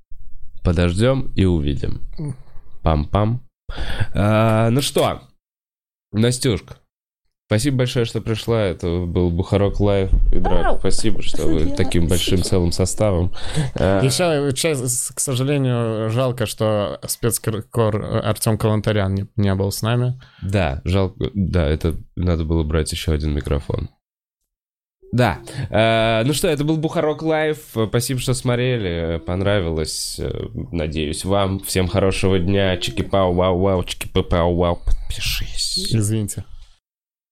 Подождем 0.63 1.31
и 1.35 1.45
увидим. 1.45 2.01
Пам-пам. 2.83 3.39
А, 4.13 4.69
ну 4.69 4.81
что, 4.81 5.21
Настюшка, 6.13 6.77
спасибо 7.47 7.77
большое, 7.77 8.05
что 8.05 8.21
пришла. 8.21 8.61
Это 8.61 9.05
был 9.05 9.31
Бухарок 9.31 9.79
Лайв. 9.79 10.11
И 10.31 10.37
Драк, 10.37 10.79
спасибо, 10.79 11.21
что 11.21 11.47
вы 11.47 11.65
таким 11.71 12.07
большим 12.07 12.43
целым 12.43 12.71
составом. 12.71 13.33
А, 13.79 14.01
Еще, 14.01 14.73
к 15.13 15.19
сожалению, 15.19 16.09
жалко, 16.09 16.45
что 16.45 16.99
спецкор 17.07 17.65
Артем 18.23 18.57
Калантарян 18.57 19.13
не, 19.13 19.27
не 19.35 19.53
был 19.55 19.71
с 19.71 19.81
нами. 19.81 20.19
Да, 20.41 20.81
жалко. 20.83 21.31
Да, 21.33 21.67
это 21.67 21.95
надо 22.15 22.43
было 22.43 22.63
брать 22.63 22.91
еще 22.91 23.13
один 23.13 23.33
микрофон. 23.33 23.89
Да. 25.11 25.39
Э, 25.69 26.23
ну 26.25 26.33
что, 26.33 26.47
это 26.47 26.63
был 26.63 26.77
Бухарок 26.77 27.21
Лайв. 27.21 27.59
Спасибо, 27.87 28.19
что 28.19 28.33
смотрели. 28.33 29.19
Понравилось. 29.25 30.19
Надеюсь, 30.71 31.23
вам. 31.23 31.59
Всем 31.61 31.87
хорошего 31.87 32.39
дня. 32.39 32.75
Чики-пау, 32.77 33.33
вау, 33.33 33.59
вау, 33.59 33.83
чики-пау, 33.83 34.55
вау. 34.55 34.79
Подпишись. 34.85 35.93
Извините. 35.93 36.43